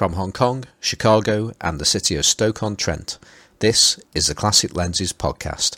From 0.00 0.14
Hong 0.14 0.32
Kong, 0.32 0.64
Chicago, 0.80 1.52
and 1.60 1.78
the 1.78 1.84
city 1.84 2.16
of 2.16 2.24
Stoke-on-Trent, 2.24 3.18
this 3.58 4.00
is 4.14 4.28
the 4.28 4.34
Classic 4.34 4.74
Lenses 4.74 5.12
podcast. 5.12 5.76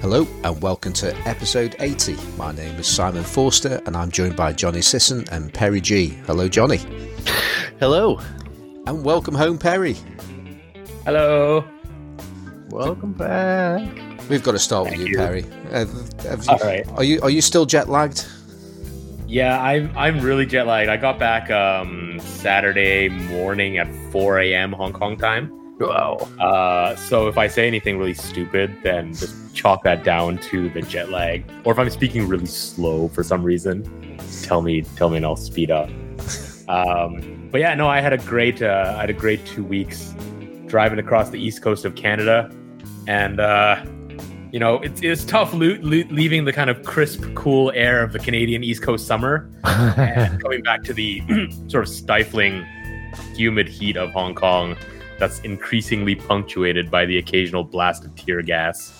Hello 0.00 0.26
and 0.42 0.62
welcome 0.62 0.94
to 0.94 1.14
episode 1.28 1.76
80. 1.80 2.16
My 2.38 2.52
name 2.52 2.76
is 2.76 2.86
Simon 2.86 3.22
Forster 3.22 3.82
and 3.84 3.94
I'm 3.94 4.10
joined 4.10 4.36
by 4.36 4.54
Johnny 4.54 4.80
Sisson 4.80 5.26
and 5.30 5.52
Perry 5.52 5.82
G. 5.82 6.16
Hello, 6.26 6.48
Johnny. 6.48 6.78
Hello. 7.78 8.18
And 8.86 9.04
welcome 9.04 9.34
home, 9.34 9.58
Perry. 9.58 9.96
Hello. 11.04 11.62
Welcome 12.70 13.12
back. 13.12 13.86
We've 14.30 14.42
got 14.42 14.52
to 14.52 14.58
start 14.58 14.86
Thank 14.88 15.00
with 15.00 15.08
you, 15.08 15.12
you. 15.12 15.18
Perry. 15.18 15.44
Uh, 15.70 15.84
have 16.22 16.42
you- 16.42 16.50
All 16.50 16.58
right. 16.60 16.88
Are 16.96 17.04
you 17.04 17.20
are 17.20 17.28
you 17.28 17.42
still 17.42 17.66
jet 17.66 17.90
lagged? 17.90 18.26
Yeah, 19.34 19.60
I'm 19.60 19.90
I'm 19.96 20.20
really 20.20 20.46
jet 20.46 20.68
lagged. 20.68 20.88
I 20.88 20.96
got 20.96 21.18
back 21.18 21.50
um, 21.50 22.20
Saturday 22.20 23.08
morning 23.08 23.78
at 23.78 23.92
4 24.12 24.38
a.m. 24.38 24.70
Hong 24.70 24.92
Kong 24.92 25.16
time. 25.16 25.50
Wow. 25.80 26.18
Uh, 26.38 26.94
so 26.94 27.26
if 27.26 27.36
I 27.36 27.48
say 27.48 27.66
anything 27.66 27.98
really 27.98 28.14
stupid, 28.14 28.78
then 28.84 29.12
just 29.12 29.52
chalk 29.52 29.82
that 29.82 30.04
down 30.04 30.38
to 30.38 30.68
the 30.68 30.82
jet 30.82 31.10
lag. 31.10 31.44
Or 31.64 31.72
if 31.72 31.80
I'm 31.80 31.90
speaking 31.90 32.28
really 32.28 32.46
slow 32.46 33.08
for 33.08 33.24
some 33.24 33.42
reason, 33.42 33.82
tell 34.44 34.62
me 34.62 34.82
tell 34.94 35.10
me 35.10 35.16
and 35.16 35.26
I'll 35.26 35.34
speed 35.34 35.72
up. 35.72 35.90
Um, 36.68 37.48
but 37.50 37.60
yeah, 37.60 37.74
no, 37.74 37.88
I 37.88 38.00
had 38.00 38.12
a 38.12 38.18
great 38.18 38.62
uh, 38.62 38.94
I 38.96 39.00
had 39.00 39.10
a 39.10 39.14
great 39.14 39.44
two 39.46 39.64
weeks 39.64 40.14
driving 40.66 41.00
across 41.00 41.30
the 41.30 41.44
east 41.44 41.60
coast 41.60 41.84
of 41.84 41.96
Canada, 41.96 42.54
and 43.08 43.40
uh, 43.40 43.84
you 44.54 44.60
know 44.60 44.76
it's 44.86 45.02
it's 45.02 45.24
tough 45.24 45.52
lo- 45.52 45.76
lo- 45.82 46.08
leaving 46.10 46.44
the 46.44 46.52
kind 46.52 46.70
of 46.70 46.84
crisp, 46.84 47.24
cool 47.34 47.72
air 47.74 48.04
of 48.04 48.12
the 48.12 48.20
Canadian 48.20 48.62
East 48.62 48.82
Coast 48.84 49.04
summer 49.04 49.50
and 49.64 50.40
coming 50.44 50.62
back 50.62 50.84
to 50.84 50.94
the 50.94 51.20
sort 51.68 51.82
of 51.82 51.88
stifling, 51.92 52.64
humid 53.34 53.68
heat 53.68 53.96
of 53.96 54.10
Hong 54.12 54.32
Kong. 54.34 54.76
That's 55.18 55.40
increasingly 55.40 56.14
punctuated 56.14 56.88
by 56.88 57.04
the 57.04 57.18
occasional 57.18 57.64
blast 57.64 58.04
of 58.04 58.14
tear 58.14 58.42
gas. 58.42 58.92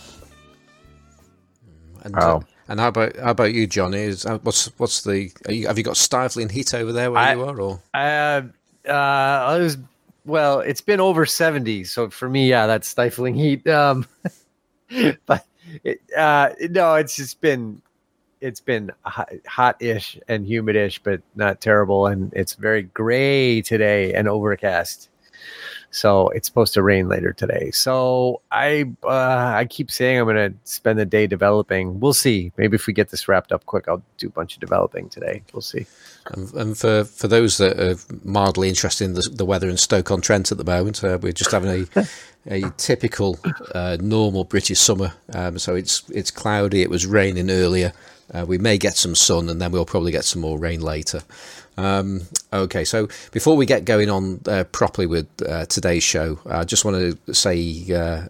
And, 2.02 2.16
Wow. 2.16 2.38
uh, 2.38 2.40
and 2.68 2.80
how 2.80 2.88
about 2.88 3.16
how 3.16 3.30
about 3.30 3.52
you, 3.54 3.66
Johnny? 3.68 3.98
Is 3.98 4.26
uh, 4.26 4.38
what's 4.38 4.66
what's 4.78 5.02
the 5.04 5.30
are 5.46 5.52
you, 5.52 5.66
have 5.68 5.78
you 5.78 5.84
got 5.84 5.96
stifling 5.96 6.48
heat 6.48 6.74
over 6.74 6.92
there 6.92 7.12
where 7.12 7.20
I- 7.20 7.34
you 7.34 7.44
are? 7.44 7.60
Or 7.60 7.80
Uh, 7.94 8.42
uh, 8.88 8.92
I 8.92 9.58
was 9.58 9.76
well. 10.24 10.60
It's 10.60 10.80
been 10.80 10.98
over 11.00 11.24
seventy, 11.26 11.84
so 11.84 12.10
for 12.10 12.28
me, 12.28 12.48
yeah, 12.48 12.66
that's 12.66 12.88
stifling 12.88 13.34
heat. 13.34 13.66
Um, 13.68 14.06
but 15.26 15.46
it, 15.82 16.00
uh, 16.16 16.50
no, 16.70 16.94
it's 16.94 17.16
just 17.16 17.40
been 17.40 17.82
it's 18.40 18.60
been 18.60 18.92
hot- 19.04 19.32
hot-ish 19.46 20.18
and 20.28 20.46
humid-ish, 20.46 20.98
but 20.98 21.22
not 21.34 21.62
terrible. 21.62 22.06
And 22.06 22.30
it's 22.34 22.54
very 22.54 22.82
gray 22.82 23.62
today 23.62 24.12
and 24.12 24.28
overcast. 24.28 25.08
So 25.90 26.28
it's 26.30 26.48
supposed 26.48 26.74
to 26.74 26.82
rain 26.82 27.08
later 27.08 27.32
today. 27.32 27.70
So 27.70 28.42
I 28.50 28.84
uh, 29.04 29.52
I 29.56 29.66
keep 29.70 29.90
saying 29.92 30.18
I'm 30.18 30.26
going 30.26 30.52
to 30.52 30.58
spend 30.64 30.98
the 30.98 31.06
day 31.06 31.28
developing. 31.28 32.00
We'll 32.00 32.12
see. 32.12 32.52
Maybe 32.56 32.74
if 32.74 32.88
we 32.88 32.92
get 32.92 33.10
this 33.10 33.28
wrapped 33.28 33.52
up 33.52 33.64
quick, 33.64 33.86
I'll 33.86 34.02
do 34.18 34.26
a 34.26 34.30
bunch 34.30 34.54
of 34.54 34.60
developing 34.60 35.08
today. 35.08 35.42
We'll 35.52 35.62
see. 35.62 35.86
and, 36.32 36.52
and 36.54 36.76
for 36.76 37.04
for 37.04 37.28
those 37.28 37.58
that 37.58 37.78
are 37.78 37.96
mildly 38.24 38.68
interested 38.68 39.04
in 39.04 39.14
the, 39.14 39.30
the 39.32 39.44
weather 39.44 39.68
in 39.68 39.76
Stoke 39.76 40.10
on 40.10 40.20
Trent 40.20 40.50
at 40.50 40.58
the 40.58 40.64
moment, 40.64 41.04
uh, 41.04 41.18
we're 41.22 41.32
just 41.32 41.52
having 41.52 41.86
a 41.94 42.06
a 42.46 42.70
typical 42.76 43.38
uh, 43.74 43.96
normal 44.00 44.44
British 44.44 44.78
summer. 44.78 45.12
Um, 45.32 45.58
so 45.58 45.74
it's 45.74 46.08
it's 46.10 46.30
cloudy. 46.30 46.82
It 46.82 46.90
was 46.90 47.06
raining 47.06 47.50
earlier. 47.50 47.92
Uh, 48.32 48.44
we 48.46 48.58
may 48.58 48.78
get 48.78 48.96
some 48.96 49.14
sun, 49.14 49.48
and 49.48 49.60
then 49.60 49.70
we'll 49.72 49.84
probably 49.84 50.12
get 50.12 50.24
some 50.24 50.42
more 50.42 50.58
rain 50.58 50.80
later. 50.80 51.22
Um, 51.76 52.22
okay, 52.52 52.84
so 52.84 53.08
before 53.32 53.56
we 53.56 53.66
get 53.66 53.84
going 53.84 54.08
on 54.08 54.40
uh, 54.46 54.64
properly 54.64 55.06
with 55.06 55.26
uh, 55.46 55.66
today's 55.66 56.02
show, 56.02 56.38
I 56.46 56.64
just 56.64 56.84
want 56.84 57.18
to 57.24 57.34
say 57.34 57.84
uh, 57.92 58.26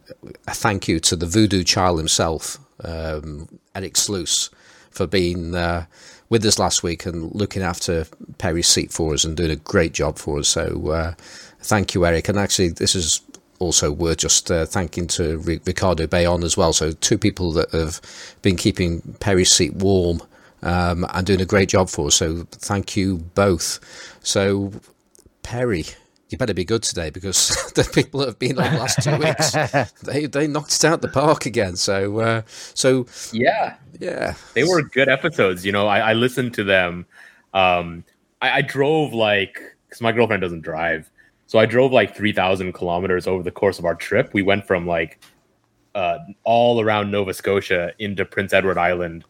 a 0.47 0.55
thank 0.55 0.89
you 0.89 0.99
to 1.01 1.17
the 1.17 1.27
voodoo 1.27 1.63
child 1.63 1.99
himself, 1.99 2.59
um, 2.83 3.49
Eric 3.75 3.97
Sluice, 3.97 4.51
for 4.91 5.07
being 5.07 5.55
uh, 5.55 5.85
with 6.29 6.45
us 6.45 6.59
last 6.59 6.83
week 6.83 7.07
and 7.07 7.33
looking 7.35 7.63
after 7.63 8.07
Perry's 8.39 8.69
seat 8.69 8.93
for 8.93 9.15
us 9.15 9.25
and 9.25 9.37
doing 9.37 9.51
a 9.51 9.57
great 9.57 9.93
job 9.93 10.19
for 10.19 10.39
us. 10.39 10.49
So 10.49 11.15
thank 11.61 11.95
you, 11.95 12.05
Eric. 12.05 12.29
And 12.29 12.39
actually, 12.39 12.71
this 12.71 12.95
is 12.95 13.21
also 13.59 13.91
worth 13.93 14.19
just 14.19 14.51
uh, 14.51 14.67
thanking 14.67 15.07
to 15.09 15.39
Ri- 15.39 15.61
Ricardo 15.65 16.07
Bayon 16.07 16.45
as 16.45 16.57
well. 16.57 16.73
So 16.73 16.93
two 16.93 17.19
people 17.19 17.53
that 17.53 17.71
have 17.73 18.01
been 18.43 18.57
keeping 18.57 19.01
Perry's 19.21 19.53
seat 19.53 19.75
warm 19.75 20.21
um, 20.63 21.07
and 21.13 21.27
doing 21.27 21.41
a 21.41 21.47
great 21.47 21.69
job 21.69 21.89
for 21.89 22.09
us. 22.09 22.17
So 22.17 22.47
thank 22.51 22.97
you 22.97 23.19
both. 23.19 23.81
So 24.23 24.73
Perry, 25.43 25.85
you 26.31 26.39
better 26.39 26.55
be 26.55 26.65
good 26.65 26.83
today 26.83 27.11
because 27.11 27.49
the 27.75 27.85
people 27.85 28.21
that 28.21 28.27
have 28.27 28.39
been 28.39 28.59
on 28.59 28.73
the 28.73 28.79
last 28.79 29.03
two 29.03 29.17
weeks, 29.17 29.93
they 30.03 30.27
they 30.27 30.47
knocked 30.47 30.75
it 30.75 30.85
out 30.85 31.03
the 31.03 31.09
park 31.09 31.47
again. 31.47 31.77
So 31.77 32.19
uh, 32.21 32.43
so 32.47 33.07
Yeah, 33.33 33.77
yeah, 34.01 34.35
they 34.55 34.65
were 34.65 34.83
good 34.83 35.09
episodes. 35.09 35.65
You 35.65 35.73
know, 35.73 35.87
I, 35.87 36.11
I 36.11 36.13
listened 36.15 36.55
to 36.55 36.65
them. 36.65 37.07
Um, 37.53 38.05
I, 38.43 38.59
I 38.59 38.63
drove 38.63 39.13
like 39.13 39.61
because 39.89 40.01
my 40.01 40.13
girlfriend 40.13 40.43
doesn't 40.43 40.63
drive, 40.63 41.11
so 41.47 41.59
I 41.59 41.67
drove 41.67 41.93
like 41.93 42.17
three 42.17 42.33
thousand 42.33 42.73
kilometers 42.73 43.27
over 43.27 43.43
the 43.43 43.51
course 43.51 43.79
of 43.79 43.85
our 43.85 43.95
trip. 43.95 44.31
We 44.33 44.43
went 44.43 44.67
from 44.67 44.87
like 44.87 45.23
uh, 45.95 46.19
all 46.45 46.81
around 46.81 47.11
Nova 47.11 47.33
Scotia 47.35 47.93
into 47.99 48.25
Prince 48.25 48.53
Edward 48.53 48.79
Island, 48.79 49.25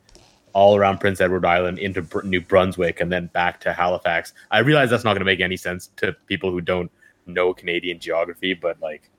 all 0.54 0.76
around 0.76 0.98
Prince 0.98 1.20
Edward 1.20 1.44
Island 1.44 1.78
into 1.78 2.00
Br- 2.02 2.22
New 2.22 2.41
Brunswick, 2.41 3.00
and 3.00 3.12
then 3.12 3.26
back 3.34 3.60
to 3.60 3.72
Halifax. 3.72 4.32
I 4.50 4.60
realize 4.60 4.88
that's 4.91 5.04
not 5.04 5.10
going 5.12 5.20
to 5.20 5.25
make 5.26 5.41
any 5.41 5.56
sense 5.56 5.91
to 5.97 6.12
people 6.26 6.50
who 6.50 6.60
don't 6.60 6.91
know 7.26 7.52
Canadian 7.52 7.98
geography, 7.98 8.54
but 8.54 8.81
like 8.81 9.10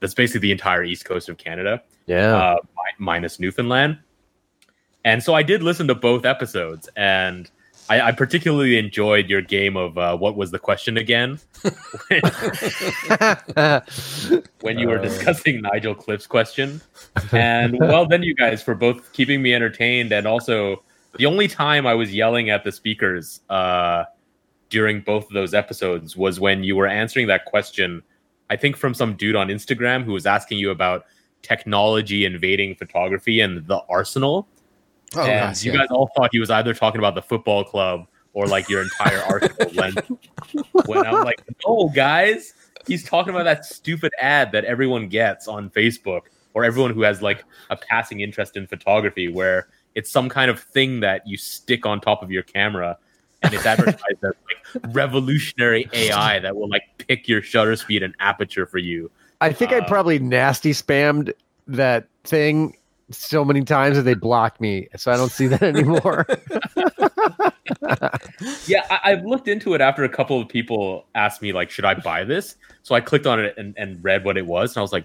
that's 0.00 0.14
basically 0.14 0.40
the 0.40 0.52
entire 0.52 0.82
east 0.84 1.04
coast 1.04 1.28
of 1.28 1.36
Canada 1.38 1.82
Yeah. 2.06 2.34
uh, 2.36 2.56
mi- 2.76 3.04
minus 3.04 3.38
Newfoundland. 3.38 3.98
And 5.04 5.22
so 5.22 5.34
I 5.34 5.42
did 5.42 5.62
listen 5.62 5.86
to 5.88 5.94
both 5.94 6.24
episodes, 6.24 6.88
and 6.96 7.50
I, 7.92 8.08
I 8.08 8.12
particularly 8.12 8.78
enjoyed 8.78 9.28
your 9.28 9.42
game 9.42 9.76
of 9.76 9.98
uh, 9.98 10.16
what 10.16 10.34
was 10.34 10.50
the 10.50 10.58
question 10.58 10.96
again 10.96 11.38
when 14.62 14.78
you 14.78 14.88
were 14.88 14.98
Uh. 14.98 15.02
discussing 15.02 15.60
Nigel 15.60 15.94
Cliff's 15.94 16.26
question. 16.26 16.80
And 17.32 17.78
well 17.78 18.06
done, 18.06 18.22
you 18.22 18.34
guys, 18.34 18.62
for 18.62 18.74
both 18.74 19.12
keeping 19.12 19.42
me 19.42 19.54
entertained 19.54 20.10
and 20.10 20.26
also 20.26 20.82
the 21.18 21.26
only 21.26 21.48
time 21.48 21.86
I 21.86 21.92
was 21.92 22.14
yelling 22.14 22.48
at 22.48 22.64
the 22.64 22.72
speakers 22.72 23.40
uh, 23.50 24.04
during 24.70 25.02
both 25.02 25.24
of 25.24 25.34
those 25.34 25.52
episodes 25.52 26.16
was 26.16 26.40
when 26.40 26.64
you 26.64 26.76
were 26.76 26.86
answering 26.86 27.26
that 27.26 27.44
question. 27.44 28.02
I 28.48 28.56
think 28.56 28.78
from 28.78 28.94
some 28.94 29.16
dude 29.16 29.36
on 29.36 29.48
Instagram 29.48 30.02
who 30.04 30.12
was 30.12 30.24
asking 30.24 30.58
you 30.58 30.70
about 30.70 31.04
technology 31.42 32.24
invading 32.24 32.74
photography 32.76 33.40
and 33.40 33.66
the 33.66 33.80
arsenal. 33.90 34.48
Oh, 35.16 35.22
and 35.22 35.48
nice, 35.48 35.64
you 35.64 35.72
yeah. 35.72 35.78
guys 35.78 35.88
all 35.90 36.10
thought 36.16 36.30
he 36.32 36.38
was 36.38 36.50
either 36.50 36.74
talking 36.74 36.98
about 36.98 37.14
the 37.14 37.22
football 37.22 37.64
club 37.64 38.06
or 38.32 38.46
like 38.46 38.68
your 38.68 38.82
entire 38.82 39.18
arsenal 39.28 39.72
lens. 39.74 39.96
When 40.86 41.06
I'm 41.06 41.24
like, 41.24 41.42
no, 41.66 41.90
guys, 41.94 42.54
he's 42.86 43.04
talking 43.04 43.34
about 43.34 43.44
that 43.44 43.64
stupid 43.64 44.12
ad 44.20 44.52
that 44.52 44.64
everyone 44.64 45.08
gets 45.08 45.48
on 45.48 45.70
Facebook 45.70 46.22
or 46.54 46.64
everyone 46.64 46.92
who 46.92 47.02
has 47.02 47.22
like 47.22 47.44
a 47.70 47.76
passing 47.76 48.20
interest 48.20 48.56
in 48.56 48.66
photography 48.66 49.28
where 49.28 49.68
it's 49.94 50.10
some 50.10 50.28
kind 50.28 50.50
of 50.50 50.60
thing 50.60 51.00
that 51.00 51.26
you 51.26 51.36
stick 51.36 51.86
on 51.86 52.00
top 52.00 52.22
of 52.22 52.30
your 52.30 52.42
camera 52.42 52.98
and 53.42 53.52
it's 53.54 53.66
advertised 53.66 54.18
as 54.22 54.22
like 54.22 54.94
revolutionary 54.94 55.88
AI 55.92 56.38
that 56.38 56.54
will 56.54 56.68
like 56.68 56.82
pick 56.98 57.28
your 57.28 57.42
shutter 57.42 57.76
speed 57.76 58.02
and 58.02 58.14
aperture 58.20 58.66
for 58.66 58.78
you. 58.78 59.10
I 59.40 59.52
think 59.52 59.72
I 59.72 59.78
Uh, 59.78 59.88
probably 59.88 60.18
nasty 60.18 60.72
spammed 60.72 61.32
that 61.66 62.06
thing 62.24 62.76
so 63.10 63.44
many 63.44 63.62
times 63.62 63.96
that 63.96 64.02
they 64.02 64.14
blocked 64.14 64.60
me, 64.60 64.88
so 64.96 65.12
I 65.12 65.16
don't 65.16 65.32
see 65.32 65.46
that 65.48 65.62
anymore. 65.62 66.26
Yeah, 68.66 68.86
I, 68.90 69.12
I've 69.12 69.24
looked 69.24 69.48
into 69.48 69.74
it 69.74 69.80
after 69.80 70.04
a 70.04 70.08
couple 70.08 70.40
of 70.40 70.48
people 70.48 71.06
asked 71.14 71.42
me 71.42 71.52
like, 71.52 71.70
should 71.70 71.84
I 71.84 71.94
buy 71.94 72.24
this? 72.24 72.56
So 72.82 72.94
I 72.94 73.00
clicked 73.00 73.26
on 73.26 73.40
it 73.40 73.54
and, 73.56 73.74
and 73.76 74.02
read 74.02 74.24
what 74.24 74.36
it 74.36 74.46
was, 74.46 74.72
and 74.72 74.78
I 74.78 74.82
was 74.82 74.92
like, 74.92 75.04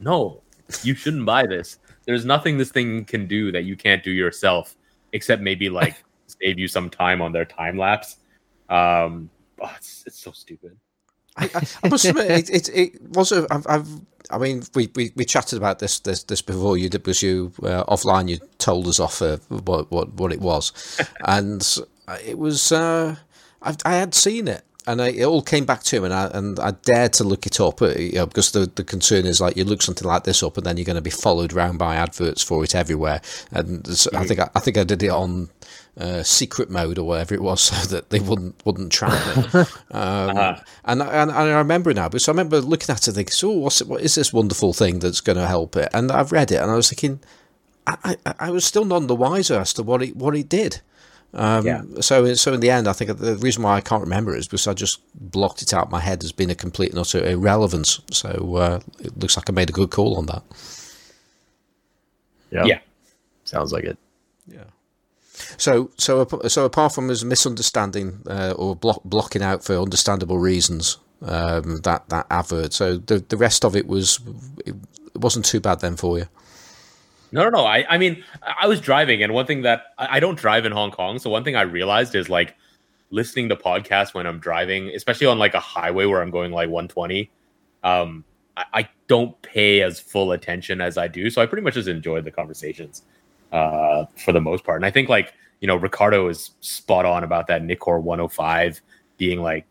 no, 0.00 0.42
you 0.82 0.94
shouldn't 0.94 1.24
buy 1.24 1.46
this. 1.46 1.78
There's 2.06 2.24
nothing 2.24 2.58
this 2.58 2.70
thing 2.70 3.04
can 3.04 3.26
do 3.26 3.52
that 3.52 3.64
you 3.64 3.76
can't 3.76 4.02
do 4.02 4.10
yourself, 4.10 4.76
except 5.12 5.42
maybe 5.42 5.68
like 5.68 6.02
save 6.26 6.58
you 6.58 6.68
some 6.68 6.90
time 6.90 7.22
on 7.22 7.32
their 7.32 7.44
time 7.44 7.78
lapse. 7.78 8.16
Um, 8.68 9.30
oh, 9.60 9.72
it's, 9.76 10.04
it's 10.06 10.18
so 10.18 10.32
stupid. 10.32 10.76
I, 11.36 11.50
I, 11.54 11.62
I 11.82 11.88
must 11.88 12.04
admit, 12.04 12.30
it, 12.30 12.50
it, 12.50 12.68
it 12.74 13.02
was 13.10 13.32
a. 13.32 13.46
I've, 13.50 13.66
I've, 13.66 13.88
I 14.30 14.38
mean, 14.38 14.62
we, 14.74 14.90
we, 14.94 15.12
we 15.16 15.24
chatted 15.24 15.58
about 15.58 15.78
this 15.78 16.00
this, 16.00 16.22
this 16.24 16.42
before. 16.42 16.76
You 16.76 16.88
did 16.88 17.06
was 17.06 17.22
you 17.22 17.52
uh, 17.62 17.84
offline. 17.84 18.28
You 18.28 18.38
told 18.58 18.86
us 18.86 18.98
off 18.98 19.20
uh, 19.20 19.36
what 19.48 19.90
what 19.90 20.12
what 20.14 20.32
it 20.32 20.40
was, 20.40 20.72
and 21.24 21.66
it 22.24 22.38
was. 22.38 22.72
Uh, 22.72 23.16
I, 23.62 23.76
I 23.84 23.94
had 23.94 24.14
seen 24.14 24.48
it, 24.48 24.62
and 24.86 25.00
I, 25.00 25.08
it 25.08 25.24
all 25.24 25.42
came 25.42 25.64
back 25.64 25.82
to 25.84 25.96
him, 25.96 26.04
and 26.04 26.14
I 26.14 26.26
and 26.28 26.58
I 26.58 26.72
dared 26.72 27.12
to 27.14 27.24
look 27.24 27.46
it 27.46 27.60
up, 27.60 27.82
uh, 27.82 27.90
you 27.90 28.12
know, 28.12 28.26
because 28.26 28.52
the 28.52 28.70
the 28.74 28.84
concern 28.84 29.26
is 29.26 29.40
like 29.40 29.56
you 29.56 29.64
look 29.64 29.82
something 29.82 30.06
like 30.06 30.24
this 30.24 30.42
up, 30.42 30.56
and 30.56 30.66
then 30.66 30.76
you're 30.76 30.84
going 30.84 30.96
to 30.96 31.02
be 31.02 31.10
followed 31.10 31.52
around 31.52 31.78
by 31.78 31.96
adverts 31.96 32.42
for 32.42 32.64
it 32.64 32.74
everywhere. 32.74 33.20
And 33.50 33.86
so 33.86 34.10
I 34.14 34.26
think 34.26 34.40
I, 34.40 34.50
I 34.54 34.60
think 34.60 34.78
I 34.78 34.84
did 34.84 35.02
it 35.02 35.10
on 35.10 35.50
uh, 35.98 36.22
secret 36.22 36.70
mode 36.70 36.98
or 36.98 37.04
whatever 37.06 37.34
it 37.34 37.42
was, 37.42 37.60
so 37.70 37.76
that 37.94 38.10
they 38.10 38.20
wouldn't 38.20 38.54
wouldn't 38.66 38.92
track 38.92 39.12
me. 39.36 39.42
Um, 39.90 40.36
Uh-huh. 40.36 40.60
and, 40.84 41.02
I- 41.02 41.12
and 41.22 41.30
and 41.30 41.50
I 41.50 41.58
remember 41.58 41.92
now, 41.94 42.08
because 42.08 42.28
I 42.28 42.32
remember 42.32 42.60
looking 42.60 42.92
at 42.92 43.06
it, 43.08 43.12
thinking, 43.12 43.34
"Oh, 43.48 43.58
what's 43.58 43.80
it, 43.80 43.88
what 43.88 44.00
is 44.02 44.14
this 44.14 44.32
wonderful 44.32 44.72
thing 44.72 44.98
that's 45.00 45.20
going 45.20 45.38
to 45.38 45.46
help 45.46 45.76
it?" 45.76 45.88
And 45.94 46.10
I've 46.10 46.32
read 46.32 46.50
it, 46.52 46.56
and 46.60 46.70
I 46.70 46.74
was 46.74 46.88
thinking, 46.88 47.20
I, 47.86 48.16
I, 48.26 48.34
I 48.38 48.50
was 48.50 48.64
still 48.64 48.84
none 48.84 49.06
the 49.06 49.14
wiser 49.14 49.60
as 49.60 49.72
to 49.74 49.82
what 49.82 50.02
it 50.02 50.16
what 50.16 50.34
it 50.36 50.48
did. 50.48 50.80
Um, 51.36 51.66
Yeah. 51.66 51.82
So, 52.00 52.32
so 52.34 52.52
in 52.54 52.60
the 52.60 52.70
end, 52.70 52.86
I 52.86 52.92
think 52.92 53.18
the 53.18 53.34
reason 53.36 53.62
why 53.64 53.76
I 53.76 53.80
can't 53.80 54.02
remember 54.02 54.34
it 54.36 54.38
is 54.38 54.46
because 54.46 54.68
I 54.68 54.72
just 54.74 55.00
blocked 55.14 55.62
it 55.62 55.74
out 55.74 55.86
of 55.86 55.90
my 55.90 55.98
head 56.00 56.22
as 56.24 56.30
being 56.32 56.50
a 56.50 56.54
complete 56.54 56.90
and 56.90 56.98
utter 56.98 57.18
irrelevance. 57.26 58.00
So 58.12 58.54
uh, 58.56 58.80
it 59.00 59.18
looks 59.18 59.36
like 59.36 59.50
I 59.50 59.52
made 59.52 59.68
a 59.68 59.72
good 59.72 59.90
call 59.90 60.16
on 60.16 60.26
that. 60.26 60.42
Yeah. 62.52 62.64
Yeah. 62.66 62.78
Sounds 63.44 63.72
like 63.72 63.82
it. 63.84 63.98
Yeah. 64.46 64.64
So, 65.56 65.90
so, 65.96 66.26
so 66.48 66.64
apart 66.64 66.94
from 66.94 67.08
his 67.08 67.24
misunderstanding 67.24 68.22
uh, 68.28 68.54
or 68.56 68.76
block, 68.76 69.02
blocking 69.04 69.42
out 69.42 69.64
for 69.64 69.76
understandable 69.76 70.38
reasons, 70.38 70.98
um, 71.22 71.78
that 71.78 72.08
that 72.08 72.26
advert. 72.30 72.72
So 72.72 72.96
the 72.96 73.24
the 73.28 73.36
rest 73.36 73.64
of 73.64 73.74
it 73.76 73.86
was 73.86 74.20
it 74.66 74.74
wasn't 75.14 75.44
too 75.44 75.60
bad 75.60 75.80
then 75.80 75.96
for 75.96 76.18
you. 76.18 76.26
No, 77.32 77.42
no, 77.42 77.50
no. 77.50 77.64
I, 77.64 77.84
I 77.88 77.98
mean, 77.98 78.22
I 78.42 78.68
was 78.68 78.80
driving, 78.80 79.22
and 79.22 79.32
one 79.32 79.46
thing 79.46 79.62
that 79.62 79.86
I 79.98 80.16
I 80.16 80.20
don't 80.20 80.38
drive 80.38 80.64
in 80.64 80.72
Hong 80.72 80.90
Kong. 80.90 81.18
So 81.18 81.30
one 81.30 81.44
thing 81.44 81.56
I 81.56 81.62
realized 81.62 82.14
is 82.14 82.28
like 82.28 82.54
listening 83.10 83.48
to 83.48 83.56
podcasts 83.56 84.14
when 84.14 84.26
I'm 84.26 84.38
driving, 84.38 84.88
especially 84.90 85.26
on 85.26 85.38
like 85.38 85.54
a 85.54 85.60
highway 85.60 86.04
where 86.04 86.20
I'm 86.20 86.30
going 86.30 86.52
like 86.52 86.68
120. 86.68 87.30
Um, 87.82 88.24
I, 88.56 88.64
I 88.72 88.88
don't 89.08 89.40
pay 89.42 89.82
as 89.82 90.00
full 90.00 90.32
attention 90.32 90.80
as 90.80 90.98
I 90.98 91.08
do, 91.08 91.30
so 91.30 91.40
I 91.42 91.46
pretty 91.46 91.62
much 91.62 91.74
just 91.74 91.88
enjoy 91.88 92.20
the 92.20 92.30
conversations 92.30 93.02
uh, 93.52 94.06
for 94.16 94.32
the 94.32 94.40
most 94.40 94.64
part. 94.64 94.76
And 94.76 94.86
I 94.86 94.90
think 94.90 95.08
like 95.08 95.32
you 95.60 95.68
know 95.68 95.76
Ricardo 95.76 96.28
is 96.28 96.50
spot 96.60 97.04
on 97.04 97.24
about 97.24 97.46
that 97.48 97.62
Nikkor 97.62 98.00
105 98.00 98.80
being 99.16 99.40
like 99.40 99.66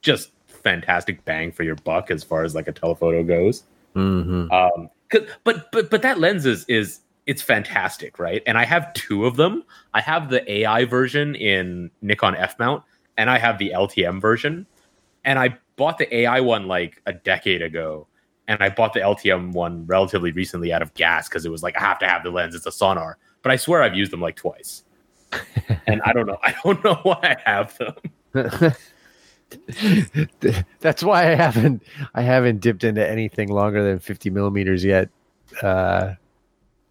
just 0.00 0.30
fantastic 0.46 1.24
bang 1.24 1.52
for 1.52 1.62
your 1.62 1.76
buck 1.76 2.10
as 2.10 2.22
far 2.22 2.44
as 2.44 2.54
like 2.54 2.68
a 2.68 2.72
telephoto 2.72 3.22
goes. 3.22 3.64
Mm-hmm. 3.94 4.50
Um, 4.52 4.90
but 5.44 5.72
but 5.72 5.90
but 5.90 6.02
that 6.02 6.18
lens 6.18 6.46
is 6.46 6.64
is 6.68 7.00
it's 7.26 7.42
fantastic, 7.42 8.18
right? 8.18 8.42
And 8.46 8.56
I 8.56 8.64
have 8.64 8.92
two 8.94 9.26
of 9.26 9.36
them. 9.36 9.62
I 9.92 10.00
have 10.00 10.30
the 10.30 10.50
AI 10.50 10.86
version 10.86 11.34
in 11.34 11.90
Nikon 12.00 12.34
F 12.34 12.58
mount, 12.58 12.82
and 13.16 13.28
I 13.28 13.38
have 13.38 13.58
the 13.58 13.70
LTM 13.74 14.20
version. 14.20 14.66
And 15.24 15.38
I 15.38 15.58
bought 15.76 15.98
the 15.98 16.14
AI 16.14 16.40
one 16.40 16.68
like 16.68 17.02
a 17.04 17.12
decade 17.12 17.60
ago, 17.60 18.06
and 18.46 18.62
I 18.62 18.70
bought 18.70 18.94
the 18.94 19.00
LTM 19.00 19.52
one 19.52 19.84
relatively 19.86 20.32
recently 20.32 20.72
out 20.72 20.80
of 20.80 20.94
gas 20.94 21.28
because 21.28 21.44
it 21.44 21.50
was 21.50 21.62
like 21.62 21.76
I 21.76 21.80
have 21.80 21.98
to 21.98 22.08
have 22.08 22.22
the 22.22 22.30
lens. 22.30 22.54
It's 22.54 22.66
a 22.66 22.70
Sonnar, 22.70 23.14
but 23.42 23.52
I 23.52 23.56
swear 23.56 23.82
I've 23.82 23.94
used 23.94 24.10
them 24.10 24.22
like 24.22 24.36
twice, 24.36 24.84
and 25.86 26.00
I 26.02 26.12
don't 26.12 26.26
know. 26.26 26.38
I 26.42 26.54
don't 26.64 26.82
know 26.84 26.98
why 27.02 27.36
I 27.46 27.50
have 27.50 27.78
them. 27.78 27.94
That's 30.80 31.02
why 31.02 31.30
I 31.30 31.34
haven't 31.34 31.82
I 32.14 32.22
haven't 32.22 32.60
dipped 32.60 32.84
into 32.84 33.06
anything 33.06 33.48
longer 33.48 33.82
than 33.82 33.98
50 33.98 34.30
millimeters 34.30 34.84
yet 34.84 35.08
uh, 35.62 36.14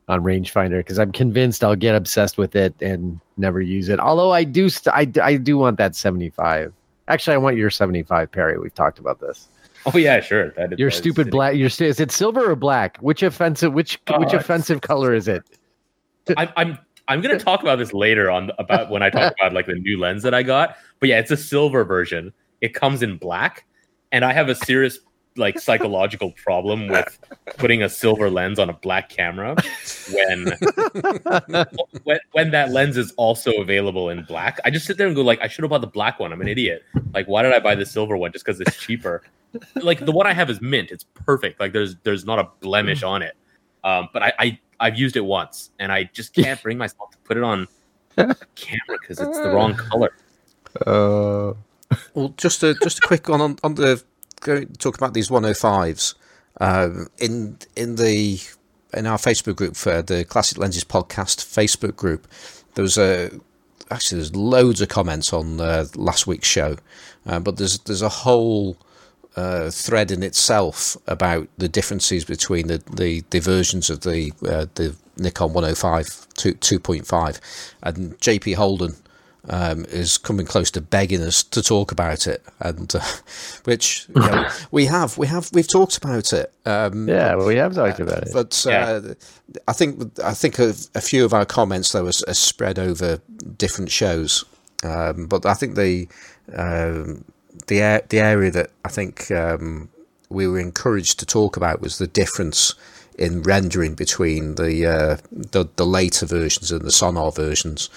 on 0.08 0.24
rangefinder 0.24 0.80
because 0.80 0.98
I'm 1.00 1.12
convinced 1.12 1.64
I'll 1.64 1.76
get 1.76 1.96
obsessed 1.96 2.38
with 2.38 2.56
it 2.56 2.74
and 2.82 3.20
never 3.38 3.62
use 3.62 3.90
it. 3.90 4.00
Although 4.00 4.32
I 4.32 4.44
do 4.44 4.70
st- 4.70 4.96
I, 4.96 5.06
d- 5.06 5.20
I 5.22 5.38
do 5.38 5.58
want 5.58 5.78
that 5.78 5.96
75. 5.96 6.74
Actually, 7.08 7.36
I 7.36 7.38
want 7.38 7.58
your 7.58 7.70
75 7.70 8.32
Perry. 8.32 8.58
We've 8.60 8.74
talked 8.74 9.00
about 9.00 9.20
this. 9.20 9.50
Oh 9.86 9.98
yeah, 9.98 10.20
sure. 10.20 10.50
That 10.52 10.74
is, 10.74 10.80
Your 10.80 10.92
stupid 10.92 11.30
black. 11.30 11.56
Your 11.56 11.68
is 11.68 12.00
it 12.00 12.12
silver 12.12 12.52
or 12.52 12.56
black? 12.56 12.98
Which 12.98 13.24
offensive? 13.24 13.74
Which 13.74 14.00
which 14.18 14.34
Uh, 14.34 14.38
offensive 14.38 14.82
color 14.82 15.14
is 15.14 15.28
it? 15.28 15.44
I'm 16.36 16.50
I'm 16.58 16.78
I'm 17.08 17.22
gonna 17.22 17.40
talk 17.40 17.62
about 17.62 17.78
this 17.78 17.94
later 17.94 18.30
on 18.30 18.52
about 18.60 18.90
when 18.90 19.02
I 19.02 19.10
talk 19.10 19.34
about 19.40 19.54
like 19.54 19.66
the 19.66 19.76
new 19.76 20.00
lens 20.00 20.24
that 20.24 20.34
I 20.34 20.44
got. 20.44 20.78
But 21.00 21.10
yeah, 21.10 21.20
it's 21.20 21.32
a 21.32 21.38
silver 21.38 21.84
version. 21.84 22.34
It 22.62 22.74
comes 22.74 23.02
in 23.02 23.18
black, 23.18 23.66
and 24.12 24.26
I 24.26 24.34
have 24.34 24.50
a 24.50 24.56
serious 24.56 25.00
like 25.38 25.60
psychological 25.60 26.32
problem 26.32 26.88
with 26.88 27.20
putting 27.58 27.84
a 27.84 27.90
silver 27.90 28.30
lens 28.30 28.58
on 28.58 28.70
a 28.70 28.74
black 28.74 29.10
camera 29.10 29.56
when 30.12 30.46
when 32.04 32.20
when 32.32 32.52
that 32.52 32.72
lens 32.72 32.98
is 32.98 33.12
also 33.18 33.52
available 33.62 34.10
in 34.10 34.24
black. 34.24 34.60
I 34.66 34.72
just 34.72 34.86
sit 34.86 34.98
there 34.98 35.08
and 35.08 35.16
go 35.16 35.22
like, 35.22 35.40
I 35.42 35.48
should 35.48 35.64
have 35.64 35.70
bought 35.70 35.82
the 35.82 35.88
black 35.88 36.20
one. 36.20 36.34
I'm 36.34 36.42
an 36.42 36.48
idiot. 36.48 36.84
Like, 37.14 37.28
why 37.28 37.44
did 37.44 37.54
I 37.54 37.60
buy 37.60 37.76
the 37.76 37.86
silver 37.86 38.18
one 38.18 38.32
just 38.32 38.46
because 38.46 38.60
it's 38.60 38.78
cheaper? 38.78 39.24
like 39.76 40.06
the 40.06 40.12
one 40.12 40.28
I 40.28 40.34
have 40.34 40.50
is 40.50 40.62
mint. 40.62 40.92
It's 40.92 41.06
perfect. 41.14 41.60
Like 41.60 41.74
there's 41.74 41.96
there's 42.04 42.26
not 42.26 42.40
a 42.40 42.50
blemish 42.60 43.04
on 43.04 43.22
it. 43.22 43.36
Um, 43.84 44.10
but 44.12 44.24
I, 44.24 44.34
I 44.40 44.60
I've 44.80 44.98
used 44.98 45.16
it 45.16 45.26
once 45.26 45.72
and 45.80 45.92
I 45.92 46.10
just 46.14 46.34
can't 46.42 46.62
bring 46.62 46.78
myself 46.78 47.12
to 47.12 47.18
put 47.20 47.38
it 47.38 47.44
on 47.44 47.68
camera 48.16 48.98
because 49.02 49.20
it's 49.20 49.38
the 49.40 49.50
wrong 49.50 49.76
color. 49.90 50.12
Uh, 50.86 51.54
Well, 52.14 52.34
just 52.38 52.64
a 52.64 52.74
just 52.84 53.00
a 53.00 53.08
quick 53.08 53.30
one 53.30 53.42
on 53.42 53.58
on 53.64 53.76
the 53.76 54.04
go 54.42 54.64
talk 54.78 54.98
about 54.98 55.14
these 55.14 55.30
105s. 55.30 56.16
Um, 56.60 57.08
in 57.20 57.58
in 57.76 57.96
the 57.96 58.40
in 58.94 59.06
our 59.06 59.18
Facebook 59.18 59.56
group 59.56 59.76
for 59.76 60.02
the 60.02 60.26
Classic 60.26 60.58
Lenses 60.58 60.84
podcast 60.84 61.38
Facebook 61.46 61.96
group, 61.96 62.28
there 62.76 62.84
was 62.84 62.98
a 62.98 63.32
actually 63.92 64.18
there's 64.18 64.36
loads 64.36 64.82
of 64.82 64.90
comments 64.90 65.32
on 65.32 65.62
uh, 65.62 65.86
last 65.96 66.28
week's 66.28 66.48
show, 66.48 66.78
uh, 67.26 67.40
but 67.40 67.58
there's 67.58 67.80
there's 67.80 68.02
a 68.02 68.10
whole 68.10 68.78
uh, 69.38 69.70
thread 69.70 70.10
in 70.12 70.24
itself 70.24 70.98
about 71.06 71.48
the 71.60 71.70
differences 71.70 72.26
between 72.26 72.68
the, 72.68 72.80
the, 72.92 73.24
the 73.30 73.40
versions 73.40 73.90
of 73.90 74.02
the 74.02 74.34
uh, 74.44 74.66
the 74.76 74.96
Nikon 75.18 75.54
105 75.54 76.28
2, 76.36 76.54
2.5 76.56 77.40
and 77.84 78.18
JP 78.20 78.56
Holden 78.56 78.96
um, 79.50 79.86
is 79.86 80.18
coming 80.18 80.48
close 80.48 80.72
to 80.72 80.82
begging 80.82 81.22
us 81.22 81.44
to 81.44 81.62
talk 81.62 81.92
about 81.92 82.26
it 82.26 82.44
and 82.60 82.94
uh, 82.96 83.00
which 83.66 84.08
you 84.10 84.22
know, 84.22 84.50
we 84.72 84.86
have 84.86 85.18
we 85.20 85.28
have 85.28 85.50
we've 85.54 85.68
talked 85.68 85.98
about 85.98 86.34
it 86.34 86.52
um, 86.66 87.08
yeah, 87.08 87.36
well, 87.36 87.48
we 87.48 87.58
have 87.58 87.76
talked 87.76 88.00
about 88.00 88.24
it. 88.24 88.34
but 88.34 88.66
uh, 88.66 88.70
Yeah. 88.70 89.14
I 89.68 89.74
think 89.74 90.20
I 90.20 90.34
think 90.34 90.58
a, 90.58 90.74
a 90.96 91.02
few 91.02 91.24
of 91.24 91.34
our 91.34 91.46
comments 91.46 91.92
though 91.92 92.06
are, 92.06 92.28
are 92.28 92.34
spread 92.34 92.80
over 92.80 93.22
different 93.56 93.92
shows. 93.92 94.44
Um, 94.84 95.28
but 95.28 95.46
I 95.46 95.54
think 95.54 95.76
the 95.76 96.08
um, 96.56 97.24
the 97.68 98.04
the 98.10 98.20
area 98.20 98.52
that 98.52 98.72
I 98.84 98.90
think 98.90 99.30
um, 99.32 99.90
we 100.30 100.48
were 100.48 100.60
encouraged 100.60 101.20
to 101.20 101.26
talk 101.26 101.58
about 101.58 101.82
was 101.82 101.98
the 101.98 102.08
difference 102.08 102.74
in 103.18 103.42
rendering 103.42 103.96
between 103.96 104.56
the 104.56 104.86
uh, 104.86 105.18
the, 105.32 105.68
the 105.76 105.86
later 105.86 106.26
versions 106.26 106.72
and 106.72 106.82
the 106.82 106.92
Sonnar 106.92 107.36
versions, 107.36 107.90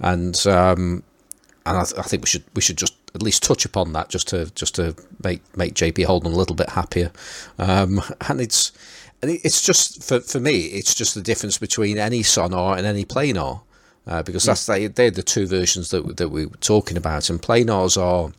and 0.00 0.46
um, 0.46 1.02
and 1.66 1.78
I, 1.78 1.84
th- 1.84 1.98
I 1.98 2.02
think 2.02 2.22
we 2.22 2.28
should 2.28 2.44
we 2.54 2.62
should 2.62 2.78
just 2.78 2.94
at 3.14 3.22
least 3.22 3.42
touch 3.42 3.64
upon 3.64 3.92
that 3.94 4.08
just 4.08 4.28
to 4.28 4.50
just 4.54 4.74
to 4.76 4.94
make 5.22 5.42
make 5.56 5.74
JP 5.74 6.04
Holden 6.04 6.32
a 6.32 6.36
little 6.36 6.56
bit 6.56 6.70
happier, 6.70 7.12
um, 7.58 8.00
and 8.28 8.40
it's 8.40 8.72
and 9.22 9.30
it's 9.30 9.62
just 9.64 10.02
for 10.02 10.20
for 10.20 10.40
me 10.40 10.66
it's 10.66 10.94
just 10.94 11.14
the 11.14 11.22
difference 11.22 11.58
between 11.58 11.98
any 11.98 12.22
Sonnar 12.22 12.76
and 12.76 12.86
any 12.86 13.04
planar. 13.04 13.62
Uh, 14.06 14.22
because 14.22 14.44
that's 14.44 14.64
they, 14.64 14.86
they're 14.86 15.10
the 15.10 15.22
two 15.22 15.46
versions 15.46 15.90
that 15.90 16.16
that 16.16 16.30
we 16.30 16.46
were 16.46 16.56
talking 16.56 16.96
about, 16.96 17.28
and 17.28 17.42
planars 17.42 18.00
are 18.00 18.32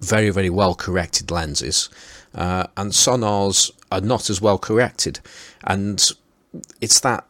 very 0.00 0.30
very 0.30 0.50
well 0.50 0.74
corrected 0.74 1.30
lenses, 1.30 1.88
uh, 2.34 2.66
and 2.76 2.92
Sonnars 2.92 3.70
are 3.92 4.00
not 4.00 4.30
as 4.30 4.40
well 4.40 4.58
corrected, 4.58 5.20
and 5.64 6.10
it's 6.80 7.00
that 7.00 7.26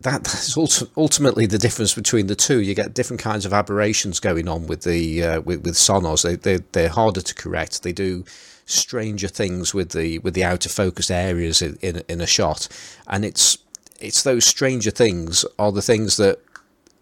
that 0.00 0.26
is 0.34 0.54
ulti- 0.54 0.88
ultimately 0.96 1.46
the 1.46 1.58
difference 1.58 1.94
between 1.94 2.28
the 2.28 2.36
two. 2.36 2.60
You 2.60 2.74
get 2.74 2.94
different 2.94 3.20
kinds 3.20 3.44
of 3.44 3.52
aberrations 3.52 4.20
going 4.20 4.48
on 4.48 4.66
with 4.66 4.82
the 4.82 5.24
uh, 5.24 5.40
with, 5.40 5.64
with 5.64 5.74
Sonnars. 5.74 6.22
They 6.22 6.36
they 6.36 6.62
they're 6.72 6.88
harder 6.88 7.20
to 7.20 7.34
correct. 7.34 7.82
They 7.82 7.92
do 7.92 8.24
stranger 8.66 9.28
things 9.28 9.74
with 9.74 9.90
the 9.90 10.18
with 10.20 10.34
the 10.34 10.44
outer 10.44 10.68
focus 10.68 11.10
areas 11.10 11.60
in, 11.60 11.76
in 11.82 12.02
in 12.08 12.20
a 12.20 12.26
shot, 12.26 12.68
and 13.08 13.24
it's 13.24 13.58
it's 14.00 14.22
those 14.22 14.44
stranger 14.44 14.90
things 14.90 15.44
are 15.58 15.72
the 15.72 15.82
things 15.82 16.16
that 16.18 16.40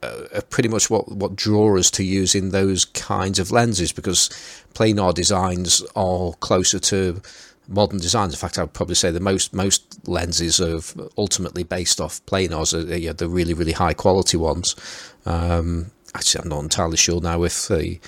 are 0.03 0.43
pretty 0.43 0.69
much 0.69 0.91
what 0.91 1.11
what 1.11 1.37
draw 1.37 1.77
us 1.79 1.91
to 1.93 2.05
using 2.05 2.51
those 2.51 2.85
kinds 2.85 3.39
of 3.39 3.51
lenses 3.51 3.93
because 3.93 4.29
planar 4.75 5.15
designs 5.15 5.83
are 5.95 6.33
closer 6.35 6.79
to 6.79 7.21
modern 7.69 7.99
designs. 7.99 8.35
In 8.35 8.39
fact, 8.39 8.59
I 8.59 8.63
would 8.63 8.73
probably 8.73 8.95
say 8.95 9.11
the 9.11 9.21
most 9.21 9.55
most 9.55 10.07
lenses 10.09 10.61
are 10.61 10.81
ultimately 11.17 11.63
based 11.63 12.01
off 12.01 12.25
planars, 12.27 12.75
are 12.75 12.97
you 12.97 13.09
know, 13.09 13.13
the 13.13 13.29
really 13.29 13.55
really 13.55 13.73
high 13.73 13.95
quality 13.95 14.37
ones. 14.37 14.77
Um, 15.27 15.91
actually, 16.15 16.43
I'm 16.43 16.49
not 16.49 16.61
entirely 16.61 16.97
sure 16.97 17.21
now 17.21 17.43
if 17.43 17.69
the 17.69 18.01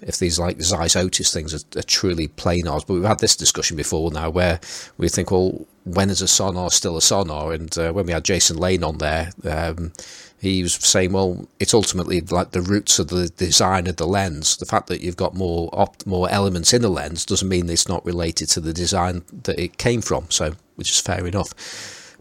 if 0.00 0.18
these 0.18 0.38
like 0.38 0.60
Zeiss 0.60 0.94
Otus 0.94 1.32
things 1.32 1.54
are, 1.54 1.78
are 1.78 1.82
truly 1.82 2.28
planars. 2.28 2.86
But 2.86 2.94
we've 2.94 3.04
had 3.04 3.20
this 3.20 3.36
discussion 3.36 3.76
before 3.76 4.10
now, 4.10 4.30
where 4.30 4.60
we 4.96 5.08
think, 5.08 5.30
well, 5.30 5.66
when 5.84 6.10
is 6.10 6.22
a 6.22 6.26
Sonnar 6.26 6.70
still 6.70 6.96
a 6.96 7.00
Sonnar? 7.00 7.54
And 7.54 7.76
uh, 7.76 7.92
when 7.92 8.06
we 8.06 8.12
had 8.12 8.24
Jason 8.24 8.58
Lane 8.58 8.84
on 8.84 8.98
there, 8.98 9.30
um, 9.44 9.92
he 10.40 10.62
was 10.62 10.74
saying, 10.74 11.12
well, 11.12 11.48
it's 11.58 11.74
ultimately 11.74 12.20
like 12.20 12.52
the 12.52 12.60
roots 12.60 12.98
of 12.98 13.08
the 13.08 13.28
design 13.28 13.88
of 13.88 13.96
the 13.96 14.06
lens. 14.06 14.56
The 14.56 14.66
fact 14.66 14.86
that 14.86 15.00
you've 15.00 15.16
got 15.16 15.34
more 15.34 15.68
opt- 15.72 16.06
more 16.06 16.30
elements 16.30 16.72
in 16.72 16.82
the 16.82 16.88
lens 16.88 17.26
doesn't 17.26 17.48
mean 17.48 17.68
it's 17.68 17.88
not 17.88 18.04
related 18.06 18.48
to 18.50 18.60
the 18.60 18.72
design 18.72 19.24
that 19.42 19.58
it 19.58 19.78
came 19.78 20.00
from. 20.00 20.30
So, 20.30 20.54
which 20.76 20.90
is 20.90 21.00
fair 21.00 21.26
enough. 21.26 21.52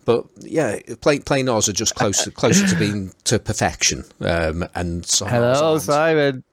But 0.05 0.25
yeah, 0.39 0.79
plain 1.01 1.21
planars 1.21 1.69
are 1.69 1.73
just 1.73 1.93
closer 1.93 2.31
closer 2.41 2.65
to 2.65 2.75
being 2.75 3.11
to 3.25 3.37
perfection. 3.37 4.03
Um, 4.21 4.67
and 4.73 5.03
Sonnars 5.03 5.29
Hello, 5.29 5.71
aren't. 5.71 5.81
Simon. 5.83 6.43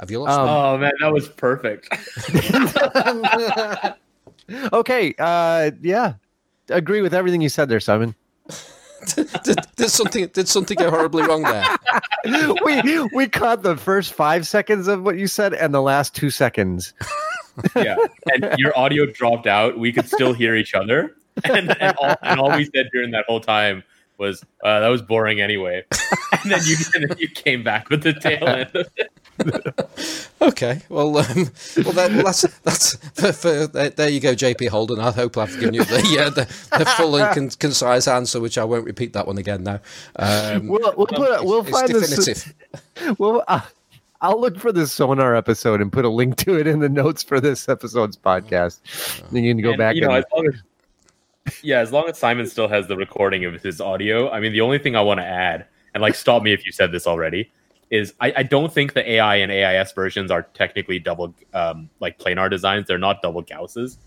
Have 0.00 0.10
you 0.10 0.20
lost? 0.20 0.36
Um. 0.36 0.48
Oh 0.48 0.78
man, 0.78 0.92
that 1.00 1.12
was 1.12 1.28
perfect. 1.28 1.88
okay. 4.72 5.14
Uh, 5.16 5.70
yeah. 5.80 6.14
Agree 6.70 7.02
with 7.02 7.14
everything 7.14 7.40
you 7.40 7.50
said 7.50 7.68
there, 7.68 7.78
Simon. 7.78 8.14
did, 9.44 9.56
did 9.76 9.90
something 9.90 10.28
did 10.28 10.48
something 10.48 10.76
go 10.76 10.90
horribly 10.90 11.22
wrong 11.22 11.42
there? 11.42 11.64
we 12.64 13.00
we 13.12 13.28
caught 13.28 13.62
the 13.62 13.76
first 13.76 14.12
five 14.12 14.46
seconds 14.46 14.88
of 14.88 15.02
what 15.02 15.16
you 15.18 15.26
said 15.26 15.54
and 15.54 15.74
the 15.74 15.82
last 15.82 16.14
two 16.14 16.30
seconds. 16.30 16.92
yeah, 17.76 17.96
and 18.32 18.58
your 18.58 18.76
audio 18.76 19.06
dropped 19.06 19.46
out. 19.46 19.78
We 19.78 19.92
could 19.92 20.06
still 20.06 20.32
hear 20.32 20.56
each 20.56 20.74
other, 20.74 21.16
and 21.44 21.76
and 21.80 21.96
all, 21.98 22.16
and 22.22 22.40
all 22.40 22.56
we 22.56 22.64
said 22.74 22.88
during 22.92 23.10
that 23.12 23.24
whole 23.26 23.40
time 23.40 23.84
was 24.18 24.44
uh, 24.64 24.80
that 24.80 24.88
was 24.88 25.02
boring 25.02 25.40
anyway. 25.40 25.84
And 26.42 26.52
then 26.52 26.60
you 26.66 26.76
you 27.18 27.28
came 27.28 27.62
back 27.62 27.88
with 27.88 28.02
the 28.02 28.12
tail 28.12 28.46
end. 28.46 28.70
Okay, 30.42 30.82
well, 30.90 31.16
um, 31.16 31.50
well, 31.78 31.92
that, 31.94 32.20
that's 32.24 32.42
that's 32.60 32.96
for, 33.18 33.32
for, 33.32 33.66
there, 33.66 33.88
there 33.90 34.08
you 34.10 34.20
go, 34.20 34.34
JP 34.34 34.68
Holden. 34.68 35.00
I 35.00 35.10
hope 35.10 35.38
I've 35.38 35.58
given 35.58 35.74
you 35.74 35.84
the 35.84 36.18
uh, 36.26 36.30
the, 36.30 36.44
the 36.78 36.84
full 36.84 37.16
and 37.16 37.34
con- 37.34 37.50
concise 37.58 38.06
answer, 38.06 38.40
which 38.40 38.58
I 38.58 38.64
won't 38.64 38.84
repeat 38.84 39.14
that 39.14 39.26
one 39.26 39.38
again 39.38 39.62
now. 39.64 39.80
Um, 40.16 40.68
We'll 40.68 40.92
we'll 40.96 41.06
put 41.06 41.44
we'll 41.44 41.60
it's 41.66 41.70
find 41.70 41.88
this. 41.88 42.10
definitive. 42.26 42.54
Well, 43.18 43.42
uh, 43.48 43.62
I'll 44.20 44.40
look 44.40 44.58
for 44.58 44.70
this 44.72 44.94
Sonnar 44.96 45.36
episode 45.36 45.80
and 45.80 45.90
put 45.90 46.04
a 46.04 46.10
link 46.10 46.36
to 46.38 46.58
it 46.58 46.66
in 46.66 46.80
the 46.80 46.88
notes 46.90 47.22
for 47.22 47.40
this 47.40 47.68
episode's 47.68 48.16
podcast. 48.18 48.80
Then 49.30 49.44
you 49.44 49.54
can 49.54 49.62
go 49.62 49.70
And, 49.70 49.78
back 49.78 49.94
You 49.94 50.02
know, 50.02 50.10
and 50.10 50.18
as 50.18 50.24
long 50.34 50.46
as 50.48 50.54
yeah, 51.62 51.80
as 51.80 51.92
long 51.92 52.08
as 52.08 52.18
Simon 52.18 52.46
still 52.46 52.68
has 52.68 52.86
the 52.86 52.96
recording 52.96 53.44
of 53.44 53.60
his 53.62 53.80
audio. 53.80 54.30
I 54.30 54.40
mean, 54.40 54.52
the 54.52 54.60
only 54.60 54.78
thing 54.78 54.96
I 54.96 55.00
want 55.00 55.20
to 55.20 55.26
add, 55.26 55.66
and 55.94 56.02
like, 56.02 56.14
stop 56.14 56.42
me 56.42 56.52
if 56.52 56.64
you 56.66 56.72
said 56.72 56.92
this 56.92 57.06
already, 57.06 57.50
is 57.90 58.14
I, 58.20 58.32
I 58.38 58.42
don't 58.42 58.72
think 58.72 58.94
the 58.94 59.08
AI 59.12 59.36
and 59.36 59.52
AIS 59.52 59.92
versions 59.92 60.30
are 60.30 60.42
technically 60.42 60.98
double 60.98 61.34
um, 61.52 61.90
like 62.00 62.18
planar 62.18 62.50
designs. 62.50 62.86
They're 62.88 62.98
not 62.98 63.22
double 63.22 63.42
Gausses. 63.42 63.98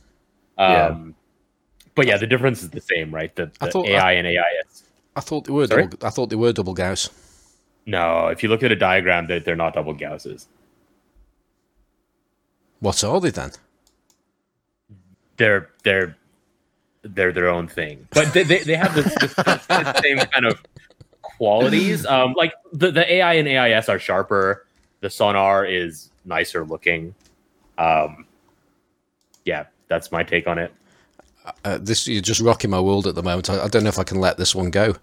Um, 0.58 0.72
Yeah. 0.72 0.98
But 1.96 2.06
yeah, 2.06 2.17
the 2.17 2.27
difference 2.27 2.62
is 2.62 2.70
the 2.70 2.82
same, 2.82 3.13
right? 3.13 3.36
The, 3.36 3.51
I 3.60 3.65
the 3.65 3.72
thought- 3.72 3.88
AI 3.88 4.12
and 4.13 4.27
AIS. 4.27 4.84
I 5.15 5.20
thought 5.22 5.46
they 5.46 5.51
were. 5.51 5.65
Sorry? 5.65 5.88
Double, 5.88 6.06
I 6.06 6.10
thought 6.12 6.29
they 6.29 6.36
were 6.36 6.53
double 6.53 6.75
Gauss. 6.75 7.10
No, 7.88 8.27
if 8.27 8.44
you 8.44 8.50
look 8.50 8.62
at 8.62 8.72
a 8.72 8.75
diagram, 8.75 9.25
they're, 9.25 9.39
they're 9.39 9.56
not 9.56 9.74
double 9.74 9.96
Gausses. 9.96 10.46
What 12.79 13.03
are 13.03 13.20
they 13.20 13.32
then? 13.32 13.51
They're 15.38 15.70
they're 15.84 16.15
they're 17.03 17.31
their 17.31 17.47
own 17.49 17.67
thing, 17.67 18.07
but 18.11 18.33
they, 18.33 18.43
they, 18.43 18.59
they 18.59 18.75
have 18.75 18.93
this, 18.95 19.05
this, 19.19 19.33
this 19.35 19.63
same 20.01 20.17
kind 20.19 20.45
of 20.45 20.61
qualities. 21.21 22.05
Um, 22.05 22.33
like 22.35 22.53
the, 22.73 22.91
the 22.91 23.11
AI 23.13 23.33
and 23.33 23.47
AIS 23.47 23.89
are 23.89 23.99
sharper. 23.99 24.65
The 25.01 25.07
Sonnar 25.07 25.69
is 25.69 26.11
nicer 26.25 26.65
looking. 26.65 27.13
Um, 27.77 28.25
yeah, 29.45 29.65
that's 29.87 30.11
my 30.11 30.23
take 30.23 30.47
on 30.47 30.57
it. 30.57 30.73
Uh, 31.63 31.77
this 31.79 32.07
you're 32.09 32.21
just 32.21 32.41
rocking 32.41 32.69
my 32.69 32.79
world 32.79 33.07
at 33.07 33.15
the 33.15 33.23
moment. 33.23 33.49
I, 33.49 33.63
I 33.63 33.67
don't 33.69 33.83
know 33.83 33.89
if 33.89 33.99
I 33.99 34.03
can 34.03 34.19
let 34.19 34.37
this 34.37 34.53
one 34.53 34.69
go. 34.69 34.95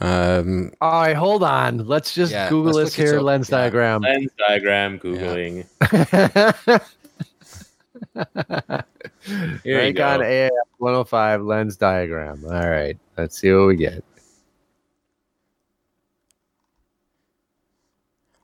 Um, 0.00 0.72
all 0.80 1.02
right, 1.02 1.14
hold 1.14 1.42
on. 1.42 1.86
Let's 1.86 2.14
just 2.14 2.32
Yeah, 2.32 2.48
Google 2.48 2.72
let's 2.72 2.96
this 2.96 3.10
here 3.10 3.20
lens 3.20 3.50
Yeah. 3.50 3.58
diagram. 3.58 4.00
Lens 4.00 4.30
diagram, 4.38 4.98
googling. 4.98 5.66
Here 5.90 6.62
you 6.66 6.80
Nikon 9.64 10.20
go. 10.20 10.26
AF 10.26 10.50
105 10.78 11.42
lens 11.42 11.76
diagram. 11.76 12.44
All 12.44 12.70
right, 12.70 12.98
let's 13.16 13.38
see 13.38 13.52
what 13.52 13.66
we 13.66 13.76
get. 13.76 14.04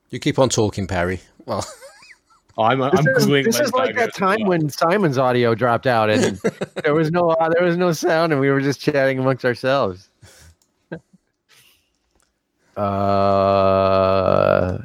you 0.09 0.19
keep 0.19 0.39
on 0.39 0.49
talking, 0.49 0.87
Perry. 0.87 1.19
Well, 1.45 1.65
Oh, 2.57 2.63
I'm, 2.63 2.81
I'm 2.81 2.91
This 2.91 3.17
is, 3.17 3.27
this 3.27 3.27
lens 3.27 3.59
is 3.59 3.73
like 3.73 3.95
that 3.95 4.15
time 4.15 4.39
well. 4.41 4.49
when 4.49 4.69
Simon's 4.69 5.17
audio 5.17 5.53
dropped 5.53 5.85
out 5.85 6.09
and 6.09 6.39
there 6.83 6.93
was 6.93 7.11
no 7.11 7.31
uh, 7.31 7.49
there 7.49 7.63
was 7.63 7.77
no 7.77 7.91
sound 7.91 8.31
and 8.31 8.41
we 8.41 8.49
were 8.49 8.61
just 8.61 8.79
chatting 8.79 9.19
amongst 9.19 9.45
ourselves. 9.45 10.09
Uh, 12.77 14.77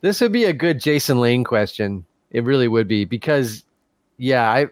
this 0.00 0.20
would 0.20 0.32
be 0.32 0.44
a 0.44 0.52
good 0.52 0.80
Jason 0.80 1.20
Lane 1.20 1.44
question. 1.44 2.04
It 2.30 2.44
really 2.44 2.68
would 2.68 2.88
be 2.88 3.04
because, 3.04 3.64
yeah, 4.16 4.50
I. 4.50 4.66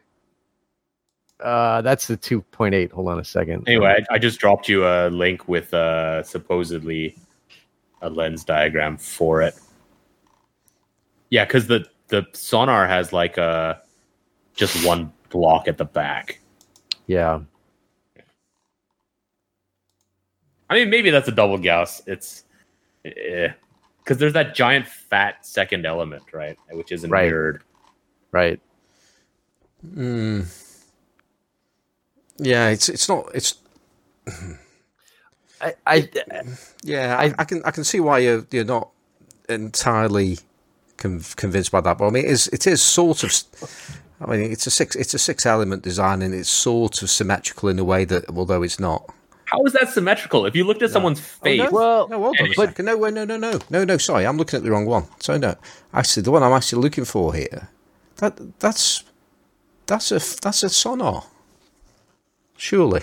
Uh, 1.45 1.83
that's 1.83 2.07
the 2.07 2.17
two 2.17 2.41
point 2.41 2.75
eight. 2.75 2.91
Hold 2.93 3.09
on 3.09 3.19
a 3.21 3.25
second. 3.25 3.69
Anyway, 3.69 4.03
I, 4.11 4.15
I 4.15 4.19
just 4.19 4.41
dropped 4.41 4.69
you 4.69 4.87
a 4.87 5.09
link 5.11 5.47
with 5.47 5.73
uh, 5.75 6.23
supposedly 6.23 7.17
a 8.03 8.09
lens 8.11 8.45
diagram 8.45 8.97
for 8.97 9.43
it. 9.43 9.55
Yeah, 11.31 11.45
because 11.45 11.67
the 11.67 11.87
the 12.09 12.23
Sonnar 12.33 12.89
has 12.89 13.13
like 13.13 13.37
a 13.39 13.81
just 14.55 14.85
one 14.87 15.13
block 15.31 15.69
at 15.69 15.77
the 15.79 15.85
back. 15.85 16.41
yeah, 17.07 17.41
I 20.71 20.75
mean, 20.75 20.91
maybe 20.91 21.11
that's 21.11 21.29
a 21.29 21.33
double 21.33 21.59
Gauss. 21.59 22.03
It's 22.07 22.45
because 23.03 24.17
there's 24.19 24.33
that 24.33 24.55
giant 24.55 24.87
fat 24.87 25.45
second 25.45 25.85
element, 25.85 26.23
right, 26.33 26.57
which 26.73 26.91
isn't 26.93 27.11
Right. 27.11 27.29
mirrored. 27.29 27.63
right. 28.33 28.61
mm, 29.87 30.47
yeah, 32.39 32.69
it's 32.69 32.89
it's 32.89 33.09
not 33.09 33.27
it's 33.35 33.55
I, 35.61 35.75
I 35.87 36.09
yeah. 36.83 37.17
I, 37.19 37.35
I 37.39 37.45
can 37.45 37.63
I 37.65 37.71
can 37.71 37.85
see 37.85 38.01
why 38.01 38.19
you're 38.19 38.47
you're 38.51 38.65
not 38.65 38.91
entirely 39.49 40.39
con- 40.97 41.23
convinced 41.37 41.73
by 41.73 41.81
that, 41.81 41.99
but 41.99 42.07
I 42.07 42.11
mean, 42.11 42.25
it 42.25 42.31
is 42.31 42.49
it 42.49 42.67
is 42.67 42.83
sort 42.83 43.25
of. 43.25 43.33
I 44.21 44.27
mean, 44.27 44.53
it's 44.53 44.67
a 44.67 44.71
six 44.71 44.95
it's 44.97 45.15
a 45.15 45.19
six 45.19 45.45
element 45.47 45.83
design, 45.83 46.23
and 46.23 46.35
it's 46.35 46.49
sort 46.49 47.03
of 47.03 47.11
symmetrical 47.11 47.69
in 47.69 47.79
a 47.79 47.85
way 47.85 48.05
that, 48.05 48.29
although 48.31 48.63
it's 48.63 48.79
not. 48.81 49.13
How 49.47 49.63
is 49.65 49.75
that 49.75 49.91
symmetrical? 49.91 50.47
If 50.47 50.57
you 50.57 50.65
looked 50.65 50.83
at 50.83 50.91
someone's 50.91 51.21
oh, 51.21 51.45
face, 51.45 51.59
no. 51.59 51.71
well, 51.71 52.09
No, 52.09 52.19
hold 52.23 52.37
on 52.41 52.47
a 52.47 52.53
But- 52.57 52.69
second. 52.71 52.87
No, 52.87 52.97
no, 52.97 53.25
no, 53.25 53.37
no, 53.37 53.59
no, 53.71 53.85
no. 53.85 53.99
Sorry, 53.99 54.27
I'm 54.27 54.37
looking 54.39 54.57
at 54.57 54.63
the 54.65 54.71
wrong 54.71 54.87
one. 54.87 55.05
So 55.21 55.37
no, 55.37 55.57
actually, 55.93 56.23
the 56.23 56.31
one 56.31 56.43
I'm 56.43 56.53
actually 56.53 56.83
looking 56.83 57.05
for 57.05 57.35
here, 57.35 57.69
that 58.17 58.59
that's 58.61 59.05
that's 59.87 60.11
a 60.13 60.21
that's 60.41 60.63
a 60.63 60.67
Sonnar. 60.69 61.25
Surely, 62.57 63.03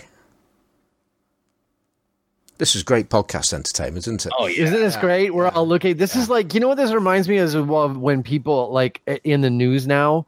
this 2.57 2.75
is 2.75 2.83
great 2.83 3.09
podcast 3.09 3.53
entertainment, 3.53 4.05
isn't 4.05 4.25
it? 4.25 4.31
oh 4.37 4.47
yeah, 4.47 4.63
Isn't 4.65 4.79
this 4.79 4.95
great? 4.97 5.33
We're 5.33 5.45
yeah, 5.45 5.51
all 5.53 5.67
looking. 5.67 5.97
This 5.97 6.15
is 6.15 6.29
like 6.29 6.53
you 6.53 6.59
know 6.59 6.67
what 6.67 6.77
this 6.77 6.91
reminds 6.93 7.27
me 7.27 7.37
of 7.37 7.67
well, 7.67 7.89
when 7.89 8.23
people 8.23 8.71
like 8.71 9.01
in 9.23 9.41
the 9.41 9.49
news 9.49 9.87
now, 9.87 10.25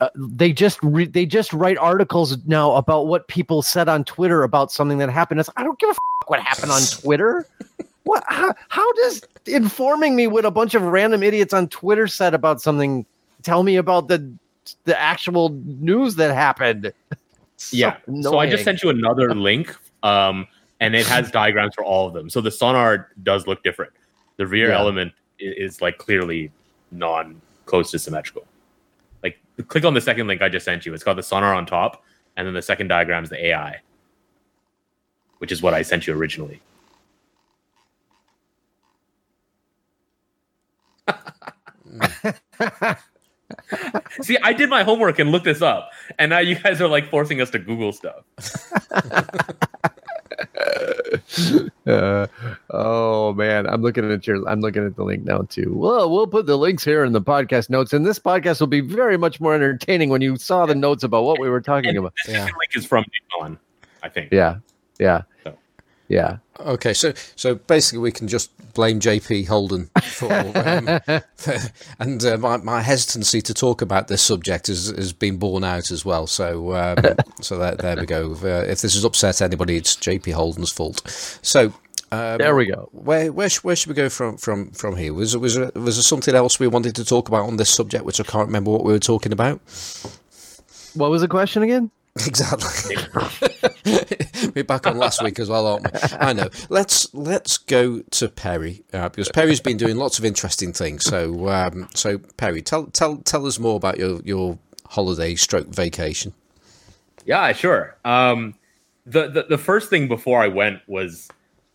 uh, 0.00 0.08
they 0.14 0.52
just 0.52 0.78
re- 0.82 1.06
they 1.06 1.26
just 1.26 1.52
write 1.52 1.78
articles 1.78 2.36
now 2.46 2.72
about 2.74 3.06
what 3.06 3.26
people 3.28 3.62
said 3.62 3.88
on 3.88 4.04
Twitter 4.04 4.42
about 4.42 4.70
something 4.70 4.98
that 4.98 5.10
happened. 5.10 5.40
It's 5.40 5.50
I 5.56 5.62
don't 5.64 5.78
give 5.78 5.88
a 5.88 5.92
f- 5.92 6.28
what 6.28 6.40
happened 6.40 6.70
on 6.72 6.82
Twitter. 6.90 7.46
what? 8.04 8.22
How, 8.28 8.54
how 8.68 8.92
does 8.92 9.22
informing 9.46 10.14
me 10.16 10.26
what 10.26 10.44
a 10.44 10.50
bunch 10.50 10.74
of 10.74 10.82
random 10.82 11.22
idiots 11.22 11.52
on 11.52 11.68
Twitter 11.68 12.06
said 12.06 12.34
about 12.34 12.60
something 12.62 13.04
tell 13.42 13.62
me 13.62 13.76
about 13.76 14.08
the 14.08 14.30
the 14.84 14.98
actual 14.98 15.48
news 15.64 16.14
that 16.16 16.34
happened? 16.34 16.92
So 17.56 17.76
yeah. 17.76 17.96
So 18.22 18.38
I 18.38 18.48
just 18.50 18.64
sent 18.64 18.82
you 18.82 18.90
another 18.90 19.34
link, 19.34 19.74
um, 20.02 20.46
and 20.80 20.94
it 20.94 21.06
has 21.06 21.30
diagrams 21.40 21.74
for 21.74 21.84
all 21.84 22.06
of 22.06 22.12
them. 22.14 22.28
So 22.28 22.40
the 22.40 22.50
Sonnar 22.50 23.06
does 23.22 23.46
look 23.46 23.62
different. 23.62 23.92
The 24.36 24.46
rear 24.46 24.68
Yeah. 24.70 24.78
element 24.78 25.12
i- 25.40 25.44
is, 25.56 25.80
like 25.80 25.98
clearly 25.98 26.50
non 26.90 27.40
close 27.66 27.90
to 27.92 27.98
symmetrical. 27.98 28.44
Like 29.22 29.38
click 29.68 29.84
on 29.84 29.94
the 29.94 30.00
second 30.00 30.26
link 30.26 30.42
I 30.42 30.48
just 30.48 30.64
sent 30.64 30.84
you. 30.84 30.92
It's 30.94 31.04
got 31.04 31.14
the 31.14 31.22
Sonnar 31.22 31.56
on 31.56 31.64
top, 31.66 32.02
and 32.36 32.46
then 32.46 32.54
the 32.54 32.62
second 32.62 32.88
diagram 32.88 33.22
is 33.24 33.30
the 33.30 33.46
AI, 33.46 33.80
which 35.38 35.52
is 35.52 35.62
what 35.62 35.74
I 35.74 35.82
sent 35.82 36.06
you 36.06 36.14
originally. 36.14 36.60
See, 44.22 44.36
I 44.42 44.52
did 44.52 44.68
my 44.70 44.82
homework 44.82 45.18
and 45.18 45.30
looked 45.30 45.44
this 45.44 45.62
up, 45.62 45.90
and 46.18 46.30
now 46.30 46.38
you 46.38 46.54
guys 46.56 46.80
are 46.80 46.88
like 46.88 47.10
forcing 47.10 47.40
us 47.40 47.50
to 47.50 47.58
Google 47.58 47.92
stuff. 47.92 48.24
Uh, 51.86 52.26
oh 52.70 53.32
man, 53.34 53.66
I'm 53.66 53.82
looking 53.82 54.10
at 54.10 54.26
your. 54.26 54.46
I'm 54.48 54.60
looking 54.60 54.84
at 54.86 54.96
the 54.96 55.04
link 55.04 55.24
now 55.24 55.42
too. 55.42 55.72
Well, 55.74 56.10
we'll 56.10 56.26
put 56.26 56.46
the 56.46 56.56
links 56.56 56.84
here 56.84 57.04
in 57.04 57.12
the 57.12 57.20
podcast 57.20 57.70
notes, 57.70 57.92
and 57.92 58.04
this 58.06 58.18
podcast 58.18 58.60
will 58.60 58.66
be 58.68 58.80
very 58.80 59.16
much 59.16 59.40
more 59.40 59.54
entertaining 59.54 60.08
when 60.08 60.20
you 60.22 60.36
saw 60.36 60.66
the 60.66 60.74
notes 60.74 61.04
about 61.04 61.24
what 61.24 61.38
we 61.40 61.48
were 61.48 61.60
talking 61.60 61.90
And 61.90 61.98
about. 61.98 62.14
This 62.26 62.34
Yeah. 62.34 62.44
link 62.44 62.74
is 62.74 62.86
from 62.86 63.04
John, 63.38 63.58
I 64.02 64.08
think. 64.08 64.32
Yeah, 64.32 64.56
yeah, 64.98 65.22
So. 65.44 65.56
Yeah. 66.08 66.38
Okay, 66.60 66.94
so 66.94 67.12
so 67.36 67.56
basically 67.56 67.98
we 67.98 68.12
can 68.12 68.28
just 68.28 68.50
blame 68.74 69.00
JP 69.00 69.46
Holden 69.48 69.90
for, 70.02 70.32
um, 70.32 71.00
and 71.98 72.24
uh, 72.24 72.36
my 72.38 72.58
my 72.58 72.80
hesitancy 72.82 73.40
to 73.42 73.54
talk 73.54 73.82
about 73.82 74.08
this 74.08 74.22
subject 74.22 74.68
has, 74.68 74.88
has 74.88 75.12
been 75.12 75.36
borne 75.36 75.64
out 75.64 75.90
as 75.90 76.04
well. 76.04 76.26
So 76.26 76.74
um, 76.74 76.96
so 77.40 77.58
there, 77.58 77.74
there 77.76 77.96
we 77.96 78.06
go. 78.06 78.32
Uh, 78.34 78.64
if 78.68 78.80
this 78.80 78.94
has 78.94 79.04
upset 79.04 79.42
anybody, 79.42 79.76
it's 79.76 79.96
JP 79.96 80.32
Holden's 80.32 80.72
fault. 80.72 81.02
So. 81.42 81.72
Um, 82.12 82.38
There 82.38 82.54
we 82.54 82.66
go. 82.66 82.88
Where 82.92 83.32
where, 83.32 83.48
sh- 83.48 83.64
where 83.64 83.74
should 83.74 83.88
we 83.88 83.94
go 83.94 84.08
from 84.08 84.36
from 84.36 84.70
from 84.70 84.94
here? 84.94 85.12
Was 85.12 85.36
was 85.36 85.56
there, 85.56 85.72
was 85.74 85.96
there 85.96 86.02
something 86.02 86.34
else 86.34 86.60
we 86.60 86.68
wanted 86.68 86.94
to 86.96 87.04
talk 87.04 87.26
about 87.26 87.46
on 87.46 87.56
this 87.56 87.70
subject, 87.70 88.04
which 88.04 88.20
I 88.20 88.24
can't 88.24 88.46
remember 88.46 88.70
what 88.70 88.84
we 88.84 88.92
were 88.92 89.00
talking 89.00 89.32
about? 89.32 89.60
What 90.94 91.10
was 91.10 91.22
the 91.22 91.28
question 91.28 91.64
again? 91.64 91.90
Exactly. 92.26 92.96
We're 94.54 94.62
back 94.62 94.86
on 94.86 94.98
last 94.98 95.20
week 95.20 95.40
as 95.40 95.48
well, 95.48 95.66
aren't 95.66 95.92
we? 95.92 95.98
I 96.20 96.32
know. 96.32 96.48
Let's 96.68 97.12
let's 97.12 97.58
go 97.58 98.02
to 98.12 98.28
Perry 98.28 98.84
uh, 98.92 99.08
because 99.08 99.28
Perry's 99.30 99.60
been 99.60 99.76
doing 99.76 99.96
lots 99.96 100.20
of 100.20 100.24
interesting 100.24 100.72
things. 100.72 101.04
So 101.04 101.48
um, 101.48 101.88
so 101.92 102.18
Perry, 102.36 102.62
tell 102.62 102.86
tell 102.86 103.16
tell 103.16 103.46
us 103.46 103.58
more 103.58 103.74
about 103.74 103.98
your 103.98 104.20
your 104.22 104.58
holiday 104.86 105.34
stroke 105.34 105.66
vacation. 105.66 106.34
Yeah, 107.24 107.52
sure. 107.52 107.96
Um, 108.04 108.54
the, 109.04 109.28
the 109.28 109.42
the 109.50 109.58
first 109.58 109.90
thing 109.90 110.06
before 110.06 110.40
I 110.40 110.46
went 110.46 110.82
was 110.86 111.28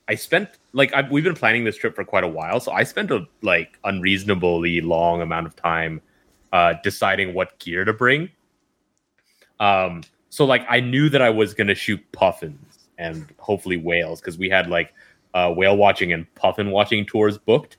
I 0.08 0.16
spent 0.16 0.50
like 0.72 0.94
I, 0.94 1.02
we've 1.02 1.26
been 1.26 1.36
planning 1.36 1.66
this 1.66 1.76
trip 1.76 1.96
for 1.96 2.06
quite 2.06 2.24
a 2.24 2.30
while, 2.30 2.62
so 2.62 2.72
I 2.72 2.84
spent 2.84 3.12
a 3.12 3.28
like 3.42 3.78
unreasonably 3.84 4.80
long 4.80 5.22
amount 5.22 5.48
of 5.48 5.56
time 5.58 6.02
uh, 6.54 6.76
deciding 6.82 7.34
what 7.34 7.60
gear 7.60 7.84
to 7.84 7.92
bring. 7.92 8.30
Um, 9.60 10.04
so 10.30 10.46
like 10.46 10.66
I 10.70 10.80
knew 10.80 11.10
that 11.10 11.22
I 11.22 11.30
was 11.30 11.54
gonna 11.54 11.76
shoot 11.76 12.00
puffins 12.12 12.90
and 12.98 13.26
hopefully 13.38 13.78
whales 13.78 14.22
because 14.22 14.38
we 14.38 14.50
had 14.50 14.70
like 14.70 14.94
uh, 15.34 15.54
whale 15.56 15.78
watching 15.78 16.14
and 16.14 16.34
puffin 16.36 16.72
watching 16.72 17.06
tours 17.06 17.38
booked. 17.38 17.78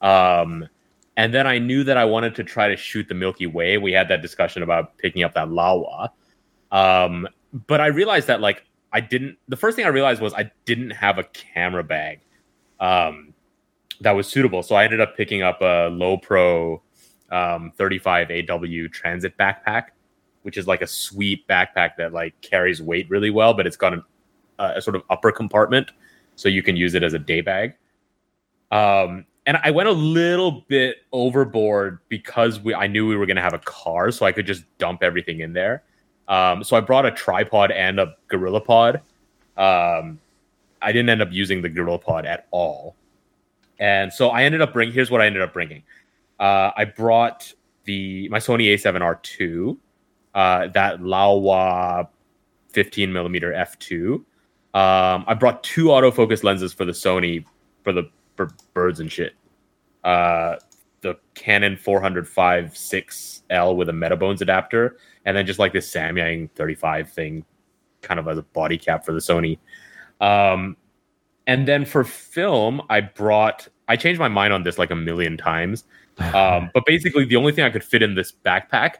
Um, 0.00 0.68
and 1.16 1.32
then 1.32 1.46
I 1.46 1.58
knew 1.58 1.84
that 1.84 1.96
I 1.96 2.04
wanted 2.04 2.34
to 2.36 2.44
try 2.44 2.68
to 2.68 2.76
shoot 2.76 3.08
the 3.08 3.14
Milky 3.14 3.46
Way. 3.46 3.78
We 3.78 3.92
had 3.92 4.08
that 4.08 4.22
discussion 4.22 4.62
about 4.62 4.96
picking 4.98 5.22
up 5.22 5.34
that 5.34 5.48
Laowa. 5.48 6.08
Um, 6.70 7.28
but 7.66 7.80
I 7.80 7.86
realized 7.86 8.28
that 8.28 8.40
like 8.40 8.64
I 8.92 9.00
didn't. 9.00 9.38
The 9.48 9.56
first 9.56 9.76
thing 9.76 9.84
I 9.84 9.88
realized 9.88 10.20
was 10.20 10.32
I 10.34 10.50
didn't 10.64 10.90
have 10.90 11.18
a 11.18 11.24
camera 11.24 11.84
bag 11.84 12.20
um, 12.80 13.34
that 14.00 14.12
was 14.12 14.26
suitable. 14.26 14.62
So 14.62 14.74
I 14.74 14.84
ended 14.84 15.00
up 15.00 15.16
picking 15.16 15.42
up 15.42 15.60
a 15.60 15.90
Lowepro 15.90 16.80
um, 17.30 17.72
35 17.76 18.30
AW 18.30 18.88
Transit 18.90 19.36
backpack, 19.38 19.86
which 20.42 20.56
is 20.56 20.66
like 20.66 20.82
a 20.82 20.86
sweet 20.86 21.46
backpack 21.48 21.96
that 21.96 22.12
like 22.12 22.40
carries 22.40 22.82
weight 22.82 23.08
really 23.10 23.30
well, 23.30 23.54
but 23.54 23.66
it's 23.66 23.76
got 23.76 23.92
an, 23.92 24.04
a 24.58 24.80
sort 24.80 24.96
of 24.96 25.02
upper 25.10 25.32
compartment, 25.32 25.92
so 26.36 26.48
you 26.48 26.62
can 26.62 26.76
use 26.76 26.94
it 26.94 27.02
as 27.02 27.14
a 27.14 27.18
day 27.18 27.40
bag. 27.40 27.74
Um, 28.70 29.26
and 29.46 29.58
I 29.62 29.70
went 29.70 29.88
a 29.88 29.92
little 29.92 30.64
bit 30.68 30.98
overboard 31.12 31.98
because 32.08 32.60
we 32.60 32.74
I 32.74 32.86
knew 32.86 33.08
we 33.08 33.16
were 33.16 33.26
going 33.26 33.36
to 33.36 33.42
have 33.42 33.54
a 33.54 33.58
car, 33.58 34.10
so 34.10 34.24
I 34.24 34.32
could 34.32 34.46
just 34.46 34.64
dump 34.78 35.02
everything 35.02 35.40
in 35.40 35.52
there. 35.52 35.82
Um, 36.28 36.62
so 36.62 36.76
I 36.76 36.80
brought 36.80 37.04
a 37.04 37.10
tripod 37.10 37.72
and 37.72 37.98
a 37.98 38.14
Gorilla 38.28 38.60
Pod. 38.60 38.96
Um, 39.56 40.20
I 40.80 40.92
didn't 40.92 41.08
end 41.08 41.22
up 41.22 41.32
using 41.32 41.62
the 41.62 41.68
Gorilla 41.68 41.98
Pod 41.98 42.24
at 42.24 42.46
all, 42.50 42.94
and 43.78 44.12
so 44.12 44.30
I 44.30 44.44
ended 44.44 44.60
up 44.60 44.72
bringing. 44.72 44.94
Here's 44.94 45.10
what 45.10 45.20
I 45.20 45.26
ended 45.26 45.42
up 45.42 45.52
bringing. 45.52 45.82
Uh, 46.38 46.70
I 46.76 46.84
brought 46.84 47.52
the 47.84 48.28
my 48.28 48.38
Sony 48.38 48.72
A7R2, 48.74 49.76
uh, 50.34 50.68
that 50.68 51.00
Laowa 51.00 52.08
15 52.70 53.12
millimeter 53.12 53.52
f2. 53.52 54.14
Um, 54.74 55.24
I 55.26 55.34
brought 55.34 55.62
two 55.62 55.86
autofocus 55.86 56.42
lenses 56.42 56.72
for 56.72 56.84
the 56.84 56.92
Sony 56.92 57.44
for 57.84 57.92
the 57.92 58.10
for 58.36 58.48
birds 58.74 59.00
and 59.00 59.12
shit. 59.12 59.34
Uh, 60.04 60.56
the 61.02 61.18
Canon 61.34 61.76
405 61.76 62.72
6L 62.72 63.76
with 63.76 63.88
a 63.88 63.92
Metabones 63.92 64.40
adapter, 64.40 64.96
and 65.24 65.36
then 65.36 65.46
just 65.46 65.58
like 65.58 65.72
this 65.72 65.92
Samyang 65.92 66.50
35 66.52 67.10
thing, 67.10 67.44
kind 68.00 68.18
of 68.18 68.28
as 68.28 68.38
a 68.38 68.42
body 68.42 68.78
cap 68.78 69.04
for 69.04 69.12
the 69.12 69.18
Sony. 69.18 69.58
Um, 70.20 70.76
and 71.46 71.66
then 71.68 71.84
for 71.84 72.04
film, 72.04 72.82
I 72.88 73.00
brought. 73.00 73.68
I 73.88 73.96
changed 73.96 74.20
my 74.20 74.28
mind 74.28 74.52
on 74.52 74.62
this 74.62 74.78
like 74.78 74.90
a 74.90 74.96
million 74.96 75.36
times. 75.36 75.84
Um, 76.34 76.70
but 76.74 76.84
basically, 76.84 77.24
the 77.24 77.36
only 77.36 77.52
thing 77.52 77.64
I 77.64 77.70
could 77.70 77.82
fit 77.82 78.02
in 78.02 78.14
this 78.14 78.32
backpack 78.44 78.96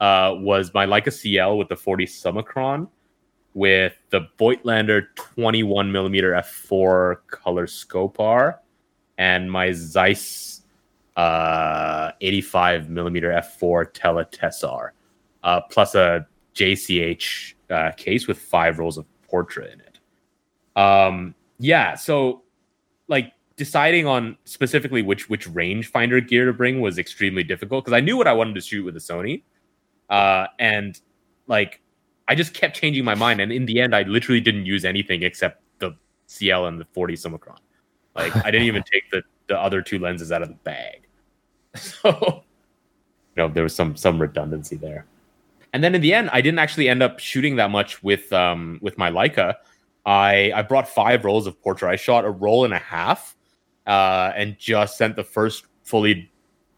uh, 0.00 0.34
was 0.36 0.72
my 0.74 0.86
Leica 0.86 1.12
CL 1.12 1.58
with 1.58 1.68
the 1.68 1.76
40 1.76 2.06
Summicron, 2.06 2.88
with 3.54 3.94
the 4.10 4.28
Voigtlander 4.38 5.06
21 5.14 5.90
millimeter 5.90 6.32
f4 6.32 7.16
Color 7.28 7.66
Skopar, 7.66 8.58
and 9.18 9.50
my 9.50 9.72
Zeiss 9.72 10.62
uh, 11.16 12.12
85 12.20 12.90
millimeter 12.90 13.30
f4 13.30 13.86
Tele 13.92 14.24
Tessar, 14.26 14.90
uh, 15.42 15.60
plus 15.62 15.94
a 15.94 16.26
JCH 16.54 17.54
uh, 17.70 17.92
case 17.92 18.26
with 18.26 18.38
five 18.38 18.78
rolls 18.78 18.98
of 18.98 19.06
Portra 19.30 19.72
in 19.72 19.80
it. 19.80 19.98
Um, 20.80 21.34
yeah, 21.58 21.94
so 21.94 22.42
like 23.08 23.32
deciding 23.56 24.06
on 24.06 24.36
specifically 24.44 25.00
which 25.00 25.30
which 25.30 25.48
rangefinder 25.48 26.26
gear 26.26 26.44
to 26.44 26.52
bring 26.52 26.80
was 26.80 26.98
extremely 26.98 27.42
difficult 27.42 27.84
because 27.84 27.96
I 27.96 28.00
knew 28.00 28.16
what 28.16 28.26
I 28.26 28.32
wanted 28.34 28.54
to 28.56 28.60
shoot 28.60 28.84
with 28.84 28.94
the 28.94 29.00
Sony, 29.00 29.42
uh, 30.10 30.46
and 30.58 31.00
like 31.46 31.80
I 32.28 32.34
just 32.34 32.54
kept 32.54 32.76
changing 32.76 33.04
my 33.04 33.14
mind, 33.14 33.40
and 33.40 33.52
in 33.52 33.66
the 33.66 33.80
end, 33.80 33.94
I 33.94 34.02
literally 34.02 34.40
didn't 34.40 34.66
use 34.66 34.84
anything 34.84 35.22
except 35.22 35.62
the 35.78 35.96
CL 36.26 36.66
and 36.66 36.80
the 36.80 36.86
40 36.92 37.14
Summicron. 37.14 37.58
Like 38.14 38.34
I 38.36 38.50
didn't 38.50 38.66
even 38.66 38.82
take 38.92 39.10
the 39.10 39.22
the 39.48 39.58
other 39.60 39.80
two 39.80 39.98
lenses 39.98 40.32
out 40.32 40.42
of 40.42 40.48
the 40.48 40.54
bag, 40.56 41.06
so 41.74 42.42
you 43.36 43.42
know 43.42 43.48
there 43.48 43.62
was 43.62 43.74
some 43.74 43.96
some 43.96 44.20
redundancy 44.20 44.76
there. 44.76 45.06
And 45.72 45.84
then 45.84 45.94
in 45.94 46.00
the 46.00 46.14
end, 46.14 46.30
I 46.32 46.40
didn't 46.40 46.58
actually 46.58 46.88
end 46.88 47.02
up 47.02 47.18
shooting 47.18 47.56
that 47.56 47.70
much 47.70 48.02
with 48.02 48.32
um 48.32 48.78
with 48.82 48.96
my 48.98 49.10
Leica. 49.10 49.54
I 50.04 50.52
I 50.54 50.62
brought 50.62 50.88
five 50.88 51.24
rolls 51.24 51.46
of 51.46 51.60
Portra. 51.60 51.88
I 51.88 51.96
shot 51.96 52.24
a 52.24 52.30
roll 52.30 52.64
and 52.64 52.72
a 52.72 52.78
half, 52.78 53.36
uh, 53.86 54.32
and 54.34 54.58
just 54.58 54.96
sent 54.96 55.16
the 55.16 55.24
first 55.24 55.66
fully 55.82 56.30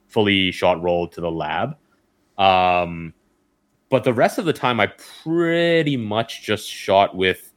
fully 0.09 0.51
shot 0.51 0.83
roll 0.83 1.07
to 1.09 1.21
the 1.21 1.31
lab. 1.31 1.77
Um, 2.39 3.15
but 3.91 4.05
the 4.05 4.13
rest 4.13 4.39
of 4.39 4.45
the 4.45 4.53
time, 4.53 4.81
I 4.81 4.89
pretty 5.23 5.97
much 5.97 6.43
just 6.43 6.69
shot 6.69 7.17
with 7.17 7.53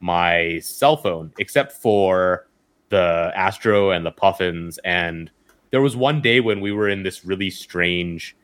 my 0.00 0.60
cell 0.60 0.96
phone, 0.96 1.32
except 1.38 1.72
for 1.72 2.46
the 2.88 3.32
Astro 3.34 3.90
and 3.90 4.04
the 4.04 4.10
Puffins. 4.10 4.78
And 4.84 5.30
there 5.70 5.82
was 5.82 5.96
one 5.96 6.20
day 6.20 6.40
when 6.40 6.60
we 6.60 6.72
were 6.72 6.88
in 6.88 7.02
this 7.02 7.24
really 7.24 7.50
strange 7.50 8.36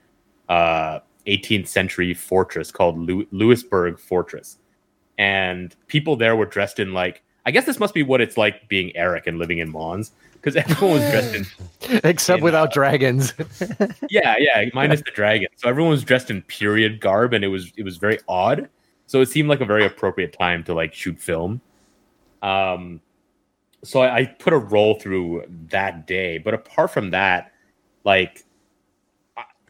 uh, 0.48 1.00
18th 1.26 1.68
century 1.68 2.14
fortress 2.14 2.70
called 2.70 2.98
Lew- 2.98 3.26
Louisbourg 3.30 3.98
Fortress. 3.98 4.58
And 5.18 5.74
people 5.86 6.16
there 6.16 6.36
were 6.36 6.46
dressed 6.46 6.78
in 6.78 6.92
like, 6.92 7.22
I 7.46 7.50
guess 7.50 7.66
this 7.66 7.78
must 7.78 7.94
be 7.94 8.02
what 8.02 8.20
it's 8.20 8.36
like 8.36 8.68
being 8.68 8.94
Eric 8.96 9.26
and 9.26 9.38
living 9.38 9.58
in 9.58 9.70
Mons, 9.70 10.12
because 10.40 10.56
everyone 10.56 11.00
was 11.00 11.10
dressed 11.10 11.34
in 11.34 11.46
Except 12.04 12.38
In, 12.38 12.44
without 12.44 12.72
dragons. 12.72 13.34
yeah, 14.10 14.36
yeah, 14.38 14.64
minus 14.72 15.02
the 15.02 15.10
dragon. 15.10 15.48
So 15.56 15.68
everyone 15.68 15.90
was 15.90 16.04
dressed 16.04 16.30
in 16.30 16.42
period 16.42 17.00
garb, 17.00 17.32
and 17.32 17.44
it 17.44 17.48
was 17.48 17.72
it 17.76 17.84
was 17.84 17.96
very 17.96 18.18
odd. 18.28 18.68
So 19.06 19.20
it 19.20 19.26
seemed 19.26 19.48
like 19.48 19.60
a 19.60 19.64
very 19.64 19.84
appropriate 19.84 20.32
time 20.32 20.64
to 20.64 20.74
like 20.74 20.94
shoot 20.94 21.20
film. 21.20 21.60
Um, 22.42 23.00
so 23.82 24.00
I, 24.00 24.16
I 24.16 24.24
put 24.26 24.52
a 24.52 24.58
roll 24.58 24.94
through 24.94 25.44
that 25.68 26.06
day, 26.06 26.38
but 26.38 26.54
apart 26.54 26.90
from 26.90 27.10
that, 27.10 27.52
like 28.04 28.44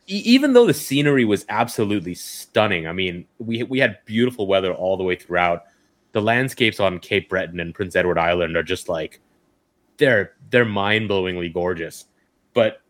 even 0.06 0.52
though 0.52 0.66
the 0.66 0.74
scenery 0.74 1.24
was 1.24 1.46
absolutely 1.48 2.14
stunning, 2.14 2.86
I 2.86 2.92
mean, 2.92 3.24
we 3.38 3.62
we 3.62 3.78
had 3.78 3.98
beautiful 4.04 4.46
weather 4.46 4.72
all 4.72 4.96
the 4.96 5.04
way 5.04 5.16
throughout. 5.16 5.64
The 6.12 6.20
landscapes 6.20 6.80
on 6.80 6.98
Cape 6.98 7.28
Breton 7.28 7.60
and 7.60 7.74
Prince 7.74 7.94
Edward 7.94 8.18
Island 8.18 8.56
are 8.56 8.64
just 8.64 8.88
like 8.88 9.20
they're 10.00 10.32
they're 10.50 10.66
mind-blowingly 10.66 11.54
gorgeous. 11.54 12.06
But 12.54 12.82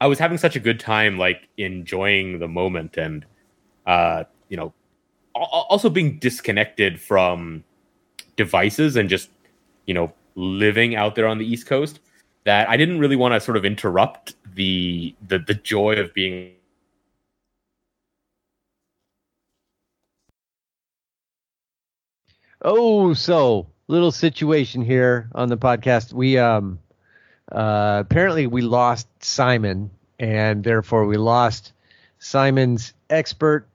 I 0.00 0.08
was 0.08 0.18
having 0.18 0.38
such 0.38 0.56
a 0.56 0.60
good 0.60 0.80
time, 0.80 1.18
like 1.18 1.48
enjoying 1.58 2.40
the 2.40 2.48
moment, 2.48 2.98
and 2.98 3.24
uh, 3.86 4.24
you 4.50 4.56
know, 4.58 4.74
al- 5.36 5.50
al- 5.52 5.68
also 5.70 5.90
being 5.90 6.18
disconnected 6.18 7.00
from 7.00 7.64
devices 8.36 8.96
and 8.96 9.08
just 9.10 9.30
you 9.86 9.94
know 9.94 10.12
living 10.36 10.96
out 10.96 11.16
there 11.16 11.28
on 11.28 11.38
the 11.38 11.46
East 11.46 11.66
Coast. 11.66 12.00
That 12.44 12.68
I 12.68 12.76
didn't 12.76 12.98
really 13.00 13.16
want 13.16 13.34
to 13.34 13.40
sort 13.40 13.56
of 13.58 13.64
interrupt 13.64 14.34
the 14.56 15.14
the 15.28 15.38
the 15.38 15.54
joy 15.54 15.94
of 15.96 16.14
being 16.14 16.52
Oh, 22.62 23.14
so 23.14 23.68
little 23.88 24.12
situation 24.12 24.82
here 24.82 25.28
on 25.34 25.48
the 25.48 25.56
podcast. 25.56 26.12
We 26.12 26.38
um 26.38 26.78
uh 27.52 28.02
apparently 28.04 28.46
we 28.46 28.62
lost 28.62 29.06
Simon 29.22 29.90
and 30.18 30.64
therefore 30.64 31.06
we 31.06 31.16
lost 31.16 31.72
Simon's 32.18 32.94
expert 33.10 33.66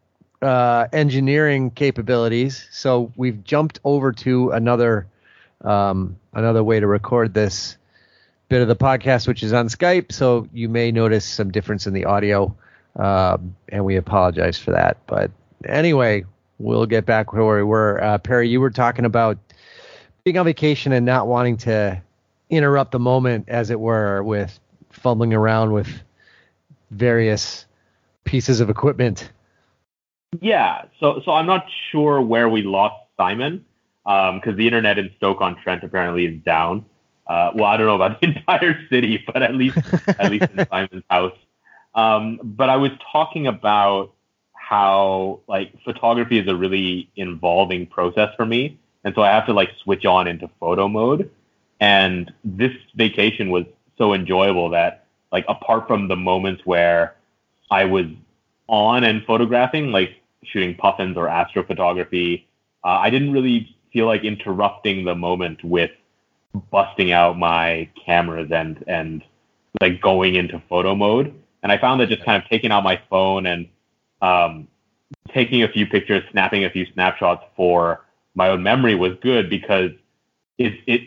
uh 0.41 0.87
engineering 0.93 1.71
capabilities. 1.71 2.67
So 2.71 3.11
we've 3.15 3.43
jumped 3.43 3.79
over 3.83 4.11
to 4.13 4.51
another 4.51 5.07
um 5.61 6.17
another 6.33 6.63
way 6.63 6.79
to 6.79 6.87
record 6.87 7.33
this 7.33 7.77
bit 8.47 8.61
of 8.61 8.67
the 8.67 8.75
podcast 8.75 9.27
which 9.27 9.43
is 9.43 9.53
on 9.53 9.67
Skype, 9.67 10.11
so 10.11 10.47
you 10.53 10.69
may 10.69 10.91
notice 10.91 11.25
some 11.25 11.51
difference 11.51 11.85
in 11.85 11.93
the 11.93 12.05
audio. 12.05 12.55
Um, 12.95 13.55
and 13.69 13.85
we 13.85 13.95
apologize 13.95 14.57
for 14.57 14.71
that. 14.71 14.97
But 15.05 15.29
anyway, 15.63 16.25
we'll 16.57 16.87
get 16.87 17.05
back 17.05 17.31
where 17.31 17.57
we 17.57 17.63
were. 17.63 18.03
Uh, 18.03 18.17
Perry, 18.17 18.49
you 18.49 18.59
were 18.59 18.71
talking 18.71 19.05
about 19.05 19.37
being 20.23 20.37
on 20.37 20.45
vacation 20.45 20.91
and 20.91 21.05
not 21.05 21.27
wanting 21.27 21.57
to 21.57 22.01
interrupt 22.49 22.91
the 22.91 22.99
moment, 22.99 23.45
as 23.47 23.69
it 23.69 23.79
were, 23.79 24.23
with 24.23 24.59
fumbling 24.89 25.33
around 25.33 25.71
with 25.71 25.87
various 26.91 27.65
pieces 28.23 28.59
of 28.59 28.69
equipment. 28.69 29.31
Yeah, 30.41 30.85
so 30.99 31.21
so 31.25 31.31
I'm 31.31 31.47
not 31.47 31.65
sure 31.91 32.21
where 32.21 32.49
we 32.49 32.61
lost 32.61 32.95
Simon 33.17 33.65
because 34.03 34.41
um, 34.47 34.55
the 34.55 34.65
internet 34.65 34.97
in 34.97 35.11
Stoke 35.17 35.41
on 35.41 35.55
Trent 35.61 35.83
apparently 35.83 36.25
is 36.25 36.41
down. 36.43 36.85
Uh, 37.27 37.51
well, 37.55 37.65
I 37.65 37.77
don't 37.77 37.87
know 37.87 37.95
about 37.95 38.21
the 38.21 38.27
entire 38.27 38.79
city, 38.89 39.23
but 39.25 39.41
at 39.41 39.55
least 39.55 39.77
at 40.07 40.31
least 40.31 40.47
in 40.55 40.67
Simon's 40.71 41.03
house. 41.09 41.37
Um, 41.95 42.39
but 42.43 42.69
I 42.69 42.77
was 42.77 42.91
talking 43.11 43.47
about 43.47 44.13
how 44.53 45.39
like 45.47 45.73
photography 45.83 46.37
is 46.37 46.47
a 46.47 46.55
really 46.55 47.09
involving 47.15 47.87
process 47.87 48.29
for 48.35 48.45
me, 48.45 48.79
and 49.03 49.15
so 49.15 49.21
I 49.21 49.29
have 49.29 49.45
to 49.47 49.53
like 49.53 49.71
switch 49.83 50.05
on 50.05 50.27
into 50.27 50.49
photo 50.59 50.87
mode. 50.87 51.29
And 51.79 52.31
this 52.43 52.73
vacation 52.95 53.49
was 53.49 53.65
so 53.97 54.13
enjoyable 54.13 54.69
that 54.71 55.05
like 55.31 55.45
apart 55.47 55.87
from 55.87 56.07
the 56.07 56.15
moments 56.15 56.65
where 56.65 57.15
I 57.71 57.85
was 57.85 58.05
on 58.67 59.03
and 59.03 59.23
photographing, 59.25 59.91
like 59.91 60.15
shooting 60.43 60.75
puffins 60.75 61.17
or 61.17 61.27
astrophotography, 61.27 62.45
uh, 62.83 62.87
I 62.87 63.09
didn't 63.09 63.31
really 63.31 63.75
feel 63.93 64.05
like 64.05 64.23
interrupting 64.23 65.05
the 65.05 65.15
moment 65.15 65.63
with 65.63 65.91
busting 66.71 67.11
out 67.11 67.37
my 67.37 67.89
cameras 68.05 68.51
and 68.51 68.83
and 68.87 69.23
like 69.81 70.01
going 70.01 70.35
into 70.35 70.61
photo 70.67 70.95
mode. 70.95 71.33
And 71.63 71.71
I 71.71 71.77
found 71.77 72.01
that 72.01 72.09
just 72.09 72.23
kind 72.23 72.41
of 72.41 72.49
taking 72.49 72.71
out 72.71 72.83
my 72.83 73.01
phone 73.09 73.45
and 73.45 73.67
um, 74.21 74.67
taking 75.33 75.63
a 75.63 75.67
few 75.67 75.85
pictures, 75.85 76.23
snapping 76.31 76.65
a 76.65 76.69
few 76.69 76.85
snapshots 76.93 77.43
for 77.55 78.05
my 78.39 78.49
own 78.49 78.63
memory 78.63 78.95
was 78.95 79.13
good 79.21 79.49
because 79.49 79.91
it 80.57 80.73
it 80.87 81.01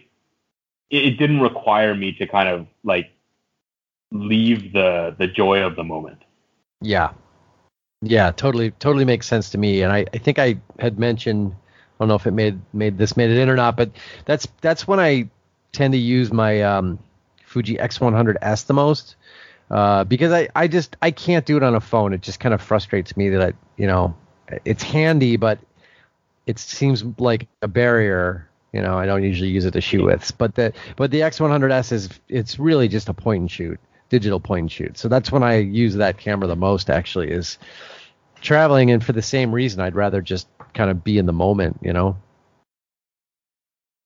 it 0.90 1.12
didn't 1.18 1.40
require 1.40 1.94
me 1.94 2.12
to 2.12 2.26
kind 2.26 2.48
of 2.48 2.66
like 2.84 3.10
leave 4.10 4.72
the 4.74 5.16
the 5.18 5.26
joy 5.26 5.62
of 5.62 5.74
the 5.74 5.82
moment. 5.82 6.20
Yeah. 6.82 7.12
Yeah, 8.02 8.32
totally 8.32 8.72
totally 8.72 9.06
makes 9.06 9.26
sense 9.26 9.48
to 9.50 9.58
me. 9.58 9.80
And 9.80 9.92
I, 9.92 10.04
I 10.12 10.18
think 10.18 10.38
I 10.38 10.60
had 10.78 10.98
mentioned 10.98 11.54
I 11.54 11.94
don't 11.98 12.08
know 12.08 12.16
if 12.16 12.26
it 12.26 12.32
made 12.32 12.60
made 12.74 12.98
this 12.98 13.16
made 13.16 13.30
it 13.30 13.38
in 13.38 13.48
or 13.48 13.56
not, 13.56 13.76
but 13.78 13.90
that's 14.26 14.46
that's 14.60 14.86
when 14.86 15.00
I 15.00 15.30
tend 15.72 15.94
to 15.94 15.98
use 15.98 16.32
my 16.32 16.60
um, 16.60 16.98
Fuji 17.46 17.76
X100S 17.76 18.66
the 18.66 18.74
most 18.74 19.16
uh, 19.70 20.04
because 20.04 20.32
I, 20.32 20.48
I 20.54 20.68
just 20.68 20.96
I 21.00 21.10
can't 21.10 21.46
do 21.46 21.56
it 21.56 21.62
on 21.62 21.74
a 21.74 21.80
phone. 21.80 22.12
It 22.12 22.20
just 22.20 22.40
kind 22.40 22.52
of 22.52 22.60
frustrates 22.60 23.16
me 23.16 23.30
that 23.30 23.42
I, 23.42 23.52
you 23.78 23.86
know 23.86 24.14
it's 24.66 24.82
handy, 24.82 25.36
but 25.36 25.58
it 26.46 26.58
seems 26.58 27.04
like 27.18 27.48
a 27.62 27.68
barrier. 27.68 28.48
You 28.72 28.80
know, 28.80 28.96
I 28.96 29.06
don't 29.06 29.22
usually 29.22 29.50
use 29.50 29.64
it 29.64 29.72
to 29.72 29.80
shoot 29.80 30.04
with, 30.04 30.36
but 30.38 30.54
the 30.54 30.72
but 30.96 31.10
the 31.10 31.20
X100S 31.20 31.92
is 31.92 32.08
it's 32.28 32.58
really 32.58 32.88
just 32.88 33.08
a 33.08 33.14
point 33.14 33.40
and 33.42 33.50
shoot, 33.50 33.78
digital 34.08 34.40
point 34.40 34.62
and 34.62 34.72
shoot. 34.72 34.96
So 34.96 35.08
that's 35.08 35.30
when 35.30 35.42
I 35.42 35.58
use 35.58 35.94
that 35.96 36.16
camera 36.16 36.48
the 36.48 36.56
most. 36.56 36.88
Actually, 36.88 37.30
is 37.30 37.58
traveling, 38.40 38.90
and 38.90 39.04
for 39.04 39.12
the 39.12 39.22
same 39.22 39.52
reason, 39.52 39.80
I'd 39.80 39.94
rather 39.94 40.22
just 40.22 40.48
kind 40.72 40.90
of 40.90 41.04
be 41.04 41.18
in 41.18 41.26
the 41.26 41.32
moment. 41.34 41.80
You 41.82 41.92
know. 41.92 42.16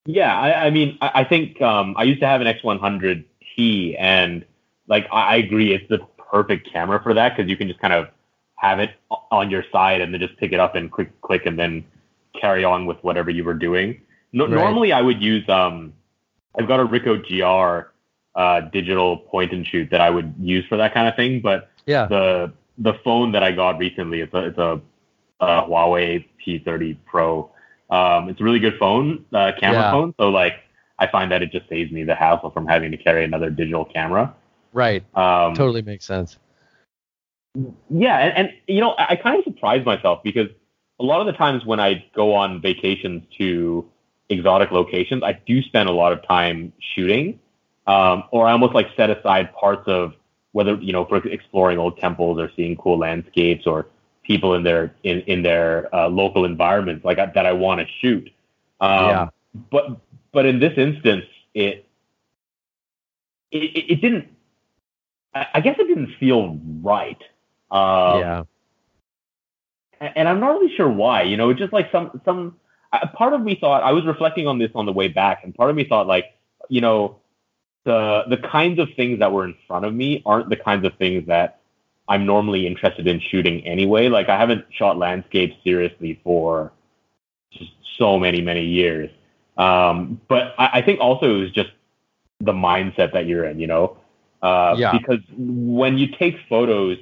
Yeah, 0.05 0.37
I, 0.37 0.67
I 0.67 0.71
mean, 0.71 0.99
I, 1.01 1.11
I 1.15 1.25
think 1.25 1.61
um, 1.61 1.95
I 1.97 2.05
used 2.05 2.21
to 2.21 2.27
have 2.27 2.41
an 2.41 2.47
X100T, 2.47 3.97
and 3.99 4.45
like 4.89 5.07
I, 5.13 5.35
I 5.35 5.37
agree, 5.37 5.75
it's 5.75 5.89
the 5.89 5.99
perfect 6.31 6.71
camera 6.73 7.01
for 7.03 7.15
that 7.15 7.37
because 7.37 7.49
you 7.49 7.57
can 7.57 7.69
just 7.69 7.81
kind 7.81 7.93
of 7.93 8.09
have 8.57 8.81
it 8.81 8.91
on 9.31 9.51
your 9.51 9.65
side 9.71 10.01
and 10.01 10.13
then 10.13 10.21
just 10.21 10.37
pick 10.39 10.53
it 10.53 10.61
up 10.61 10.75
and 10.75 10.91
click 10.91 11.21
click 11.21 11.47
and 11.47 11.59
then 11.59 11.85
carry 12.41 12.65
on 12.65 12.87
with 12.87 12.99
whatever 13.03 13.31
you 13.31 13.45
were 13.45 13.55
doing. 13.55 14.01
No, 14.33 14.45
right. 14.45 14.55
Normally, 14.55 14.93
I 14.93 15.01
would 15.01 15.23
use 15.23 15.49
um, 15.49 15.93
I've 16.59 16.69
got 16.69 16.81
a 16.81 16.87
Ricoh 16.87 17.23
GR 17.23 17.91
uh, 18.39 18.61
digital 18.61 19.17
point 19.17 19.53
and 19.53 19.67
shoot 19.67 19.91
that 19.91 20.01
I 20.01 20.11
would 20.11 20.35
use 20.41 20.65
for 20.67 20.77
that 20.77 20.95
kind 20.95 21.09
of 21.09 21.17
thing, 21.17 21.41
but 21.41 21.71
yeah, 21.87 22.07
the 22.07 22.53
the 22.79 22.95
phone 23.05 23.33
that 23.33 23.43
I 23.43 23.53
got 23.53 23.79
recently, 23.79 24.21
it's 24.21 24.35
a 24.35 24.47
it's 24.47 24.59
a, 24.59 24.81
a 25.41 25.47
Huawei 25.63 26.25
P30 26.45 26.99
Pro. 27.07 27.51
Um, 27.89 28.29
it's 28.29 28.41
a 28.41 28.45
really 28.45 28.59
good 28.59 28.79
phone, 28.79 29.25
uh, 29.33 29.53
camera 29.59 29.81
yeah. 29.81 29.91
phone. 29.93 30.15
So 30.19 30.29
like, 30.29 30.55
I 30.99 31.07
find 31.07 31.31
that 31.31 31.43
it 31.43 31.53
just 31.53 31.69
saves 31.69 31.93
me 31.93 32.03
the 32.03 32.15
hassle 32.15 32.51
from 32.51 32.67
having 32.67 32.91
to 32.91 32.97
carry 32.97 33.25
another 33.25 33.49
digital 33.49 33.85
camera. 33.85 34.35
Right. 34.73 35.05
Um, 35.15 35.55
totally 35.55 35.83
makes 35.83 36.05
sense. 36.05 36.39
Yeah, 37.89 38.19
and, 38.19 38.37
and 38.37 38.57
you 38.67 38.81
know, 38.81 38.91
I, 38.91 39.13
I 39.13 39.17
kind 39.17 39.39
of 39.39 39.45
surprise 39.45 39.87
myself 39.87 40.23
because 40.23 40.49
a 40.99 41.05
lot 41.05 41.21
of 41.21 41.27
the 41.27 41.33
times 41.33 41.65
when 41.65 41.81
I 41.81 42.05
go 42.15 42.35
on 42.35 42.61
vacations 42.61 43.23
to 43.39 43.89
exotic 44.29 44.71
locations, 44.71 45.23
I 45.23 45.33
do 45.47 45.63
spend 45.63 45.89
a 45.89 45.93
lot 45.93 46.13
of 46.13 46.27
time 46.27 46.73
shooting, 46.95 47.39
um, 47.87 48.25
or 48.31 48.47
I 48.47 48.53
almost 48.53 48.75
like 48.75 48.89
set 48.97 49.11
aside 49.11 49.53
parts 49.55 49.87
of 49.87 50.15
whether 50.53 50.75
you 50.77 50.93
know 50.93 51.05
for 51.05 51.27
exploring 51.29 51.79
old 51.79 51.99
temples 51.99 52.39
or 52.39 52.51
seeing 52.57 52.77
cool 52.77 52.99
landscapes 52.99 53.67
or 53.67 53.87
people 54.23 54.55
in 54.55 54.63
their 54.63 54.95
in 55.03 55.21
in 55.23 55.43
their 55.43 55.95
uh, 55.95 56.09
local 56.09 56.45
environments 56.45 57.05
like 57.05 57.19
that 57.19 57.47
I 57.47 57.53
want 57.53 57.81
to 57.81 57.87
shoot. 58.01 58.31
Um, 58.81 59.07
yeah. 59.07 59.29
But 59.71 60.01
but 60.33 60.47
in 60.47 60.59
this 60.59 60.77
instance, 60.77 61.27
it 61.55 61.87
it, 63.51 63.91
it 63.91 64.01
didn't 64.01 64.29
I 65.53 65.61
guess 65.61 65.77
it 65.79 65.87
didn't 65.87 66.15
feel 66.19 66.59
right. 66.83 67.23
Um, 67.71 68.21
yeah. 68.21 68.43
And 70.01 70.29
I'm 70.29 70.41
not 70.41 70.59
really 70.59 70.75
sure 70.77 70.89
why. 70.89 71.23
You 71.23 71.37
know, 71.37 71.51
it's 71.51 71.59
just 71.59 71.73
like 71.73 71.91
some 71.91 72.21
some 72.25 72.57
part 73.15 73.33
of 73.33 73.41
me 73.41 73.57
thought 73.61 73.83
I 73.83 73.93
was 73.93 74.05
reflecting 74.05 74.47
on 74.47 74.59
this 74.59 74.71
on 74.75 74.87
the 74.87 74.93
way 74.93 75.09
back, 75.09 75.45
and 75.45 75.55
part 75.55 75.71
of 75.71 75.77
me 75.77 75.85
thought 75.85 76.07
like, 76.07 76.35
you 76.69 76.81
know, 76.81 77.17
the 77.85 78.25
the 78.29 78.37
kinds 78.37 78.79
of 78.79 78.89
things 78.97 79.21
that 79.21 79.33
were 79.33 79.45
in 79.45 79.55
front 79.67 79.85
of 79.85 79.95
me 79.95 80.23
aren't 80.27 80.51
the 80.51 80.57
kinds 80.57 80.85
of 80.85 80.95
things 80.97 81.27
that 81.29 81.61
I'm 82.09 82.27
normally 82.27 82.67
interested 82.67 83.07
in 83.07 83.21
shooting 83.21 83.67
anyway. 83.67 84.09
Like 84.09 84.29
I 84.29 84.39
haven't 84.39 84.65
shot 84.71 84.99
landscapes 84.99 85.57
seriously 85.65 86.21
for 86.23 86.73
just 87.51 87.71
so 87.99 88.19
many 88.19 88.41
many 88.41 88.65
years. 88.65 89.11
Um, 89.57 90.21
but 90.29 90.55
I, 90.59 90.71
I 90.75 90.83
think 90.83 91.01
also 91.01 91.37
it 91.37 91.41
was 91.41 91.51
just 91.53 91.71
the 92.41 92.53
mindset 92.53 93.13
that 93.13 93.27
you're 93.27 93.45
in. 93.45 93.59
You 93.59 93.67
know, 93.67 93.97
uh, 94.43 94.77
yeah. 94.79 94.93
Because 94.93 95.21
when 95.37 95.99
you 95.99 96.09
take 96.09 96.37
photos, 96.49 96.99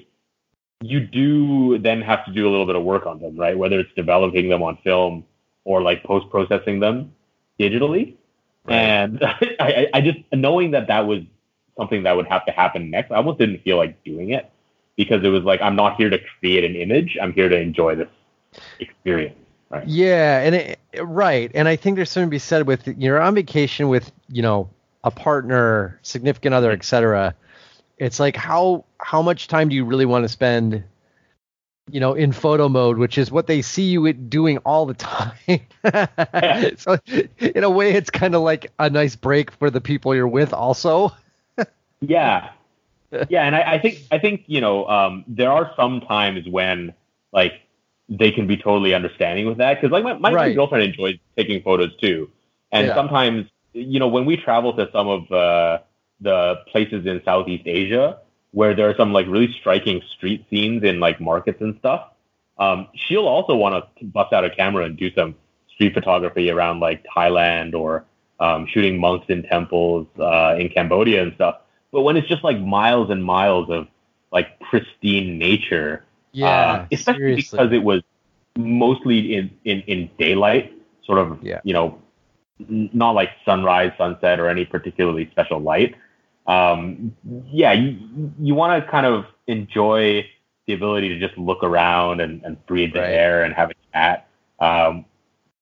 you 0.85 1.01
do 1.01 1.79
then 1.79 2.03
have 2.03 2.25
to 2.27 2.33
do 2.33 2.49
a 2.49 2.51
little 2.51 2.67
bit 2.67 2.77
of 2.77 2.83
work 2.83 3.07
on 3.07 3.21
them, 3.21 3.37
right? 3.37 3.57
Whether 3.57 3.81
it's 3.81 3.93
developing 3.95 4.49
them 4.49 4.63
on 4.63 4.79
film 4.85 5.25
or 5.65 5.83
like 5.83 6.05
post 6.05 6.29
processing 6.31 6.81
them 6.81 7.13
digitally. 7.59 8.15
Right. 8.65 8.77
And 8.77 9.23
I, 9.61 9.89
I 9.93 10.01
just 10.01 10.19
knowing 10.33 10.73
that 10.73 10.89
that 10.89 11.07
was 11.07 11.23
something 11.77 12.03
that 12.05 12.17
would 12.17 12.27
have 12.27 12.45
to 12.47 12.53
happen 12.53 12.91
next, 12.91 13.11
I 13.11 13.17
almost 13.17 13.39
didn't 13.39 13.63
feel 13.63 13.77
like 13.77 14.03
doing 14.05 14.31
it 14.31 14.51
because 14.97 15.25
it 15.25 15.29
was 15.29 15.43
like 15.45 15.61
I'm 15.61 15.77
not 15.77 15.97
here 15.97 16.11
to 16.11 16.19
create 16.39 16.65
an 16.65 16.77
image. 16.77 17.17
I'm 17.21 17.33
here 17.33 17.49
to 17.49 17.59
enjoy 17.59 17.97
this 17.97 18.09
experience. 18.79 19.37
Right. 19.71 19.87
Yeah, 19.89 20.41
and 20.41 20.55
it, 20.55 20.79
right, 21.01 21.51
and 21.55 21.67
I 21.67 21.77
think 21.77 21.97
there's 21.97 22.11
something 22.11 22.29
to 22.29 22.31
be 22.31 22.39
said 22.39 22.67
with 22.67 22.87
you're 22.87 23.21
on 23.21 23.35
vacation 23.35 23.89
with 23.89 24.13
you 24.29 24.43
know 24.43 24.71
a 25.03 25.11
partner, 25.11 25.99
significant 26.03 26.55
other, 26.55 26.71
etc. 26.71 27.35
It's 27.99 28.19
like 28.19 28.37
how 28.37 28.85
how 28.99 29.23
much 29.23 29.49
time 29.49 29.69
do 29.69 29.77
you 29.77 29.85
really 29.85 30.07
want 30.07 30.25
to 30.25 30.29
spend, 30.29 30.83
you 31.91 32.01
know, 32.01 32.15
in 32.15 32.33
photo 32.33 32.69
mode, 32.69 32.99
which 32.99 33.19
is 33.19 33.31
what 33.31 33.47
they 33.47 33.63
see 33.63 33.85
you 33.85 34.13
doing 34.13 34.59
all 34.59 34.87
the 34.87 34.95
time. 34.95 36.77
so 36.77 36.99
in 37.39 37.65
a 37.65 37.71
way, 37.71 37.93
it's 37.93 38.11
kind 38.11 38.35
of 38.35 38.43
like 38.43 38.73
a 38.79 38.91
nice 38.91 39.17
break 39.17 39.51
for 39.53 39.71
the 39.71 39.81
people 39.81 40.15
you're 40.15 40.29
with, 40.29 40.53
also. 40.53 41.13
yeah, 42.01 42.51
yeah, 43.29 43.45
and 43.45 43.55
I, 43.55 43.75
I, 43.75 43.79
think 43.79 44.01
I 44.11 44.19
think 44.19 44.45
you 44.47 44.61
know 44.61 44.87
um, 44.89 45.25
there 45.29 45.53
are 45.53 45.73
some 45.77 46.01
times 46.01 46.49
when 46.49 46.95
like 47.33 47.53
they 48.09 48.31
can 48.31 48.47
be 48.47 48.57
totally 48.57 48.95
understanding 48.95 49.47
with 49.47 49.59
that 49.59 49.81
because 49.81 49.93
like 49.93 50.05
my, 50.05 50.15
my, 50.15 50.33
right. 50.33 50.55
girlfriend 50.55 50.85
enjoys 50.85 51.17
taking 51.37 51.63
photos 51.63 51.95
too, 51.97 52.31
and 52.73 52.89
yeah. 52.89 52.95
sometimes 52.95 53.47
you 53.75 53.99
know, 53.99 54.09
when 54.09 54.25
we 54.25 54.37
travel 54.37 54.73
to 54.75 54.89
some 54.93 55.09
of 55.09 55.31
uh, 55.31 55.79
the 56.25 56.57
places 56.73 57.07
in 57.07 57.23
Southeast 57.25 57.63
Asia 57.67 58.19
where 58.51 58.75
there 58.75 58.89
are 58.89 58.95
some 58.97 59.13
like 59.13 59.27
really 59.27 59.53
striking 59.61 60.01
street 60.17 60.45
scenes 60.49 60.83
in 60.85 61.01
like 61.01 61.21
markets 61.21 61.61
and 61.61 61.77
stuff, 61.79 62.11
um, 62.59 62.87
she'll 62.95 63.27
also 63.27 63.55
want 63.57 63.85
to 63.99 64.05
bust 64.07 64.33
out 64.33 64.45
a 64.45 64.51
camera 64.51 64.85
and 64.85 64.97
do 64.97 65.13
some 65.15 65.35
street 65.73 65.93
photography 65.93 66.51
around 66.51 66.79
like 66.79 67.05
Thailand 67.17 67.75
or 67.75 68.05
um, 68.39 68.67
shooting 68.67 68.99
monks 68.99 69.27
in 69.29 69.43
temples 69.43 70.07
uh, 70.21 70.55
in 70.59 70.69
Cambodia 70.69 71.23
and 71.23 71.35
stuff. 71.35 71.57
But 71.91 72.03
when 72.03 72.17
it's 72.17 72.29
just 72.29 72.45
like 72.45 72.61
miles 72.61 73.11
and 73.11 73.25
miles 73.25 73.71
of 73.71 73.89
like 74.33 74.59
pristine 74.61 75.37
nature, 75.39 76.05
Yeah, 76.33 76.47
uh, 76.49 76.87
especially 76.93 77.19
seriously. 77.21 77.59
because 77.59 77.73
it 77.73 77.83
was 77.83 78.03
mostly 78.57 79.35
in, 79.35 79.51
in, 79.65 79.81
in 79.83 80.11
daylight, 80.19 80.73
sort 81.05 81.19
of, 81.19 81.39
Yeah. 81.43 81.61
you 81.65 81.73
know, 81.75 81.99
n- 82.61 82.89
not 82.93 83.13
like 83.17 83.31
sunrise, 83.45 83.93
sunset, 83.99 84.39
or 84.39 84.49
any 84.49 84.65
particularly 84.65 85.29
special 85.33 85.59
light. 85.59 85.97
Um, 86.47 87.17
yeah, 87.51 87.73
you, 87.73 87.99
you 88.39 88.55
want 88.55 88.85
to 88.85 88.91
kind 88.91 89.07
of 89.07 89.25
enjoy 89.47 90.27
the 90.67 90.73
ability 90.75 91.09
to 91.11 91.19
just 91.19 91.37
look 91.39 91.63
around 91.63 92.21
and, 92.21 92.43
and 92.43 92.65
breathe 92.67 92.93
the 92.93 93.07
air 93.07 93.45
and 93.45 93.55
have 93.55 93.71
a 93.71 93.75
chat 93.93 94.29
um, 94.61 95.05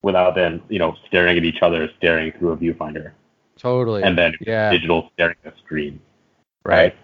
without 0.02 0.34
then, 0.34 0.62
you 0.68 0.78
know, 0.78 0.96
staring 1.06 1.36
at 1.36 1.44
each 1.44 1.62
other, 1.62 1.88
staring 1.98 2.32
through 2.32 2.52
a 2.52 2.56
viewfinder, 2.56 3.12
totally. 3.56 4.02
and 4.02 4.16
then 4.18 4.34
yeah, 4.40 4.70
digital 4.70 5.10
staring 5.14 5.36
at 5.44 5.54
a 5.54 5.58
screen. 5.58 6.00
right. 6.64 6.94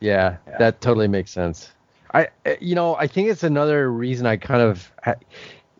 Yeah, 0.00 0.36
Yeah. 0.48 0.58
that 0.58 0.80
totally 0.80 1.06
makes 1.08 1.30
sense. 1.30 1.70
I, 2.12 2.28
uh, 2.44 2.54
you 2.60 2.74
know, 2.74 2.96
I 2.96 3.06
think 3.06 3.28
it's 3.28 3.44
another 3.44 3.90
reason 3.90 4.26
I 4.26 4.36
kind 4.36 4.60
of, 4.60 4.90
I, 5.06 5.14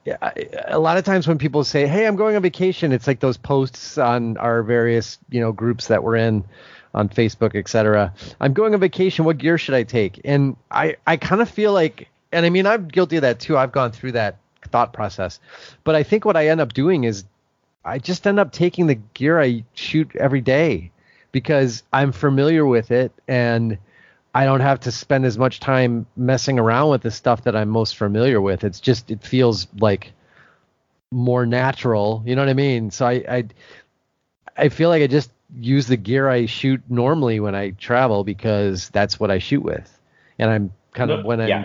yeah, 0.04 0.16
I- 0.22 0.46
a 0.68 0.78
lot 0.78 0.96
of 0.96 1.04
times 1.04 1.26
when 1.28 1.38
people 1.38 1.64
say, 1.64 1.86
"Hey, 1.86 2.06
I'm 2.06 2.16
going 2.16 2.36
on 2.36 2.42
vacation," 2.42 2.92
it's 2.92 3.06
like 3.06 3.20
those 3.20 3.36
posts 3.36 3.98
on 3.98 4.36
our 4.38 4.62
various, 4.62 5.18
you 5.30 5.40
know, 5.40 5.52
groups 5.52 5.88
that 5.88 6.02
we're 6.04 6.16
in 6.16 6.44
on 6.94 7.08
Facebook, 7.08 7.54
etc. 7.54 8.12
I'm 8.40 8.52
going 8.52 8.74
on 8.74 8.80
vacation. 8.80 9.24
What 9.24 9.38
gear 9.38 9.58
should 9.58 9.74
I 9.74 9.82
take? 9.82 10.20
And 10.24 10.56
I, 10.70 10.96
I 11.06 11.16
kind 11.16 11.40
of 11.40 11.48
feel 11.48 11.72
like, 11.72 12.08
and 12.32 12.44
I 12.46 12.50
mean, 12.50 12.66
I'm 12.66 12.88
guilty 12.88 13.16
of 13.16 13.22
that 13.22 13.40
too. 13.40 13.56
I've 13.56 13.72
gone 13.72 13.92
through 13.92 14.12
that 14.12 14.36
thought 14.70 14.92
process, 14.92 15.40
but 15.84 15.94
I 15.94 16.02
think 16.02 16.24
what 16.24 16.36
I 16.36 16.48
end 16.48 16.60
up 16.60 16.72
doing 16.72 17.04
is, 17.04 17.24
I 17.84 17.98
just 17.98 18.26
end 18.28 18.38
up 18.38 18.52
taking 18.52 18.86
the 18.86 18.94
gear 18.94 19.40
I 19.40 19.64
shoot 19.74 20.14
every 20.14 20.40
day 20.40 20.92
because 21.32 21.82
I'm 21.92 22.12
familiar 22.12 22.64
with 22.64 22.92
it 22.92 23.10
and 23.26 23.78
I 24.34 24.44
don't 24.44 24.60
have 24.60 24.80
to 24.80 24.92
spend 24.92 25.24
as 25.26 25.36
much 25.36 25.60
time 25.60 26.06
messing 26.16 26.58
around 26.58 26.90
with 26.90 27.02
the 27.02 27.10
stuff 27.10 27.44
that 27.44 27.56
I'm 27.56 27.68
most 27.68 27.96
familiar 27.96 28.40
with. 28.40 28.64
It's 28.64 28.80
just 28.80 29.10
it 29.10 29.22
feels 29.22 29.66
like 29.78 30.12
more 31.10 31.44
natural. 31.44 32.22
You 32.24 32.36
know 32.36 32.42
what 32.42 32.48
I 32.48 32.54
mean? 32.54 32.90
So 32.90 33.06
I 33.06 33.12
I, 33.28 33.44
I 34.56 34.68
feel 34.68 34.88
like 34.88 35.02
I 35.02 35.06
just 35.06 35.30
use 35.58 35.86
the 35.86 35.96
gear 35.96 36.28
I 36.28 36.46
shoot 36.46 36.80
normally 36.88 37.40
when 37.40 37.54
I 37.54 37.70
travel 37.70 38.24
because 38.24 38.90
that's 38.90 39.20
what 39.20 39.30
I 39.30 39.38
shoot 39.38 39.62
with, 39.62 39.98
and 40.38 40.50
I'm 40.50 40.72
kind 40.92 41.10
of 41.10 41.24
when 41.24 41.40
I 41.40 41.46
Yeah. 41.46 41.64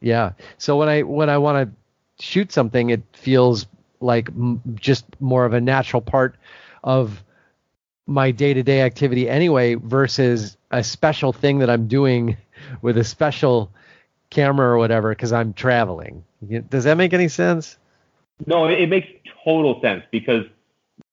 yeah. 0.00 0.32
So 0.58 0.76
when 0.76 0.88
I 0.88 1.02
when 1.02 1.30
I 1.30 1.38
want 1.38 1.68
to 1.68 2.24
shoot 2.24 2.52
something, 2.52 2.90
it 2.90 3.02
feels 3.12 3.66
like 4.00 4.28
m- 4.28 4.60
just 4.76 5.04
more 5.20 5.44
of 5.44 5.52
a 5.52 5.60
natural 5.60 6.02
part 6.02 6.36
of 6.82 7.22
my 8.06 8.30
day-to-day 8.30 8.80
activity 8.80 9.28
anyway 9.28 9.74
versus 9.74 10.56
a 10.70 10.82
special 10.82 11.32
thing 11.32 11.58
that 11.58 11.68
I'm 11.68 11.88
doing 11.88 12.36
with 12.82 12.96
a 12.96 13.04
special 13.04 13.70
camera 14.30 14.68
or 14.68 14.78
whatever 14.78 15.10
because 15.10 15.32
I'm 15.32 15.52
traveling. 15.52 16.24
Does 16.70 16.84
that 16.84 16.96
make 16.96 17.12
any 17.12 17.28
sense? 17.28 17.76
No, 18.46 18.66
it 18.66 18.88
makes 18.88 19.08
total 19.44 19.80
sense 19.80 20.04
because 20.10 20.44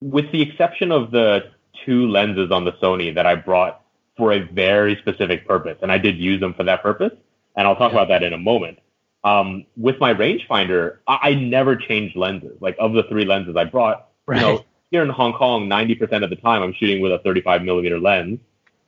with 0.00 0.30
the 0.32 0.42
exception 0.42 0.92
of 0.92 1.10
the 1.10 1.50
two 1.84 2.08
lenses 2.08 2.50
on 2.50 2.64
the 2.64 2.72
Sony 2.74 3.14
that 3.14 3.26
I 3.26 3.34
brought 3.34 3.82
for 4.16 4.32
a 4.32 4.40
very 4.40 4.96
specific 4.96 5.46
purpose, 5.46 5.78
and 5.82 5.92
I 5.92 5.98
did 5.98 6.16
use 6.16 6.40
them 6.40 6.54
for 6.54 6.64
that 6.64 6.82
purpose, 6.82 7.12
and 7.56 7.66
I'll 7.66 7.76
talk 7.76 7.92
Yeah. 7.92 7.98
about 7.98 8.08
that 8.08 8.22
in 8.22 8.32
a 8.32 8.38
moment. 8.38 8.78
Um, 9.24 9.66
with 9.76 9.98
my 10.00 10.14
rangefinder, 10.14 10.98
I, 11.08 11.18
I 11.30 11.34
never 11.34 11.74
changed 11.76 12.16
lenses. 12.16 12.56
Like 12.60 12.76
of 12.78 12.92
the 12.92 13.02
three 13.04 13.24
lenses 13.24 13.56
I 13.56 13.64
brought, 13.64 14.08
you 14.28 14.34
know, 14.36 14.64
here 14.90 15.02
in 15.02 15.08
Hong 15.08 15.32
Kong, 15.32 15.68
90% 15.68 16.22
of 16.22 16.30
the 16.30 16.36
time 16.36 16.62
I'm 16.62 16.72
shooting 16.72 17.00
with 17.02 17.12
a 17.12 17.18
35 17.18 17.62
millimeter 17.62 17.98
lens. 17.98 18.38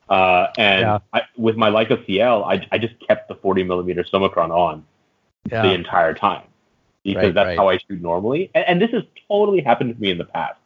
Uh, 0.09 0.47
and 0.57 0.83
Yeah. 0.83 0.99
I, 1.13 1.23
with 1.37 1.57
my 1.57 1.71
Leica 1.71 2.07
CL, 2.07 2.45
I, 2.45 2.67
I 2.71 2.79
just 2.79 2.95
kept 3.01 3.29
the 3.29 3.35
40 3.35 3.65
millimeter 3.65 4.05
Summicron 4.05 4.51
on 4.51 4.85
the 5.51 5.73
entire 5.75 6.15
time 6.15 6.45
because 7.03 7.25
Right, 7.25 7.35
that's 7.35 7.47
right. 7.49 7.59
how 7.59 7.69
I 7.69 7.79
shoot 7.79 8.01
normally. 8.01 8.51
And, 8.55 8.65
and 8.67 8.81
this 8.83 8.91
has 8.93 9.03
totally 9.29 9.61
happened 9.61 9.95
to 9.95 10.01
me 10.01 10.11
in 10.11 10.19
the 10.19 10.25
past. 10.25 10.59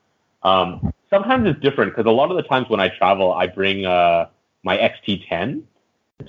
Um, 0.43 0.93
sometimes 1.13 1.47
it's 1.49 1.61
different 1.61 1.95
because 1.95 2.09
a 2.09 2.15
lot 2.15 2.31
of 2.31 2.37
the 2.37 2.43
times 2.43 2.69
when 2.69 2.81
I 2.81 2.89
travel, 2.89 3.33
I 3.33 3.47
bring 3.47 3.85
uh, 3.85 4.27
my 4.63 4.77
XT10. 4.79 5.63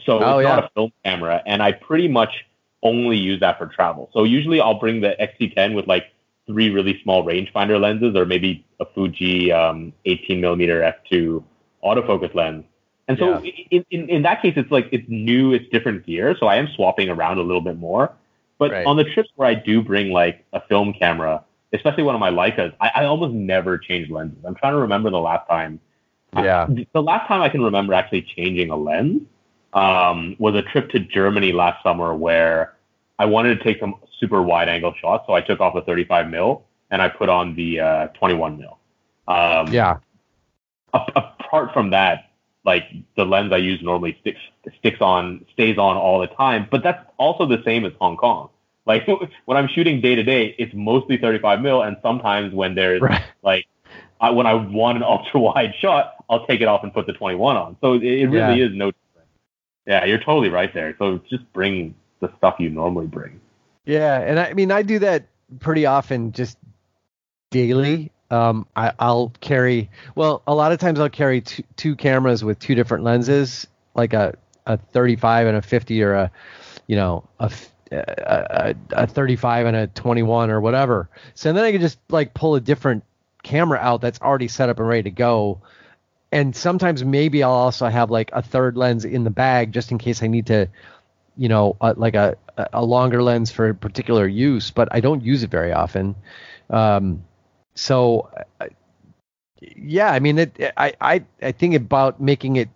So 0.06 0.20
Oh, 0.22 0.40
it's 0.40 0.46
yeah. 0.46 0.56
not 0.56 0.66
a 0.66 0.70
film 0.76 0.92
camera, 1.06 1.42
and 1.46 1.62
I 1.62 1.72
pretty 1.72 2.08
much 2.08 2.46
only 2.82 3.18
use 3.18 3.40
that 3.40 3.58
for 3.58 3.68
travel. 3.68 4.10
So 4.14 4.24
usually 4.24 4.60
I'll 4.60 4.80
bring 4.80 5.02
the 5.02 5.16
XT10 5.20 5.76
with 5.76 5.88
like 5.88 6.06
three 6.48 6.70
really 6.70 7.00
small 7.04 7.24
rangefinder 7.24 7.80
lenses, 7.80 8.16
or 8.16 8.26
maybe 8.26 8.66
a 8.80 8.86
Fuji 8.94 9.52
um, 9.52 9.94
18 10.06 10.42
millimeter 10.42 10.82
f2 10.82 11.44
autofocus 11.84 12.34
lens. 12.36 12.66
And 13.08 13.18
so 13.18 13.44
in, 13.44 13.86
in, 13.92 14.10
in 14.10 14.22
that 14.24 14.42
case, 14.42 14.54
it's 14.56 14.72
like 14.72 14.88
it's 14.92 15.08
new, 15.10 15.54
it's 15.54 15.68
different 15.70 16.06
gear. 16.06 16.36
So 16.40 16.48
I 16.48 16.56
am 16.56 16.68
swapping 16.76 17.10
around 17.10 17.38
a 17.38 17.42
little 17.44 17.62
bit 17.62 17.78
more. 17.78 18.14
But 18.58 18.72
Right. 18.72 18.86
on 18.86 18.96
the 18.98 19.04
trips 19.04 19.30
where 19.36 19.48
I 19.48 19.56
do 19.56 19.82
bring 19.82 20.12
like 20.12 20.46
a 20.54 20.62
film 20.62 20.94
camera, 20.94 21.44
especially 21.74 22.04
one 22.04 22.16
of 22.16 22.22
my 22.22 22.30
Leicas, 22.30 22.74
I, 22.80 22.92
I 22.96 23.06
almost 23.06 23.34
never 23.34 23.78
change 23.78 24.10
lenses. 24.10 24.38
I'm 24.46 24.56
trying 24.56 24.74
to 24.74 24.80
remember 24.80 25.10
the 25.10 25.20
last 25.20 25.48
time. 25.50 25.80
Yeah. 26.36 26.68
The 26.94 27.02
last 27.02 27.28
time 27.28 27.42
I 27.42 27.50
can 27.50 27.62
remember 27.62 27.94
actually 27.94 28.24
changing 28.24 28.70
a 28.70 28.76
lens 28.76 29.22
um, 29.74 30.36
was 30.40 30.56
a 30.56 30.62
trip 30.62 30.90
to 30.92 31.00
Germany 31.00 31.52
last 31.52 31.84
summer 31.84 32.16
where 32.16 32.74
I 33.20 33.26
wanted 33.26 33.58
to 33.58 33.64
take 33.64 33.80
some 33.80 33.96
super 34.20 34.42
wide 34.42 34.70
angle 34.70 34.94
shots. 35.00 35.26
So 35.28 35.34
I 35.34 35.42
took 35.42 35.60
off 35.60 35.74
the 35.76 35.82
35 35.82 36.30
mil 36.30 36.64
and 36.90 37.02
I 37.02 37.10
put 37.10 37.30
on 37.30 37.56
the 37.56 37.80
uh, 37.80 38.08
21 38.08 38.58
mil. 38.58 38.80
Um, 39.28 39.68
Yeah. 39.72 39.98
a- 40.94 41.12
apart 41.16 41.74
from 41.74 41.92
that, 41.92 42.32
like 42.66 42.86
the 43.16 43.26
lens 43.26 43.52
I 43.52 43.58
use 43.58 43.82
normally 43.82 44.18
sticks 44.22 44.40
sticks 44.80 45.02
on 45.02 45.46
stays 45.52 45.78
on 45.78 45.98
all 45.98 46.20
the 46.20 46.28
time. 46.28 46.68
But 46.72 46.82
that's 46.84 47.06
also 47.18 47.46
the 47.46 47.62
same 47.66 47.86
as 47.86 47.94
Hong 48.00 48.16
Kong. 48.18 48.50
Like 48.86 49.08
when 49.46 49.58
I'm 49.58 49.68
shooting 49.68 50.02
day 50.02 50.16
to 50.16 50.24
day, 50.24 50.56
it's 50.58 50.74
mostly 50.74 51.18
35 51.18 51.62
mil, 51.62 51.82
and 51.82 51.98
sometimes 52.02 52.54
when 52.54 52.76
there's 52.76 53.02
Right. 53.02 53.24
like 53.44 53.66
I, 54.20 54.30
when 54.32 54.46
I 54.48 54.54
want 54.54 54.98
an 54.98 55.04
ultra 55.08 55.40
wide 55.40 55.74
shot, 55.80 56.16
I'll 56.30 56.46
take 56.46 56.62
it 56.62 56.68
off 56.68 56.84
and 56.84 56.94
put 56.94 57.08
the 57.08 57.14
21 57.14 57.56
on. 57.58 57.78
So 57.82 57.94
it, 57.94 58.04
it 58.04 58.28
really 58.28 58.62
is 58.62 58.72
no 58.74 58.92
different. 58.92 59.28
Yeah, 59.86 60.06
you're 60.06 60.20
totally 60.20 60.50
right 60.50 60.74
there. 60.74 60.96
So 60.98 61.20
just 61.30 61.52
bring 61.54 61.96
the 62.20 62.32
stuff 62.38 62.56
you 62.60 62.70
normally 62.70 63.08
bring. 63.08 63.40
Yeah, 63.86 64.20
and 64.20 64.40
I 64.40 64.54
mean 64.54 64.72
I 64.72 64.82
do 64.82 65.00
that 65.00 65.28
pretty 65.60 65.86
often, 65.86 66.32
just 66.32 66.58
daily. 67.52 68.12
Um, 68.32 68.66
I, 68.76 68.94
I'll 69.00 69.32
carry 69.42 69.90
well, 70.16 70.42
a 70.48 70.56
lot 70.56 70.72
of 70.72 70.80
times 70.80 71.00
I'll 71.00 71.10
carry 71.10 71.42
two, 71.42 71.64
two 71.76 71.96
cameras 71.96 72.44
with 72.44 72.58
two 72.60 72.76
different 72.76 73.04
lenses, 73.04 73.68
like 73.96 74.14
a 74.14 74.36
a 74.66 74.78
35 74.78 75.48
and 75.48 75.58
a 75.58 75.62
50, 75.62 76.02
or 76.02 76.14
a 76.14 76.32
you 76.88 76.96
know 76.96 77.28
a 77.40 77.52
a, 77.94 78.76
a, 78.94 79.04
a 79.04 79.08
35 79.08 79.66
and 79.68 79.76
a 79.76 79.88
21 79.88 80.50
or 80.50 80.60
whatever. 80.62 81.10
So 81.36 81.54
then 81.54 81.64
I 81.64 81.72
can 81.72 81.82
just 81.82 82.00
like 82.10 82.34
pull 82.34 82.56
a 82.56 82.62
different 82.62 83.04
camera 83.44 83.80
out 83.80 84.02
that's 84.02 84.22
already 84.22 84.48
set 84.48 84.70
up 84.70 84.80
and 84.80 84.88
ready 84.88 85.04
to 85.04 85.12
go. 85.12 85.62
And 86.32 86.56
sometimes 86.56 87.04
maybe 87.04 87.44
I'll 87.44 87.52
also 87.52 87.88
have 87.88 88.10
like 88.10 88.32
a 88.34 88.42
third 88.42 88.76
lens 88.76 89.06
in 89.06 89.24
the 89.24 89.30
bag 89.30 89.72
just 89.72 89.92
in 89.92 89.98
case 89.98 90.24
I 90.24 90.28
need 90.28 90.48
to 90.48 90.68
you 91.38 91.50
know, 91.50 91.76
uh, 91.82 91.94
like 91.98 92.16
a, 92.16 92.38
a 92.72 92.84
longer 92.84 93.24
lens 93.24 93.52
for 93.52 93.70
a 93.70 93.76
particular 93.76 94.28
use, 94.28 94.72
but 94.72 94.88
I 94.92 95.00
don't 95.00 95.24
use 95.24 95.44
it 95.44 95.50
very 95.50 95.74
often. 95.74 96.16
Um, 96.70 97.24
so, 97.76 98.30
uh, 98.60 98.68
yeah, 99.62 100.12
I 100.12 100.20
mean, 100.20 100.40
it, 100.40 100.74
I, 100.78 100.94
I, 101.02 101.24
I 101.42 101.52
think 101.52 101.76
about 101.76 102.22
making 102.22 102.58
it 102.58 102.70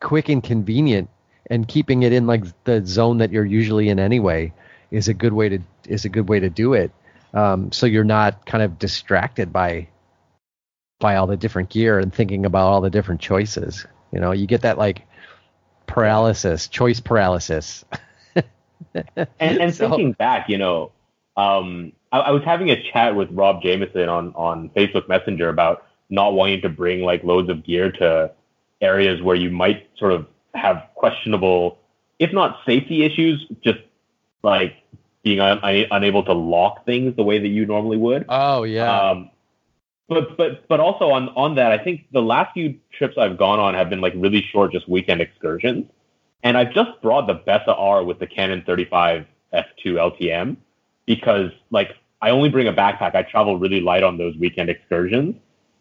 quick 0.00 0.28
and 0.28 0.42
convenient 0.42 1.08
and 1.48 1.66
keeping 1.66 2.02
it 2.02 2.12
in 2.12 2.26
like 2.26 2.44
the 2.64 2.84
zone 2.84 3.18
that 3.18 3.30
you're 3.30 3.44
usually 3.44 3.88
in 3.88 3.98
anyway 3.98 4.52
is 4.92 5.08
a 5.08 5.14
good 5.14 5.32
way 5.32 5.48
to, 5.48 5.58
is 5.88 6.04
a 6.04 6.08
good 6.08 6.28
way 6.28 6.38
to 6.38 6.48
do 6.48 6.74
it. 6.74 6.92
Um, 7.34 7.72
so 7.72 7.86
you're 7.86 8.04
not 8.04 8.46
kind 8.46 8.62
of 8.62 8.78
distracted 8.78 9.52
by, 9.52 9.88
by 11.00 11.16
all 11.16 11.26
the 11.26 11.36
different 11.36 11.70
gear 11.70 11.98
and 11.98 12.14
thinking 12.14 12.46
about 12.46 12.66
all 12.68 12.80
the 12.80 12.90
different 12.90 13.20
choices. 13.20 13.84
You 14.12 14.20
know, 14.20 14.30
you 14.32 14.46
get 14.46 14.60
that 14.60 14.78
like 14.78 15.02
paralysis, 15.86 16.68
choice 16.68 17.00
paralysis. 17.00 17.84
And, 18.94 19.58
and 19.58 19.74
So- 19.74 19.88
thinking 19.88 20.12
back, 20.12 20.48
you 20.50 20.58
know, 20.58 20.92
um, 21.36 21.92
I, 22.10 22.18
I 22.18 22.30
was 22.30 22.42
having 22.44 22.70
a 22.70 22.82
chat 22.92 23.16
with 23.16 23.30
Rob 23.30 23.62
Jameson 23.62 24.08
on, 24.08 24.32
on 24.34 24.68
Facebook 24.70 25.08
Messenger 25.08 25.48
about 25.48 25.86
not 26.10 26.34
wanting 26.34 26.60
to 26.62 26.68
bring 26.68 27.00
like 27.00 27.24
loads 27.24 27.48
of 27.48 27.64
gear 27.64 27.90
to 27.92 28.30
areas 28.82 29.22
where 29.22 29.36
you 29.36 29.50
might 29.50 29.88
sort 29.96 30.12
of 30.12 30.26
have 30.54 30.82
questionable, 30.94 31.78
if 32.18 32.32
not 32.34 32.58
safety 32.66 33.04
issues, 33.04 33.46
just 33.62 33.78
like 34.42 34.74
being 35.22 35.40
un- 35.40 35.60
un- 35.62 35.86
unable 35.90 36.24
to 36.24 36.32
lock 36.32 36.84
things 36.84 37.14
the 37.16 37.22
way 37.22 37.38
that 37.38 37.48
you 37.48 37.66
normally 37.66 37.96
would. 37.96 38.24
Oh 38.28 38.64
yeah. 38.64 39.10
Um, 39.10 39.30
but 40.08 40.36
but 40.36 40.68
but 40.68 40.80
also 40.80 41.10
on 41.10 41.28
on 41.30 41.54
that, 41.56 41.72
I 41.72 41.78
think 41.78 42.06
the 42.12 42.22
last 42.22 42.52
few 42.54 42.78
trips 42.92 43.16
I've 43.16 43.38
gone 43.38 43.58
on 43.58 43.74
have 43.74 43.88
been 43.88 44.00
like 44.00 44.14
really 44.16 44.42
short, 44.52 44.72
just 44.72 44.88
weekend 44.88 45.20
excursions. 45.20 45.86
And 46.42 46.56
I've 46.56 46.72
just 46.72 47.00
brought 47.02 47.28
the 47.28 47.36
Bessa 47.36 47.74
R 47.78 48.02
with 48.02 48.18
the 48.18 48.26
Canon 48.26 48.64
35 48.66 49.26
f2 49.54 49.64
LTM 49.84 50.56
because 51.06 51.52
like 51.70 51.92
I 52.20 52.30
only 52.30 52.48
bring 52.48 52.66
a 52.66 52.72
backpack. 52.72 53.14
I 53.14 53.22
travel 53.22 53.58
really 53.58 53.80
light 53.80 54.02
on 54.02 54.18
those 54.18 54.36
weekend 54.36 54.70
excursions. 54.70 55.36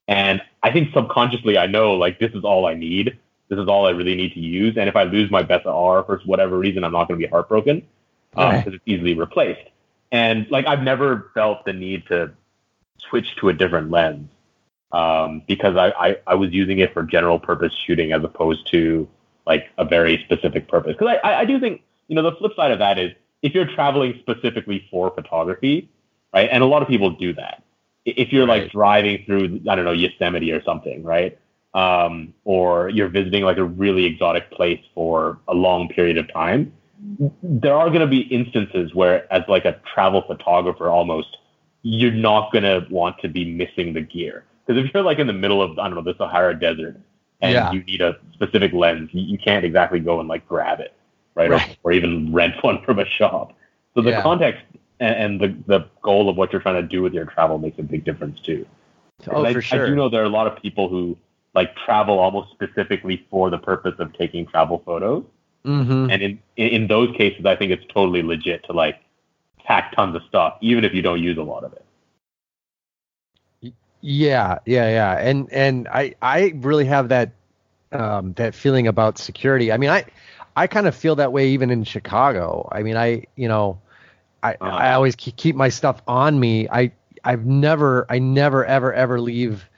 And 0.07 0.41
I 0.61 0.71
think 0.71 0.93
subconsciously 0.93 1.57
I 1.57 1.65
know 1.65 1.93
like 1.93 2.19
this 2.19 2.31
is 2.33 2.43
all 2.43 2.67
I 2.67 2.75
need. 2.75 3.17
This 3.49 3.59
is 3.59 3.67
all 3.67 3.87
I 3.87 3.89
really 3.89 4.15
need 4.15 4.33
to 4.33 4.39
use. 4.39 4.77
And 4.77 4.87
if 4.87 4.95
I 4.95 5.03
lose 5.03 5.31
my 5.31 5.43
Bessa 5.43 5.65
R 5.65 6.03
for 6.03 6.19
whatever 6.25 6.57
reason, 6.57 6.83
I'm 6.83 6.93
not 6.93 7.07
going 7.07 7.19
to 7.19 7.25
be 7.25 7.29
heartbroken 7.29 7.81
because 8.31 8.67
um, 8.67 8.73
it's 8.73 8.83
easily 8.85 9.13
replaced. 9.13 9.69
And 10.11 10.49
like 10.49 10.67
I've 10.67 10.81
never 10.81 11.31
felt 11.33 11.65
the 11.65 11.73
need 11.73 12.07
to 12.07 12.31
switch 12.97 13.35
to 13.37 13.49
a 13.49 13.53
different 13.53 13.91
lens 13.91 14.29
um, 14.91 15.41
because 15.47 15.75
I, 15.75 15.89
I, 15.89 16.17
I 16.27 16.35
was 16.35 16.51
using 16.51 16.79
it 16.79 16.93
for 16.93 17.03
general 17.03 17.39
purpose 17.39 17.73
shooting 17.85 18.11
as 18.11 18.23
opposed 18.23 18.69
to 18.71 19.07
like 19.47 19.69
a 19.77 19.85
very 19.85 20.21
specific 20.25 20.67
purpose. 20.67 20.95
Because 20.97 21.17
I, 21.23 21.33
I 21.41 21.45
do 21.45 21.59
think 21.59 21.81
you 22.07 22.15
know 22.15 22.23
the 22.23 22.33
flip 22.33 22.53
side 22.55 22.71
of 22.71 22.79
that 22.79 22.99
is 22.99 23.11
if 23.41 23.53
you're 23.53 23.65
traveling 23.65 24.17
specifically 24.19 24.87
for 24.91 25.11
photography, 25.11 25.89
right? 26.33 26.49
And 26.51 26.63
a 26.63 26.65
lot 26.65 26.81
of 26.81 26.87
people 26.87 27.11
do 27.11 27.33
that. 27.33 27.63
If 28.05 28.33
you're 28.33 28.47
right. 28.47 28.63
like 28.63 28.71
driving 28.71 29.23
through 29.25 29.61
I 29.69 29.75
don't 29.75 29.85
know 29.85 29.91
Yosemite 29.91 30.51
or 30.51 30.63
something, 30.63 31.03
right? 31.03 31.37
Um, 31.73 32.33
or 32.43 32.89
you're 32.89 33.07
visiting 33.07 33.43
like 33.43 33.57
a 33.57 33.63
really 33.63 34.05
exotic 34.05 34.51
place 34.51 34.83
for 34.93 35.39
a 35.47 35.53
long 35.53 35.87
period 35.87 36.17
of 36.17 36.31
time, 36.33 36.73
there 37.41 37.75
are 37.75 37.87
going 37.87 38.01
to 38.01 38.07
be 38.07 38.21
instances 38.21 38.93
where, 38.93 39.31
as 39.33 39.43
like 39.47 39.65
a 39.65 39.79
travel 39.93 40.21
photographer, 40.21 40.89
almost 40.89 41.37
you're 41.83 42.11
not 42.11 42.51
going 42.51 42.63
to 42.63 42.85
want 42.89 43.17
to 43.19 43.27
be 43.27 43.45
missing 43.45 43.93
the 43.93 44.01
gear. 44.01 44.45
Because 44.65 44.83
if 44.83 44.93
you're 44.93 45.03
like 45.03 45.19
in 45.19 45.27
the 45.27 45.33
middle 45.33 45.61
of 45.61 45.77
I 45.79 45.87
don't 45.87 45.95
know 45.95 46.03
the 46.03 46.17
Sahara 46.17 46.57
Desert 46.57 46.99
and 47.41 47.53
yeah. 47.53 47.71
you 47.71 47.83
need 47.83 48.01
a 48.01 48.17
specific 48.33 48.71
lens, 48.73 49.09
you 49.13 49.37
can't 49.37 49.65
exactly 49.65 49.99
go 49.99 50.19
and 50.19 50.29
like 50.29 50.47
grab 50.47 50.79
it, 50.79 50.93
right? 51.33 51.49
right. 51.49 51.77
Or, 51.83 51.91
or, 51.91 51.93
even 51.93 52.31
rent 52.31 52.63
one 52.63 52.83
from 52.83 52.99
a 52.99 53.05
shop. 53.05 53.57
So 53.95 54.01
the 54.01 54.11
yeah. 54.11 54.21
context 54.21 54.63
and, 54.99 55.41
and, 55.41 55.41
the 55.41 55.77
the 55.79 55.87
goal 56.03 56.29
of 56.29 56.37
what 56.37 56.53
you're 56.53 56.61
trying 56.61 56.81
to 56.81 56.87
do 56.87 57.01
with 57.01 57.13
your 57.13 57.25
travel 57.25 57.57
makes 57.57 57.79
a 57.79 57.83
big 57.83 58.05
difference 58.05 58.39
too. 58.41 58.65
Oh, 59.29 59.43
I, 59.43 59.53
for 59.53 59.61
sure. 59.61 59.85
I 59.85 59.89
do 59.89 59.95
know 59.95 60.09
there 60.09 60.21
are 60.21 60.25
a 60.25 60.29
lot 60.29 60.47
of 60.47 60.61
people 60.61 60.87
who 60.87 61.17
like 61.55 61.75
travel 61.75 62.19
almost 62.19 62.51
specifically 62.51 63.25
for 63.29 63.49
the 63.49 63.57
purpose 63.57 63.95
of 63.99 64.13
taking 64.13 64.45
travel 64.45 64.81
photos. 64.85 65.25
Mm-hmm. 65.65 66.09
And 66.09 66.21
in, 66.21 66.39
in 66.57 66.87
those 66.87 67.15
cases, 67.15 67.45
I 67.45 67.55
think 67.55 67.71
it's 67.71 67.85
totally 67.93 68.23
legit 68.23 68.63
to 68.65 68.73
like 68.73 68.99
pack 69.63 69.95
tons 69.95 70.15
of 70.15 70.23
stuff, 70.27 70.57
even 70.61 70.83
if 70.83 70.93
you 70.93 71.01
don't 71.01 71.21
use 71.21 71.37
a 71.37 71.43
lot 71.43 71.63
of 71.63 71.73
it. 71.73 71.85
Yeah, 74.01 74.57
yeah, 74.65 74.89
yeah. 74.89 75.17
And 75.19 75.51
and 75.51 75.87
I 75.87 76.15
I 76.21 76.53
really 76.57 76.85
have 76.85 77.09
that 77.09 77.31
um 77.91 78.33
that 78.33 78.55
feeling 78.55 78.87
about 78.87 79.19
security. 79.19 79.71
I 79.71 79.77
mean, 79.77 79.91
I 79.91 80.05
I 80.55 80.67
kind 80.67 80.87
of 80.87 80.95
feel 80.95 81.15
that 81.17 81.31
way 81.31 81.49
even 81.49 81.69
in 81.69 81.83
Chicago. 81.83 82.67
I 82.71 82.81
mean, 82.81 82.97
I 82.97 83.25
you 83.35 83.47
know, 83.47 83.79
I 84.41 84.53
uh-huh. 84.53 84.75
I 84.75 84.93
always 84.93 85.15
keep 85.15 85.55
my 85.55 85.69
stuff 85.69 86.01
on 86.07 86.39
me. 86.39 86.67
I 86.69 86.91
I've 87.23 87.45
never 87.45 88.07
I 88.09 88.17
never 88.17 88.65
ever 88.65 88.91
ever 88.93 89.21
leave 89.21 89.69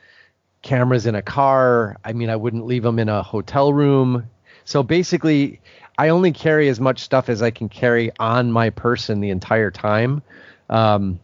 cameras 0.62 1.06
in 1.06 1.16
a 1.16 1.22
car. 1.22 1.98
I 2.06 2.14
mean, 2.14 2.30
I 2.30 2.38
wouldn't 2.38 2.66
leave 2.66 2.84
them 2.84 3.00
in 3.00 3.10
a 3.10 3.22
hotel 3.22 3.74
room. 3.74 4.30
So 4.66 4.84
basically, 4.84 5.60
I 5.98 6.10
only 6.10 6.32
carry 6.32 6.70
as 6.70 6.80
much 6.80 7.02
stuff 7.02 7.30
as 7.30 7.42
I 7.42 7.52
can 7.52 7.70
carry 7.70 8.12
on 8.20 8.52
my 8.52 8.70
person 8.70 9.20
the 9.20 9.30
entire 9.30 9.72
time. 9.72 10.22
Um, 10.70 11.20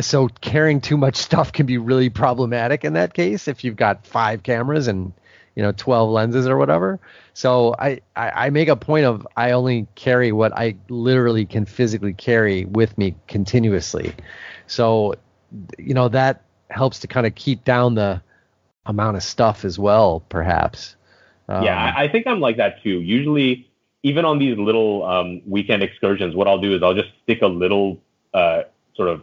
so 0.00 0.28
carrying 0.28 0.80
too 0.80 0.96
much 0.96 1.16
stuff 1.28 1.52
can 1.52 1.66
be 1.66 1.78
really 1.78 2.10
problematic 2.10 2.84
in 2.84 2.94
that 2.94 3.14
case 3.14 3.48
if 3.48 3.64
you've 3.64 3.76
got 3.76 4.06
five 4.06 4.42
cameras 4.42 4.88
and 4.88 5.12
you 5.54 5.62
know 5.62 5.72
12 5.72 6.10
lenses 6.10 6.46
or 6.46 6.56
whatever. 6.56 7.00
So 7.34 7.74
I, 7.78 8.00
I, 8.14 8.46
I 8.46 8.50
make 8.50 8.68
a 8.68 8.76
point 8.76 9.06
of 9.06 9.26
i 9.36 9.52
only 9.52 9.86
carry 9.94 10.32
what 10.32 10.52
i 10.56 10.76
literally 10.88 11.46
can 11.46 11.64
physically 11.64 12.14
carry 12.14 12.64
with 12.64 12.96
me 12.98 13.16
continuously. 13.26 14.14
So 14.66 15.14
you 15.78 15.94
know 15.94 16.08
that 16.08 16.42
helps 16.70 17.00
to 17.00 17.06
kind 17.06 17.26
of 17.26 17.34
keep 17.34 17.64
down 17.64 17.94
the 17.94 18.22
amount 18.84 19.16
of 19.16 19.22
stuff 19.22 19.64
as 19.64 19.78
well 19.78 20.20
perhaps 20.28 20.96
um, 21.48 21.62
yeah 21.62 21.92
I, 21.96 22.04
I 22.04 22.08
think 22.08 22.26
i'm 22.26 22.40
like 22.40 22.56
that 22.56 22.82
too 22.82 23.00
usually 23.00 23.68
even 24.02 24.24
on 24.24 24.38
these 24.38 24.56
little 24.56 25.04
um, 25.04 25.42
weekend 25.46 25.82
excursions 25.82 26.34
what 26.34 26.48
i'll 26.48 26.60
do 26.60 26.74
is 26.74 26.82
i'll 26.82 26.94
just 26.94 27.10
stick 27.22 27.42
a 27.42 27.46
little 27.46 28.00
uh, 28.34 28.62
sort 28.94 29.08
of 29.08 29.22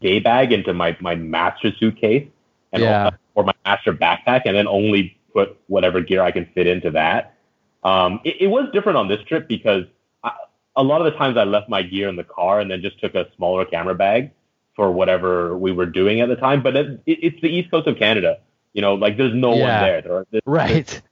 day 0.00 0.20
bag 0.20 0.52
into 0.52 0.72
my 0.72 0.96
my 1.00 1.14
master 1.14 1.72
suitcase 1.78 2.28
and 2.72 2.82
yeah. 2.82 3.10
or 3.34 3.44
my 3.44 3.54
master 3.64 3.92
backpack, 3.92 4.42
and 4.44 4.56
then 4.56 4.66
only 4.66 5.16
put 5.32 5.58
whatever 5.66 6.00
gear 6.00 6.22
I 6.22 6.30
can 6.30 6.46
fit 6.54 6.66
into 6.66 6.90
that. 6.92 7.36
Um, 7.84 8.20
it, 8.24 8.42
it, 8.42 8.46
was 8.46 8.68
different 8.72 8.96
on 8.96 9.08
this 9.08 9.20
trip 9.24 9.48
because 9.48 9.84
I, 10.22 10.32
a 10.76 10.82
lot 10.82 11.04
of 11.04 11.12
the 11.12 11.18
times 11.18 11.36
I 11.36 11.44
left 11.44 11.68
my 11.68 11.82
gear 11.82 12.08
in 12.08 12.16
the 12.16 12.24
car 12.24 12.60
and 12.60 12.70
then 12.70 12.80
just 12.80 13.00
took 13.00 13.14
a 13.14 13.26
smaller 13.36 13.64
camera 13.64 13.94
bag 13.94 14.30
for 14.76 14.92
whatever 14.92 15.58
we 15.58 15.72
were 15.72 15.86
doing 15.86 16.20
at 16.20 16.28
the 16.28 16.36
time. 16.36 16.62
But 16.62 16.76
it, 16.76 17.02
it, 17.06 17.18
it's 17.22 17.40
the 17.40 17.48
east 17.48 17.70
coast 17.70 17.88
of 17.88 17.98
Canada, 17.98 18.38
you 18.72 18.82
know, 18.82 18.94
like 18.94 19.16
there's 19.16 19.34
no 19.34 19.54
yeah. 19.54 19.58
one 19.58 19.82
there. 19.82 20.02
there 20.02 20.26
there's, 20.30 20.42
right. 20.46 21.02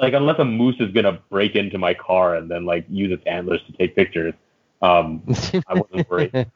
Like 0.00 0.14
unless 0.14 0.38
a 0.38 0.44
moose 0.44 0.76
is 0.80 0.90
gonna 0.92 1.20
break 1.28 1.54
into 1.56 1.76
my 1.76 1.92
car 1.94 2.36
and 2.36 2.50
then 2.50 2.64
like 2.64 2.86
use 2.88 3.12
its 3.12 3.22
antlers 3.26 3.60
to 3.66 3.72
take 3.72 3.94
pictures, 3.94 4.34
um, 4.82 5.22
I 5.68 5.74
wasn't 5.74 6.10
worried. 6.10 6.50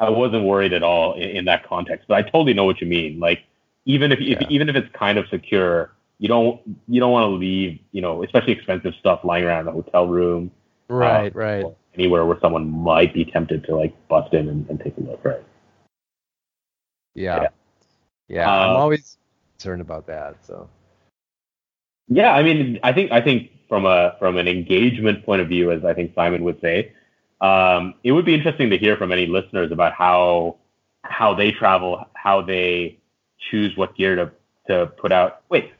I 0.00 0.10
wasn't 0.10 0.44
worried 0.44 0.72
at 0.72 0.82
all 0.82 1.14
in, 1.14 1.30
in, 1.30 1.44
that 1.46 1.66
context. 1.66 2.06
But 2.08 2.18
I 2.18 2.22
totally 2.22 2.52
know 2.52 2.64
what 2.64 2.80
you 2.80 2.86
mean. 2.86 3.20
Like 3.20 3.44
even 3.86 4.12
if, 4.12 4.20
yeah. 4.20 4.38
if 4.40 4.50
even 4.50 4.68
if 4.68 4.76
it's 4.76 4.88
kind 4.94 5.18
of 5.18 5.26
secure, 5.28 5.92
you 6.18 6.28
don't 6.28 6.60
you 6.88 7.00
don't 7.00 7.12
want 7.12 7.24
to 7.24 7.36
leave 7.36 7.78
you 7.92 8.02
know 8.02 8.22
especially 8.22 8.52
expensive 8.52 8.94
stuff 9.00 9.20
lying 9.24 9.44
around 9.44 9.62
in 9.62 9.68
a 9.68 9.72
hotel 9.72 10.06
room. 10.06 10.50
Right, 10.88 11.34
uh, 11.34 11.38
right. 11.38 11.66
Anywhere 11.94 12.26
where 12.26 12.38
someone 12.40 12.68
might 12.68 13.14
be 13.14 13.24
tempted 13.24 13.64
to 13.64 13.76
like 13.76 13.94
bust 14.08 14.34
in 14.34 14.48
and, 14.48 14.68
and 14.68 14.80
take 14.80 14.96
a 14.98 15.00
look, 15.00 15.24
right? 15.24 15.42
Yeah, 17.14 17.42
yeah. 17.42 17.48
yeah 18.28 18.50
uh, 18.50 18.66
I'm 18.66 18.76
always 18.76 19.16
concerned 19.56 19.80
about 19.80 20.06
that. 20.08 20.44
So. 20.44 20.68
Yeah, 22.08 22.32
I 22.32 22.42
mean, 22.42 22.78
I 22.82 22.92
think 22.92 23.12
I 23.12 23.20
think 23.20 23.50
from 23.68 23.86
a 23.86 24.16
from 24.18 24.36
an 24.36 24.46
engagement 24.46 25.24
point 25.24 25.40
of 25.40 25.48
view, 25.48 25.70
as 25.70 25.84
I 25.84 25.94
think 25.94 26.14
Simon 26.14 26.44
would 26.44 26.60
say, 26.60 26.92
um, 27.40 27.94
it 28.04 28.12
would 28.12 28.24
be 28.24 28.34
interesting 28.34 28.70
to 28.70 28.78
hear 28.78 28.96
from 28.96 29.12
any 29.12 29.26
listeners 29.26 29.72
about 29.72 29.92
how 29.92 30.56
how 31.02 31.34
they 31.34 31.50
travel, 31.50 32.04
how 32.14 32.42
they 32.42 32.98
choose 33.50 33.76
what 33.76 33.96
gear 33.96 34.16
to 34.16 34.30
to 34.68 34.86
put 34.86 35.12
out. 35.12 35.42
Wait, 35.48 35.72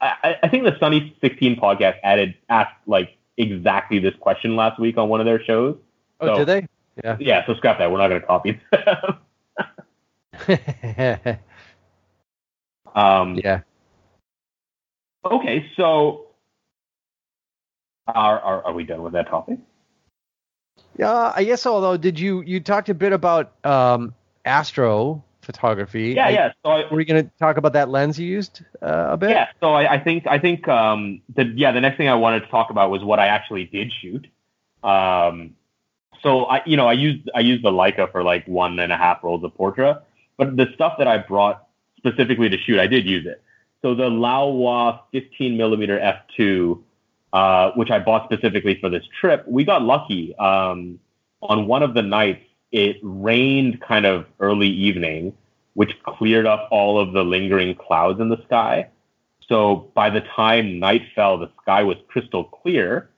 I, 0.00 0.36
I 0.42 0.48
think 0.48 0.64
the 0.64 0.76
Sunny 0.78 1.16
16 1.20 1.56
podcast 1.56 1.96
added 2.02 2.34
asked 2.48 2.76
like 2.86 3.16
exactly 3.36 3.98
this 3.98 4.14
question 4.20 4.56
last 4.56 4.78
week 4.78 4.98
on 4.98 5.08
one 5.08 5.20
of 5.20 5.26
their 5.26 5.42
shows. 5.42 5.76
Oh, 6.20 6.26
so, 6.26 6.44
did 6.44 6.48
they? 6.48 6.66
Yeah. 7.02 7.16
Yeah. 7.18 7.46
So 7.46 7.54
scrap 7.54 7.78
that. 7.78 7.90
We're 7.90 7.98
not 7.98 8.08
going 8.08 8.20
to 8.20 8.26
copy. 8.26 8.60
um, 12.94 13.34
yeah. 13.36 13.60
Okay, 15.24 15.70
so 15.76 16.26
are, 18.06 18.38
are 18.40 18.64
are 18.64 18.72
we 18.72 18.84
done 18.84 19.02
with 19.02 19.14
that 19.14 19.28
topic? 19.28 19.58
Yeah, 20.98 21.32
I 21.34 21.44
guess. 21.44 21.66
Although, 21.66 21.96
did 21.96 22.18
you 22.18 22.42
you 22.42 22.60
talked 22.60 22.88
a 22.88 22.94
bit 22.94 23.12
about 23.12 23.52
um, 23.64 24.14
astro 24.44 25.24
photography? 25.42 26.10
Yeah, 26.10 26.26
I, 26.26 26.30
yeah. 26.30 26.52
So 26.64 26.70
I, 26.70 26.92
were 26.92 27.00
you 27.00 27.06
going 27.06 27.24
to 27.24 27.30
talk 27.38 27.56
about 27.56 27.72
that 27.72 27.88
lens 27.88 28.18
you 28.18 28.26
used 28.26 28.62
uh, 28.82 29.08
a 29.10 29.16
bit? 29.16 29.30
Yeah. 29.30 29.48
So 29.60 29.72
I, 29.72 29.94
I 29.94 29.98
think 29.98 30.26
I 30.26 30.38
think 30.38 30.68
um, 30.68 31.22
the 31.34 31.44
yeah 31.44 31.72
the 31.72 31.80
next 31.80 31.96
thing 31.96 32.08
I 32.08 32.14
wanted 32.14 32.40
to 32.40 32.46
talk 32.48 32.70
about 32.70 32.90
was 32.90 33.02
what 33.02 33.18
I 33.18 33.26
actually 33.26 33.64
did 33.64 33.92
shoot. 34.00 34.26
Um, 34.82 35.54
so 36.22 36.44
I 36.44 36.62
you 36.66 36.76
know 36.76 36.86
I 36.86 36.92
used 36.92 37.30
I 37.34 37.40
used 37.40 37.64
the 37.64 37.70
Leica 37.70 38.10
for 38.12 38.22
like 38.22 38.46
one 38.46 38.78
and 38.78 38.92
a 38.92 38.96
half 38.96 39.22
rolls 39.24 39.44
of 39.44 39.54
Portra, 39.54 40.02
but 40.36 40.56
the 40.56 40.66
stuff 40.74 40.94
that 40.98 41.08
I 41.08 41.18
brought 41.18 41.66
specifically 41.96 42.48
to 42.50 42.58
shoot, 42.58 42.78
I 42.78 42.86
did 42.86 43.06
use 43.06 43.26
it. 43.26 43.42
So 43.84 43.94
the 43.94 44.08
Laowa 44.08 45.00
15 45.12 45.58
millimeter 45.58 45.98
f2 46.38 46.82
uh, 47.34 47.72
which 47.72 47.90
I 47.90 47.98
bought 47.98 48.30
specifically 48.32 48.78
for 48.80 48.88
this 48.88 49.02
trip, 49.20 49.44
we 49.46 49.64
got 49.64 49.82
lucky. 49.82 50.36
Um, 50.36 51.00
on 51.42 51.66
one 51.66 51.82
of 51.82 51.92
the 51.92 52.00
nights, 52.00 52.44
it 52.70 52.96
rained 53.02 53.80
kind 53.80 54.06
of 54.06 54.26
early 54.38 54.68
evening, 54.68 55.32
which 55.74 56.00
cleared 56.04 56.46
up 56.46 56.68
all 56.70 57.00
of 57.00 57.12
the 57.12 57.24
lingering 57.24 57.74
clouds 57.74 58.20
in 58.20 58.28
the 58.28 58.40
sky. 58.44 58.88
So 59.48 59.90
by 59.94 60.10
the 60.10 60.20
time 60.20 60.78
night 60.78 61.02
fell, 61.16 61.36
the 61.36 61.50
sky 61.60 61.82
was 61.82 61.96
crystal 62.06 62.44
clear, 62.44 63.10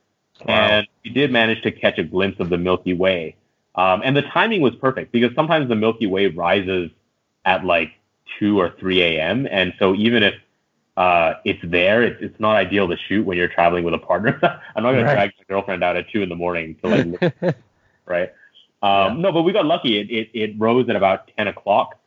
wow. 0.47 0.55
and 0.55 0.87
we 1.05 1.11
did 1.11 1.31
manage 1.31 1.61
to 1.61 1.71
catch 1.71 1.99
a 1.99 2.03
glimpse 2.03 2.39
of 2.39 2.49
the 2.49 2.57
Milky 2.57 2.95
Way. 2.95 3.35
Um, 3.75 4.01
and 4.03 4.17
the 4.17 4.23
timing 4.23 4.61
was 4.61 4.73
perfect 4.75 5.11
because 5.11 5.29
sometimes 5.35 5.69
the 5.69 5.75
Milky 5.75 6.07
Way 6.07 6.25
rises 6.25 6.89
at 7.45 7.63
like 7.63 7.91
2 8.39 8.59
or 8.59 8.73
3 8.79 9.03
a.m. 9.03 9.47
And 9.51 9.73
so 9.77 9.93
even 9.93 10.23
if 10.23 10.33
uh, 10.97 11.35
it's 11.45 11.59
there. 11.63 12.01
It's, 12.01 12.21
it's 12.21 12.39
not 12.39 12.55
ideal 12.55 12.87
to 12.87 12.97
shoot 12.97 13.23
when 13.23 13.37
you're 13.37 13.47
traveling 13.47 13.83
with 13.83 13.93
a 13.93 13.99
partner. 13.99 14.39
I'm 14.75 14.83
not 14.83 14.93
going 14.93 15.05
right. 15.05 15.11
to 15.11 15.15
drag 15.15 15.31
my 15.37 15.43
girlfriend 15.47 15.83
out 15.83 15.95
at 15.95 16.09
two 16.09 16.23
in 16.23 16.29
the 16.29 16.35
morning 16.35 16.75
to 16.83 16.87
like, 16.89 17.55
right? 18.05 18.33
Um, 18.81 19.17
yeah. 19.17 19.21
No, 19.21 19.31
but 19.31 19.43
we 19.43 19.53
got 19.53 19.65
lucky. 19.65 19.99
It, 19.99 20.09
it, 20.09 20.29
it 20.33 20.55
rose 20.57 20.89
at 20.89 20.95
about 20.95 21.29
10 21.37 21.47
o'clock. 21.47 21.99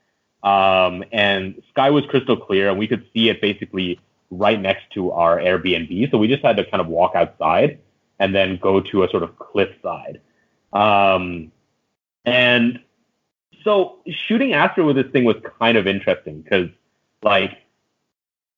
Um, 0.42 1.04
and 1.12 1.62
sky 1.70 1.90
was 1.90 2.04
crystal 2.06 2.36
clear 2.36 2.68
and 2.70 2.78
we 2.78 2.88
could 2.88 3.06
see 3.14 3.28
it 3.28 3.40
basically 3.40 4.00
right 4.30 4.60
next 4.60 4.90
to 4.94 5.12
our 5.12 5.38
Airbnb. 5.38 6.10
So 6.10 6.18
we 6.18 6.26
just 6.26 6.42
had 6.42 6.56
to 6.56 6.64
kind 6.64 6.80
of 6.80 6.88
walk 6.88 7.12
outside 7.14 7.78
and 8.18 8.34
then 8.34 8.56
go 8.56 8.80
to 8.80 9.04
a 9.04 9.08
sort 9.10 9.22
of 9.22 9.38
cliff 9.38 9.70
side. 9.82 10.20
Um, 10.72 11.52
and 12.24 12.80
so 13.62 13.98
shooting 14.08 14.52
astro 14.52 14.86
with 14.86 14.96
this 14.96 15.10
thing 15.12 15.24
was 15.24 15.36
kind 15.60 15.76
of 15.76 15.86
interesting 15.86 16.42
because 16.42 16.70
like 17.22 17.58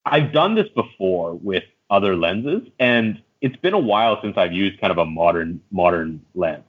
I've 0.05 0.33
done 0.33 0.55
this 0.55 0.69
before 0.75 1.35
with 1.35 1.65
other 1.91 2.17
lenses, 2.17 2.63
and 2.79 3.23
it's 3.41 3.57
been 3.57 3.75
a 3.75 3.79
while 3.79 4.21
since 4.23 4.37
I've 4.37 4.53
used 4.53 4.81
kind 4.81 4.91
of 4.91 4.99
a 4.99 5.05
modern 5.05 5.61
modern 5.71 6.23
lens. 6.35 6.65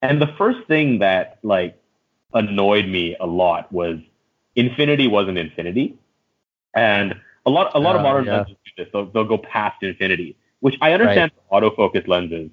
And 0.00 0.20
the 0.20 0.28
first 0.38 0.66
thing 0.66 0.98
that 1.00 1.38
like 1.42 1.80
annoyed 2.34 2.86
me 2.86 3.16
a 3.20 3.26
lot 3.26 3.70
was 3.72 3.98
infinity 4.56 5.06
wasn't 5.06 5.38
infinity, 5.38 5.98
and 6.74 7.14
a 7.46 7.50
lot 7.50 7.72
a 7.74 7.80
lot 7.80 7.94
of 7.94 8.00
Oh, 8.00 8.04
modern 8.04 8.24
yeah. 8.24 8.38
lenses 8.38 8.56
do 8.64 8.84
this. 8.84 8.92
They'll, 8.92 9.06
they'll 9.06 9.24
go 9.24 9.38
past 9.38 9.82
infinity, 9.82 10.36
which 10.60 10.76
I 10.80 10.92
understand 10.92 11.32
for 11.48 11.60
autofocus 11.60 12.06
lenses 12.08 12.50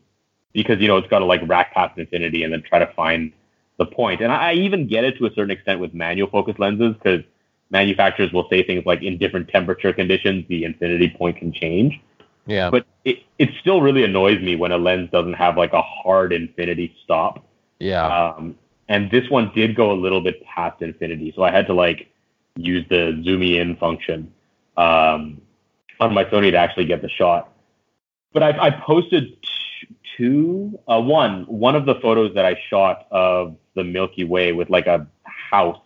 because 0.53 0.79
you 0.79 0.87
know 0.87 0.97
it's 0.97 1.07
got 1.07 1.19
to 1.19 1.25
like 1.25 1.41
rack 1.47 1.73
past 1.73 1.97
infinity 1.97 2.43
and 2.43 2.53
then 2.53 2.61
try 2.61 2.79
to 2.79 2.91
find 2.93 3.31
the 3.77 3.85
point. 3.85 4.21
And 4.21 4.31
I, 4.31 4.49
I 4.49 4.53
even 4.53 4.87
get 4.87 5.03
it 5.05 5.17
to 5.17 5.25
a 5.25 5.29
certain 5.29 5.51
extent 5.51 5.79
with 5.79 5.93
manual 5.93 6.29
focus 6.29 6.55
lenses 6.59 6.93
because 6.93 7.23
manufacturers 7.69 8.31
will 8.33 8.47
say 8.49 8.63
things 8.63 8.85
like 8.85 9.01
in 9.03 9.17
different 9.17 9.47
temperature 9.49 9.93
conditions 9.93 10.45
the 10.47 10.63
infinity 10.63 11.09
point 11.09 11.37
can 11.37 11.51
change. 11.51 11.99
Yeah. 12.45 12.71
But 12.71 12.87
it, 13.05 13.19
it 13.37 13.49
still 13.61 13.81
really 13.81 14.03
annoys 14.03 14.41
me 14.41 14.55
when 14.55 14.71
a 14.71 14.77
lens 14.77 15.09
doesn't 15.11 15.33
have 15.33 15.55
like 15.55 15.73
a 15.73 15.81
hard 15.81 16.33
infinity 16.33 16.95
stop. 17.03 17.45
yeah. 17.79 18.05
Um, 18.05 18.55
and 18.87 19.11
this 19.11 19.29
one 19.29 19.51
did 19.53 19.75
go 19.75 19.91
a 19.91 19.93
little 19.93 20.19
bit 20.19 20.43
past 20.43 20.81
infinity, 20.81 21.31
so 21.35 21.43
I 21.43 21.51
had 21.51 21.67
to 21.67 21.73
like 21.75 22.11
use 22.55 22.83
the 22.89 23.21
zoom 23.23 23.43
in 23.43 23.75
function 23.75 24.33
um, 24.77 25.39
on 25.99 26.13
my 26.13 26.25
Sony 26.25 26.49
to 26.51 26.57
actually 26.57 26.85
get 26.85 27.03
the 27.03 27.09
shot. 27.09 27.53
But 28.33 28.41
I, 28.41 28.67
I 28.67 28.71
posted 28.71 29.41
t- 29.43 29.95
two, 30.17 30.79
uh, 30.87 30.99
one, 30.99 31.43
one 31.43 31.75
of 31.75 31.85
the 31.85 31.95
photos 31.95 32.33
that 32.33 32.45
I 32.45 32.59
shot 32.69 33.05
of 33.11 33.57
the 33.75 33.83
Milky 33.83 34.23
Way 34.23 34.53
with 34.53 34.71
like 34.71 34.87
a 34.87 35.07
house 35.23 35.81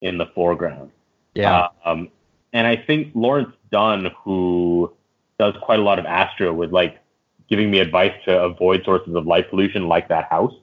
in 0.00 0.16
the 0.16 0.26
foreground. 0.34 0.90
Yeah. 1.34 1.68
Um, 1.84 2.08
and 2.52 2.66
I 2.66 2.76
think 2.76 3.12
Lawrence 3.14 3.54
Dunn, 3.70 4.10
who 4.24 4.92
does 5.38 5.54
quite 5.62 5.78
a 5.78 5.82
lot 5.82 5.98
of 5.98 6.06
astro, 6.06 6.52
was 6.52 6.70
like 6.70 6.98
giving 7.48 7.70
me 7.70 7.78
advice 7.80 8.12
to 8.24 8.42
avoid 8.42 8.84
sources 8.84 9.14
of 9.14 9.26
light 9.26 9.50
pollution 9.50 9.88
like 9.88 10.08
that 10.08 10.30
house, 10.30 10.54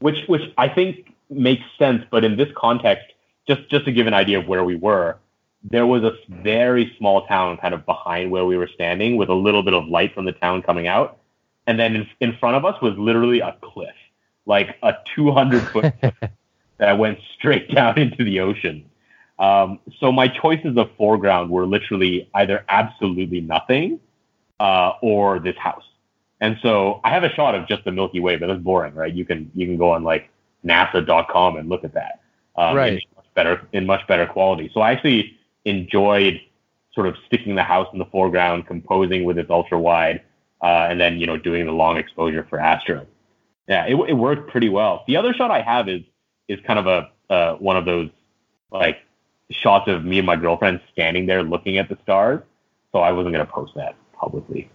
which 0.00 0.26
which 0.26 0.42
I 0.58 0.68
think 0.68 1.14
makes 1.30 1.64
sense. 1.78 2.04
But 2.10 2.24
in 2.24 2.36
this 2.36 2.48
context, 2.56 3.06
just 3.46 3.68
just 3.70 3.84
to 3.84 3.92
give 3.92 4.06
an 4.06 4.14
idea 4.14 4.38
of 4.38 4.48
where 4.48 4.64
we 4.64 4.76
were, 4.76 5.18
there 5.62 5.86
was 5.86 6.02
a 6.04 6.12
very 6.28 6.94
small 6.98 7.26
town 7.26 7.56
kind 7.58 7.74
of 7.74 7.84
behind 7.84 8.30
where 8.30 8.44
we 8.44 8.56
were 8.56 8.68
standing, 8.68 9.16
with 9.16 9.28
a 9.28 9.34
little 9.34 9.62
bit 9.62 9.74
of 9.74 9.86
light 9.86 10.14
from 10.14 10.24
the 10.24 10.32
town 10.32 10.62
coming 10.62 10.86
out, 10.86 11.18
and 11.66 11.78
then 11.78 11.96
in, 11.96 12.08
in 12.20 12.36
front 12.38 12.56
of 12.56 12.64
us 12.64 12.80
was 12.80 12.96
literally 12.96 13.40
a 13.40 13.56
cliff, 13.62 13.94
like 14.46 14.76
a 14.82 14.94
200 15.14 15.62
foot 15.68 15.94
cliff 16.00 16.14
that 16.78 16.98
went 16.98 17.18
straight 17.36 17.72
down 17.74 17.98
into 17.98 18.24
the 18.24 18.40
ocean. 18.40 18.84
Um, 19.38 19.80
so 19.98 20.10
my 20.12 20.28
choices 20.28 20.76
of 20.76 20.90
foreground 20.96 21.50
were 21.50 21.66
literally 21.66 22.28
either 22.34 22.64
absolutely 22.68 23.40
nothing 23.40 24.00
uh, 24.58 24.92
or 25.02 25.38
this 25.38 25.56
house. 25.56 25.84
And 26.40 26.58
so 26.62 27.00
I 27.04 27.10
have 27.10 27.24
a 27.24 27.30
shot 27.30 27.54
of 27.54 27.66
just 27.66 27.84
the 27.84 27.92
Milky 27.92 28.20
Way, 28.20 28.36
but 28.36 28.46
that's 28.46 28.60
boring, 28.60 28.94
right? 28.94 29.12
You 29.12 29.24
can 29.24 29.50
you 29.54 29.66
can 29.66 29.76
go 29.76 29.90
on 29.90 30.04
like 30.04 30.30
NASA.com 30.64 31.56
and 31.56 31.68
look 31.68 31.84
at 31.84 31.94
that. 31.94 32.20
Um, 32.56 32.76
Right. 32.76 32.92
In 32.94 33.00
much 33.16 33.26
better 33.34 33.68
in 33.72 33.86
much 33.86 34.06
better 34.06 34.26
quality. 34.26 34.70
So 34.72 34.80
I 34.80 34.92
actually 34.92 35.38
enjoyed 35.64 36.40
sort 36.94 37.06
of 37.06 37.16
sticking 37.26 37.54
the 37.54 37.62
house 37.62 37.88
in 37.92 37.98
the 37.98 38.06
foreground, 38.06 38.66
composing 38.66 39.24
with 39.24 39.38
its 39.38 39.50
ultra 39.50 39.78
wide, 39.78 40.22
uh, 40.62 40.88
and 40.90 41.00
then 41.00 41.18
you 41.18 41.26
know 41.26 41.36
doing 41.36 41.66
the 41.66 41.72
long 41.72 41.96
exposure 41.96 42.46
for 42.48 42.58
Astro. 42.58 43.06
Yeah, 43.68 43.84
it, 43.86 43.96
it 44.08 44.14
worked 44.14 44.50
pretty 44.50 44.68
well. 44.68 45.04
The 45.06 45.16
other 45.16 45.34
shot 45.34 45.50
I 45.50 45.62
have 45.62 45.88
is 45.88 46.02
is 46.48 46.58
kind 46.66 46.78
of 46.78 46.86
a 46.86 47.10
uh, 47.32 47.56
one 47.56 47.76
of 47.76 47.84
those 47.84 48.10
like 48.70 48.98
shots 49.50 49.88
of 49.88 50.04
me 50.04 50.18
and 50.18 50.26
my 50.26 50.36
girlfriend 50.36 50.80
standing 50.92 51.26
there 51.26 51.42
looking 51.42 51.78
at 51.78 51.88
the 51.88 51.98
stars. 52.02 52.42
So 52.92 53.00
I 53.00 53.12
wasn't 53.12 53.34
gonna 53.34 53.46
post 53.46 53.74
that 53.76 53.94
publicly. 54.12 54.70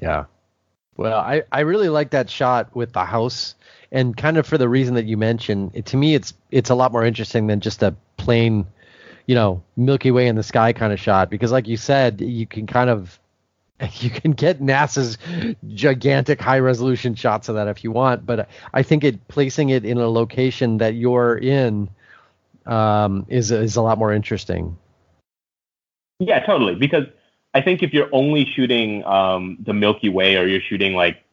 Yeah. 0.00 0.24
Well, 0.96 1.18
I, 1.18 1.42
I 1.52 1.60
really 1.60 1.88
like 1.88 2.10
that 2.10 2.28
shot 2.28 2.74
with 2.74 2.92
the 2.92 3.04
house 3.04 3.54
and 3.92 4.16
kind 4.16 4.36
of 4.36 4.46
for 4.46 4.58
the 4.58 4.68
reason 4.68 4.94
that 4.94 5.06
you 5.06 5.16
mentioned. 5.16 5.70
It, 5.74 5.86
to 5.86 5.96
me 5.96 6.14
it's 6.14 6.34
it's 6.50 6.70
a 6.70 6.74
lot 6.74 6.92
more 6.92 7.04
interesting 7.04 7.46
than 7.46 7.60
just 7.60 7.82
a 7.82 7.94
plain, 8.16 8.66
you 9.26 9.34
know, 9.34 9.62
Milky 9.76 10.10
Way 10.10 10.26
in 10.26 10.36
the 10.36 10.42
sky 10.42 10.72
kind 10.72 10.92
of 10.92 11.00
shot 11.00 11.30
because 11.30 11.52
like 11.52 11.68
you 11.68 11.76
said, 11.76 12.20
you 12.20 12.46
can 12.46 12.66
kind 12.66 12.90
of 12.90 13.18
you 13.94 14.10
can 14.10 14.32
get 14.32 14.60
NASA's 14.60 15.18
gigantic 15.68 16.40
high 16.40 16.58
resolution 16.58 17.14
shots 17.14 17.48
of 17.48 17.54
that 17.54 17.68
if 17.68 17.82
you 17.82 17.90
want, 17.90 18.26
but 18.26 18.48
I 18.74 18.82
think 18.82 19.04
it 19.04 19.26
placing 19.28 19.70
it 19.70 19.84
in 19.84 19.98
a 19.98 20.08
location 20.08 20.78
that 20.78 20.94
you're 20.94 21.36
in 21.38 21.88
um, 22.66 23.26
is 23.28 23.50
is 23.50 23.76
a 23.76 23.82
lot 23.82 23.98
more 23.98 24.12
interesting. 24.12 24.76
Yeah, 26.18 26.44
totally. 26.44 26.74
Because 26.74 27.06
I 27.54 27.60
think 27.60 27.82
if 27.82 27.92
you're 27.92 28.08
only 28.12 28.44
shooting 28.44 29.04
um, 29.04 29.58
the 29.60 29.72
Milky 29.72 30.08
Way 30.08 30.36
or 30.36 30.46
you're 30.46 30.60
shooting 30.60 30.94
like, 30.94 31.24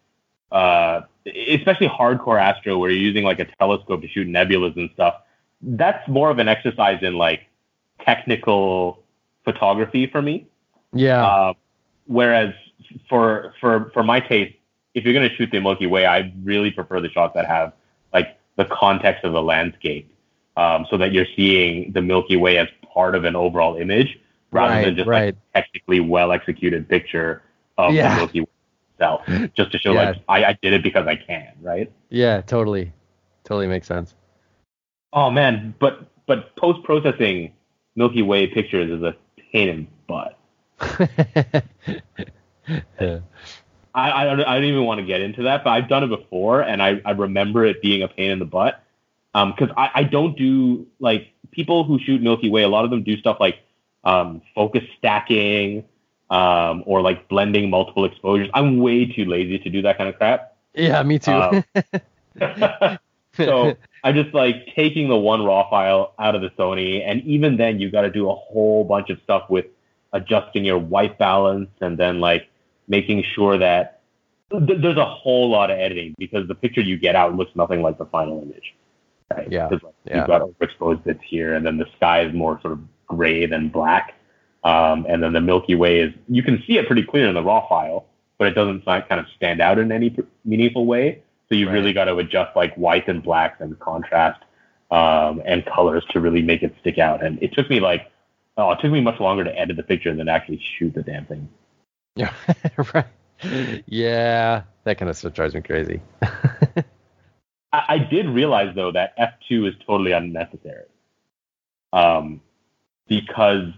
uh, 0.51 1.01
especially 1.25 1.89
hardcore 1.89 2.41
astro 2.41 2.77
where 2.77 2.89
you're 2.89 3.01
using 3.01 3.23
like 3.23 3.39
a 3.39 3.45
telescope 3.59 4.01
to 4.01 4.07
shoot 4.07 4.27
nebulas 4.27 4.75
and 4.77 4.89
stuff, 4.93 5.15
that's 5.61 6.07
more 6.07 6.29
of 6.29 6.39
an 6.39 6.47
exercise 6.47 6.99
in 7.01 7.15
like 7.15 7.41
technical 8.05 9.03
photography 9.43 10.07
for 10.07 10.21
me. 10.21 10.47
Yeah. 10.93 11.25
Uh, 11.25 11.53
whereas 12.05 12.53
for 13.09 13.53
for 13.59 13.91
for 13.93 14.03
my 14.03 14.19
taste, 14.19 14.55
if 14.93 15.03
you're 15.03 15.13
going 15.13 15.29
to 15.29 15.35
shoot 15.35 15.51
the 15.51 15.59
Milky 15.59 15.85
Way, 15.85 16.05
I 16.05 16.33
really 16.43 16.71
prefer 16.71 17.01
the 17.01 17.09
shots 17.09 17.33
that 17.35 17.45
have 17.45 17.73
like 18.13 18.39
the 18.55 18.65
context 18.65 19.23
of 19.23 19.33
the 19.33 19.41
landscape, 19.41 20.11
um, 20.57 20.85
so 20.89 20.97
that 20.97 21.13
you're 21.13 21.27
seeing 21.35 21.91
the 21.93 22.01
Milky 22.01 22.35
Way 22.35 22.57
as 22.57 22.67
part 22.93 23.15
of 23.15 23.23
an 23.23 23.35
overall 23.35 23.75
image 23.77 24.19
rather 24.51 24.73
Right, 24.73 24.85
than 24.85 24.95
just 24.95 25.07
right. 25.07 25.25
like 25.25 25.35
technically 25.53 25.99
well 25.99 26.31
executed 26.31 26.89
picture 26.89 27.41
of 27.77 27.93
Yeah. 27.93 28.09
the 28.09 28.15
Milky 28.21 28.41
Way 28.41 28.47
itself, 28.93 29.21
just 29.55 29.71
to 29.71 29.77
show 29.79 29.93
Yeah. 29.93 30.09
like 30.09 30.17
I, 30.27 30.45
I 30.45 30.57
did 30.61 30.73
it 30.73 30.83
because 30.83 31.07
I 31.07 31.15
can, 31.15 31.53
right? 31.61 31.91
yeah, 32.09 32.41
totally. 32.41 32.91
Totally 33.43 33.67
makes 33.67 33.87
sense. 33.87 34.15
Oh 35.13 35.29
man, 35.29 35.73
but 35.79 36.07
but 36.25 36.55
post 36.57 36.83
processing 36.83 37.53
Milky 37.95 38.21
Way 38.21 38.47
pictures 38.47 38.89
is 38.91 39.01
a 39.03 39.15
pain 39.53 39.69
in 39.69 39.77
the 39.85 39.87
butt. 40.07 40.37
Yeah. 42.99 43.19
I, 43.95 44.11
I, 44.11 44.23
don't, 44.25 44.41
I 44.41 44.53
don't 44.55 44.65
even 44.65 44.83
want 44.83 44.99
to 44.99 45.05
get 45.05 45.21
into 45.21 45.43
that, 45.43 45.63
but 45.63 45.71
I've 45.71 45.87
done 45.89 46.03
it 46.03 46.07
before, 46.09 46.61
and 46.61 46.83
I, 46.83 47.01
I 47.03 47.11
remember 47.11 47.65
it 47.65 47.81
being 47.81 48.03
a 48.03 48.07
pain 48.07 48.29
in 48.29 48.37
the 48.37 48.45
butt. 48.45 48.83
Because 49.45 49.69
I, 49.77 49.89
I 49.95 50.03
don't 50.03 50.37
do 50.37 50.87
like 50.99 51.33
people 51.51 51.83
who 51.83 51.99
shoot 51.99 52.21
Milky 52.21 52.49
Way. 52.49 52.63
A 52.63 52.67
lot 52.67 52.85
of 52.85 52.91
them 52.91 53.03
do 53.03 53.17
stuff 53.17 53.37
like 53.39 53.59
um, 54.03 54.41
focus 54.55 54.83
stacking 54.97 55.83
um, 56.29 56.83
or 56.85 57.01
like 57.01 57.27
blending 57.29 57.69
multiple 57.69 58.05
exposures. 58.05 58.49
I'm 58.53 58.79
way 58.79 59.05
too 59.05 59.25
lazy 59.25 59.59
to 59.59 59.69
do 59.69 59.81
that 59.83 59.97
kind 59.97 60.09
of 60.09 60.17
crap. 60.17 60.55
Yeah, 60.73 61.01
me 61.03 61.19
too. 61.19 61.31
Um, 61.31 61.63
so 63.33 63.75
I'm 64.03 64.15
just 64.15 64.33
like 64.33 64.67
taking 64.75 65.09
the 65.09 65.17
one 65.17 65.43
raw 65.43 65.69
file 65.69 66.13
out 66.19 66.35
of 66.35 66.41
the 66.41 66.49
Sony, 66.51 67.03
and 67.05 67.21
even 67.23 67.57
then, 67.57 67.79
you 67.79 67.89
got 67.91 68.01
to 68.01 68.11
do 68.11 68.29
a 68.29 68.35
whole 68.35 68.83
bunch 68.83 69.09
of 69.09 69.19
stuff 69.23 69.49
with 69.49 69.65
adjusting 70.13 70.65
your 70.65 70.77
white 70.77 71.17
balance, 71.17 71.69
and 71.81 71.97
then 71.97 72.19
like 72.19 72.47
making 72.87 73.23
sure 73.35 73.57
that 73.57 74.01
th- 74.51 74.81
there's 74.81 74.97
a 74.97 75.05
whole 75.05 75.49
lot 75.49 75.71
of 75.71 75.77
editing 75.77 76.15
because 76.17 76.47
the 76.47 76.55
picture 76.55 76.81
you 76.81 76.97
get 76.97 77.15
out 77.15 77.35
looks 77.35 77.51
nothing 77.55 77.81
like 77.81 77.97
the 77.97 78.05
final 78.05 78.41
image. 78.41 78.75
Right? 79.33 79.51
Yeah, 79.51 79.67
like, 79.67 79.81
yeah. 80.05 80.17
You've 80.17 80.27
got 80.27 80.41
overexposed 80.41 81.03
bits 81.03 81.19
here, 81.25 81.53
and 81.53 81.65
then 81.65 81.77
the 81.77 81.87
sky 81.97 82.21
is 82.21 82.33
more 82.33 82.59
sort 82.61 82.73
of 82.73 82.79
gray 83.07 83.45
than 83.45 83.69
black. 83.69 84.13
Um, 84.63 85.05
and 85.07 85.21
then 85.21 85.33
the 85.33 85.41
Milky 85.41 85.75
Way 85.75 85.99
is 85.99 86.13
you 86.27 86.43
can 86.43 86.63
see 86.65 86.77
it 86.77 86.87
pretty 86.87 87.03
clear 87.03 87.27
in 87.27 87.35
the 87.35 87.43
raw 87.43 87.67
file, 87.67 88.05
but 88.37 88.47
it 88.47 88.51
doesn't 88.51 88.85
like, 88.87 89.07
kind 89.07 89.19
of 89.19 89.27
stand 89.35 89.61
out 89.61 89.79
in 89.79 89.91
any 89.91 90.15
meaningful 90.45 90.85
way. 90.85 91.21
So 91.49 91.55
you 91.55 91.67
Right. 91.67 91.73
really 91.73 91.93
got 91.93 92.05
to 92.05 92.17
adjust 92.17 92.55
like 92.55 92.75
whites 92.75 93.07
and 93.07 93.23
blacks 93.23 93.61
and 93.61 93.77
contrast 93.79 94.41
um, 94.91 95.41
and 95.45 95.65
colors 95.65 96.03
to 96.11 96.19
really 96.19 96.41
make 96.41 96.63
it 96.63 96.75
stick 96.81 96.97
out. 96.97 97.23
And 97.23 97.41
it 97.41 97.53
took 97.53 97.69
me 97.69 97.79
like 97.79 98.11
oh, 98.57 98.71
it 98.71 98.79
took 98.81 98.91
me 98.91 98.99
much 99.01 99.19
longer 99.19 99.43
to 99.43 99.57
edit 99.57 99.77
the 99.77 99.83
picture 99.83 100.13
than 100.15 100.27
actually 100.27 100.59
shoot 100.77 100.93
the 100.93 101.03
damn 101.03 101.25
thing. 101.25 101.47
Yeah, 102.15 102.33
right. 102.93 103.05
Yeah, 103.85 104.63
that 104.83 104.97
kind 104.97 105.09
of 105.09 105.17
stuff 105.17 105.33
drives 105.33 105.53
me 105.53 105.61
crazy. 105.61 106.01
I, 107.77 107.95
I 107.95 107.97
did 107.99 108.27
realize 108.27 108.73
though 108.75 108.91
that 108.91 109.17
f2 109.17 109.69
is 109.69 109.75
totally 109.85 110.11
unnecessary, 110.11 110.85
um, 111.93 112.41
because 113.07 113.69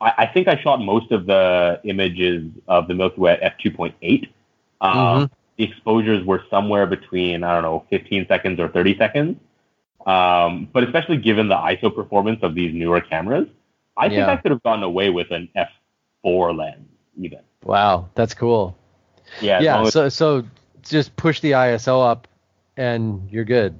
I, 0.00 0.12
I 0.18 0.26
think 0.26 0.48
I 0.48 0.56
shot 0.60 0.80
most 0.80 1.10
of 1.12 1.26
the 1.26 1.80
images 1.84 2.50
of 2.68 2.88
the 2.88 2.94
Milky 2.94 3.20
Way 3.20 3.32
at 3.40 3.58
f2.8. 3.58 4.28
Um, 4.80 4.96
Mhm. 4.96 5.30
The 5.56 5.64
exposures 5.64 6.22
were 6.22 6.42
somewhere 6.50 6.86
between 6.86 7.42
I 7.42 7.54
don't 7.54 7.62
know 7.62 7.86
15 7.88 8.26
seconds 8.28 8.60
or 8.60 8.68
30 8.68 8.98
seconds. 8.98 9.36
Um, 10.06 10.68
but 10.72 10.84
especially 10.84 11.16
given 11.16 11.48
the 11.48 11.56
ISO 11.56 11.92
performance 11.92 12.40
of 12.42 12.54
these 12.54 12.72
newer 12.74 13.00
cameras, 13.00 13.48
I 13.96 14.08
think 14.08 14.18
Yeah. 14.18 14.32
I 14.32 14.36
could 14.36 14.50
have 14.50 14.62
gotten 14.62 14.84
away 14.84 15.08
with 15.10 15.30
an 15.30 15.48
f4 15.56 16.54
lens 16.54 16.86
even. 17.18 17.40
Wow, 17.64 18.08
that's 18.14 18.34
cool. 18.34 18.76
Yeah, 19.40 19.60
yeah, 19.60 19.88
so 19.88 20.08
so 20.10 20.44
just 20.82 21.16
push 21.16 21.40
the 21.40 21.52
ISO 21.52 22.06
up, 22.06 22.28
and 22.76 23.28
you're 23.30 23.44
good. 23.44 23.78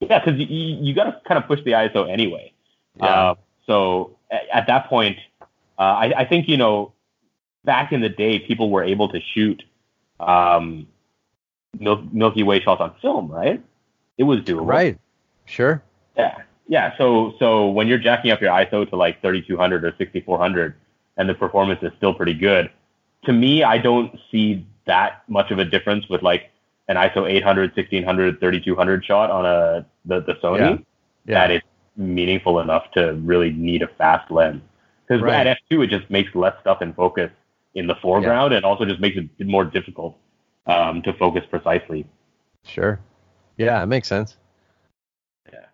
Yeah, 0.00 0.24
because 0.24 0.38
you, 0.40 0.46
you 0.46 0.94
got 0.94 1.04
to 1.04 1.20
kind 1.26 1.38
of 1.38 1.46
push 1.46 1.60
the 1.64 1.72
ISO 1.72 2.10
anyway. 2.10 2.52
Yeah. 2.96 3.06
Uh, 3.06 3.34
so 3.66 4.16
at, 4.30 4.42
at 4.52 4.66
that 4.66 4.88
point, 4.88 5.16
uh, 5.78 5.82
I, 5.82 6.12
I 6.18 6.24
think 6.24 6.48
you 6.48 6.56
know, 6.56 6.92
back 7.64 7.92
in 7.92 8.00
the 8.00 8.08
day, 8.08 8.38
people 8.38 8.70
were 8.70 8.82
able 8.82 9.08
to 9.10 9.20
shoot 9.20 9.62
um, 10.18 10.86
Mil- 11.78 12.08
Milky 12.12 12.42
Way 12.42 12.60
shots 12.60 12.80
on 12.80 12.94
film, 13.00 13.30
right? 13.30 13.62
It 14.18 14.24
was 14.24 14.40
doable. 14.40 14.66
Right. 14.66 14.98
Sure. 15.44 15.82
Yeah. 16.16 16.36
Yeah. 16.68 16.96
So 16.98 17.34
so 17.38 17.68
when 17.68 17.88
you're 17.88 17.98
jacking 17.98 18.30
up 18.30 18.40
your 18.40 18.50
ISO 18.52 18.88
to 18.88 18.96
like 18.96 19.20
3200 19.22 19.84
or 19.84 19.94
6400 19.96 20.74
and 21.16 21.28
the 21.28 21.34
performance 21.34 21.80
is 21.82 21.92
still 21.96 22.14
pretty 22.14 22.34
good, 22.34 22.70
to 23.24 23.32
me, 23.32 23.62
I 23.62 23.78
don't 23.78 24.18
see 24.30 24.66
that 24.86 25.22
much 25.28 25.50
of 25.50 25.58
a 25.58 25.64
difference 25.64 26.08
with 26.08 26.22
like 26.22 26.50
an 26.88 26.96
ISO 26.96 27.30
800, 27.30 27.70
1600, 27.76 28.40
3200 28.40 29.04
shot 29.04 29.30
on 29.30 29.46
a 29.46 29.86
the, 30.04 30.20
the 30.20 30.34
Sony 30.34 30.58
Yeah. 30.58 30.76
Yeah. 31.26 31.34
that 31.34 31.50
is 31.52 31.62
meaningful 31.96 32.60
enough 32.60 32.90
to 32.92 33.14
really 33.22 33.50
need 33.50 33.82
a 33.82 33.88
fast 33.88 34.30
lens. 34.30 34.62
Because 35.06 35.22
Right. 35.22 35.46
at 35.46 35.58
f2, 35.70 35.84
it 35.84 35.90
just 35.90 36.08
makes 36.10 36.34
less 36.34 36.54
stuff 36.60 36.80
in 36.82 36.92
focus 36.94 37.30
in 37.74 37.86
the 37.86 37.94
foreground 37.96 38.52
and 38.52 38.64
also 38.64 38.84
just 38.84 39.00
makes 39.00 39.16
it 39.16 39.46
more 39.46 39.64
difficult 39.64 40.16
um, 40.66 41.02
to 41.02 41.12
focus 41.14 41.44
precisely. 41.48 42.06
Sure. 42.64 42.98
Yeah, 43.56 43.82
it 43.82 43.86
makes 43.86 44.08
sense. 44.08 44.36
Yeah. 45.52 45.66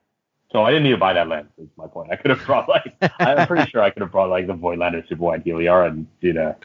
So 0.53 0.63
I 0.65 0.71
didn't 0.71 0.85
need 0.85 0.91
to 0.91 0.97
buy 0.97 1.13
that 1.13 1.29
lens. 1.29 1.49
Is 1.59 1.69
my 1.77 1.87
point. 1.87 2.11
I 2.11 2.17
could 2.17 2.31
have 2.31 2.45
brought 2.45 2.69
like 2.69 2.95
I'm 3.19 3.47
pretty 3.47 3.71
sure 3.71 3.83
I 3.83 3.91
could 3.91 4.03
have 4.03 4.13
brought 4.13 4.31
like 4.31 4.47
the 4.47 4.55
Voigtlander 4.55 5.07
super 5.09 5.23
wide 5.23 5.45
Heliar 5.45 5.87
and 5.89 6.07
did 6.21 6.37
a 6.37 6.57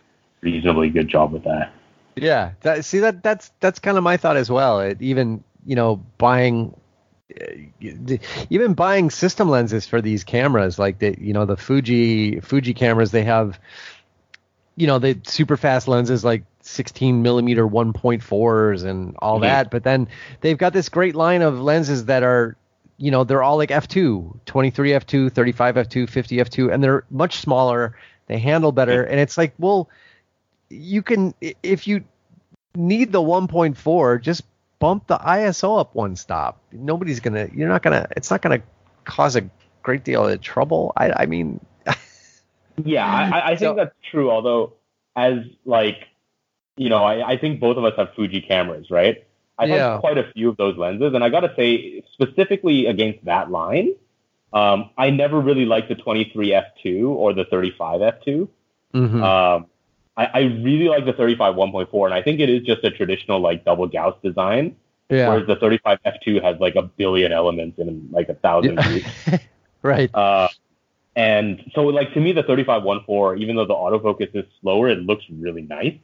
reasonably 0.41 0.89
good 0.89 1.07
job 1.07 1.31
with 1.31 1.43
that. 1.43 1.73
Yeah. 2.16 2.51
That, 2.61 2.86
see 2.86 2.99
that 2.99 3.24
that's 3.24 3.51
that's 3.59 3.80
kind 3.80 3.97
of 3.97 4.03
my 4.03 4.18
thought 4.18 4.38
as 4.38 4.49
well. 4.49 4.80
It, 4.82 5.01
even 5.01 5.43
you 5.66 5.76
know 5.76 5.97
buying 6.18 6.76
uh, 7.39 7.45
even 8.49 8.74
buying 8.74 9.09
system 9.09 9.49
lenses 9.49 9.88
for 9.88 10.01
these 10.01 10.24
cameras 10.24 10.78
like 10.78 10.99
the 10.99 11.16
you 11.20 11.34
know 11.34 11.45
the 11.45 11.57
Fuji 11.57 12.39
Fuji 12.41 12.74
cameras 12.74 13.11
they 13.11 13.24
have 13.24 13.59
you 14.76 14.88
know 14.88 14.99
the 14.99 15.20
super 15.24 15.55
fast 15.57 15.88
lenses 15.88 16.24
like 16.24 16.43
16 16.61 17.22
millimeter 17.22 17.68
1.4s 17.68 18.84
and 18.86 19.16
all 19.20 19.38
Mhm. 19.39 19.43
that 19.43 19.72
but 19.72 19.84
then 19.84 20.07
they've 20.41 20.57
got 20.57 20.74
this 20.74 20.89
great 20.89 21.16
line 21.16 21.41
of 21.41 21.59
lenses 21.59 22.05
that 22.05 22.24
are 22.24 22.55
you 22.97 23.11
know 23.11 23.24
they're 23.24 23.43
all 23.43 23.57
like 23.57 23.70
f2 23.70 24.39
23 24.45 24.91
f2 24.91 25.32
35 25.32 25.76
f2 25.76 26.09
50 26.09 26.38
f2 26.38 26.74
and 26.74 26.84
they're 26.84 27.03
much 27.09 27.38
smaller 27.38 27.95
they 28.28 28.38
handle 28.38 28.72
better 28.72 29.03
and 29.03 29.20
it's 29.20 29.38
like 29.38 29.53
well 29.57 29.89
you 30.74 31.01
can 31.01 31.34
if 31.61 31.88
you 31.88 32.03
need 32.76 33.11
the 33.11 33.21
1.4 33.21 34.21
just 34.21 34.43
bump 34.80 35.05
the 35.07 35.17
iso 35.17 35.80
up 35.80 35.93
one 35.95 36.15
stop 36.15 36.59
nobody's 36.71 37.19
gonna 37.19 37.47
you're 37.53 37.69
not 37.69 37.84
gonna 37.84 38.07
it's 38.17 38.32
not 38.32 38.41
gonna 38.41 38.61
cause 39.05 39.36
a 39.36 39.47
great 39.84 40.03
deal 40.03 40.28
of 40.28 40.41
trouble 40.41 40.91
i 40.97 41.11
i 41.24 41.26
mean 41.26 41.59
Yeah, 42.84 43.05
I, 43.05 43.21
I- 43.30 43.45
I 43.45 43.47
think 43.49 43.59
So- 43.59 43.76
that's 43.76 43.95
true. 44.09 44.32
Although, 44.32 44.74
as 45.15 45.39
like, 45.63 46.07
you 46.76 46.89
know, 46.89 47.03
I, 47.03 47.34
I 47.34 47.38
think 47.38 47.59
both 47.59 47.78
of 47.78 47.86
us 47.86 47.93
have 47.97 48.09
Fuji 48.15 48.41
cameras, 48.41 48.89
right? 48.89 49.24
I've 49.59 49.69
Yeah. 49.69 49.91
had 49.91 49.99
quite 49.99 50.17
a 50.17 50.32
few 50.34 50.49
of 50.49 50.57
those 50.57 50.76
lenses, 50.76 51.13
and 51.13 51.24
I 51.24 51.30
got 51.30 51.41
to 51.41 51.53
say, 51.55 52.03
specifically 52.13 52.88
against 52.88 53.24
that 53.26 53.51
line, 53.51 53.93
um, 54.53 54.89
I 54.97 55.11
never 55.11 55.39
really 55.39 55.65
liked 55.65 55.89
the 55.89 55.93
23 55.95 56.49
f2 56.49 57.09
or 57.09 57.34
the 57.34 57.45
35 57.45 58.01
f2. 58.01 58.47
mhm. 58.95 59.21
Um, 59.24 59.67
I, 60.16 60.26
I 60.26 60.39
really 60.41 60.88
like 60.89 61.05
the 61.05 61.14
35 61.14 61.55
1.4, 61.55 62.05
and 62.05 62.14
I 62.14 62.22
think 62.22 62.39
it 62.39 62.49
is 62.49 62.64
just 62.64 62.84
a 62.84 62.91
traditional 62.91 63.39
like 63.39 63.66
double 63.66 63.88
Gauss 63.88 64.16
design, 64.24 64.76
yeah 65.09 65.30
whereas 65.30 65.47
the 65.47 65.55
35 65.55 65.99
f2 66.05 66.43
has 66.43 66.59
like 66.59 66.76
a 66.76 66.84
billion 66.84 67.32
elements 67.32 67.80
in 67.80 68.07
like 68.11 68.30
a 68.30 68.36
thousand 68.36 68.76
groups. 68.78 69.07
right 69.82 70.14
Uh, 70.14 70.47
and 71.16 71.72
so, 71.76 71.84
like 71.84 72.14
to 72.14 72.20
me, 72.20 72.32
the 72.32 72.43
35-1.4, 72.43 73.39
even 73.39 73.55
though 73.55 73.66
the 73.66 73.74
autofocus 73.74 74.36
is 74.36 74.45
slower, 74.61 74.89
it 74.89 74.99
looks 74.99 75.24
really 75.30 75.61
nice. 75.61 75.95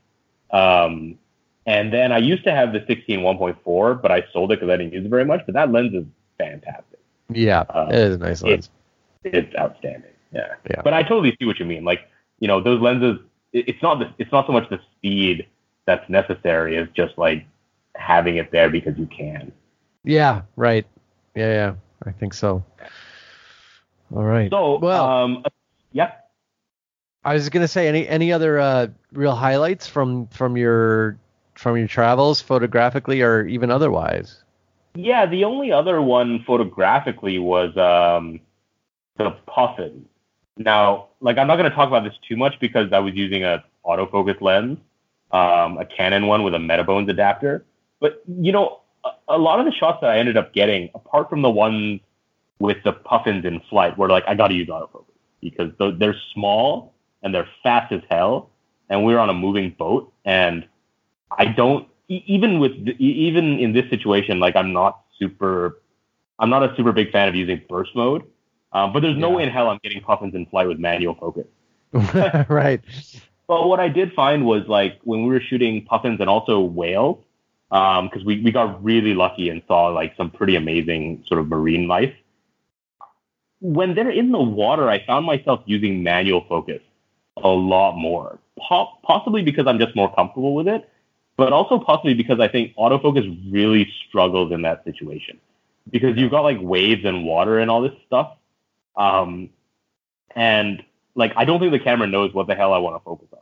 Um, 0.52 1.18
and 1.66 1.92
then 1.92 2.12
I 2.12 2.20
used 2.20 2.44
to 2.44 2.52
have 2.52 2.74
the 2.74 2.80
16-1.4, 2.82 4.02
but 4.02 4.12
I 4.12 4.26
sold 4.32 4.52
it 4.52 4.60
because 4.60 4.72
I 4.72 4.78
didn't 4.78 4.94
use 4.94 5.06
it 5.06 5.10
very 5.10 5.26
much. 5.26 5.42
But 5.46 5.56
that 5.56 5.72
lens 5.72 5.94
is 5.94 6.06
fantastic. 6.38 7.00
yeah 7.32 7.62
uh, 7.70 7.88
it 7.92 8.00
is 8.00 8.16
a 8.16 8.18
nice 8.18 8.42
lens 8.42 8.70
It's 9.24 9.56
outstanding. 9.56 10.12
Yeah. 10.32 10.56
Yeah. 10.70 10.82
But 10.84 10.94
I 10.94 11.04
totally 11.04 11.36
see 11.40 11.46
what 11.46 11.60
you 11.60 11.66
mean. 11.66 11.84
Like, 11.84 12.02
you 12.40 12.48
know, 12.48 12.62
those 12.62 12.82
lenses. 12.82 13.20
It- 13.54 13.68
It's 13.70 13.82
not 13.82 14.00
the, 14.00 14.10
it's 14.18 14.32
not 14.32 14.46
so 14.48 14.54
much 14.54 14.70
the 14.70 14.80
speed 14.98 15.48
that's 15.86 16.08
necessary 16.10 16.78
as 16.78 16.88
just 16.96 17.18
like 17.18 17.46
having 17.96 18.38
it 18.38 18.52
there 18.52 18.70
because 18.70 18.98
you 18.98 19.08
can. 19.08 19.52
yeah 20.04 20.42
right 20.56 20.86
yeah 21.36 21.52
yeah 21.52 21.74
i 22.06 22.12
think 22.12 22.34
so 22.34 22.64
all 24.16 24.24
right 24.24 24.50
So, 24.52 24.78
well 24.80 25.06
um, 25.10 25.44
yeah. 25.92 26.12
I 27.26 27.34
was 27.34 27.50
gonna 27.50 27.68
say 27.68 27.88
any 27.88 28.08
any 28.08 28.32
other 28.32 28.60
uh, 28.60 28.88
real 29.12 29.36
highlights 29.36 29.88
from 29.88 30.28
from 30.28 30.56
your 30.56 31.18
from 31.56 31.76
your 31.78 31.88
travels 31.88 32.42
photographically 32.42 33.22
or 33.22 33.46
even 33.46 33.70
otherwise. 33.70 34.42
Yeah, 34.96 35.26
the 35.26 35.44
only 35.44 35.72
other 35.72 36.02
one 36.02 36.44
photographically 36.48 37.38
was 37.38 37.76
um, 37.78 38.40
the 39.18 39.32
Puffin. 39.46 40.06
Now, 40.60 41.08
like, 41.22 41.38
I'm 41.38 41.48
not 41.48 41.56
going 41.56 41.70
to 41.70 41.76
talk 41.76 41.88
about 41.88 42.04
this 42.04 42.14
too 42.28 42.36
much 42.36 42.60
because 42.60 42.92
I 42.92 43.00
was 43.00 43.16
using 43.16 43.44
a 43.46 43.64
autofocus 43.86 44.40
lens, 44.42 44.78
um, 45.32 45.78
a 45.78 45.86
Canon 45.86 46.28
one 46.28 46.44
with 46.44 46.54
a 46.54 46.58
Metabones 46.58 47.10
adapter. 47.10 47.66
But 48.02 48.22
you 48.28 48.52
know, 48.52 48.82
a, 49.06 49.10
a 49.30 49.38
lot 49.38 49.60
of 49.60 49.66
the 49.66 49.72
shots 49.72 50.00
that 50.02 50.10
I 50.10 50.20
ended 50.20 50.36
up 50.38 50.54
getting, 50.54 50.90
apart 50.94 51.30
from 51.30 51.42
the 51.42 51.50
ones 51.50 52.02
with 52.60 52.78
the 52.84 52.92
Puffins 52.92 53.46
in 53.46 53.62
flight, 53.70 53.98
were 53.98 54.10
like, 54.10 54.26
I 54.28 54.36
got 54.36 54.50
to 54.50 54.54
use 54.54 54.68
autofocus 54.68 55.06
because 55.42 55.72
th- 55.80 55.96
they're 55.98 56.16
small 56.34 56.94
and 57.24 57.34
they're 57.34 57.48
fast 57.64 57.94
as 57.94 58.02
hell, 58.10 58.50
and 58.90 59.06
we 59.06 59.14
were 59.14 59.20
on 59.20 59.30
a 59.30 59.34
moving 59.34 59.76
boat, 59.80 60.12
and 60.26 60.68
I 61.32 61.46
don't 61.46 61.88
even 62.10 62.60
with 62.60 62.72
even 63.00 63.60
in 63.60 63.72
this 63.72 63.90
situation, 63.90 64.40
like 64.42 64.58
I'm 64.58 64.74
not 64.74 65.02
super, 65.18 65.82
I'm 66.40 66.50
not 66.50 66.64
a 66.64 66.76
super 66.76 66.92
big 66.92 67.12
fan 67.12 67.30
of 67.30 67.36
using 67.36 67.62
burst 67.70 67.96
mode. 67.96 68.24
Um, 68.72 68.94
but 68.94 69.02
there's 69.02 69.18
no 69.18 69.30
Yeah. 69.30 69.38
way 69.38 69.44
in 69.44 69.50
hell 69.50 69.70
I'm 69.70 69.80
getting 69.84 70.02
puffins 70.02 70.36
in 70.36 70.46
flight 70.48 70.68
with 70.68 70.80
manual 70.80 71.16
focus. 71.16 71.48
right. 72.50 72.82
But 73.48 73.68
what 73.68 73.80
I 73.80 73.88
did 73.90 74.14
find 74.14 74.46
was 74.46 74.68
like 74.68 75.00
when 75.04 75.24
we 75.24 75.30
were 75.30 75.42
shooting 75.42 75.84
puffins 75.86 76.20
and 76.20 76.30
also 76.30 76.60
whales, 76.60 77.18
because 77.70 78.24
we, 78.24 78.42
we 78.42 78.52
got 78.52 78.84
really 78.84 79.14
lucky 79.14 79.50
and 79.50 79.62
saw 79.68 79.88
like 79.88 80.16
some 80.16 80.30
pretty 80.30 80.56
amazing 80.56 81.24
sort 81.28 81.40
of 81.40 81.48
marine 81.48 81.88
life. 81.88 82.14
When 83.62 83.96
they're 83.96 84.12
in 84.12 84.32
the 84.32 84.40
water, 84.40 84.90
I 84.90 85.04
found 85.06 85.26
myself 85.26 85.62
using 85.66 86.04
manual 86.04 86.46
focus 86.48 86.82
a 87.44 87.48
lot 87.50 87.96
more. 87.96 88.40
Po- 88.60 88.98
possibly 89.04 89.42
because 89.42 89.68
I'm 89.68 89.80
just 89.80 89.96
more 89.96 90.14
comfortable 90.14 90.54
with 90.54 90.68
it, 90.68 90.90
but 91.38 91.52
also 91.54 91.80
possibly 91.80 92.14
because 92.14 92.40
I 92.40 92.48
think 92.48 92.76
autofocus 92.76 93.26
really 93.52 93.92
struggles 94.08 94.52
in 94.52 94.62
that 94.64 94.84
situation 94.84 95.40
because 95.90 96.18
you've 96.18 96.32
got 96.32 96.42
like 96.42 96.58
waves 96.62 97.04
and 97.06 97.26
water 97.26 97.60
and 97.60 97.72
all 97.72 97.82
this 97.82 97.94
stuff. 98.06 98.36
Um, 99.00 99.50
and 100.36 100.84
like 101.16 101.34
I 101.36 101.46
don't 101.46 101.60
think 101.60 101.72
the 101.72 101.80
camera 101.80 102.08
knows 102.08 102.34
what 102.34 102.48
the 102.48 102.56
hell 102.56 102.74
I 102.74 102.78
want 102.78 102.98
to 102.98 103.04
focus 103.04 103.28
on. 103.32 103.40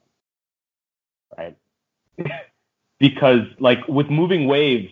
Right? 1.37 1.57
because 2.99 3.41
like 3.59 3.85
with 3.87 4.09
moving 4.09 4.47
waves, 4.47 4.89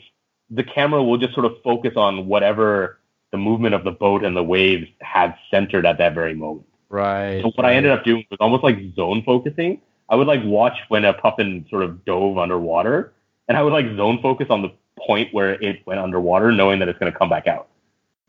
the 0.50 0.64
camera 0.64 1.02
will 1.04 1.18
just 1.18 1.34
sort 1.34 1.46
of 1.46 1.54
focus 1.64 1.94
on 1.96 2.28
whatever 2.28 3.00
the 3.32 3.38
movement 3.38 3.76
of 3.76 3.84
the 3.84 3.92
boat 3.92 4.24
and 4.24 4.36
the 4.36 4.44
waves 4.44 4.88
had 5.02 5.36
centered 5.50 5.86
at 5.86 5.98
that 6.00 6.14
very 6.14 6.36
moment. 6.36 6.68
Right. 6.90 7.42
So 7.42 7.52
what 7.56 7.66
I 7.66 7.74
ended 7.74 7.92
up 7.92 8.04
doing 8.04 8.26
was 8.30 8.38
almost 8.40 8.64
like 8.64 8.78
zone 8.96 9.24
focusing. 9.26 9.82
I 10.10 10.16
would 10.16 10.28
like 10.28 10.42
watch 10.44 10.78
when 10.90 11.04
a 11.04 11.14
puffin 11.14 11.66
sort 11.70 11.84
of 11.84 12.06
dove 12.06 12.38
underwater, 12.38 13.14
and 13.48 13.58
I 13.58 13.64
would 13.64 13.74
like 13.74 13.88
zone 13.98 14.20
focus 14.22 14.48
on 14.50 14.62
the 14.62 14.72
point 15.00 15.34
where 15.34 15.62
it 15.62 15.86
went 15.86 16.00
underwater, 16.00 16.52
knowing 16.52 16.80
that 16.80 16.88
it's 16.88 17.00
going 17.00 17.12
to 17.12 17.18
come 17.18 17.30
back 17.30 17.48
out 17.48 17.68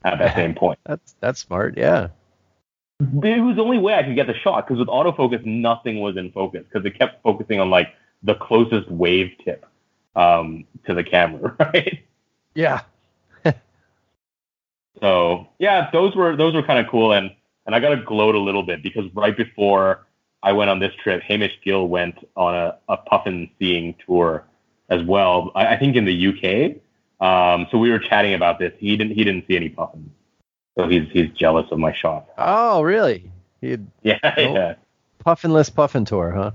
at 0.05 0.18
that 0.18 0.34
same 0.41 0.55
point. 0.55 0.78
That's 0.87 1.14
that's 1.20 1.41
smart. 1.41 1.76
Yeah. 1.76 2.09
It 2.99 3.42
was 3.42 3.57
the 3.57 3.62
only 3.62 3.78
way 3.78 3.94
I 3.94 4.03
could 4.03 4.14
get 4.14 4.26
the 4.26 4.34
shot 4.34 4.66
because 4.66 4.78
with 4.78 4.88
autofocus, 4.88 5.44
nothing 5.44 6.01
was 6.01 6.16
in 6.16 6.32
focus 6.32 6.64
because 6.64 6.86
it 6.86 6.99
kept 6.99 7.22
focusing 7.22 7.61
on 7.61 7.68
like 7.68 7.94
the 8.22 8.34
closest 8.34 8.90
wave 8.90 9.32
tip 9.44 9.66
um, 10.14 10.64
to 10.86 10.94
the 10.94 11.05
camera, 11.05 11.55
right? 11.61 12.05
Yeah. 12.55 12.82
So 15.03 15.49
yeah, 15.59 15.90
those 15.92 16.16
were 16.16 16.36
those 16.36 16.55
were 16.55 16.62
kind 16.62 16.78
of 16.78 16.90
cool, 16.90 17.12
and 17.12 17.30
and 17.66 17.74
I 17.74 17.80
got 17.80 17.90
to 17.90 17.97
gloat 17.99 18.34
a 18.34 18.38
little 18.38 18.62
bit 18.62 18.82
because 18.82 19.05
right 19.14 19.36
before 19.36 20.07
I 20.42 20.53
went 20.53 20.70
on 20.70 20.78
this 20.78 20.94
trip, 21.03 21.22
Hamish 21.22 21.53
Gill 21.62 21.86
went 21.88 22.16
on 22.34 22.55
a, 22.55 22.78
a 22.88 22.97
puffin 22.97 23.51
seeing 23.59 23.94
tour 24.07 24.44
as 24.88 25.03
well. 25.03 25.53
I, 25.55 25.74
I 25.74 25.78
think 25.78 25.97
in 25.97 26.07
the 26.07 26.28
UK. 26.28 26.80
Um, 27.20 27.66
so 27.70 27.76
we 27.76 27.90
were 27.90 27.99
chatting 27.99 28.32
about 28.32 28.59
this. 28.59 28.72
He 28.78 28.97
didn't 28.97 29.14
he 29.14 29.22
didn't 29.22 29.47
see 29.47 29.57
any 29.57 29.68
puffins, 29.68 30.11
so 30.76 30.88
he's 30.88 31.08
he's 31.10 31.30
jealous 31.32 31.66
of 31.70 31.78
my 31.78 31.92
shot. 31.92 32.26
Oh, 32.38 32.82
really? 32.82 33.30
You 33.60 33.86
Yeah, 34.02 34.18
Cool. 34.34 34.54
yeah. 34.54 34.74
puffinless 35.20 35.70
puffin 35.70 36.04
tour, 36.04 36.30
huh? 36.32 36.50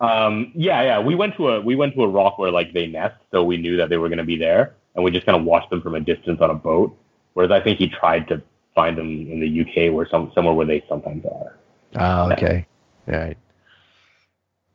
Um, 0.00 0.50
yeah, 0.54 0.82
yeah. 0.82 0.98
We 1.00 1.14
went 1.14 1.36
to 1.36 1.48
a 1.48 1.60
we 1.60 1.76
went 1.76 1.94
to 1.94 2.02
a 2.02 2.08
rock 2.08 2.38
where 2.38 2.50
like 2.50 2.72
they 2.72 2.86
nest, 2.86 3.16
so 3.30 3.44
we 3.44 3.56
knew 3.56 3.76
that 3.76 3.88
they 3.88 3.96
were 3.98 4.08
going 4.08 4.18
to 4.18 4.24
be 4.24 4.36
there, 4.36 4.74
and 4.94 5.04
we 5.04 5.10
just 5.10 5.24
kind 5.26 5.38
of 5.38 5.44
watched 5.44 5.70
them 5.70 5.80
from 5.80 5.94
a 5.94 6.00
distance 6.00 6.40
on 6.40 6.50
a 6.50 6.54
boat. 6.54 6.96
Whereas 7.34 7.52
I 7.52 7.60
think 7.60 7.78
he 7.78 7.88
tried 7.88 8.26
to 8.28 8.42
find 8.74 8.98
them 8.98 9.06
in 9.30 9.38
the 9.40 9.60
UK, 9.60 9.92
where 9.94 10.06
some 10.10 10.32
somewhere 10.34 10.54
where 10.54 10.66
they 10.66 10.84
sometimes 10.88 11.24
are. 11.24 11.56
Oh, 11.94 12.32
okay. 12.32 12.66
All 13.08 13.14
right. 13.14 13.36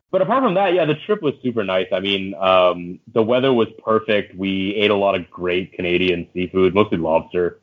But 0.10 0.22
apart 0.22 0.42
from 0.44 0.54
that, 0.54 0.74
yeah, 0.74 0.86
the 0.86 0.96
trip 0.96 1.22
was 1.22 1.34
super 1.44 1.66
nice. 1.66 1.88
I 1.92 2.00
mean, 2.00 2.34
um, 2.36 2.98
the 3.14 3.22
weather 3.22 3.52
was 3.52 3.68
perfect. 3.84 4.34
We 4.38 4.74
ate 4.76 4.90
a 4.90 4.96
lot 4.96 5.16
of 5.16 5.30
great 5.30 5.74
Canadian 5.74 6.28
seafood, 6.34 6.74
mostly 6.74 6.98
lobster, 6.98 7.60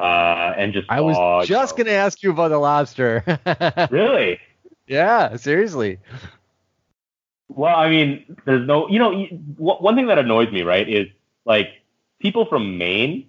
uh, 0.00 0.54
and 0.56 0.72
just. 0.72 0.90
I 0.90 1.00
was 1.00 1.16
saw, 1.16 1.44
just 1.44 1.78
you 1.78 1.84
gonna 1.84 1.96
ask 1.96 2.22
you 2.22 2.30
about 2.30 2.48
the 2.48 2.58
lobster. 2.58 3.24
Really? 3.90 4.40
yeah, 4.86 5.36
seriously. 5.36 5.98
Well, 7.48 7.76
I 7.76 7.90
mean, 7.90 8.36
there's 8.44 8.66
no, 8.66 8.88
you 8.88 8.98
know, 8.98 9.24
one 9.56 9.96
thing 9.96 10.06
that 10.06 10.18
annoys 10.18 10.52
me, 10.52 10.62
right, 10.62 10.88
is 10.88 11.08
like 11.44 11.68
people 12.20 12.46
from 12.46 12.78
Maine, 12.78 13.28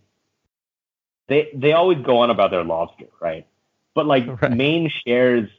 they 1.27 1.49
they 1.53 1.73
always 1.73 1.99
go 1.99 2.19
on 2.19 2.29
about 2.29 2.51
their 2.51 2.63
lobster, 2.63 3.07
right? 3.19 3.47
But 3.95 4.05
like 4.05 4.25
Right. 4.41 4.51
Maine 4.51 4.91
shares, 5.05 5.49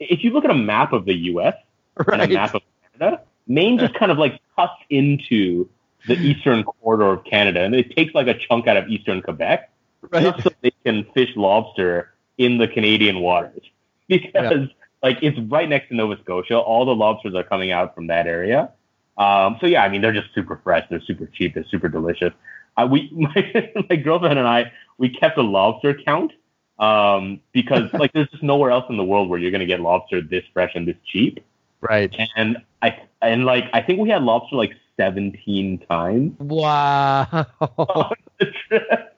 if 0.00 0.24
you 0.24 0.30
look 0.30 0.44
at 0.44 0.50
a 0.50 0.54
map 0.54 0.92
of 0.92 1.04
the 1.04 1.14
U.S. 1.14 1.54
and 1.96 2.22
a 2.22 2.28
map 2.28 2.54
of 2.54 2.62
Canada, 2.92 3.22
Maine 3.46 3.78
just 3.78 3.94
kind 3.98 4.10
of 4.10 4.18
like 4.18 4.40
cuts 4.56 4.74
into 4.90 5.68
the 6.06 6.14
eastern 6.14 6.64
corridor 6.64 7.12
of 7.12 7.24
Canada, 7.24 7.62
and 7.62 7.74
it 7.74 7.94
takes 7.94 8.14
like 8.14 8.26
a 8.26 8.34
chunk 8.34 8.66
out 8.66 8.76
of 8.76 8.88
eastern 8.88 9.22
Quebec 9.22 9.71
Right. 10.10 10.22
just 10.24 10.42
so 10.42 10.50
they 10.62 10.72
can 10.84 11.04
fish 11.14 11.30
lobster 11.36 12.12
in 12.38 12.58
the 12.58 12.66
Canadian 12.68 13.20
waters 13.20 13.62
because 14.08 14.68
like 15.02 15.18
it's 15.22 15.38
right 15.50 15.68
next 15.68 15.88
to 15.88 15.94
Nova 15.96 16.18
Scotia. 16.22 16.58
All 16.58 16.84
the 16.84 16.94
lobsters 16.94 17.34
are 17.34 17.44
coming 17.44 17.70
out 17.70 17.94
from 17.94 18.06
that 18.08 18.26
area. 18.26 18.70
Um, 19.18 19.58
so 19.60 19.66
yeah, 19.66 19.82
I 19.82 19.88
mean 19.88 20.00
they're 20.02 20.12
just 20.12 20.34
super 20.34 20.60
fresh. 20.62 20.86
They're 20.88 21.00
super 21.00 21.26
cheap. 21.26 21.54
They're 21.54 21.66
super 21.70 21.88
delicious. 21.88 22.32
Uh, 22.76 22.88
we 22.90 23.10
my, 23.14 23.72
my 23.88 23.96
girlfriend 23.96 24.38
and 24.38 24.48
I 24.48 24.72
we 24.98 25.08
kept 25.08 25.38
a 25.38 25.42
lobster 25.42 25.94
count 25.94 26.32
um, 26.78 27.40
because 27.52 27.92
like 27.94 28.12
there's 28.12 28.28
just 28.30 28.42
nowhere 28.42 28.70
else 28.70 28.86
in 28.88 28.96
the 28.96 29.04
world 29.04 29.28
where 29.28 29.38
you're 29.38 29.50
gonna 29.50 29.66
get 29.66 29.80
lobster 29.80 30.20
this 30.20 30.44
fresh 30.52 30.72
and 30.74 30.86
this 30.86 30.96
cheap. 31.06 31.44
Right. 31.80 32.14
And 32.36 32.58
I 32.80 33.00
and 33.20 33.44
like 33.44 33.64
I 33.72 33.82
think 33.82 34.00
we 34.00 34.08
had 34.08 34.22
lobster 34.22 34.56
like 34.56 34.72
17 34.96 35.78
times 35.88 36.38
Wow. 36.38 37.46
on 37.60 38.14
the 38.38 38.52
trip 38.68 39.11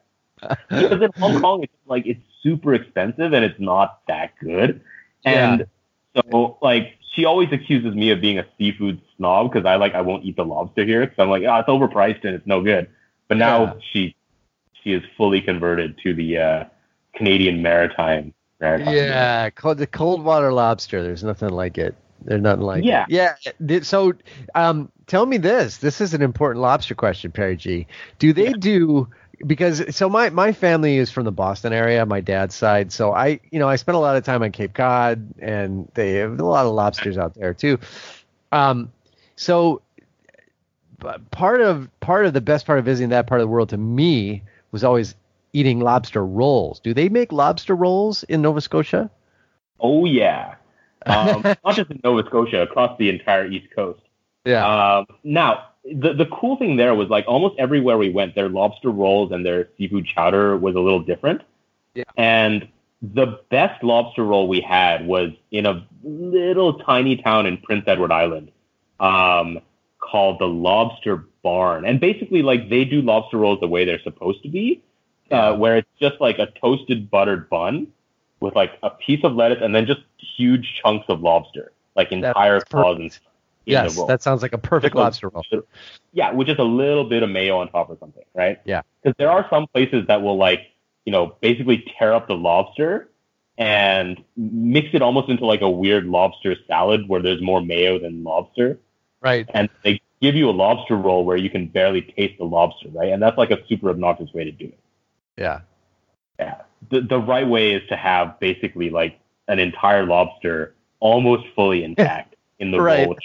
because 0.79 1.03
in 1.03 1.11
Hong 1.19 1.35
Kong 1.35 1.63
it's 1.63 1.73
like 1.87 2.07
it's 2.07 2.21
super 2.43 2.75
expensive 2.75 3.33
and 3.33 3.45
it's 3.45 3.59
not 3.61 4.01
that 4.09 4.33
good. 4.41 4.81
And 5.25 5.67
so 6.17 6.59
like 6.63 6.95
she 7.15 7.25
always 7.25 7.53
accuses 7.53 7.95
me 7.95 8.11
of 8.11 8.21
being 8.21 8.39
a 8.39 8.47
seafood 8.59 9.01
snob 9.17 9.53
because 9.53 9.67
I 9.67 9.77
like 9.77 9.95
I 9.95 10.01
won't 10.01 10.25
eat 10.25 10.37
the 10.37 10.45
lobster 10.45 10.85
here 10.85 11.01
because 11.01 11.19
I'm 11.19 11.29
like 11.31 11.43
oh 11.45 11.57
it's 11.57 11.69
overpriced 11.69 12.25
and 12.25 12.35
it's 12.35 12.47
no 12.47 12.61
good. 12.63 12.89
But 13.29 13.39
now 13.39 13.65
Yeah. 13.65 13.75
she 13.93 14.17
she 14.83 14.93
is 14.93 15.03
fully 15.17 15.41
converted 15.41 15.99
to 16.03 16.15
the 16.15 16.39
uh, 16.39 16.65
Canadian 17.15 17.63
maritime. 17.63 18.35
maritime 18.61 18.95
yeah, 18.95 19.51
cold, 19.51 19.79
the 19.79 19.87
cold 19.87 20.23
water 20.25 20.53
lobster. 20.53 21.03
There's 21.03 21.25
nothing 21.25 21.49
like 21.51 21.79
it. 21.79 21.95
There's 22.23 22.43
nothing 22.43 22.63
like 22.65 22.85
Yeah. 22.85 23.07
it. 23.09 23.55
Yeah. 23.61 23.81
So, 23.83 24.13
um, 24.55 24.91
tell 25.07 25.27
me 25.27 25.37
this. 25.39 25.79
This 25.79 26.01
is 26.01 26.15
an 26.15 26.23
important 26.23 26.61
lobster 26.63 26.95
question, 26.95 27.33
Perry 27.33 27.57
G. 27.57 27.87
Do 28.19 28.33
they 28.33 28.53
do 28.53 29.09
because 29.47 29.95
so 29.95 30.09
my 30.09 30.31
my 30.31 30.53
family 30.53 30.97
is 30.97 31.11
from 31.11 31.25
the 31.25 31.33
Boston 31.33 31.73
area, 31.73 32.05
my 32.07 32.21
dad's 32.21 32.55
side. 32.55 32.93
So 32.93 33.13
I, 33.13 33.41
you 33.51 33.59
know, 33.59 33.69
I 33.69 33.77
spent 33.77 33.97
a 33.97 33.99
lot 33.99 34.17
of 34.17 34.25
time 34.25 34.43
on 34.43 34.53
Cape 34.53 34.75
Cod, 34.75 35.35
and 35.39 35.91
they 35.95 36.15
have 36.15 36.39
a 36.39 36.45
lot 36.45 36.67
of 36.67 36.73
lobsters 36.73 37.19
out 37.19 37.35
there 37.35 37.55
too. 37.55 37.79
Um, 38.53 38.93
so 39.37 39.83
but 40.99 41.31
part 41.31 41.61
of 41.61 41.89
part 42.01 42.27
of 42.27 42.33
the 42.33 42.41
best 42.41 42.67
part 42.67 42.79
of 42.79 42.85
visiting 42.85 43.11
that 43.11 43.27
part 43.27 43.41
of 43.41 43.47
the 43.47 43.51
world 43.51 43.69
to 43.71 43.77
me 43.77 44.43
was 44.73 44.85
always 44.85 45.15
eating 45.53 45.81
lobster 45.81 46.25
rolls. 46.25 46.81
Do 46.81 46.95
they 46.95 47.09
make 47.09 47.33
lobster 47.33 47.77
rolls 47.77 48.23
in 48.25 48.43
Nova 48.43 48.61
Scotia? 48.61 49.11
Oh 49.81 50.05
yeah. 50.07 50.55
Um, 51.07 51.43
not 51.65 51.75
just 51.75 51.91
in 51.91 52.01
Nova 52.03 52.27
Scotia, 52.27 52.63
across 52.63 52.97
the 52.99 53.11
entire 53.11 53.47
East 53.47 53.69
Coast. 53.75 54.01
Yeah. 54.45 54.97
Um, 54.99 55.07
now, 55.23 55.69
the 55.85 56.15
the 56.15 56.27
cool 56.27 56.57
thing 56.57 56.77
there 56.77 56.95
was 56.95 57.09
like 57.09 57.25
almost 57.27 57.57
everywhere 57.59 57.99
we 57.99 58.11
went, 58.11 58.35
their 58.35 58.49
lobster 58.49 58.91
rolls 58.91 59.33
and 59.33 59.45
their 59.45 59.69
seafood 59.77 60.07
chowder 60.07 60.57
was 60.57 60.75
a 60.75 60.81
little 60.81 61.01
different. 61.01 61.43
Yeah. 61.95 62.05
And 62.17 62.69
the 63.03 63.41
best 63.51 63.83
lobster 63.85 64.25
roll 64.25 64.49
we 64.49 64.61
had 64.61 65.07
was 65.07 65.31
in 65.51 65.67
a 65.67 65.87
little 66.03 66.79
tiny 66.81 67.17
town 67.17 67.47
in 67.47 67.59
Prince 67.59 67.85
Edward 67.87 68.13
Island, 68.13 68.51
um, 69.01 69.61
called 69.99 70.39
the 70.39 70.47
Lobster 70.49 71.27
Barn. 71.43 71.85
And 71.85 72.01
basically, 72.01 72.43
like 72.43 72.69
they 72.71 72.85
do 72.85 73.03
lobster 73.03 73.37
rolls 73.37 73.61
the 73.61 73.69
way 73.69 73.85
they're 73.85 74.03
supposed 74.03 74.43
to 74.43 74.49
be, 74.49 74.83
Yeah. 75.31 75.49
uh, 75.49 75.57
where 75.57 75.77
it's 75.77 75.89
just 76.01 76.21
like 76.21 76.39
a 76.39 76.47
toasted 76.61 77.11
buttered 77.11 77.49
bun 77.51 77.89
with 78.41 78.55
like 78.55 78.73
a 78.83 78.91
piece 78.91 79.23
of 79.23 79.35
lettuce 79.35 79.59
and 79.63 79.75
then 79.75 79.87
just 79.87 80.01
huge 80.37 80.81
chunks 80.83 81.07
of 81.09 81.21
lobster, 81.21 81.73
like 81.97 82.11
entire 82.11 82.59
That's 82.59 82.71
claws 82.71 82.99
and 82.99 83.13
stuff 83.13 83.33
yes, 83.67 84.03
that 84.07 84.23
sounds 84.23 84.43
like 84.43 84.53
a 84.53 84.59
perfect 84.59 84.95
lobster 84.95 85.29
roll. 85.29 85.45
Yeah, 86.13 86.33
with 86.33 86.47
just 86.47 86.61
a 86.61 86.65
little 86.65 87.05
bit 87.05 87.23
of 87.23 87.31
mayo 87.31 87.59
on 87.59 87.71
top 87.71 87.91
or 87.91 87.97
something, 87.99 88.25
right? 88.35 88.61
Yeah. 88.65 88.83
Because 89.03 89.17
there 89.19 89.31
are 89.31 89.47
some 89.51 89.67
places 89.69 90.07
that 90.09 90.23
will 90.23 90.37
like, 90.37 90.61
you 91.05 91.13
know, 91.13 91.37
basically 91.41 91.85
tear 91.99 92.13
up 92.15 92.29
the 92.29 92.35
lobster 92.35 93.09
and 93.59 94.23
mix 94.37 94.89
it 94.93 95.03
almost 95.03 95.29
into 95.29 95.47
like 95.47 95.61
a 95.61 95.71
weird 95.71 96.07
lobster 96.07 96.57
salad 96.67 97.09
where 97.09 97.23
there's 97.23 97.41
more 97.43 97.61
mayo 97.61 97.99
than 97.99 98.25
lobster. 98.25 98.79
Right. 99.21 99.49
And 99.55 99.69
they 99.83 100.01
give 100.21 100.35
you 100.35 100.49
a 100.49 100.53
lobster 100.53 100.97
roll 100.97 101.25
where 101.25 101.37
you 101.37 101.51
can 101.51 101.67
barely 101.67 102.03
taste 102.03 102.39
the 102.39 102.45
lobster, 102.45 102.89
right? 102.89 103.13
And 103.13 103.23
that's 103.23 103.39
like 103.39 103.51
a 103.51 103.65
super 103.67 103.91
obnoxious 103.91 104.33
way 104.33 104.45
to 104.45 104.53
do 104.53 104.67
it. 104.67 104.79
Yeah. 105.37 105.61
Yeah. 106.39 106.63
The 106.91 107.01
the 107.01 107.19
right 107.19 107.47
way 107.47 107.73
is 107.73 107.89
to 107.89 107.97
have 107.97 108.39
basically 108.41 108.91
like 108.91 109.19
an 109.49 109.59
entire 109.59 110.05
lobster 110.05 110.75
almost 111.01 111.45
fully 111.55 111.85
intact 111.85 112.35
in 112.59 112.71
the 112.71 112.81
Right. 112.81 113.07
roll. 113.07 113.17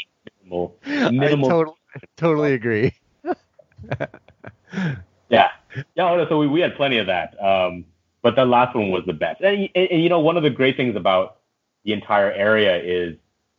Minimal, 0.50 0.78
minimal 1.12 1.48
I 1.48 1.52
totally, 1.52 1.76
totally 2.18 2.54
agree. 2.54 2.94
Yeah. 5.30 5.50
Yeah. 5.96 6.10
oh, 6.10 6.26
So 6.28 6.38
we, 6.38 6.48
we 6.48 6.60
had 6.60 6.76
plenty 6.76 6.98
of 6.98 7.08
that. 7.08 7.42
Um, 7.44 7.86
but 8.22 8.36
the 8.36 8.46
last 8.46 8.76
one 8.76 8.90
was 8.92 9.04
the 9.06 9.14
best. 9.14 9.42
And, 9.42 9.70
and, 9.76 9.92
and, 9.92 10.04
you 10.04 10.10
know, 10.10 10.20
one 10.20 10.36
of 10.38 10.44
the 10.44 10.50
great 10.50 10.76
things 10.76 10.96
about 10.96 11.38
the 11.86 11.94
entire 11.94 12.32
area 12.32 12.82
is 12.82 13.16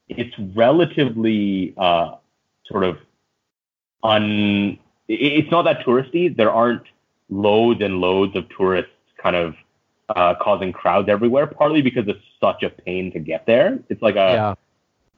it's 0.09 0.35
relatively 0.55 1.75
uh, 1.77 2.17
sort 2.67 2.85
of 2.85 2.99
un. 4.03 4.79
It's 5.09 5.51
not 5.51 5.63
that 5.63 5.85
touristy. 5.85 6.35
There 6.35 6.51
aren't 6.51 6.83
loads 7.31 7.81
and 7.81 8.01
loads 8.01 8.37
of 8.37 8.45
tourists 8.57 8.93
kind 9.23 9.37
of 9.37 9.55
uh, 10.09 10.35
causing 10.41 10.73
crowds 10.73 11.09
everywhere. 11.09 11.47
Partly 11.47 11.83
because 11.83 12.07
it's 12.09 12.23
such 12.41 12.63
a 12.63 12.71
pain 12.71 13.13
to 13.13 13.19
get 13.19 13.47
there. 13.47 13.79
It's 13.89 14.03
like 14.03 14.17
a 14.17 14.19
yeah. 14.19 14.55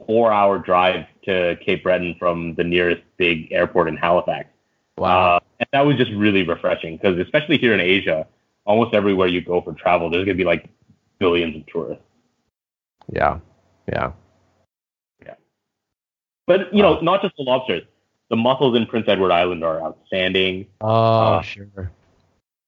Four-hour 0.07 0.59
drive 0.59 1.07
to 1.25 1.57
Cape 1.65 1.83
Breton 1.83 2.17
from 2.19 2.55
the 2.55 2.65
nearest 2.65 3.03
big 3.17 3.51
airport 3.53 3.89
in 3.89 3.97
Halifax. 3.97 4.49
Wow. 4.97 5.37
Uh, 5.37 5.41
and 5.61 5.69
that 5.73 5.87
was 5.87 5.97
just 5.97 6.11
really 6.13 6.43
refreshing 6.47 6.97
because 6.97 7.19
especially 7.19 7.59
here 7.59 7.73
in 7.75 7.81
Asia, 7.81 8.27
almost 8.65 8.95
everywhere 8.95 9.29
you 9.29 9.41
go 9.41 9.61
for 9.61 9.73
travel, 9.73 10.11
there's 10.11 10.25
gonna 10.25 10.37
be 10.37 10.45
like 10.45 10.69
billions 11.19 11.57
of 11.57 11.67
tourists. 11.67 12.05
yeah. 13.13 13.39
Yeah. 13.89 14.13
Yeah. 15.25 15.35
But 16.47 16.73
you 16.75 16.83
know, 16.83 17.01
not 17.01 17.23
just 17.23 17.37
the 17.37 17.43
lobsters. 17.43 17.83
The 18.31 18.37
mussels 18.37 18.77
in 18.77 18.87
Prince 18.87 19.07
Edward 19.09 19.31
Island 19.33 19.63
are 19.65 19.83
outstanding. 19.83 20.67
Oh, 20.81 20.89
Uh, 20.89 21.43
sure. 21.43 21.91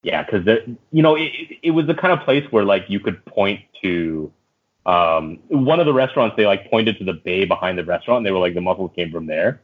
Yeah, 0.03 0.23
because 0.23 0.47
you 0.93 1.03
know, 1.03 1.15
it, 1.17 1.33
it, 1.35 1.59
it 1.63 1.71
was 1.71 1.87
the 1.87 1.95
kind 1.95 2.13
of 2.13 2.25
place 2.27 2.45
where 2.51 2.65
like 2.65 2.85
you 2.89 3.01
could 3.01 3.25
point 3.25 3.61
to 3.83 4.31
um, 4.87 5.39
one 5.49 5.81
of 5.81 5.87
the 5.87 5.93
restaurants. 5.93 6.37
They 6.37 6.47
like 6.47 6.71
pointed 6.71 6.99
to 6.99 7.05
the 7.05 7.15
bay 7.15 7.45
behind 7.45 7.79
the 7.79 7.85
restaurant. 7.85 8.19
And 8.19 8.27
they 8.27 8.31
were 8.33 8.39
like, 8.39 8.55
the 8.55 8.61
mussels 8.61 8.91
came 8.95 9.11
from 9.11 9.27
there. 9.27 9.61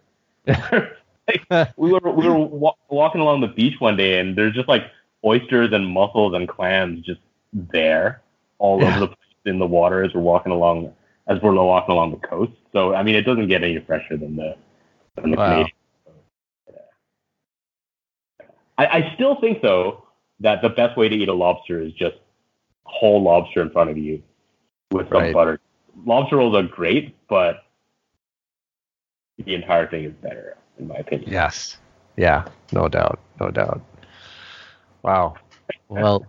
Like, 0.47 1.47
we 1.77 1.93
were 1.93 2.01
we 2.11 2.29
were 2.29 2.39
wa- 2.39 2.75
walking 2.89 3.21
along 3.21 3.41
the 3.41 3.49
beach 3.49 3.75
one 3.79 3.97
day, 3.97 4.19
and 4.19 4.37
there's 4.37 4.55
just 4.55 4.69
like 4.69 4.85
oysters 5.25 5.73
and 5.73 5.87
mussels 5.87 6.35
and 6.35 6.49
clams 6.49 7.05
just 7.05 7.21
there, 7.53 8.23
all 8.59 8.81
Yeah. 8.81 8.89
over 8.89 9.01
the 9.01 9.07
place 9.09 9.17
in 9.45 9.59
the 9.59 9.67
water 9.67 10.03
as 10.03 10.13
we're 10.15 10.21
walking 10.21 10.53
along 10.53 10.93
as 11.29 11.41
we're 11.43 11.53
walking 11.55 11.93
along 11.93 12.13
the 12.13 12.27
coast. 12.27 12.53
So 12.73 12.95
I 12.95 13.03
mean, 13.03 13.15
it 13.15 13.23
doesn't 13.23 13.49
get 13.49 13.63
any 13.63 13.79
fresher 13.81 14.17
than 14.17 14.37
the 14.37 14.57
than 15.17 15.31
the 15.31 15.37
Wow. 15.37 15.45
Canadian. 15.45 15.77
I, 18.79 18.87
I 18.87 19.13
still 19.15 19.39
think 19.41 19.61
though 19.63 20.05
that 20.41 20.63
the 20.63 20.71
best 20.71 20.97
way 20.97 21.09
to 21.09 21.15
eat 21.15 21.29
a 21.29 21.35
lobster 21.35 21.81
is 21.83 21.93
just 21.93 22.17
whole 22.85 23.23
lobster 23.23 23.61
in 23.61 23.71
front 23.71 23.91
of 23.91 23.99
you 23.99 24.23
with 24.91 25.09
some 25.09 25.19
Right. 25.19 25.35
butter. 25.35 25.61
Lobster 26.05 26.37
rolls 26.37 26.55
are 26.55 26.63
great, 26.63 27.17
but 27.29 27.65
the 29.39 29.55
entire 29.55 29.87
thing 29.87 30.05
is 30.05 30.13
better 30.15 30.57
in 30.79 30.89
my 30.89 30.97
opinion. 30.97 31.31
Yes. 31.31 31.79
Yeah. 32.17 32.47
No 32.73 32.89
doubt. 32.89 33.19
No 33.41 33.51
doubt. 33.51 33.81
Wow. 35.03 35.35
Well. 35.89 36.27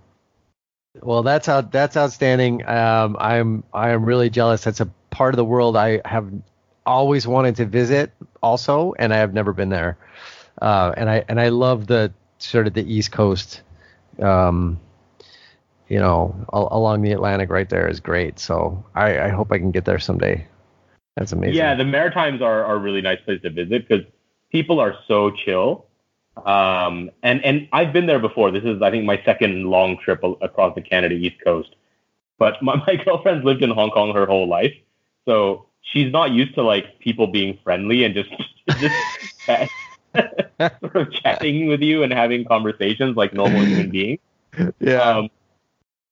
Well, 1.02 1.24
that's 1.24 1.48
out. 1.48 1.72
That's 1.72 1.96
outstanding. 1.96 2.68
Um, 2.68 3.16
I'm 3.18 3.64
I 3.74 3.92
am 3.92 4.04
really 4.04 4.30
jealous. 4.30 4.66
That's 4.66 4.82
a 4.82 4.90
part 5.10 5.34
of 5.34 5.38
the 5.38 5.46
world 5.46 5.78
I 5.78 6.02
have 6.04 6.30
always 6.86 7.26
wanted 7.26 7.56
to 7.58 7.66
visit, 7.66 8.12
also, 8.44 8.94
and 9.00 9.14
I 9.14 9.18
have 9.18 9.34
never 9.34 9.54
been 9.54 9.70
there. 9.70 9.98
Uh, 10.62 10.94
and 10.98 11.10
I 11.10 11.24
and 11.30 11.40
I 11.40 11.48
love 11.48 11.88
the 11.88 12.12
sort 12.40 12.68
of 12.68 12.74
the 12.74 12.84
East 12.84 13.12
Coast 13.14 13.62
um, 14.22 14.82
you 15.92 16.00
know, 16.00 16.34
al- 16.54 16.70
along 16.72 17.02
the 17.02 17.12
Atlantic 17.12 17.50
right 17.50 17.68
there 17.68 17.86
is 17.86 18.00
great. 18.00 18.40
So 18.40 18.82
I, 18.96 19.20
I 19.20 19.28
hope 19.28 19.52
I 19.52 19.58
can 19.58 19.72
get 19.72 19.84
there 19.84 20.00
someday. 20.00 20.48
That's 21.18 21.34
amazing. 21.34 21.58
Yeah, 21.58 21.76
the 21.76 21.84
Maritimes 21.84 22.42
are, 22.42 22.64
are 22.64 22.76
a 22.76 22.80
really 22.80 23.02
nice 23.02 23.20
place 23.26 23.42
to 23.42 23.50
visit 23.50 23.90
because 23.90 24.06
people 24.54 24.80
are 24.80 24.96
so 25.06 25.32
chill. 25.32 25.88
Um, 26.46 27.12
and, 27.24 27.44
and 27.44 27.68
I've 27.74 27.92
been 27.92 28.06
there 28.06 28.20
before. 28.20 28.52
This 28.52 28.64
is, 28.64 28.82
I 28.82 28.90
think, 28.90 29.04
my 29.04 29.22
second 29.26 29.66
long 29.66 29.98
trip 29.98 30.24
a- 30.24 30.38
across 30.42 30.76
the 30.76 30.82
Canada 30.82 31.14
East 31.14 31.36
Coast. 31.44 31.76
But 32.40 32.64
my, 32.64 32.76
my 32.88 32.96
girlfriend's 32.96 33.44
lived 33.44 33.62
in 33.62 33.70
Hong 33.70 33.90
Kong 33.92 34.14
her 34.14 34.26
whole 34.26 34.48
life. 34.48 34.74
So 35.28 35.66
she's 35.82 36.10
not 36.10 36.32
used 36.32 36.56
to 36.56 36.64
like 36.64 37.00
people 37.00 37.28
being 37.28 37.60
friendly 37.66 38.06
and 38.06 38.16
just, 38.16 38.30
just 38.80 38.96
sort 40.80 40.96
of 40.96 41.12
chatting 41.12 41.68
with 41.68 41.82
you 41.82 42.04
and 42.04 42.14
having 42.14 42.46
conversations 42.46 43.18
like 43.18 43.34
normal 43.34 43.66
human 43.66 43.90
beings. 43.90 44.20
yeah. 44.80 45.02
Um, 45.02 45.30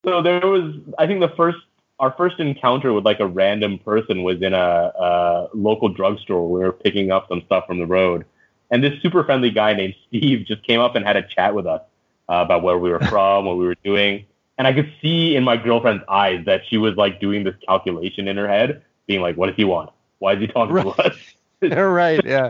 so 0.04 0.22
there 0.22 0.40
was, 0.46 0.74
I 0.98 1.06
think 1.06 1.20
the 1.20 1.28
first, 1.36 1.58
our 1.98 2.12
first 2.16 2.38
encounter 2.40 2.92
with 2.92 3.04
like 3.04 3.20
a 3.20 3.26
random 3.26 3.78
person 3.78 4.22
was 4.22 4.40
in 4.42 4.54
a, 4.54 4.58
a 4.58 5.48
local 5.52 5.88
drugstore. 5.88 6.48
We 6.50 6.60
were 6.60 6.72
picking 6.72 7.10
up 7.10 7.28
some 7.28 7.42
stuff 7.46 7.66
from 7.66 7.78
the 7.78 7.86
road, 7.86 8.24
and 8.70 8.82
this 8.82 9.00
super 9.02 9.22
friendly 9.24 9.50
guy 9.50 9.74
named 9.74 9.94
Steve 10.08 10.46
just 10.46 10.62
came 10.66 10.80
up 10.80 10.94
and 10.96 11.04
had 11.04 11.16
a 11.16 11.22
chat 11.22 11.54
with 11.54 11.66
us 11.66 11.82
uh, 12.28 12.34
about 12.46 12.62
where 12.62 12.78
we 12.78 12.90
were 12.90 13.00
from, 13.10 13.44
what 13.44 13.58
we 13.58 13.66
were 13.66 13.76
doing, 13.84 14.24
and 14.58 14.66
I 14.66 14.72
could 14.72 14.92
see 15.02 15.36
in 15.36 15.44
my 15.44 15.56
girlfriend's 15.56 16.04
eyes 16.08 16.44
that 16.46 16.62
she 16.68 16.78
was 16.78 16.96
like 16.96 17.20
doing 17.20 17.44
this 17.44 17.54
calculation 17.66 18.28
in 18.28 18.36
her 18.36 18.48
head, 18.48 18.82
being 19.06 19.20
like, 19.20 19.36
"What 19.36 19.48
does 19.48 19.56
he 19.56 19.64
want? 19.64 19.90
Why 20.18 20.34
is 20.34 20.40
he 20.40 20.46
talking 20.46 20.74
Right. 20.74 20.84
to 20.84 21.02
us? 21.02 21.16
You're 21.60 21.92
right. 21.92 22.24
Yeah. 22.24 22.48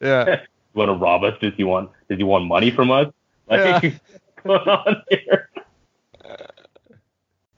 Yeah. 0.00 0.24
Does 0.24 0.38
he 0.72 0.78
want 0.78 0.88
to 0.90 0.94
rob 0.94 1.24
us? 1.24 1.34
Does 1.40 1.54
he 1.56 1.64
want? 1.64 1.90
Does 2.08 2.18
he 2.18 2.24
want 2.24 2.44
money 2.46 2.70
from 2.70 2.90
us? 2.92 3.12
Like, 3.48 3.82
what's 4.44 4.64
going 4.66 4.68
on 4.68 5.02
here?" 5.10 5.48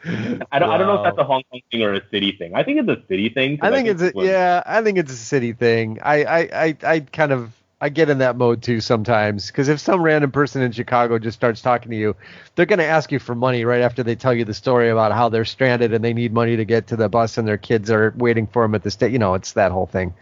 I 0.07 0.59
don't, 0.59 0.71
I 0.71 0.77
don't 0.79 0.87
know 0.87 0.97
if 0.97 1.05
that's 1.05 1.19
a 1.19 1.25
Hong 1.25 1.43
Kong 1.51 1.61
thing 1.71 1.83
or 1.83 1.95
a 1.95 2.03
city 2.11 2.33
thing. 2.33 2.55
I 2.55 2.63
think 2.63 2.79
it's 2.81 2.89
a 2.89 3.07
city 3.09 3.29
thing. 3.31 3.59
I 3.63 3.71
think 3.71 3.89
it's 3.89 4.03
a, 4.03 4.11
when- 4.11 4.27
yeah. 4.27 4.63
I 4.67 4.83
think 4.83 4.99
it's 4.99 5.13
a 5.13 5.17
city 5.17 5.53
thing. 5.53 5.99
I 6.03 6.25
I 6.25 6.39
I, 6.65 6.77
I 6.85 7.01
kind 7.01 7.33
of 7.33 7.53
I 7.81 7.89
get 7.89 8.09
in 8.09 8.19
that 8.19 8.37
mode 8.37 8.63
too 8.63 8.81
sometimes 8.81 9.49
because 9.49 9.69
if 9.69 9.81
some 9.81 10.03
random 10.03 10.31
person 10.31 10.63
in 10.63 10.73
Chicago 10.73 11.19
just 11.19 11.37
starts 11.37 11.61
talking 11.61 11.91
to 11.91 11.97
you, 11.97 12.17
they're 12.55 12.67
going 12.67 12.79
to 12.79 12.87
ask 12.87 13.13
you 13.13 13.19
for 13.19 13.35
money 13.35 13.65
right 13.65 13.83
after 13.83 14.03
they 14.03 14.15
tell 14.15 14.33
you 14.33 14.45
the 14.45 14.55
story 14.55 14.89
about 14.91 15.13
how 15.13 15.29
they're 15.29 15.45
stranded 15.45 15.93
and 15.93 16.05
they 16.05 16.15
need 16.15 16.33
money 16.33 16.57
to 16.57 16.65
get 16.65 16.87
to 16.89 16.97
the 16.97 17.09
bus 17.09 17.37
and 17.39 17.47
their 17.47 17.59
kids 17.59 17.91
are 17.91 18.15
waiting 18.17 18.47
for 18.47 18.63
them 18.63 18.75
at 18.75 18.83
the 18.83 18.91
state. 18.91 19.13
You 19.13 19.19
know, 19.19 19.35
it's 19.35 19.53
that 19.53 19.71
whole 19.73 19.87
thing. 19.87 20.15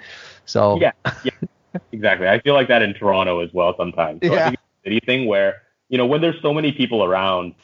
So 0.44 0.78
Yeah, 0.80 0.92
yeah, 1.24 1.30
exactly. 1.92 2.28
I 2.28 2.40
feel 2.40 2.54
like 2.54 2.68
that 2.68 2.82
in 2.82 2.94
Toronto 2.94 3.40
as 3.40 3.52
well 3.52 3.74
sometimes. 3.76 4.20
So 4.24 4.32
Yeah. 4.32 4.40
I 4.40 4.44
think 4.44 4.54
it's 4.54 4.62
a 4.62 4.88
city 4.88 5.00
thing 5.06 5.26
where 5.26 5.62
you 5.88 5.98
know 5.98 6.06
when 6.06 6.20
there's 6.20 6.40
so 6.42 6.52
many 6.54 6.72
people 6.72 7.04
around, 7.04 7.54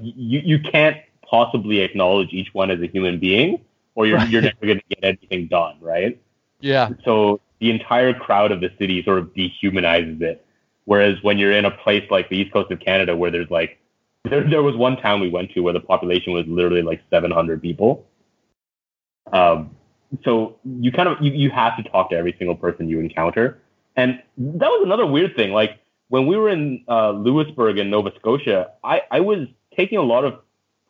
you 0.00 0.40
you 0.44 0.58
can't 0.58 0.96
possibly 1.32 1.78
acknowledge 1.80 2.28
each 2.32 2.50
one 2.52 2.70
as 2.70 2.80
a 2.80 2.86
human 2.86 3.18
being, 3.18 3.50
or 3.96 4.06
you're 4.06 4.18
Right. 4.18 4.28
you're 4.30 4.42
never 4.42 4.64
going 4.70 4.80
to 4.80 4.84
get 4.94 5.02
anything 5.02 5.48
done, 5.48 5.76
right? 5.80 6.20
yeah, 6.60 6.90
So 7.04 7.40
the 7.58 7.70
entire 7.70 8.12
crowd 8.14 8.52
of 8.52 8.60
the 8.60 8.70
city 8.78 9.02
sort 9.02 9.18
of 9.18 9.34
dehumanizes 9.34 10.20
it. 10.22 10.44
Whereas 10.84 11.16
when 11.22 11.38
you're 11.38 11.52
in 11.60 11.64
a 11.64 11.70
place 11.84 12.04
like 12.10 12.28
the 12.28 12.36
east 12.36 12.52
coast 12.52 12.70
of 12.70 12.78
Canada, 12.80 13.16
where 13.16 13.30
there's 13.32 13.50
like 13.50 13.78
there 14.30 14.44
there 14.48 14.62
was 14.62 14.76
one 14.76 14.96
town 15.04 15.20
we 15.20 15.30
went 15.38 15.50
to 15.54 15.60
where 15.60 15.72
the 15.72 15.80
population 15.92 16.32
was 16.32 16.44
literally 16.46 16.82
like 16.82 17.00
700 17.10 17.60
people. 17.62 18.06
Um, 19.32 19.70
so 20.24 20.58
you 20.64 20.92
kind 20.92 21.08
of 21.08 21.16
you, 21.20 21.32
you 21.32 21.50
have 21.50 21.76
to 21.78 21.82
talk 21.84 22.10
to 22.10 22.16
every 22.16 22.34
single 22.38 22.56
person 22.56 22.88
you 22.88 23.00
encounter, 23.00 23.58
and 23.96 24.22
that 24.36 24.68
was 24.68 24.82
another 24.84 25.06
weird 25.06 25.34
thing. 25.36 25.52
Like 25.52 25.78
when 26.08 26.26
we 26.26 26.36
were 26.36 26.50
in 26.50 26.84
uh, 26.88 27.10
Louisbourg 27.12 27.78
in 27.78 27.90
Nova 27.90 28.12
Scotia, 28.18 28.72
I 28.84 29.02
I 29.10 29.20
was 29.20 29.48
taking 29.76 29.98
a 29.98 30.02
lot 30.02 30.24
of 30.24 30.32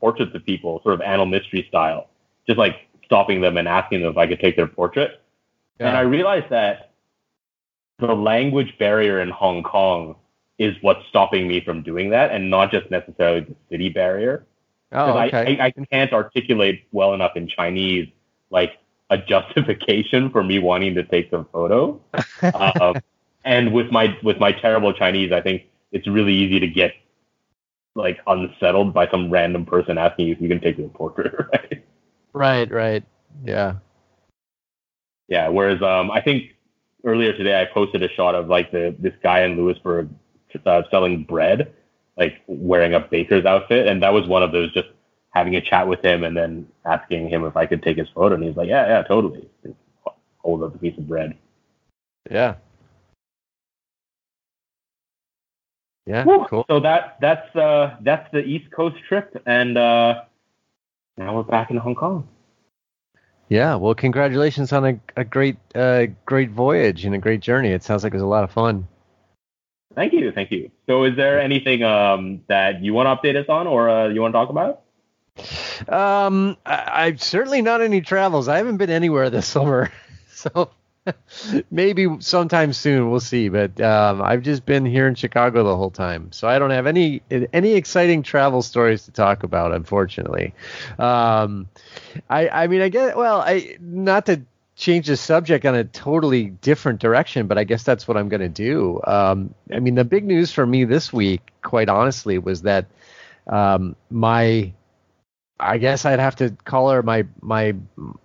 portraits 0.03 0.35
of 0.35 0.45
people, 0.45 0.81
sort 0.83 0.95
of 0.95 1.01
animal 1.01 1.27
mystery 1.27 1.65
style, 1.69 2.09
just 2.45 2.59
like 2.59 2.75
stopping 3.05 3.41
them 3.41 3.57
and 3.57 3.69
asking 3.69 4.03
them 4.03 4.11
if 4.11 4.19
I 4.19 4.27
could 4.27 4.41
take 4.41 4.57
their 4.57 4.67
portrait. 4.67 5.23
And 5.79 5.97
I 5.97 6.01
realized 6.01 6.51
that 6.51 6.93
the 7.99 8.15
language 8.15 8.75
barrier 8.79 9.21
in 9.21 9.31
Hong 9.31 9.63
Kong 9.63 10.17
is 10.59 10.77
what's 10.81 11.07
stopping 11.09 11.47
me 11.47 11.61
from 11.65 11.83
doing 11.83 12.11
that, 12.11 12.33
and 12.33 12.51
not 12.51 12.73
just 12.73 12.91
necessarily 12.91 13.41
the 13.41 13.55
city 13.71 13.89
barrier. 13.89 14.45
oh, 14.93 15.19
okay. 15.19 15.57
I, 15.59 15.65
I, 15.65 15.67
I 15.67 15.85
can't 15.91 16.13
articulate 16.13 16.85
well 16.93 17.15
enough 17.15 17.37
in 17.37 17.49
Chinese 17.49 18.09
like 18.51 18.79
a 19.11 19.19
justification 19.19 20.31
for 20.31 20.43
me 20.43 20.59
wanting 20.59 20.95
to 20.95 21.05
take 21.05 21.31
the 21.31 21.45
photo. 21.53 22.01
um, 22.81 22.97
and 23.45 23.73
with 23.73 23.91
my 23.93 24.17
with 24.23 24.39
my 24.39 24.53
terrible 24.53 24.93
Chinese, 24.93 25.33
I 25.33 25.41
think 25.41 25.63
it's 25.93 26.09
really 26.09 26.35
easy 26.35 26.61
to 26.61 26.69
get 26.69 26.93
like 27.95 28.19
unsettled 28.27 28.95
by 28.95 29.09
some 29.11 29.31
random 29.31 29.67
person 29.67 29.99
asking 29.99 30.29
you 30.29 30.35
if 30.35 30.41
you 30.41 30.49
can 30.49 30.61
take 30.61 30.77
their 30.77 30.89
portrait. 30.89 31.35
Right? 32.33 32.71
right, 32.71 32.71
right. 32.71 33.05
Yeah. 33.45 33.75
Yeah. 35.29 35.49
Whereas 35.49 35.83
um, 35.83 36.11
I 36.11 36.21
think 36.21 36.53
earlier 37.05 37.33
today 37.37 37.61
I 37.61 37.67
posted 37.67 38.03
a 38.03 38.09
shot 38.09 38.35
of 38.35 38.49
like 38.49 38.73
the 38.73 38.95
this 38.99 39.13
guy 39.23 39.43
in 39.43 39.57
Louisbourg 39.57 40.09
uh, 40.65 40.83
selling 40.91 41.25
bread, 41.25 41.75
like 42.17 42.41
wearing 42.47 42.95
a 42.95 43.01
baker's 43.01 43.45
outfit, 43.45 43.87
and 43.87 44.03
that 44.03 44.13
was 44.13 44.27
one 44.27 44.43
of 44.43 44.53
those 44.53 44.73
just 44.73 44.89
having 45.31 45.57
a 45.57 45.61
chat 45.61 45.87
with 45.89 46.05
him 46.05 46.25
and 46.25 46.37
then 46.37 46.67
asking 46.85 47.29
him 47.29 47.45
if 47.45 47.57
I 47.57 47.67
could 47.67 47.83
take 47.83 47.99
his 47.99 48.09
photo, 48.15 48.35
and 48.35 48.45
he's 48.45 48.57
like, 48.57 48.69
yeah, 48.69 48.87
yeah, 48.87 49.03
totally. 49.03 49.49
Hold 50.39 50.63
up 50.63 50.75
a 50.75 50.79
piece 50.79 50.97
of 50.99 51.09
bread. 51.09 51.37
Yeah. 52.31 52.57
Yeah. 56.07 56.25
Woo. 56.25 56.45
Cool. 56.49 56.65
So 56.69 56.81
that 56.81 57.17
that's 57.21 57.55
uh 57.55 57.97
that's 58.01 58.31
the 58.33 58.41
East 58.41 58.71
Coast 58.71 58.97
trip, 59.09 59.41
and 59.47 59.79
uh, 59.79 60.23
now 61.17 61.37
we're 61.37 61.43
back 61.45 61.71
in 61.71 61.77
Hong 61.77 61.95
Kong. 61.95 62.27
Yeah. 63.49 63.77
Well, 63.77 63.95
congratulations 63.95 64.73
on 64.73 64.85
a, 64.85 65.01
a 65.17 65.25
great 65.25 65.59
uh, 65.75 66.07
great 66.25 66.51
voyage 66.51 67.05
and 67.05 67.15
a 67.15 67.19
great 67.19 67.41
journey. 67.41 67.71
It 67.71 67.85
sounds 67.85 68.03
like 68.03 68.13
it 68.13 68.17
was 68.17 68.23
a 68.23 68.27
lot 68.27 68.45
of 68.45 68.51
fun. 68.51 68.89
Thank 69.95 70.15
you, 70.15 70.33
thank 70.33 70.51
you. 70.51 70.71
So, 70.87 71.05
is 71.05 71.17
there 71.17 71.41
anything 71.41 71.83
um 71.83 72.41
that 72.49 72.83
you 72.83 72.95
want 72.95 73.07
to 73.07 73.29
update 73.29 73.37
us 73.37 73.49
on, 73.49 73.67
or 73.67 73.89
uh, 73.89 74.09
you 74.09 74.21
want 74.23 74.33
to 74.33 74.39
talk 74.39 74.49
about? 74.49 74.81
Um, 75.89 76.57
I, 76.67 77.07
I've 77.07 77.23
certainly 77.23 77.63
not 77.63 77.81
any 77.81 78.01
travels. 78.01 78.49
I 78.49 78.57
haven't 78.57 78.79
been 78.79 78.91
anywhere 78.91 79.31
this 79.31 79.47
summer, 79.57 79.93
so 80.33 80.71
maybe 81.71 82.07
sometime 82.21 82.73
soon 82.73 83.11
we'll 83.11 83.21
see. 83.21 83.49
But 83.49 83.81
um, 83.81 84.23
I've 84.23 84.43
just 84.43 84.65
been 84.65 84.85
here 84.85 85.09
in 85.09 85.15
Chicago 85.15 85.65
the 85.65 85.77
whole 85.77 85.91
time, 85.91 86.33
so 86.33 86.49
I 86.49 86.59
don't 86.59 86.71
have 86.71 86.87
any 86.87 87.23
any 87.53 87.73
exciting 87.73 88.23
travel 88.23 88.63
stories 88.63 89.05
to 89.05 89.11
talk 89.13 89.43
about, 89.43 89.73
unfortunately. 89.73 90.55
Um, 90.99 91.69
I 92.31 92.49
I 92.49 92.67
mean 92.67 92.81
I 92.81 92.89
get 92.89 93.17
well 93.17 93.41
I 93.41 93.77
not 93.81 94.27
to 94.27 94.43
change 94.75 95.07
the 95.07 95.17
subject 95.17 95.67
on 95.67 95.75
a 95.75 95.85
totally 95.85 96.45
different 96.45 97.01
direction, 97.01 97.47
but 97.47 97.59
I 97.59 97.65
guess 97.65 97.83
that's 97.83 98.09
what 98.09 98.17
I'm 98.17 98.29
going 98.29 98.41
to 98.41 98.49
do. 98.49 99.01
Um, 99.05 99.55
I 99.73 99.81
mean 99.81 99.95
the 99.95 100.05
big 100.05 100.25
news 100.25 100.53
for 100.53 100.67
me 100.67 100.85
this 100.85 101.13
week, 101.13 101.53
quite 101.63 101.89
honestly, 101.89 102.39
was 102.39 102.63
that 102.63 102.87
um, 103.49 103.97
my 104.11 104.73
I 105.63 105.79
guess 105.79 106.05
I'd 106.05 106.19
have 106.19 106.37
to 106.37 106.51
call 106.65 106.91
her 106.91 107.03
my 107.03 107.25
my 107.41 107.75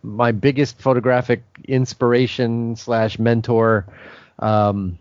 my 0.01 0.31
biggest 0.31 0.81
photographic 0.81 1.43
inspiration 1.67 2.75
slash 2.75 3.19
mentor, 3.19 3.85
um, 4.39 4.97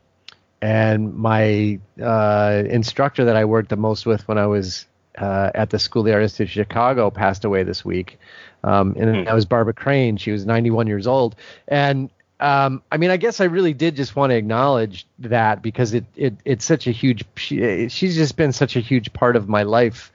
and 0.60 1.14
my 1.14 1.78
uh, 2.02 2.62
instructor 2.68 3.24
that 3.24 3.36
I 3.36 3.44
worked 3.46 3.70
the 3.70 3.76
most 3.76 4.06
with 4.06 4.26
when 4.28 4.38
I 4.38 4.46
was 4.46 4.86
uh, 5.18 5.50
at 5.54 5.70
the 5.70 5.78
School 5.78 6.02
of 6.02 6.06
the 6.06 6.12
Art 6.12 6.22
Institute 6.22 6.48
of 6.48 6.52
Chicago 6.52 7.10
passed 7.10 7.44
away 7.44 7.62
this 7.62 7.84
week, 7.84 8.18
um, 8.64 8.94
and 8.98 9.16
Hmm. 9.16 9.24
that 9.24 9.34
was 9.34 9.46
Barbara 9.46 9.74
Crane. 9.74 10.16
She 10.18 10.30
was 10.30 10.44
91 10.44 10.86
years 10.86 11.06
old, 11.06 11.36
and 11.68 12.10
um, 12.38 12.82
I 12.92 12.98
mean, 12.98 13.10
I 13.10 13.16
guess 13.16 13.40
I 13.40 13.44
really 13.44 13.72
did 13.72 13.96
just 13.96 14.14
want 14.14 14.30
to 14.30 14.36
acknowledge 14.36 15.06
that 15.20 15.62
because 15.62 15.94
it, 15.94 16.04
it 16.16 16.34
it's 16.44 16.66
such 16.66 16.86
a 16.86 16.90
huge. 16.90 17.24
She, 17.36 17.88
she's 17.88 18.14
just 18.14 18.36
been 18.36 18.52
such 18.52 18.76
a 18.76 18.80
huge 18.80 19.12
part 19.14 19.36
of 19.36 19.48
my 19.48 19.62
life 19.62 20.12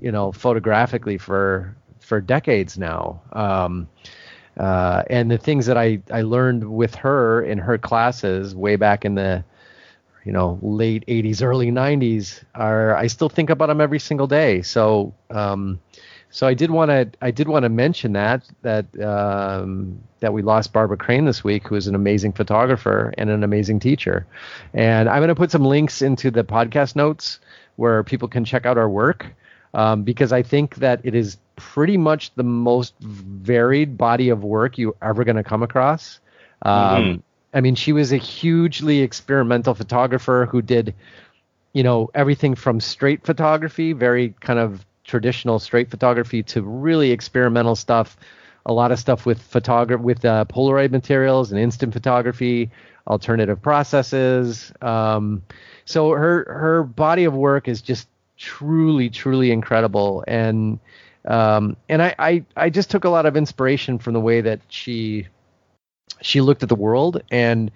you 0.00 0.12
know 0.12 0.32
photographically 0.32 1.18
for 1.18 1.76
for 2.00 2.20
decades 2.20 2.78
now. 2.78 3.20
Um 3.32 3.88
uh 4.58 5.02
and 5.10 5.30
the 5.30 5.38
things 5.38 5.66
that 5.66 5.76
i 5.76 5.98
i 6.12 6.22
learned 6.22 6.62
with 6.70 6.94
her 6.94 7.42
in 7.42 7.58
her 7.58 7.76
classes 7.76 8.54
way 8.54 8.76
back 8.76 9.04
in 9.04 9.16
the 9.16 9.42
you 10.24 10.30
know 10.30 10.60
late 10.62 11.04
80s 11.08 11.42
early 11.42 11.72
90s 11.72 12.44
are 12.54 12.94
i 12.94 13.08
still 13.08 13.28
think 13.28 13.50
about 13.50 13.66
them 13.66 13.80
every 13.80 13.98
single 13.98 14.28
day. 14.28 14.62
So 14.62 15.12
um 15.30 15.80
so 16.34 16.48
I 16.48 16.54
did 16.54 16.72
want 16.72 16.90
to 16.90 17.08
I 17.22 17.30
did 17.30 17.46
want 17.46 17.62
to 17.62 17.68
mention 17.68 18.12
that 18.14 18.42
that 18.62 18.86
um, 19.00 20.00
that 20.18 20.32
we 20.32 20.42
lost 20.42 20.72
Barbara 20.72 20.96
Crane 20.96 21.26
this 21.26 21.44
week, 21.44 21.68
who 21.68 21.76
is 21.76 21.86
an 21.86 21.94
amazing 21.94 22.32
photographer 22.32 23.14
and 23.16 23.30
an 23.30 23.44
amazing 23.44 23.78
teacher. 23.78 24.26
And 24.72 25.08
I'm 25.08 25.18
going 25.18 25.28
to 25.28 25.36
put 25.36 25.52
some 25.52 25.64
links 25.64 26.02
into 26.02 26.32
the 26.32 26.42
podcast 26.42 26.96
notes 26.96 27.38
where 27.76 28.02
people 28.02 28.26
can 28.26 28.44
check 28.44 28.66
out 28.66 28.76
our 28.78 28.88
work 28.88 29.32
um, 29.74 30.02
because 30.02 30.32
I 30.32 30.42
think 30.42 30.76
that 30.76 31.00
it 31.04 31.14
is 31.14 31.36
pretty 31.56 31.96
much 31.96 32.34
the 32.34 32.42
most 32.44 32.94
varied 33.00 33.98
body 33.98 34.30
of 34.30 34.44
work 34.44 34.78
you're 34.78 34.94
ever 35.02 35.24
going 35.24 35.36
to 35.36 35.44
come 35.44 35.62
across. 35.62 36.20
Um, 36.62 37.16
Mhm. 37.16 37.22
I 37.52 37.60
mean, 37.60 37.74
she 37.74 37.92
was 37.92 38.12
a 38.12 38.16
hugely 38.16 39.00
experimental 39.00 39.74
photographer 39.74 40.48
who 40.50 40.62
did, 40.62 40.94
you 41.72 41.82
know, 41.82 42.10
everything 42.14 42.54
from 42.54 42.80
straight 42.80 43.24
photography, 43.24 43.92
very 43.92 44.34
kind 44.40 44.58
of 44.58 44.84
traditional 45.04 45.58
straight 45.58 45.90
photography 45.90 46.42
to 46.42 46.62
really 46.62 47.10
experimental 47.10 47.76
stuff. 47.76 48.16
A 48.66 48.72
lot 48.72 48.92
of 48.92 48.98
stuff 48.98 49.26
with 49.26 49.40
photography 49.42 50.02
with 50.02 50.24
uh, 50.24 50.46
Polaroid 50.46 50.90
materials 50.90 51.52
and 51.52 51.60
instant 51.60 51.92
photography, 51.92 52.70
alternative 53.06 53.60
processes. 53.60 54.72
Um, 54.80 55.42
so 55.84 56.10
her 56.12 56.46
her 56.48 56.82
body 56.82 57.24
of 57.24 57.34
work 57.34 57.68
is 57.68 57.82
just 57.82 58.08
truly 58.36 59.10
truly 59.10 59.50
incredible. 59.50 60.24
And 60.26 60.78
um, 61.26 61.76
and 61.88 62.02
I, 62.02 62.14
I 62.18 62.44
I 62.56 62.70
just 62.70 62.90
took 62.90 63.04
a 63.04 63.08
lot 63.08 63.26
of 63.26 63.36
inspiration 63.36 63.98
from 63.98 64.14
the 64.14 64.20
way 64.20 64.40
that 64.42 64.60
she 64.68 65.28
she 66.20 66.40
looked 66.40 66.62
at 66.62 66.68
the 66.68 66.74
world. 66.74 67.22
And 67.30 67.70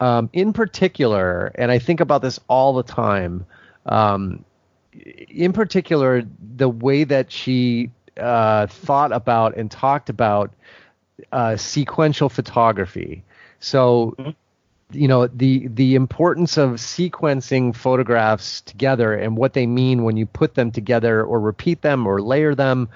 um, 0.00 0.30
in 0.32 0.52
particular 0.52 1.52
and 1.54 1.70
I 1.70 1.78
think 1.78 2.00
about 2.00 2.22
this 2.22 2.38
all 2.48 2.74
the 2.74 2.82
time 2.82 3.46
um, 3.86 4.44
in 5.28 5.52
particular 5.52 6.22
the 6.56 6.68
way 6.68 7.04
that 7.04 7.30
she 7.30 7.90
uh, 8.18 8.66
thought 8.66 9.12
about 9.12 9.56
and 9.56 9.70
talked 9.70 10.08
about 10.10 10.52
uh, 11.32 11.56
sequential 11.56 12.28
photography. 12.28 13.24
So 13.60 14.14
mm-hmm 14.18 14.30
you 14.92 15.08
know 15.08 15.26
the 15.26 15.66
the 15.68 15.94
importance 15.96 16.56
of 16.56 16.72
sequencing 16.72 17.74
photographs 17.74 18.60
together 18.60 19.14
and 19.14 19.36
what 19.36 19.52
they 19.52 19.66
mean 19.66 20.04
when 20.04 20.16
you 20.16 20.26
put 20.26 20.54
them 20.54 20.70
together 20.70 21.24
or 21.24 21.40
repeat 21.40 21.82
them 21.82 22.06
or 22.06 22.22
layer 22.22 22.54
them 22.54 22.88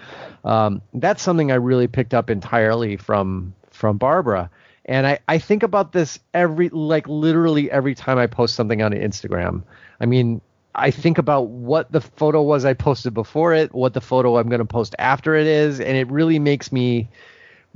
um, 0.44 0.80
that's 0.94 1.22
something 1.22 1.50
i 1.50 1.56
really 1.56 1.88
picked 1.88 2.14
up 2.14 2.30
entirely 2.30 2.96
from 2.96 3.52
from 3.80 3.96
barbara. 3.96 4.50
And 4.84 5.06
I, 5.06 5.18
I 5.26 5.38
think 5.38 5.62
about 5.62 5.92
this 5.92 6.18
every 6.34 6.68
like 6.68 7.08
literally 7.08 7.70
every 7.70 7.94
time 7.94 8.18
i 8.18 8.26
post 8.26 8.54
something 8.54 8.82
on 8.82 8.92
instagram. 8.92 9.62
I 10.00 10.06
mean 10.06 10.40
i 10.74 10.90
think 10.90 11.18
about 11.18 11.48
what 11.48 11.90
the 11.90 12.00
photo 12.00 12.42
was 12.42 12.64
i 12.64 12.72
posted 12.72 13.12
before 13.12 13.52
it 13.52 13.74
what 13.74 13.92
the 13.92 14.00
photo 14.00 14.38
i'm 14.38 14.48
going 14.48 14.60
to 14.60 14.64
post 14.64 14.94
after 15.00 15.34
it 15.34 15.48
is 15.48 15.80
and 15.80 15.96
it 15.96 16.08
really 16.08 16.38
makes 16.38 16.70
me 16.70 17.08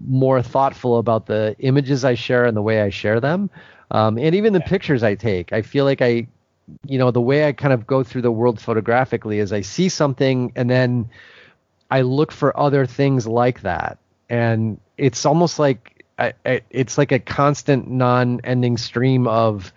more 0.07 0.41
thoughtful 0.41 0.99
about 0.99 1.27
the 1.27 1.57
images 1.59 2.05
i 2.05 2.15
share 2.15 2.45
and 2.45 2.57
the 2.57 2.63
way 2.63 2.83
i 2.83 2.91
share 2.91 3.19
them 3.19 3.51
um, 3.91 4.19
and 4.19 4.35
even 4.35 4.53
the 4.53 4.61
yeah. 4.61 4.67
pictures 4.67 5.03
I 5.03 5.15
take. 5.15 5.53
I 5.53 5.63
feel 5.63 5.85
like 5.85 6.03
I, 6.03 6.27
you 6.87 6.99
know, 6.99 7.11
the 7.11 7.21
way 7.21 7.47
I 7.47 7.53
kind 7.53 7.73
of 7.73 7.87
go 7.87 8.03
through 8.03 8.23
the 8.23 8.33
world 8.33 8.61
photographically 8.61 9.39
is 9.39 9.53
I 9.53 9.61
see 9.61 9.89
something 9.89 10.53
and 10.57 10.71
then 10.71 11.09
I 11.91 12.01
look 12.01 12.33
for 12.33 12.59
other 12.59 12.87
things 12.87 13.27
like 13.27 13.61
that, 13.63 13.99
and 14.29 14.81
it's 14.97 15.25
almost 15.27 15.59
like 15.59 16.05
I, 16.19 16.33
I, 16.45 16.63
it's 16.71 16.99
like 16.99 17.13
a 17.13 17.19
constant, 17.19 17.91
non-ending 17.91 18.77
stream 18.79 19.27
of 19.27 19.73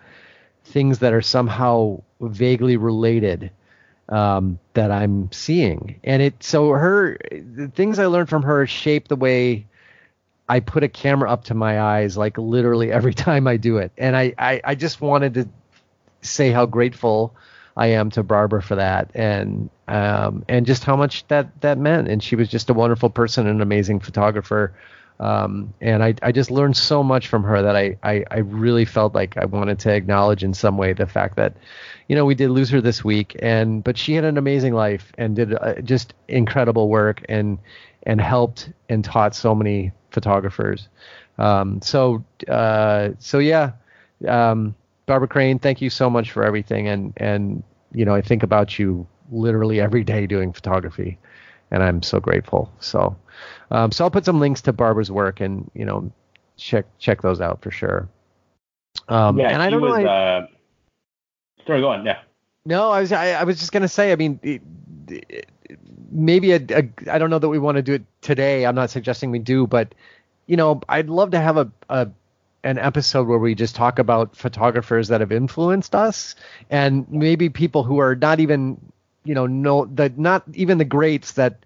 things 0.64 1.00
that 1.00 1.12
are 1.12 1.22
somehow 1.22 2.02
vaguely 2.20 2.76
related 2.76 3.50
um, 4.08 4.58
that 4.74 4.90
I'm 4.90 5.30
seeing. 5.32 6.00
And 6.04 6.22
it 6.22 6.42
so 6.42 6.70
her 6.70 7.18
the 7.30 7.68
things 7.68 7.98
I 7.98 8.06
learned 8.06 8.28
from 8.28 8.42
her 8.42 8.66
shape 8.66 9.08
the 9.08 9.16
way 9.16 9.66
I 10.48 10.60
put 10.60 10.82
a 10.82 10.88
camera 10.88 11.30
up 11.30 11.44
to 11.44 11.54
my 11.54 11.80
eyes 11.80 12.16
like 12.16 12.38
literally 12.38 12.90
every 12.90 13.14
time 13.26 13.46
I 13.46 13.56
do 13.56 13.78
it. 13.78 13.92
And 13.98 14.16
I, 14.16 14.34
I, 14.38 14.60
I 14.64 14.74
just 14.74 15.00
wanted 15.00 15.34
to 15.34 15.48
say 16.22 16.50
how 16.50 16.66
grateful 16.66 17.34
I 17.76 17.88
am 17.88 18.10
to 18.10 18.22
Barbara 18.22 18.60
for 18.60 18.74
that 18.74 19.10
and 19.14 19.70
um, 19.86 20.44
and 20.48 20.66
just 20.66 20.84
how 20.84 20.96
much 20.96 21.26
that 21.28 21.60
that 21.60 21.78
meant. 21.78 22.08
And 22.08 22.22
she 22.22 22.36
was 22.36 22.48
just 22.48 22.68
a 22.70 22.74
wonderful 22.74 23.08
person, 23.08 23.46
and 23.46 23.56
an 23.56 23.62
amazing 23.62 24.00
photographer. 24.00 24.74
Um, 25.20 25.74
and 25.80 26.02
I, 26.02 26.14
I 26.22 26.32
just 26.32 26.50
learned 26.50 26.76
so 26.76 27.02
much 27.02 27.26
from 27.26 27.42
her 27.42 27.60
that 27.60 27.74
I, 27.74 27.96
I, 28.04 28.24
I 28.30 28.38
really 28.38 28.84
felt 28.84 29.16
like 29.16 29.36
I 29.36 29.46
wanted 29.46 29.80
to 29.80 29.92
acknowledge 29.92 30.44
in 30.44 30.54
some 30.54 30.76
way 30.76 30.92
the 30.92 31.06
fact 31.06 31.34
that, 31.36 31.56
you 32.06 32.14
know, 32.14 32.24
we 32.24 32.36
did 32.36 32.50
lose 32.50 32.70
her 32.70 32.80
this 32.80 33.02
week, 33.02 33.36
and 33.42 33.82
but 33.82 33.98
she 33.98 34.14
had 34.14 34.24
an 34.24 34.38
amazing 34.38 34.74
life 34.74 35.12
and 35.18 35.34
did 35.34 35.54
uh, 35.54 35.80
just 35.80 36.14
incredible 36.28 36.88
work 36.88 37.24
and 37.28 37.58
and 38.04 38.20
helped 38.20 38.70
and 38.88 39.04
taught 39.04 39.34
so 39.34 39.54
many 39.54 39.92
photographers. 40.10 40.88
Um, 41.38 41.80
so 41.82 42.24
uh, 42.48 43.10
so 43.18 43.38
yeah, 43.38 43.72
um, 44.26 44.74
Barbara 45.06 45.28
Crane, 45.28 45.58
thank 45.58 45.80
you 45.80 45.90
so 45.90 46.10
much 46.10 46.32
for 46.32 46.44
everything. 46.44 46.88
And 46.88 47.12
and 47.16 47.62
you 47.92 48.04
know 48.04 48.14
I 48.14 48.22
think 48.22 48.42
about 48.42 48.78
you 48.78 49.06
literally 49.30 49.80
every 49.80 50.04
day 50.04 50.26
doing 50.26 50.52
photography, 50.52 51.18
and 51.70 51.82
I'm 51.82 52.02
so 52.02 52.20
grateful. 52.20 52.72
So 52.80 53.16
um, 53.70 53.92
so 53.92 54.04
I'll 54.04 54.10
put 54.10 54.24
some 54.24 54.40
links 54.40 54.62
to 54.62 54.72
Barbara's 54.72 55.10
work 55.10 55.40
and 55.40 55.70
you 55.74 55.84
know 55.84 56.10
check 56.56 56.86
check 56.98 57.22
those 57.22 57.40
out 57.40 57.62
for 57.62 57.70
sure. 57.70 58.08
Um, 59.08 59.38
yeah, 59.38 59.50
and 59.50 59.62
I 59.62 59.70
don't 59.70 59.80
was, 59.80 59.98
know. 59.98 60.06
I, 60.06 60.38
uh, 60.38 60.46
sorry, 61.66 61.80
go 61.80 61.88
on. 61.88 62.04
Yeah. 62.04 62.20
No, 62.64 62.90
I 62.90 63.00
was 63.00 63.12
I, 63.12 63.30
I 63.32 63.44
was 63.44 63.58
just 63.58 63.72
gonna 63.72 63.88
say. 63.88 64.12
I 64.12 64.16
mean, 64.16 64.40
it, 64.42 64.62
it, 65.08 65.50
maybe 66.10 66.54
I 66.54 66.58
don't 67.18 67.30
know 67.30 67.38
that 67.38 67.48
we 67.48 67.58
want 67.58 67.76
to 67.76 67.82
do 67.82 67.94
it 67.94 68.04
today. 68.20 68.66
I'm 68.66 68.74
not 68.74 68.90
suggesting 68.90 69.30
we 69.30 69.38
do, 69.38 69.66
but 69.66 69.94
you 70.46 70.56
know, 70.56 70.80
I'd 70.88 71.08
love 71.08 71.32
to 71.32 71.40
have 71.40 71.56
a, 71.56 71.70
a 71.88 72.08
an 72.64 72.78
episode 72.78 73.28
where 73.28 73.38
we 73.38 73.54
just 73.54 73.76
talk 73.76 73.98
about 73.98 74.36
photographers 74.36 75.08
that 75.08 75.20
have 75.20 75.30
influenced 75.32 75.94
us 75.94 76.34
and 76.70 77.08
maybe 77.10 77.48
people 77.48 77.84
who 77.84 77.98
are 77.98 78.16
not 78.16 78.40
even 78.40 78.80
you 79.24 79.34
know 79.34 79.46
know 79.46 79.84
that 79.86 80.18
not 80.18 80.42
even 80.54 80.78
the 80.78 80.84
greats 80.84 81.32
that 81.32 81.56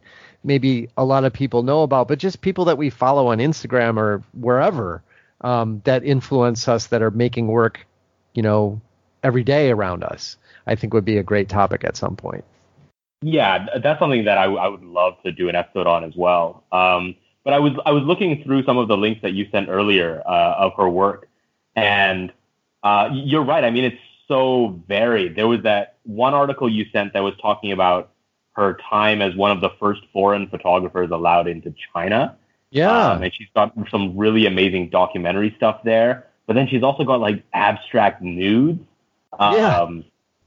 maybe 0.45 0.89
a 0.97 1.05
lot 1.05 1.25
of 1.25 1.33
people 1.33 1.63
know 1.63 1.83
about 1.83 2.09
but 2.09 2.19
just 2.19 2.41
people 2.41 2.67
that 2.67 2.77
we 2.77 2.91
follow 2.91 3.29
on 3.29 3.39
instagram 3.39 3.97
or 3.97 4.23
wherever 4.35 5.03
um, 5.41 5.81
that 5.85 6.05
influence 6.05 6.69
us 6.69 6.89
that 6.89 7.03
are 7.03 7.11
making 7.11 7.47
work 7.47 7.87
you 8.35 8.43
know 8.43 8.81
every 9.23 9.45
day 9.45 9.71
around 9.71 10.05
us 10.05 10.37
i 10.67 10.75
think 10.75 10.93
would 10.93 11.05
be 11.05 11.17
a 11.17 11.23
great 11.23 11.49
topic 11.49 11.85
at 11.85 11.97
some 11.97 12.17
point 12.17 12.45
yeah, 13.23 13.67
that's 13.83 14.01
something 14.01 14.25
that 14.25 14.37
I, 14.37 14.45
I 14.45 14.69
would 14.69 14.83
love 14.83 15.15
to 15.25 15.33
do 15.33 15.49
an 15.49 15.55
episode 15.55 15.87
on 15.87 16.05
as 16.05 16.15
well. 16.17 16.65
Um, 16.73 17.15
but 17.45 17.55
I 17.55 17.59
was 17.59 17.73
I 17.87 17.93
was 17.93 18.03
looking 18.03 18.43
through 18.45 18.65
some 18.65 18.79
of 18.79 18.89
the 18.89 18.97
links 18.97 19.23
that 19.23 19.33
you 19.33 19.49
sent 19.51 19.69
earlier 19.69 20.23
uh, 20.27 20.55
of 20.59 20.73
her 20.77 20.89
work, 20.89 21.29
and 21.75 22.33
uh, 22.83 23.11
you're 23.13 23.45
right. 23.45 23.65
I 23.65 23.71
mean, 23.71 23.85
it's 23.85 24.01
so 24.29 24.81
varied. 24.87 25.37
There 25.37 25.49
was 25.49 25.63
that 25.63 25.97
one 26.05 26.35
article 26.35 26.69
you 26.69 26.87
sent 26.93 27.13
that 27.15 27.21
was 27.21 27.35
talking 27.41 27.73
about 27.73 28.11
her 28.55 28.77
time 28.89 29.23
as 29.23 29.35
one 29.35 29.51
of 29.51 29.61
the 29.61 29.71
first 29.81 30.03
foreign 30.13 30.49
photographers 30.49 31.11
allowed 31.11 31.47
into 31.47 31.75
China. 31.93 32.37
Yeah, 32.71 33.13
um, 33.13 33.23
and 33.23 33.33
she's 33.35 33.49
got 33.55 33.73
some 33.91 34.17
really 34.17 34.47
amazing 34.47 34.91
documentary 34.91 35.55
stuff 35.57 35.81
there. 35.85 36.27
But 36.47 36.55
then 36.55 36.67
she's 36.69 36.83
also 36.83 37.05
got 37.05 37.21
like 37.21 37.45
abstract 37.53 38.21
nudes. 38.21 38.81
Um, 39.39 39.57
yeah 39.57 40.03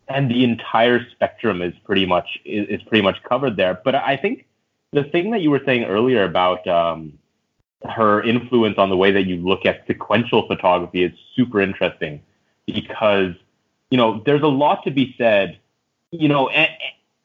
and 0.07 0.29
the 0.29 0.43
entire 0.43 1.05
spectrum 1.11 1.61
is 1.61 1.73
pretty 1.83 2.05
much 2.05 2.39
is, 2.45 2.67
is, 2.69 2.83
pretty 2.83 3.01
much 3.01 3.21
covered 3.23 3.57
there. 3.57 3.79
But 3.83 3.95
I 3.95 4.17
think 4.17 4.45
the 4.91 5.03
thing 5.03 5.31
that 5.31 5.41
you 5.41 5.49
were 5.49 5.61
saying 5.65 5.85
earlier 5.85 6.23
about 6.23 6.65
um, 6.67 7.17
her 7.83 8.21
influence 8.23 8.77
on 8.77 8.89
the 8.89 8.97
way 8.97 9.11
that 9.11 9.23
you 9.23 9.37
look 9.37 9.65
at 9.65 9.85
sequential 9.87 10.47
photography 10.47 11.03
is 11.03 11.11
super 11.35 11.61
interesting 11.61 12.21
because 12.65 13.33
you 13.89 13.97
know 13.97 14.21
there's 14.25 14.43
a 14.43 14.47
lot 14.47 14.83
to 14.83 14.91
be 14.91 15.15
said. 15.17 15.59
You 16.11 16.29
know, 16.29 16.49
a- 16.49 16.77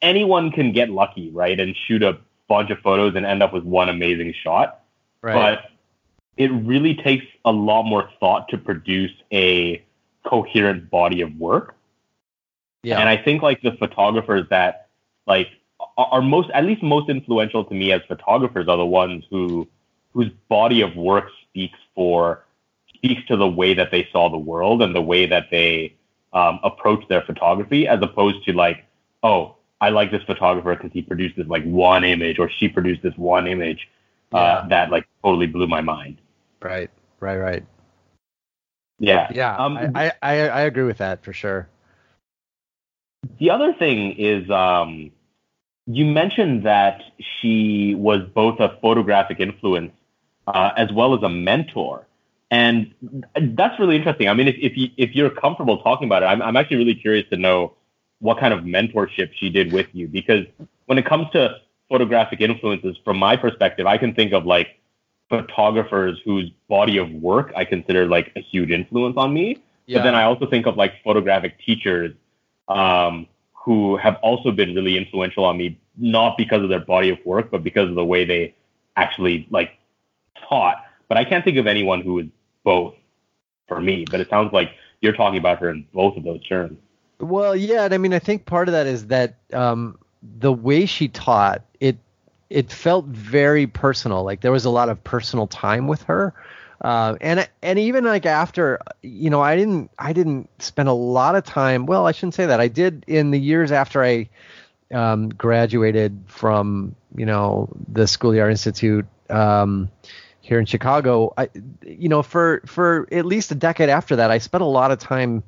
anyone 0.03 0.51
can 0.51 0.72
get 0.72 0.91
lucky, 0.91 1.31
right, 1.31 1.59
and 1.59 1.76
shoot 1.87 2.03
a 2.03 2.18
bunch 2.49 2.70
of 2.70 2.78
photos 2.81 3.14
and 3.14 3.24
end 3.24 3.43
up 3.43 3.53
with 3.53 3.64
one 3.64 3.89
amazing 3.89 4.35
shot. 4.43 4.81
Right. 5.22 5.35
But 5.35 5.70
it 6.37 6.49
really 6.49 6.95
takes 6.95 7.26
a 7.45 7.53
lot 7.53 7.85
more 7.85 8.11
thought 8.18 8.49
to 8.49 8.59
produce 8.59 9.12
a 9.33 9.85
coherent 10.24 10.91
body 10.91 11.20
of 11.20 11.37
work. 11.37 11.76
Yeah. 12.83 12.99
And 12.99 13.09
I 13.09 13.16
think 13.16 13.43
like 13.43 13.61
the 13.62 13.72
photographers 13.72 14.47
that 14.51 14.89
like 15.26 15.49
are 15.97 16.22
most 16.22 16.51
at 16.51 16.64
least 16.64 16.83
most 16.83 17.09
influential 17.09 17.64
to 17.64 17.74
me 17.74 17.93
as 17.93 18.03
photographers 18.09 18.68
are 18.68 18.76
the 18.76 18.87
ones 18.87 19.24
who 19.31 19.68
whose 20.12 20.31
body 20.49 20.81
of 20.81 20.97
work 20.97 21.28
speaks 21.43 21.78
for 21.95 22.45
speaks 22.95 23.24
to 23.26 23.37
the 23.37 23.49
way 23.49 23.74
that 23.74 23.91
they 23.91 24.09
saw 24.12 24.28
the 24.28 24.39
world 24.39 24.83
and 24.83 24.95
the 24.95 25.03
way 25.03 25.26
that 25.26 25.47
they 25.51 25.95
um, 26.33 26.61
approach 26.62 27.07
their 27.09 27.22
photography 27.22 27.87
as 27.87 28.01
opposed 28.03 28.45
to 28.45 28.53
like 28.53 28.85
oh 29.22 29.57
I 29.81 29.89
like 29.91 30.11
this 30.11 30.22
photographer 30.24 30.74
because 30.74 30.93
he 30.93 31.03
produced 31.03 31.37
this 31.37 31.47
like 31.47 31.64
one 31.64 32.05
image 32.05 32.39
or 32.39 32.51
she 32.51 32.68
produced 32.68 33.03
this 33.03 33.16
one 33.16 33.47
image 33.47 33.89
uh, 34.33 34.39
yeah. 34.39 34.68
that 34.68 34.91
like 34.91 35.07
totally 35.22 35.47
blew 35.47 35.66
my 35.66 35.81
mind. 35.81 36.18
Right, 36.61 36.91
right, 37.20 37.39
right. 37.39 37.64
Yeah, 38.99 39.28
yeah. 39.33 39.57
Um, 39.57 39.78
I, 39.95 40.12
I 40.22 40.49
I 40.49 40.61
agree 40.62 40.85
with 40.85 40.99
that 40.99 41.24
for 41.24 41.33
sure. 41.33 41.68
The 43.38 43.50
other 43.50 43.72
thing 43.72 44.12
is, 44.12 44.50
um, 44.50 45.10
you 45.86 46.04
mentioned 46.04 46.64
that 46.64 47.02
she 47.18 47.94
was 47.94 48.22
both 48.34 48.60
a 48.60 48.78
photographic 48.80 49.40
influence 49.40 49.92
uh, 50.46 50.72
as 50.76 50.92
well 50.92 51.14
as 51.14 51.22
a 51.22 51.28
mentor, 51.28 52.06
and 52.50 52.92
that's 53.34 53.78
really 53.78 53.96
interesting. 53.96 54.28
I 54.28 54.34
mean, 54.34 54.48
if 54.48 54.56
if, 54.58 54.76
you, 54.76 54.88
if 54.96 55.14
you're 55.14 55.30
comfortable 55.30 55.78
talking 55.82 56.08
about 56.08 56.22
it, 56.22 56.26
I'm 56.26 56.42
I'm 56.42 56.56
actually 56.56 56.78
really 56.78 56.94
curious 56.94 57.28
to 57.30 57.36
know 57.36 57.74
what 58.20 58.38
kind 58.38 58.52
of 58.52 58.60
mentorship 58.60 59.30
she 59.34 59.48
did 59.48 59.72
with 59.72 59.86
you 59.92 60.06
because 60.06 60.44
when 60.86 60.98
it 60.98 61.06
comes 61.06 61.26
to 61.32 61.56
photographic 61.88 62.40
influences, 62.40 62.96
from 63.04 63.18
my 63.18 63.36
perspective, 63.36 63.86
I 63.86 63.98
can 63.98 64.14
think 64.14 64.32
of 64.32 64.46
like 64.46 64.78
photographers 65.28 66.20
whose 66.24 66.50
body 66.68 66.98
of 66.98 67.10
work 67.12 67.52
I 67.56 67.64
consider 67.64 68.06
like 68.06 68.32
a 68.36 68.40
huge 68.40 68.70
influence 68.70 69.16
on 69.16 69.32
me. 69.32 69.58
Yeah. 69.86 69.98
But 69.98 70.04
then 70.04 70.14
I 70.14 70.24
also 70.24 70.46
think 70.46 70.66
of 70.66 70.76
like 70.76 71.02
photographic 71.02 71.58
teachers 71.64 72.14
um, 72.70 73.26
who 73.52 73.96
have 73.96 74.16
also 74.22 74.50
been 74.50 74.74
really 74.74 74.96
influential 74.96 75.44
on 75.44 75.58
me, 75.58 75.78
not 75.96 76.38
because 76.38 76.62
of 76.62 76.68
their 76.68 76.80
body 76.80 77.10
of 77.10 77.18
work, 77.24 77.50
but 77.50 77.62
because 77.62 77.88
of 77.88 77.94
the 77.94 78.04
way 78.04 78.24
they 78.24 78.54
actually 78.96 79.46
like 79.50 79.72
taught. 80.48 80.84
But 81.08 81.18
I 81.18 81.24
can't 81.24 81.44
think 81.44 81.58
of 81.58 81.66
anyone 81.66 82.00
who 82.00 82.20
is 82.20 82.26
both 82.64 82.94
for 83.68 83.80
me. 83.80 84.06
But 84.10 84.20
it 84.20 84.30
sounds 84.30 84.52
like 84.52 84.72
you're 85.00 85.12
talking 85.12 85.38
about 85.38 85.58
her 85.58 85.70
in 85.70 85.86
both 85.92 86.16
of 86.16 86.24
those 86.24 86.42
terms. 86.46 86.78
Well, 87.18 87.54
yeah, 87.54 87.84
and 87.84 87.94
I 87.94 87.98
mean, 87.98 88.14
I 88.14 88.18
think 88.18 88.46
part 88.46 88.68
of 88.68 88.72
that 88.72 88.86
is 88.86 89.08
that 89.08 89.36
um, 89.52 89.98
the 90.22 90.52
way 90.52 90.86
she 90.86 91.08
taught 91.08 91.62
it, 91.80 91.98
it 92.48 92.72
felt 92.72 93.06
very 93.06 93.66
personal. 93.66 94.24
Like 94.24 94.40
there 94.40 94.52
was 94.52 94.64
a 94.64 94.70
lot 94.70 94.88
of 94.88 95.02
personal 95.04 95.46
time 95.46 95.86
with 95.86 96.02
her. 96.04 96.34
Uh, 96.81 97.16
and 97.20 97.49
and 97.62 97.78
even 97.78 98.05
like 98.05 98.24
after 98.24 98.81
you 99.03 99.28
know 99.28 99.41
I 99.41 99.57
didn't 99.57 99.91
I 99.99 100.12
didn't 100.12 100.49
spend 100.62 100.89
a 100.89 100.95
lot 100.95 101.35
of 101.35 101.45
time 101.45 101.87
well 101.87 102.07
I 102.07 102.12
shouldn't 102.12 102.35
say 102.35 102.47
that. 102.47 102.61
I 102.61 102.68
did 102.68 103.05
in 103.07 103.31
the 103.31 103.39
years 103.39 103.70
after 103.70 104.03
I 104.03 104.28
um, 104.93 105.28
graduated 105.28 106.22
from 106.26 106.97
you 107.14 107.26
know 107.26 107.68
the 107.93 108.07
School 108.07 108.31
of 108.31 108.35
the 108.35 108.41
Art 108.41 108.51
Institute 108.51 109.07
um, 109.28 109.91
here 110.41 110.59
in 110.59 110.64
Chicago 110.66 111.35
I 111.37 111.51
you 111.83 112.09
know 112.09 112.22
for 112.22 112.62
for 112.66 113.07
at 113.12 113.26
least 113.26 113.51
a 113.51 113.57
decade 113.57 113.91
after 113.91 114.16
that 114.16 114.31
I 114.31 114.39
spent 114.39 114.62
a 114.62 114.66
lot 114.66 114.91
of 114.91 114.99
time 114.99 115.43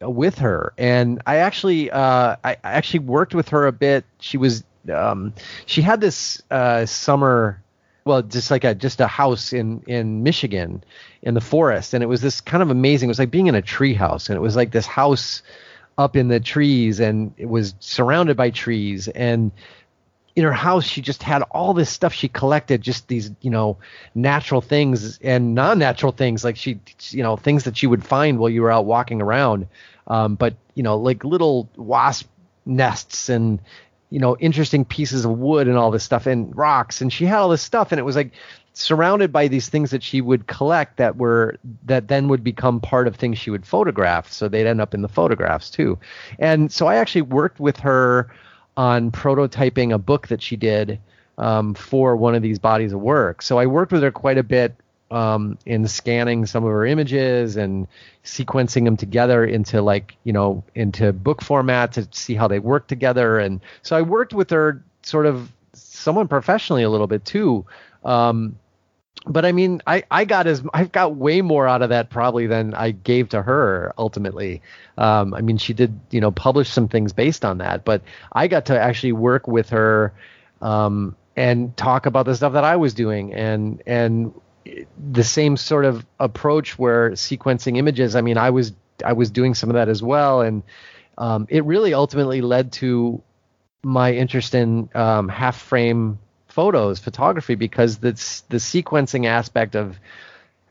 with 0.00 0.38
her. 0.38 0.72
And 0.78 1.22
I 1.26 1.36
actually 1.36 1.90
uh, 1.90 2.36
I, 2.42 2.52
I 2.52 2.58
actually 2.62 3.00
worked 3.00 3.34
with 3.34 3.50
her 3.50 3.66
a 3.66 3.72
bit. 3.72 4.04
She 4.20 4.36
was 4.36 4.64
um, 4.92 5.34
she 5.66 5.82
had 5.82 6.00
this 6.00 6.42
uh, 6.50 6.86
summer 6.86 7.62
well, 8.04 8.22
just 8.22 8.50
like 8.50 8.64
a 8.64 8.74
just 8.74 9.00
a 9.00 9.06
house 9.06 9.52
in 9.52 9.82
in 9.86 10.22
Michigan 10.22 10.84
in 11.22 11.34
the 11.34 11.40
forest, 11.40 11.94
and 11.94 12.02
it 12.02 12.06
was 12.06 12.20
this 12.20 12.40
kind 12.40 12.62
of 12.62 12.70
amazing. 12.70 13.08
It 13.08 13.12
was 13.12 13.18
like 13.18 13.30
being 13.30 13.46
in 13.46 13.54
a 13.54 13.62
tree 13.62 13.94
house, 13.94 14.28
and 14.28 14.36
it 14.36 14.40
was 14.40 14.56
like 14.56 14.72
this 14.72 14.86
house 14.86 15.42
up 15.96 16.16
in 16.16 16.28
the 16.28 16.40
trees, 16.40 17.00
and 17.00 17.32
it 17.36 17.48
was 17.48 17.74
surrounded 17.80 18.36
by 18.36 18.50
trees, 18.50 19.08
and 19.08 19.52
in 20.36 20.42
her 20.42 20.52
house 20.52 20.84
she 20.84 21.00
just 21.00 21.22
had 21.22 21.42
all 21.52 21.74
this 21.74 21.88
stuff 21.88 22.12
she 22.12 22.28
collected 22.28 22.80
just 22.80 23.06
these 23.08 23.30
you 23.40 23.50
know 23.50 23.76
natural 24.14 24.60
things 24.60 25.18
and 25.18 25.54
non-natural 25.54 26.10
things 26.10 26.42
like 26.42 26.56
she 26.56 26.80
you 27.10 27.22
know 27.22 27.36
things 27.36 27.64
that 27.64 27.76
she 27.76 27.86
would 27.86 28.04
find 28.04 28.38
while 28.38 28.50
you 28.50 28.62
were 28.62 28.72
out 28.72 28.84
walking 28.84 29.22
around 29.22 29.68
um, 30.08 30.34
but 30.34 30.54
you 30.74 30.82
know 30.82 30.96
like 30.96 31.22
little 31.22 31.68
wasp 31.76 32.28
nests 32.66 33.28
and 33.28 33.60
you 34.10 34.20
know 34.20 34.36
interesting 34.38 34.84
pieces 34.84 35.24
of 35.24 35.32
wood 35.32 35.68
and 35.68 35.76
all 35.76 35.90
this 35.90 36.04
stuff 36.04 36.26
and 36.26 36.56
rocks. 36.56 37.00
And 37.00 37.12
she 37.12 37.24
had 37.26 37.38
all 37.38 37.48
this 37.48 37.62
stuff 37.62 37.92
and 37.92 37.98
it 37.98 38.04
was 38.04 38.16
like 38.16 38.32
surrounded 38.74 39.32
by 39.32 39.46
these 39.48 39.68
things 39.68 39.90
that 39.90 40.02
she 40.02 40.20
would 40.20 40.46
collect 40.46 40.96
that 40.96 41.16
were 41.16 41.56
that 41.84 42.08
then 42.08 42.28
would 42.28 42.42
become 42.42 42.80
part 42.80 43.06
of 43.06 43.16
things 43.16 43.38
she 43.38 43.50
would 43.50 43.66
photograph. 43.66 44.30
So 44.30 44.48
they'd 44.48 44.66
end 44.66 44.80
up 44.80 44.94
in 44.94 45.02
the 45.02 45.08
photographs 45.08 45.70
too. 45.70 45.98
And 46.38 46.70
so 46.70 46.86
i 46.86 46.96
actually 46.96 47.22
worked 47.22 47.60
with 47.60 47.78
her 47.78 48.30
on 48.76 49.12
prototyping 49.12 49.94
a 49.94 49.98
book 49.98 50.28
that 50.28 50.42
she 50.42 50.56
did 50.56 50.98
um, 51.38 51.74
for 51.74 52.16
one 52.16 52.34
of 52.34 52.42
these 52.42 52.58
bodies 52.58 52.92
of 52.92 53.00
work. 53.00 53.42
So 53.42 53.58
i 53.58 53.66
worked 53.66 53.92
with 53.92 54.02
her 54.02 54.10
quite 54.10 54.38
a 54.38 54.42
bit 54.42 54.74
um, 55.10 55.58
in 55.66 55.86
scanning 55.86 56.46
some 56.46 56.64
of 56.64 56.70
her 56.70 56.86
images 56.86 57.56
and 57.56 57.86
sequencing 58.24 58.84
them 58.84 58.96
together 58.96 59.44
into 59.44 59.82
like 59.82 60.16
you 60.24 60.32
know 60.32 60.64
into 60.74 61.12
book 61.12 61.42
format 61.42 61.92
to 61.92 62.08
see 62.12 62.34
how 62.34 62.48
they 62.48 62.58
work 62.58 62.86
together. 62.86 63.38
And 63.38 63.60
so 63.82 63.96
i 63.96 64.02
worked 64.02 64.32
with 64.32 64.50
her 64.50 64.82
sort 65.02 65.26
of 65.26 65.52
someone 65.72 66.28
professionally 66.28 66.82
a 66.82 66.90
little 66.90 67.06
bit 67.06 67.24
too. 67.24 67.64
Um, 68.04 68.58
but 69.26 69.44
i 69.44 69.52
mean 69.52 69.80
i 69.86 70.02
i 70.10 70.24
got 70.24 70.46
as 70.46 70.62
i've 70.74 70.92
got 70.92 71.16
way 71.16 71.40
more 71.40 71.66
out 71.66 71.82
of 71.82 71.88
that 71.88 72.10
probably 72.10 72.46
than 72.46 72.74
i 72.74 72.90
gave 72.90 73.28
to 73.30 73.40
her 73.42 73.92
ultimately. 73.96 74.60
Um, 74.98 75.34
i 75.34 75.40
mean 75.40 75.56
she 75.56 75.72
did 75.72 75.98
you 76.10 76.20
know 76.20 76.30
publish 76.30 76.68
some 76.68 76.88
things 76.88 77.12
based 77.12 77.44
on 77.44 77.58
that 77.58 77.84
but 77.84 78.02
i 78.32 78.48
got 78.48 78.66
to 78.66 78.78
actually 78.78 79.12
work 79.12 79.48
with 79.48 79.70
her 79.70 80.12
um, 80.60 81.16
and 81.36 81.76
talk 81.76 82.06
about 82.06 82.26
the 82.26 82.34
stuff 82.34 82.52
that 82.52 82.64
i 82.64 82.76
was 82.76 82.94
doing 82.94 83.32
and 83.32 83.82
and 83.86 84.34
the 85.12 85.24
same 85.24 85.56
sort 85.56 85.84
of 85.84 86.04
approach 86.18 86.78
where 86.78 87.10
sequencing 87.10 87.76
images. 87.76 88.16
I 88.16 88.20
mean, 88.20 88.38
I 88.38 88.50
was 88.50 88.72
I 89.04 89.12
was 89.12 89.30
doing 89.30 89.54
some 89.54 89.70
of 89.70 89.74
that 89.74 89.88
as 89.88 90.02
well, 90.02 90.40
and 90.40 90.62
um, 91.18 91.46
it 91.48 91.64
really 91.64 91.94
ultimately 91.94 92.40
led 92.40 92.72
to 92.72 93.22
my 93.82 94.12
interest 94.12 94.54
in 94.54 94.88
um, 94.94 95.28
half 95.28 95.56
frame 95.56 96.18
photos, 96.48 96.98
photography, 96.98 97.54
because 97.54 97.98
the 97.98 98.12
the 98.48 98.58
sequencing 98.58 99.26
aspect 99.26 99.74
of 99.74 99.98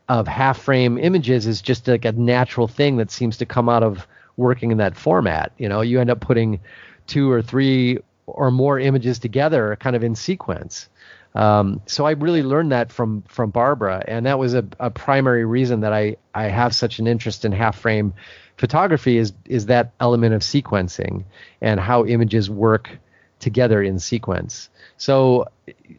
of 0.08 0.28
half 0.28 0.58
frame 0.58 0.98
images 0.98 1.46
is 1.46 1.62
just 1.62 1.88
like 1.88 2.04
a 2.04 2.12
natural 2.12 2.68
thing 2.68 2.96
that 2.96 3.10
seems 3.10 3.38
to 3.38 3.46
come 3.46 3.68
out 3.68 3.82
of 3.82 4.06
working 4.36 4.70
in 4.70 4.78
that 4.78 4.96
format. 4.96 5.52
You 5.58 5.68
know, 5.68 5.80
you 5.80 6.00
end 6.00 6.10
up 6.10 6.20
putting 6.20 6.60
two 7.06 7.30
or 7.30 7.42
three 7.42 7.98
or 8.26 8.50
more 8.50 8.78
images 8.78 9.18
together, 9.18 9.76
kind 9.80 9.96
of 9.96 10.02
in 10.02 10.14
sequence. 10.14 10.88
Um, 11.34 11.80
so 11.86 12.06
I 12.06 12.12
really 12.12 12.42
learned 12.42 12.72
that 12.72 12.92
from 12.92 13.22
from 13.22 13.50
Barbara, 13.50 14.04
and 14.06 14.26
that 14.26 14.38
was 14.38 14.54
a, 14.54 14.64
a 14.78 14.90
primary 14.90 15.44
reason 15.44 15.80
that 15.80 15.92
I 15.92 16.16
I 16.34 16.44
have 16.44 16.74
such 16.74 16.98
an 16.98 17.06
interest 17.06 17.44
in 17.44 17.52
half 17.52 17.78
frame 17.78 18.14
photography 18.56 19.18
is 19.18 19.32
is 19.46 19.66
that 19.66 19.92
element 20.00 20.34
of 20.34 20.42
sequencing 20.42 21.24
and 21.60 21.80
how 21.80 22.04
images 22.06 22.48
work 22.48 22.98
together 23.40 23.82
in 23.82 23.98
sequence. 23.98 24.68
So 24.96 25.48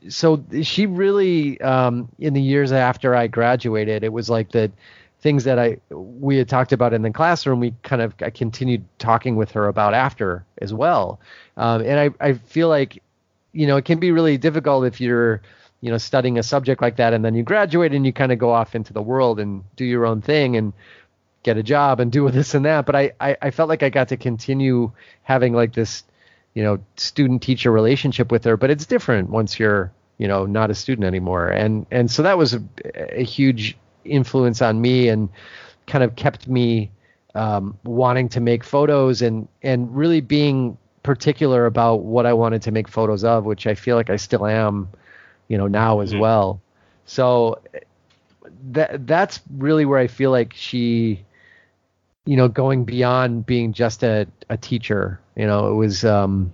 so 0.07 0.43
she 0.61 0.86
really 0.86 1.59
um, 1.61 2.09
in 2.17 2.33
the 2.33 2.41
years 2.41 2.71
after 2.71 3.13
I 3.13 3.27
graduated, 3.27 4.03
it 4.03 4.13
was 4.13 4.29
like 4.29 4.51
the 4.51 4.71
things 5.19 5.43
that 5.43 5.59
I 5.59 5.77
we 5.89 6.38
had 6.38 6.47
talked 6.47 6.71
about 6.71 6.93
in 6.93 7.01
the 7.01 7.11
classroom. 7.11 7.59
We 7.59 7.73
kind 7.83 8.01
of 8.01 8.13
I 8.21 8.29
continued 8.29 8.86
talking 8.99 9.36
with 9.36 9.51
her 9.51 9.67
about 9.67 9.93
after 9.93 10.45
as 10.61 10.73
well, 10.73 11.19
um, 11.57 11.81
and 11.81 11.99
I 11.99 12.09
I 12.25 12.33
feel 12.33 12.69
like 12.69 13.01
you 13.56 13.66
know, 13.66 13.78
it 13.78 13.86
can 13.86 13.99
be 13.99 14.12
really 14.12 14.38
difficult 14.38 14.86
if 14.86 14.99
you're, 14.99 15.41
you 15.80 15.89
know, 15.89 15.97
studying 15.97 16.38
a 16.38 16.43
subject 16.43 16.82
like 16.82 16.97
that 16.97 17.14
and 17.14 17.24
then 17.24 17.36
you 17.36 17.43
graduate 17.43 17.93
and 17.93 18.06
you 18.06 18.12
kind 18.12 18.34
of 18.34 18.38
go 18.38 18.51
off 18.51 18.76
into 18.76 18.91
the 18.91 19.01
world 19.01 19.39
and 19.39 19.64
do 19.78 19.86
your 19.86 20.06
own 20.06 20.22
thing 20.22 20.58
and 20.58 20.74
get 21.41 21.58
a 21.58 21.64
job 21.64 22.01
and 22.01 22.12
do 22.12 22.30
this 22.32 22.53
and 22.53 22.66
that. 22.66 22.86
But 22.86 22.95
I, 22.95 23.14
I, 23.20 23.38
I 23.41 23.51
felt 23.51 23.70
like 23.70 23.82
I 23.82 23.89
got 23.89 24.10
to 24.10 24.18
continue 24.18 24.91
having 25.24 25.53
like 25.53 25.74
this, 25.74 26.03
you 26.53 26.64
know, 26.64 26.80
student 26.97 27.41
teacher 27.41 27.72
relationship 27.72 28.30
with 28.30 28.43
her, 28.43 28.58
but 28.58 28.70
it's 28.70 28.86
different 28.86 29.30
once 29.30 29.58
you're, 29.58 29.91
you 30.18 30.28
know, 30.28 30.45
not 30.45 30.70
a 30.70 30.76
student 30.76 31.06
anymore. 31.06 31.47
And, 31.47 31.86
and 31.91 32.12
so 32.12 32.24
that 32.24 32.38
was 32.38 32.53
a, 32.53 32.62
a 33.20 33.24
huge 33.24 33.78
influence 34.03 34.62
on 34.62 34.82
me 34.82 35.08
and 35.08 35.30
kind 35.88 36.03
of 36.03 36.16
kept 36.16 36.47
me 36.47 36.91
um, 37.36 37.78
wanting 37.86 38.30
to 38.30 38.41
make 38.41 38.66
photos 38.66 39.22
and, 39.22 39.47
and 39.64 39.95
really 39.95 40.20
being 40.20 40.78
particular 41.06 41.68
about 41.68 42.01
what 42.01 42.26
I 42.26 42.34
wanted 42.34 42.64
to 42.64 42.72
make 42.72 42.88
photos 42.88 43.24
of, 43.24 43.45
which 43.45 43.68
I 43.68 43.76
feel 43.76 43.95
like 43.95 44.10
I 44.10 44.16
still 44.16 44.45
am, 44.45 44.89
you 45.47 45.58
know, 45.58 45.68
now 45.68 45.99
as 45.99 46.12
mm-hmm. 46.12 46.20
well. 46.20 46.62
So 47.06 47.62
that 48.72 49.06
that's 49.06 49.39
really 49.56 49.86
where 49.86 49.99
I 49.99 50.08
feel 50.08 50.32
like 50.32 50.53
she, 50.56 51.24
you 52.26 52.36
know, 52.36 52.47
going 52.47 52.86
beyond 52.86 53.45
being 53.45 53.72
just 53.72 54.03
a, 54.03 54.28
a 54.49 54.58
teacher, 54.58 55.20
you 55.36 55.45
know, 55.45 55.72
it 55.72 55.76
was 55.76 56.03
um 56.03 56.51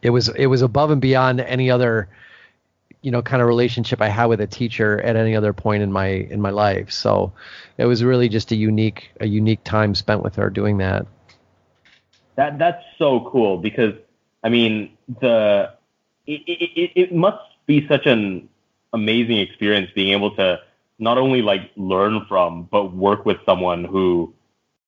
it 0.00 0.10
was 0.10 0.28
it 0.28 0.46
was 0.46 0.62
above 0.62 0.90
and 0.90 1.02
beyond 1.02 1.40
any 1.40 1.70
other 1.70 2.08
you 3.02 3.10
know 3.10 3.20
kind 3.20 3.42
of 3.42 3.48
relationship 3.48 4.00
I 4.00 4.08
had 4.08 4.26
with 4.26 4.40
a 4.40 4.46
teacher 4.46 4.98
at 5.00 5.16
any 5.16 5.36
other 5.36 5.52
point 5.52 5.82
in 5.82 5.92
my 5.92 6.06
in 6.06 6.40
my 6.40 6.50
life. 6.50 6.90
So 6.90 7.34
it 7.76 7.84
was 7.84 8.02
really 8.02 8.30
just 8.30 8.50
a 8.50 8.56
unique 8.56 9.10
a 9.20 9.26
unique 9.26 9.62
time 9.62 9.94
spent 9.94 10.22
with 10.22 10.36
her 10.36 10.48
doing 10.48 10.78
that. 10.78 11.06
That 12.36 12.58
that's 12.58 12.82
so 12.98 13.28
cool 13.30 13.58
because 13.58 13.94
I 14.42 14.48
mean 14.48 14.96
the 15.20 15.74
it, 16.26 16.40
it, 16.46 16.90
it 16.94 17.14
must 17.14 17.42
be 17.66 17.86
such 17.86 18.06
an 18.06 18.48
amazing 18.92 19.38
experience 19.38 19.90
being 19.94 20.12
able 20.12 20.34
to 20.36 20.60
not 20.98 21.18
only 21.18 21.42
like 21.42 21.70
learn 21.76 22.24
from 22.28 22.68
but 22.70 22.92
work 22.94 23.24
with 23.24 23.38
someone 23.44 23.84
who 23.84 24.32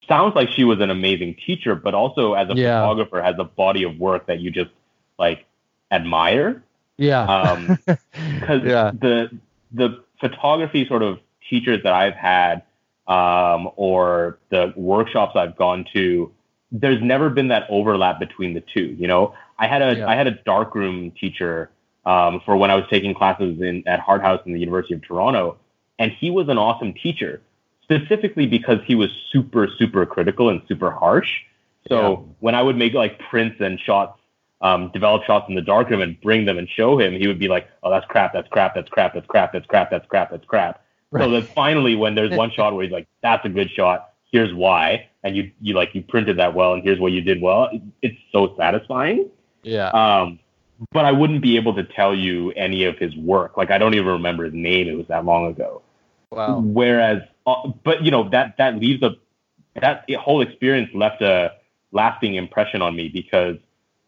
sounds 0.09 0.35
like 0.35 0.51
she 0.51 0.65
was 0.65 0.81
an 0.81 0.91
amazing 0.91 1.35
teacher 1.47 1.75
but 1.75 1.95
also 1.95 2.35
as 2.35 2.49
a 2.51 2.55
yeah. 2.55 2.81
photographer 2.81 3.23
has 3.23 3.35
a 3.39 3.45
body 3.45 3.83
of 3.83 3.99
work 3.99 4.27
that 4.27 4.41
you 4.41 4.51
just 4.51 4.71
like 5.19 5.47
admire 5.91 6.63
yeah 6.99 7.25
um 7.25 7.79
because 7.87 8.63
yeah. 8.65 8.91
the 9.01 9.31
the 9.73 10.05
photography 10.21 10.87
sort 10.87 11.03
of 11.03 11.19
teachers 11.49 11.83
that 11.83 11.93
i've 11.93 12.15
had 12.15 12.63
um 13.07 13.71
or 13.77 14.39
the 14.51 14.73
workshops 14.77 15.35
i've 15.37 15.57
gone 15.57 15.85
to 15.93 16.31
there's 16.75 17.01
never 17.01 17.31
been 17.31 17.49
that 17.49 17.67
overlap 17.71 18.19
between 18.19 18.53
the 18.53 18.61
two. 18.61 18.97
You 18.99 19.07
know, 19.07 19.35
I 19.59 19.69
had 19.69 19.81
a 19.81 19.99
yeah. 19.99 20.09
I 20.09 20.17
had 20.17 20.27
a 20.27 20.33
darkroom 20.33 21.13
teacher 21.13 21.71
um, 22.05 22.43
for 22.45 22.57
when 22.57 22.71
I 22.71 22.75
was 22.75 22.85
taking 22.91 23.15
classes 23.15 23.61
in 23.61 23.87
at 23.87 24.01
Hart 24.01 24.23
House 24.23 24.41
in 24.45 24.53
the 24.53 24.59
University 24.59 24.95
of 24.95 25.03
Toronto, 25.03 25.57
and 25.99 26.11
he 26.11 26.31
was 26.31 26.49
an 26.49 26.59
awesome 26.59 26.93
teacher, 26.93 27.41
specifically 27.83 28.47
because 28.47 28.81
he 28.85 28.97
was 28.97 29.09
super 29.31 29.69
super 29.79 30.05
critical 30.05 30.49
and 30.49 30.63
super 30.67 30.91
harsh. 30.91 31.29
So 31.89 32.11
yeah. 32.11 32.33
when 32.41 32.55
I 32.57 32.63
would 32.63 32.77
make 32.77 32.93
like 32.93 33.21
prints 33.21 33.61
and 33.61 33.79
shots, 33.79 34.19
um, 34.61 34.91
develop 34.93 35.23
shots 35.25 35.47
in 35.49 35.55
the 35.55 35.63
darkroom 35.63 36.01
and 36.01 36.21
bring 36.21 36.45
them 36.45 36.59
and 36.59 36.69
show 36.69 36.99
him, 36.99 37.13
he 37.13 37.29
would 37.29 37.39
be 37.39 37.49
like, 37.49 37.69
"Oh, 37.85 37.91
that's 37.91 38.07
crap. 38.07 38.33
That's 38.33 38.49
crap. 38.49 38.75
That's 38.75 38.89
crap. 38.89 39.15
That's 39.15 39.27
crap. 39.27 39.53
That's 39.53 39.67
crap. 39.67 39.91
That's 39.91 40.07
crap. 40.07 40.31
That's 40.33 40.45
crap." 40.45 40.83
Right. 41.13 41.23
So 41.23 41.31
then 41.31 41.43
finally, 41.43 41.95
when 41.95 42.17
there's 42.17 42.37
one 42.37 42.51
shot 42.51 42.75
where 42.75 42.83
he's 42.83 42.93
like, 42.93 43.07
"That's 43.23 43.45
a 43.45 43.49
good 43.49 43.71
shot," 43.71 44.14
here's 44.35 44.53
why, 44.53 45.09
and 45.23 45.37
you 45.37 45.53
you 45.61 45.75
like 45.75 45.95
you 45.95 46.03
printed 46.03 46.39
that 46.39 46.55
well, 46.55 46.75
and 46.75 46.83
here's 46.83 46.99
what 46.99 47.13
you 47.13 47.21
did 47.21 47.41
well. 47.41 47.71
It's 48.03 48.19
so 48.33 48.57
satisfying. 48.59 49.31
Yeah. 49.63 49.91
Um, 49.91 50.41
but 50.91 51.05
I 51.05 51.13
wouldn't 51.13 51.41
be 51.41 51.55
able 51.55 51.73
to 51.77 51.85
tell 51.85 52.13
you 52.13 52.51
any 52.53 52.83
of 52.85 52.99
his 52.99 53.17
work. 53.17 53.57
Like 53.57 53.71
I 53.71 53.79
don't 53.79 53.95
even 53.95 54.09
remember 54.09 54.45
his 54.45 54.53
name. 54.53 54.89
It 54.89 54.97
was 54.97 55.07
that 55.07 55.25
long 55.25 55.47
ago. 55.47 55.83
Wow. 56.33 56.59
Whereas, 56.59 57.23
uh, 57.47 57.69
but 57.85 58.03
you 58.03 58.11
know 58.11 58.29
that 58.31 58.57
that 58.59 58.77
leaves 58.77 59.05
a 59.05 59.15
that 59.81 60.05
whole 60.19 60.41
experience 60.41 60.91
left 60.95 61.23
a 61.23 61.53
lasting 61.93 62.35
impression 62.35 62.83
on 62.83 62.97
me 62.97 63.09
because 63.09 63.57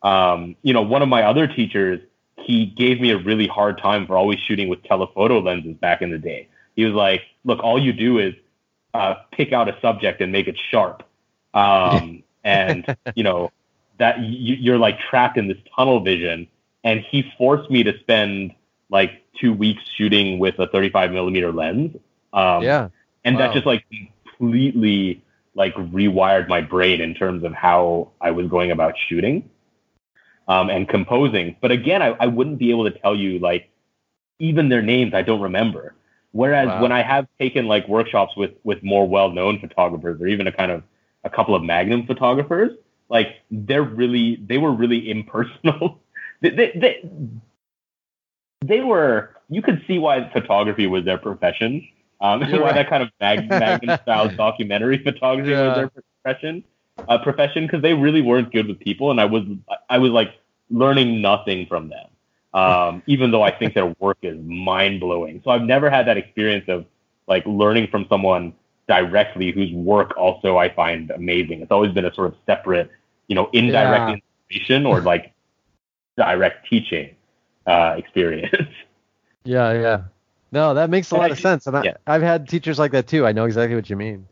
um, 0.03 0.57
you 0.63 0.75
know 0.75 0.83
one 0.83 1.03
of 1.03 1.09
my 1.09 1.23
other 1.23 1.47
teachers 1.47 2.01
he 2.39 2.67
gave 2.67 3.01
me 3.01 3.13
a 3.13 3.19
really 3.19 3.47
hard 3.47 3.79
time 3.79 4.09
for 4.09 4.17
always 4.17 4.41
shooting 4.41 4.69
with 4.69 4.83
telephoto 4.83 5.41
lenses 5.41 5.77
back 5.77 6.03
in 6.03 6.11
the 6.11 6.19
day. 6.19 6.49
He 6.75 6.85
was 6.85 6.95
like, 6.95 7.23
"Look, 7.45 7.61
all 7.63 7.81
you 7.81 7.93
do 7.93 8.19
is 8.19 8.35
uh, 8.97 9.17
pick 9.33 9.53
out 9.53 9.69
a 9.69 9.79
subject 9.81 10.21
and 10.21 10.33
make 10.33 10.49
it 10.49 10.57
sharp, 10.71 11.03
um, 11.55 12.23
and 12.45 12.97
you 13.15 13.25
know 13.25 13.53
that 13.99 14.21
you, 14.21 14.57
you're 14.57 14.79
like 14.79 14.99
trapped 15.01 15.37
in 15.37 15.49
this 15.49 15.59
tunnel 15.75 16.01
vision." 16.01 16.49
And 16.85 17.01
he 17.01 17.25
forced 17.37 17.69
me 17.71 17.83
to 17.83 17.99
spend 17.99 18.55
like 18.91 19.25
two 19.41 19.53
weeks 19.53 19.83
shooting 19.97 20.39
with 20.39 20.59
a 20.61 20.69
35 20.69 21.11
millimeter 21.13 21.53
lens. 21.53 21.97
Um, 22.33 22.63
yeah. 22.63 22.89
and 23.25 23.37
Wow. 23.37 23.41
that 23.47 23.55
just 23.55 23.67
like 23.67 23.85
completely 24.39 25.25
like 25.55 25.75
rewired 25.75 26.49
my 26.49 26.61
brain 26.61 27.01
in 27.01 27.15
terms 27.15 27.43
of 27.43 27.53
how 27.53 28.13
I 28.21 28.31
was 28.31 28.47
going 28.47 28.71
about 28.71 28.95
shooting 29.09 29.49
um, 30.49 30.71
and 30.71 30.89
composing. 30.89 31.57
But 31.61 31.73
again, 31.73 32.03
I, 32.03 32.09
I 32.21 32.27
wouldn't 32.27 32.59
be 32.59 32.71
able 32.71 32.85
to 32.85 32.97
tell 32.99 33.17
you 33.17 33.39
like 33.39 33.71
even 34.39 34.69
their 34.69 34.83
names. 34.83 35.15
I 35.15 35.23
don't 35.23 35.41
remember. 35.41 35.95
Whereas 36.37 36.69
Wow. 36.69 36.83
when 36.83 36.93
I 36.93 37.03
have 37.03 37.27
taken 37.39 37.67
like 37.67 37.89
workshops 37.89 38.37
with 38.37 38.51
with 38.63 38.83
more 38.83 39.09
well 39.09 39.31
known 39.31 39.59
photographers 39.59 40.21
or 40.21 40.27
even 40.27 40.47
a 40.47 40.53
kind 40.53 40.71
of 40.71 40.83
a 41.25 41.31
couple 41.31 41.55
of 41.55 41.63
Magnum 41.63 42.07
photographers, 42.07 42.73
like 43.09 43.37
they're 43.51 43.83
really 43.83 44.37
they 44.47 44.59
were 44.59 44.73
really 44.73 45.11
impersonal. 45.11 45.99
they, 46.43 46.51
they, 46.51 46.73
they, 46.75 47.11
they 48.63 48.81
were 48.81 49.31
you 49.49 49.63
could 49.63 49.83
see 49.87 49.99
why 49.99 50.29
photography 50.31 50.87
was 50.87 51.07
their 51.07 51.17
profession. 51.17 51.89
Um, 52.21 52.41
why 52.51 52.59
right. 52.59 52.75
that 52.75 52.91
kind 52.91 53.03
of 53.03 53.09
mag- 53.19 53.49
Magnum 53.65 53.99
style 54.03 54.29
documentary 54.37 54.99
photography 55.03 55.53
Yeah. 55.53 55.69
was 55.69 55.77
their 55.77 55.91
profession. 56.23 56.65
Uh, 57.09 57.17
profession 57.17 57.65
because 57.67 57.81
they 57.81 57.95
really 57.95 58.21
weren't 58.21 58.53
good 58.53 58.67
with 58.69 58.79
people, 58.81 59.11
and 59.11 59.21
I 59.23 59.25
was 59.25 59.45
I 59.89 59.97
was 59.97 60.11
like 60.11 60.35
learning 60.69 61.23
nothing 61.23 61.67
from 61.67 61.89
them. 61.89 62.09
Um, 62.57 63.03
even 63.07 63.31
though 63.31 63.43
I 63.43 63.51
think 63.51 63.75
their 63.75 63.95
work 63.99 64.17
is 64.23 64.39
mind 64.41 65.01
blowing. 65.01 65.43
So 65.45 65.51
I've 65.51 65.63
never 65.63 65.91
had 65.91 66.07
that 66.07 66.17
experience 66.17 66.65
of 66.69 66.87
like 67.27 67.45
learning 67.45 67.89
from 67.89 68.07
someone 68.09 68.55
directly 68.89 69.53
whose 69.53 69.71
work 69.73 70.17
also 70.17 70.57
I 70.57 70.73
find 70.75 71.11
amazing. 71.11 71.61
It's 71.61 71.71
always 71.71 71.93
been 71.93 72.07
a 72.07 72.15
sort 72.15 72.29
of 72.29 72.37
separate, 72.47 72.91
you 73.29 73.35
know, 73.35 73.51
indirect 73.53 74.09
Yeah. 74.09 74.17
inspiration 74.49 74.87
or 74.87 75.01
like 75.03 75.33
direct 76.17 76.67
teaching 76.69 77.15
uh, 77.67 77.95
experience. 77.97 78.55
Yeah, 79.45 79.73
yeah. 79.75 80.03
No, 80.51 80.75
that 80.75 80.91
makes 80.91 81.13
a 81.13 81.15
lot 81.15 81.31
of 81.31 81.39
sense. 81.39 81.69
And 81.69 81.77
I, 81.77 81.83
yeah. 81.85 81.97
I've 82.05 82.23
had 82.23 82.49
teachers 82.49 82.81
like 82.81 82.91
that 82.91 83.07
too. 83.07 83.25
I 83.25 83.31
know 83.31 83.45
exactly 83.45 83.77
what 83.77 83.89
you 83.89 83.95
mean. 83.95 84.27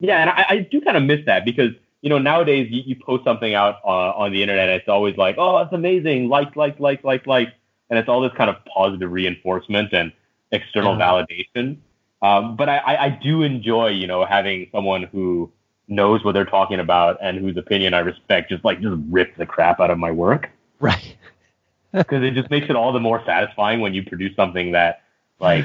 Yeah, 0.00 0.20
and 0.20 0.30
I, 0.30 0.46
I 0.48 0.58
do 0.68 0.80
kind 0.80 0.96
of 0.96 1.04
miss 1.04 1.24
that 1.26 1.44
because 1.44 1.70
you 2.02 2.08
know 2.08 2.18
nowadays 2.18 2.68
you, 2.70 2.82
you 2.86 2.96
post 2.96 3.24
something 3.24 3.54
out 3.54 3.76
uh, 3.84 3.88
on 4.12 4.32
the 4.32 4.42
internet, 4.42 4.68
and 4.68 4.80
it's 4.80 4.88
always 4.88 5.16
like, 5.16 5.36
oh, 5.38 5.58
it's 5.58 5.72
amazing, 5.72 6.28
like, 6.28 6.56
like, 6.56 6.78
like, 6.80 7.02
like, 7.04 7.26
like, 7.26 7.48
and 7.90 7.98
it's 7.98 8.08
all 8.08 8.20
this 8.20 8.32
kind 8.36 8.50
of 8.50 8.56
positive 8.66 9.10
reinforcement 9.10 9.92
and 9.92 10.12
external 10.52 10.94
validation. 10.96 11.78
Um, 12.22 12.56
but 12.56 12.68
I, 12.68 12.78
I, 12.78 13.04
I 13.04 13.08
do 13.10 13.42
enjoy, 13.42 13.88
you 13.88 14.06
know, 14.06 14.24
having 14.24 14.68
someone 14.72 15.04
who 15.04 15.50
knows 15.86 16.24
what 16.24 16.32
they're 16.32 16.44
talking 16.44 16.80
about 16.80 17.16
and 17.22 17.38
whose 17.38 17.56
opinion 17.56 17.94
I 17.94 18.00
respect, 18.00 18.50
just 18.50 18.64
like 18.64 18.80
just 18.80 18.96
rip 19.08 19.36
the 19.36 19.46
crap 19.46 19.80
out 19.80 19.90
of 19.90 19.98
my 19.98 20.10
work 20.10 20.50
Right. 20.80 21.16
because 21.92 22.22
it 22.22 22.34
just 22.34 22.50
makes 22.50 22.68
it 22.68 22.76
all 22.76 22.92
the 22.92 23.00
more 23.00 23.22
satisfying 23.24 23.80
when 23.80 23.94
you 23.94 24.02
produce 24.02 24.34
something 24.36 24.72
that, 24.72 25.02
like, 25.40 25.64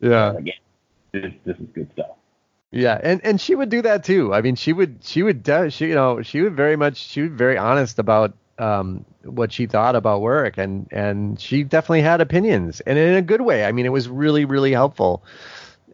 Yeah. 0.00 0.36
again, 0.36 0.54
this, 1.12 1.32
this 1.44 1.56
is 1.58 1.66
good 1.74 1.90
stuff. 1.92 2.16
Yeah, 2.72 3.00
and 3.02 3.20
and 3.24 3.40
she 3.40 3.54
would 3.54 3.68
do 3.68 3.82
that 3.82 4.04
too. 4.04 4.32
I 4.32 4.42
mean, 4.42 4.54
she 4.54 4.72
would 4.72 4.98
she 5.02 5.22
would 5.22 5.48
she 5.70 5.88
you 5.88 5.94
know 5.94 6.22
she 6.22 6.40
would 6.42 6.54
very 6.54 6.76
much 6.76 6.96
she 6.96 7.22
was 7.22 7.32
very 7.32 7.58
honest 7.58 7.98
about 7.98 8.34
um 8.58 9.04
what 9.24 9.52
she 9.52 9.66
thought 9.66 9.96
about 9.96 10.20
work 10.20 10.56
and 10.58 10.86
and 10.92 11.40
she 11.40 11.64
definitely 11.64 12.02
had 12.02 12.20
opinions 12.20 12.80
and 12.80 12.96
in 12.96 13.14
a 13.14 13.22
good 13.22 13.40
way. 13.40 13.64
I 13.64 13.72
mean, 13.72 13.86
it 13.86 13.92
was 13.92 14.08
really 14.08 14.44
really 14.44 14.70
helpful 14.72 15.24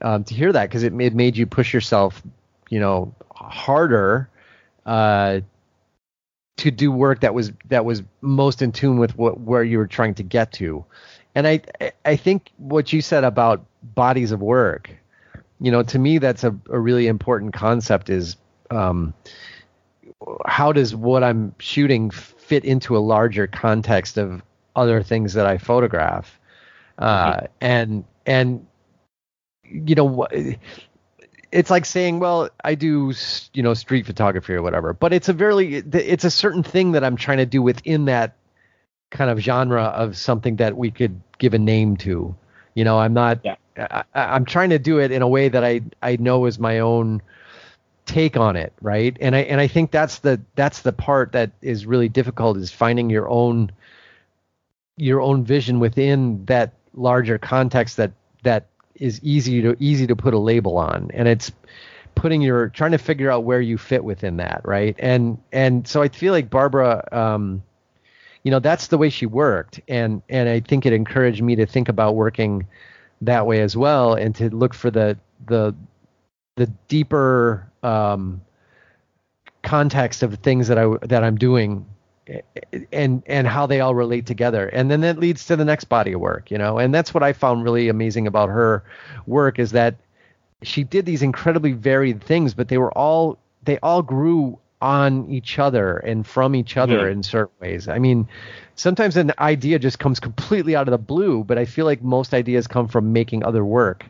um, 0.02 0.24
to 0.24 0.34
hear 0.34 0.52
that 0.52 0.68
because 0.68 0.82
it 0.84 0.92
made 0.92 1.14
made 1.14 1.36
you 1.36 1.46
push 1.46 1.74
yourself, 1.74 2.22
you 2.70 2.80
know, 2.80 3.14
harder 3.34 4.28
uh 4.86 5.40
to 6.56 6.70
do 6.70 6.90
work 6.90 7.20
that 7.20 7.34
was 7.34 7.52
that 7.68 7.84
was 7.84 8.02
most 8.22 8.62
in 8.62 8.72
tune 8.72 8.98
with 8.98 9.16
what 9.18 9.40
where 9.40 9.62
you 9.62 9.78
were 9.78 9.86
trying 9.86 10.14
to 10.14 10.22
get 10.22 10.52
to. 10.52 10.84
And 11.34 11.46
I- 11.46 11.60
I 12.04 12.16
think 12.16 12.50
what 12.56 12.92
you 12.92 13.02
said 13.02 13.24
about 13.24 13.64
bodies 13.82 14.32
of 14.32 14.40
work 14.40 14.90
you 15.60 15.70
know 15.70 15.82
to 15.82 15.98
me 15.98 16.18
that's 16.18 16.44
a, 16.44 16.54
a 16.70 16.78
really 16.78 17.06
important 17.06 17.52
concept 17.52 18.10
is 18.10 18.36
um, 18.70 19.14
how 20.46 20.72
does 20.72 20.94
what 20.94 21.22
i'm 21.22 21.54
shooting 21.58 22.10
fit 22.10 22.64
into 22.64 22.96
a 22.96 22.98
larger 22.98 23.46
context 23.46 24.18
of 24.18 24.42
other 24.74 25.02
things 25.02 25.34
that 25.34 25.46
i 25.46 25.58
photograph? 25.58 26.38
Uh, 26.98 27.40
and 27.60 28.04
and 28.24 28.66
you 29.64 29.94
know 29.94 30.26
it's 31.52 31.70
like 31.70 31.84
saying 31.84 32.20
well 32.20 32.48
i 32.64 32.74
do 32.74 33.12
you 33.52 33.62
know 33.62 33.74
street 33.74 34.06
photography 34.06 34.54
or 34.54 34.62
whatever 34.62 34.92
but 34.92 35.12
it's 35.12 35.28
a 35.28 35.32
very 35.32 35.76
it's 35.76 36.24
a 36.24 36.30
certain 36.30 36.62
thing 36.62 36.92
that 36.92 37.04
i'm 37.04 37.16
trying 37.16 37.38
to 37.38 37.46
do 37.46 37.60
within 37.60 38.06
that 38.06 38.36
kind 39.10 39.30
of 39.30 39.38
genre 39.38 39.84
of 39.84 40.16
something 40.16 40.56
that 40.56 40.76
we 40.76 40.90
could 40.90 41.20
give 41.38 41.54
a 41.54 41.58
name 41.58 41.96
to. 41.96 42.34
You 42.74 42.84
know 42.84 42.98
i'm 42.98 43.14
not 43.14 43.40
Yeah. 43.42 43.56
I, 43.76 44.04
I'm 44.14 44.44
trying 44.44 44.70
to 44.70 44.78
do 44.78 44.98
it 44.98 45.10
in 45.10 45.22
a 45.22 45.28
way 45.28 45.48
that 45.48 45.64
I 45.64 45.82
I 46.02 46.16
know 46.16 46.46
is 46.46 46.58
my 46.58 46.78
own 46.78 47.22
take 48.06 48.36
on 48.36 48.56
it, 48.56 48.72
right? 48.80 49.16
And 49.20 49.36
I 49.36 49.40
and 49.40 49.60
I 49.60 49.66
think 49.66 49.90
that's 49.90 50.20
the 50.20 50.40
that's 50.54 50.82
the 50.82 50.92
part 50.92 51.32
that 51.32 51.50
is 51.60 51.86
really 51.86 52.08
difficult 52.08 52.56
is 52.56 52.70
finding 52.70 53.10
your 53.10 53.28
own 53.28 53.70
your 54.96 55.20
own 55.20 55.44
vision 55.44 55.80
within 55.80 56.44
that 56.46 56.72
larger 56.94 57.36
context 57.38 57.98
that 57.98 58.12
that 58.42 58.66
is 58.94 59.20
easy 59.22 59.60
to 59.60 59.76
easy 59.78 60.06
to 60.06 60.16
put 60.16 60.32
a 60.32 60.38
label 60.38 60.78
on, 60.78 61.10
and 61.12 61.28
it's 61.28 61.52
putting 62.14 62.40
your 62.40 62.68
trying 62.70 62.92
to 62.92 62.98
figure 62.98 63.30
out 63.30 63.44
where 63.44 63.60
you 63.60 63.76
fit 63.76 64.02
within 64.02 64.38
that, 64.38 64.62
right? 64.64 64.96
And 64.98 65.38
and 65.52 65.86
so 65.86 66.00
I 66.02 66.08
feel 66.08 66.32
like 66.32 66.48
Barbara. 66.48 67.06
Um, 67.12 67.62
you 68.42 68.52
know 68.52 68.60
that's 68.60 68.86
the 68.86 68.96
way 68.96 69.10
she 69.10 69.26
worked 69.26 69.80
and 69.88 70.22
and 70.28 70.48
i 70.48 70.60
think 70.60 70.86
it 70.86 70.92
encouraged 70.92 71.42
me 71.42 71.56
to 71.56 71.66
think 71.66 71.88
about 71.88 72.14
working 72.14 72.64
that 73.22 73.46
way 73.46 73.60
as 73.62 73.76
well 73.76 74.14
and 74.14 74.34
to 74.36 74.50
look 74.54 74.74
for 74.74 74.90
the 74.90 75.16
the 75.46 75.74
the 76.56 76.66
deeper 76.88 77.70
um, 77.82 78.40
context 79.62 80.22
of 80.22 80.30
the 80.30 80.36
things 80.36 80.68
that 80.68 80.78
I 80.78 80.86
that 81.02 81.24
I'm 81.24 81.36
doing 81.36 81.86
and 82.92 83.22
and 83.26 83.46
how 83.46 83.66
they 83.66 83.80
all 83.80 83.94
relate 83.94 84.26
together. 84.26 84.66
And 84.68 84.90
then 84.90 85.00
that 85.02 85.18
leads 85.18 85.46
to 85.46 85.56
the 85.56 85.64
next 85.64 85.84
body 85.84 86.12
of 86.12 86.20
work 86.20 86.50
you 86.50 86.58
know? 86.58 86.78
And 86.78 86.94
that's 86.94 87.14
what 87.14 87.22
I 87.22 87.32
found 87.32 87.62
really 87.64 87.88
amazing 87.88 88.26
about 88.26 88.48
her 88.48 88.84
work 89.26 89.58
is 89.58 89.72
that 89.72 89.96
she 90.62 90.82
did 90.84 91.04
these 91.06 91.22
incredibly 91.22 91.72
varied 91.72 92.22
things 92.22 92.54
but 92.54 92.68
they 92.68 92.78
were 92.78 92.92
all 92.96 93.38
they 93.64 93.78
all 93.82 94.02
grew 94.02 94.58
on 94.80 95.28
each 95.30 95.58
other 95.58 95.96
and 95.98 96.26
from 96.26 96.54
each 96.54 96.76
other 96.76 97.00
Mhm. 97.00 97.12
in 97.12 97.22
certain 97.22 97.54
ways. 97.60 97.88
I 97.88 97.98
mean 97.98 98.28
sometimes 98.76 99.16
an 99.16 99.32
idea 99.38 99.78
just 99.78 99.98
comes 99.98 100.20
completely 100.20 100.76
out 100.76 100.86
of 100.86 100.92
the 100.92 100.98
blue 100.98 101.42
but 101.44 101.58
i 101.58 101.64
feel 101.64 101.84
like 101.84 102.02
most 102.02 102.32
ideas 102.34 102.66
come 102.66 102.86
from 102.88 103.12
making 103.12 103.42
other 103.44 103.64
work 103.64 104.04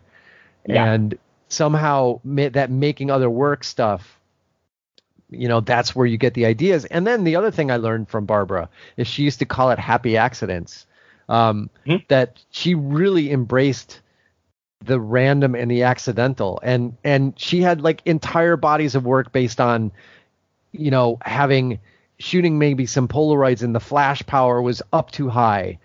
Yeah. 0.67 0.85
and 0.93 1.17
somehow 1.49 2.21
ma- 2.25 2.49
that 2.51 2.71
making 2.71 3.11
other 3.11 3.31
work 3.31 3.65
stuff 3.65 4.19
you 5.31 5.49
know 5.49 5.61
that's 5.61 5.95
where 5.97 6.07
you 6.07 6.17
get 6.19 6.35
the 6.35 6.47
ideas 6.47 6.85
and 6.87 7.07
then 7.07 7.25
the 7.25 7.37
other 7.37 7.51
thing 7.51 7.71
i 7.71 7.77
learned 7.77 8.09
from 8.09 8.27
barbara 8.27 8.69
is 8.97 9.07
she 9.07 9.23
used 9.23 9.39
to 9.41 9.45
call 9.47 9.71
it 9.71 9.79
happy 9.79 10.17
accidents 10.17 10.87
um, 11.29 11.71
Mhm. 11.87 12.07
that 12.09 12.41
she 12.51 12.75
really 12.77 13.33
embraced 13.33 14.01
the 14.85 15.01
random 15.01 15.55
and 15.57 15.69
the 15.71 15.83
accidental 15.83 16.61
and 16.63 16.97
and 17.03 17.33
she 17.37 17.61
had 17.63 17.81
like 17.81 18.03
entire 18.05 18.57
bodies 18.57 18.95
of 18.95 19.05
work 19.05 19.33
based 19.33 19.61
on 19.61 19.91
you 20.73 20.91
know 20.91 21.19
having 21.23 21.81
shooting 22.19 22.59
maybe 22.59 22.87
some 22.87 23.09
polaroids 23.09 23.63
and 23.63 23.75
the 23.75 23.81
flash 23.81 24.25
power 24.27 24.61
was 24.63 24.83
up 24.93 25.11
too 25.11 25.29
high. 25.29 25.79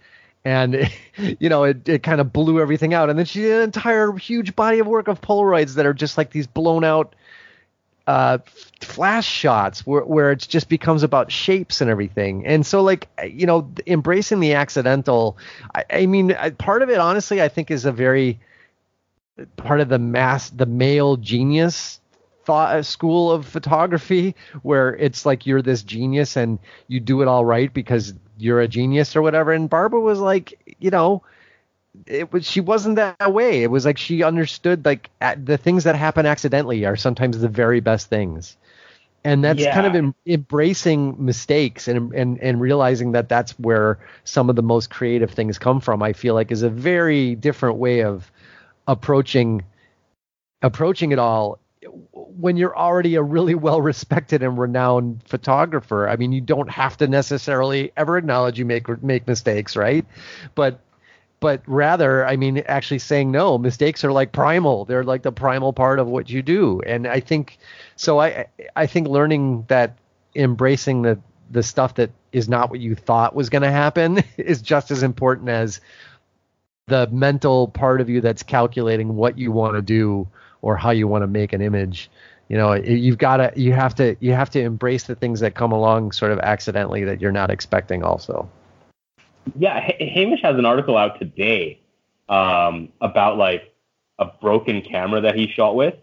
And 0.44 0.90
you 1.40 1.50
know 1.50 1.64
it, 1.64 1.88
it 1.88 2.04
kind 2.04 2.22
of 2.22 2.34
blew 2.34 2.60
everything 2.60 2.94
out. 2.94 3.10
And 3.10 3.18
then 3.18 3.26
she 3.26 3.42
did 3.42 3.58
an 3.58 3.64
entire 3.64 4.14
huge 4.14 4.56
body 4.56 4.80
of 4.80 4.88
work 4.88 5.08
of 5.08 5.22
polaroids 5.22 5.76
that 5.76 5.86
are 5.86 5.94
just 5.94 6.18
like 6.18 6.32
these 6.32 6.48
blown 6.48 6.84
out 6.84 7.16
uh 8.08 8.40
flash 8.82 9.28
shots 9.28 9.86
where, 9.86 10.04
where 10.04 10.32
it 10.32 10.40
just 10.40 10.68
becomes 10.68 11.04
about 11.04 11.32
shapes 11.32 11.82
and 11.82 11.90
everything. 11.90 12.46
And 12.48 12.66
so 12.66 12.82
like 12.82 13.08
you 13.24 13.46
know 13.46 13.70
embracing 13.86 14.40
the 14.40 14.54
accidental 14.54 15.38
i, 15.76 15.86
I 15.92 16.06
mean 16.08 16.36
part 16.58 16.82
of 16.82 16.90
it 16.90 16.98
honestly 16.98 17.42
i 17.42 17.48
think 17.48 17.70
is 17.70 17.86
a 17.86 17.92
very 17.92 18.40
part 19.56 19.80
of 19.80 19.90
the 19.90 20.00
mass 20.00 20.50
the 20.50 20.66
male 20.66 21.18
genius 21.18 22.01
thought 22.44 22.76
a 22.76 22.84
school 22.84 23.32
of 23.32 23.46
photography 23.46 24.36
where 24.64 24.96
it's 24.96 25.26
like 25.26 25.46
you're 25.46 25.62
this 25.62 25.84
genius 25.84 26.36
and 26.36 26.60
you 26.88 27.00
do 27.00 27.22
it 27.22 27.28
all 27.28 27.46
right 27.46 27.74
because 27.74 28.14
you're 28.38 28.62
a 28.62 28.68
genius 28.68 29.16
or 29.16 29.22
whatever. 29.22 29.52
And 29.52 29.70
Barbara 29.70 30.00
was 30.00 30.20
like, 30.20 30.76
you 30.80 30.90
know, 30.90 31.24
it 32.08 32.32
was 32.32 32.46
she 32.46 32.62
wasn't 32.62 32.96
that 32.96 33.34
way. 33.34 33.64
It 33.64 33.72
was 33.72 33.86
like 33.86 33.98
she 33.98 34.24
understood 34.24 34.86
like 34.86 35.10
the 35.38 35.58
things 35.58 35.84
that 35.84 35.96
happen 35.96 36.26
accidentally 36.26 36.86
are 36.86 36.96
sometimes 36.96 37.40
the 37.40 37.50
very 37.50 37.80
best 37.80 38.08
things. 38.08 38.58
And 39.24 39.44
that's 39.44 39.60
yeah. 39.60 39.74
kind 39.74 39.86
of 39.86 39.96
em- 39.96 40.16
embracing 40.26 41.24
mistakes 41.24 41.88
and, 41.88 42.12
and 42.14 42.40
and 42.42 42.60
realizing 42.60 43.12
that 43.12 43.30
that's 43.30 43.52
where 43.60 44.00
some 44.24 44.50
of 44.50 44.56
the 44.56 44.64
most 44.64 44.90
creative 44.90 45.30
things 45.30 45.60
come 45.60 45.80
from. 45.80 46.02
I 46.02 46.14
feel 46.14 46.34
like 46.34 46.52
is 46.52 46.64
a 46.64 46.70
very 46.70 47.36
different 47.36 47.78
way 47.78 48.02
of 48.04 48.32
approaching 48.88 49.64
approaching 50.64 51.12
it 51.12 51.20
all 51.20 51.60
when 52.40 52.58
you're 52.58 52.78
already 52.78 53.16
a 53.16 53.22
really 53.22 53.56
well 53.56 53.82
respected 53.82 54.44
and 54.44 54.58
renowned 54.58 55.22
photographer. 55.26 56.08
I 56.08 56.16
mean, 56.16 56.32
you 56.32 56.42
don't 56.42 56.70
have 56.70 56.98
to 56.98 57.08
necessarily 57.08 57.92
ever 57.98 58.18
acknowledge 58.18 58.60
you 58.60 58.66
make 58.66 59.02
make 59.04 59.28
mistakes, 59.28 59.76
right? 59.76 60.06
But 60.56 60.80
but 61.40 61.64
rather, 61.66 62.26
I 62.26 62.36
mean, 62.36 62.60
actually 62.60 63.00
saying 63.00 63.32
no, 63.32 63.58
mistakes 63.58 64.04
are 64.04 64.12
like 64.12 64.32
primal. 64.32 64.86
They're 64.86 65.04
like 65.04 65.24
the 65.24 65.32
primal 65.32 65.74
part 65.74 65.98
of 65.98 66.08
what 66.08 66.30
you 66.30 66.44
do. 66.44 66.82
And 66.86 67.08
I 67.08 67.20
think 67.20 67.58
so 67.96 68.20
I 68.20 68.46
I 68.76 68.86
think 68.86 69.08
learning 69.08 69.66
that 69.68 69.98
embracing 70.36 71.02
the 71.02 71.20
the 71.50 71.64
stuff 71.64 71.96
that 71.96 72.12
is 72.32 72.48
not 72.48 72.70
what 72.70 72.80
you 72.80 72.96
thought 72.96 73.36
was 73.36 73.50
going 73.50 73.64
to 73.64 73.72
happen 73.72 74.24
is 74.38 74.62
just 74.62 74.92
as 74.92 75.04
important 75.04 75.50
as 75.50 75.82
the 76.88 77.08
mental 77.08 77.68
part 77.68 78.02
of 78.02 78.10
you 78.10 78.22
that's 78.22 78.44
calculating 78.44 79.16
what 79.16 79.38
you 79.38 79.52
want 79.52 79.76
to 79.76 79.82
do 79.82 80.28
or 80.62 80.76
how 80.76 80.92
you 80.92 81.08
want 81.08 81.24
to 81.24 81.28
make 81.28 81.54
an 81.54 81.62
image. 81.62 82.10
You 82.50 82.58
know 82.58 82.74
you've 82.74 83.18
got 83.18 83.38
to 83.38 83.54
you 83.56 83.72
have 83.74 83.96
to 83.96 84.16
you 84.20 84.34
have 84.34 84.50
to 84.52 84.62
embrace 84.62 85.04
the 85.04 85.16
things 85.16 85.40
that 85.40 85.56
come 85.56 85.72
along 85.72 86.12
sort 86.12 86.32
of 86.32 86.40
accidentally 86.40 87.04
that 87.06 87.22
you're 87.22 87.32
not 87.32 87.50
expecting 87.50 88.04
also. 88.04 88.50
Yeah 89.58 89.86
H- 89.88 90.14
hamish 90.14 90.42
has 90.42 90.58
an 90.58 90.66
article 90.66 90.98
out 90.98 91.18
today 91.18 91.80
um, 92.28 92.90
about 93.00 93.38
like 93.38 93.74
a 94.20 94.26
broken 94.26 94.82
camera 94.82 95.22
that 95.22 95.36
he 95.36 95.48
shot 95.48 95.76
with 95.76 95.96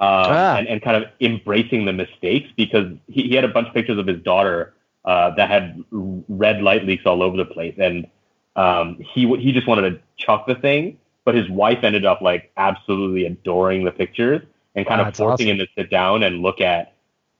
um, 0.00 0.06
ah. 0.08 0.56
and, 0.56 0.68
and 0.68 0.82
kind 0.82 1.02
of 1.02 1.10
embracing 1.20 1.84
the 1.84 1.92
mistakes 1.92 2.48
because 2.56 2.92
he, 3.08 3.24
he 3.24 3.34
had 3.34 3.44
a 3.44 3.48
bunch 3.48 3.68
of 3.68 3.74
pictures 3.74 3.98
of 3.98 4.06
his 4.06 4.22
daughter 4.22 4.74
uh, 5.04 5.30
that 5.30 5.48
had 5.50 5.82
red 5.90 6.62
light 6.62 6.84
leaks 6.84 7.04
all 7.06 7.22
over 7.22 7.36
the 7.36 7.44
place. 7.44 7.74
And 7.78 8.06
um, 8.54 8.98
he 9.00 9.26
he 9.36 9.52
just 9.52 9.66
wanted 9.66 9.90
to 9.90 10.00
chuck 10.16 10.46
the 10.46 10.54
thing 10.54 10.98
but 11.28 11.34
his 11.34 11.50
wife 11.50 11.80
ended 11.82 12.06
up 12.06 12.22
like 12.22 12.50
absolutely 12.56 13.26
adoring 13.26 13.84
the 13.84 13.90
pictures 13.90 14.40
and 14.74 14.86
kind 14.86 14.98
of 14.98 15.14
forcing 15.14 15.48
awesome. 15.48 15.60
him 15.60 15.66
to 15.66 15.66
sit 15.76 15.90
down 15.90 16.22
and 16.22 16.40
look 16.40 16.58
at 16.58 16.94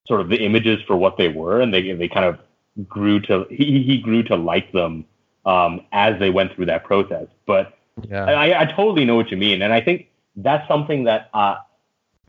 sort 0.07 0.21
of 0.21 0.29
the 0.29 0.45
images 0.45 0.79
for 0.87 0.95
what 0.95 1.17
they 1.17 1.29
were, 1.29 1.63
and 1.63 1.73
they 1.73 1.93
they 1.93 2.07
kind 2.07 2.27
of 2.27 2.39
grew 2.87 3.19
to 3.21 3.47
he 3.49 3.83
he 3.83 3.97
grew 3.97 4.23
to 4.25 4.37
like 4.37 4.71
them 4.73 5.07
um, 5.47 5.87
as 5.93 6.21
they 6.21 6.29
went 6.29 6.53
through 6.53 6.67
that 6.67 6.85
process. 6.85 7.29
But 7.47 7.79
yeah. 8.07 8.27
I, 8.27 8.61
I 8.61 8.65
totally 8.67 9.07
know 9.07 9.17
what 9.17 9.31
you 9.31 9.39
mean, 9.39 9.63
and 9.63 9.73
I 9.73 9.81
think 9.81 10.09
that's 10.37 10.69
something 10.69 11.05
that 11.05 11.31
uh, 11.33 11.57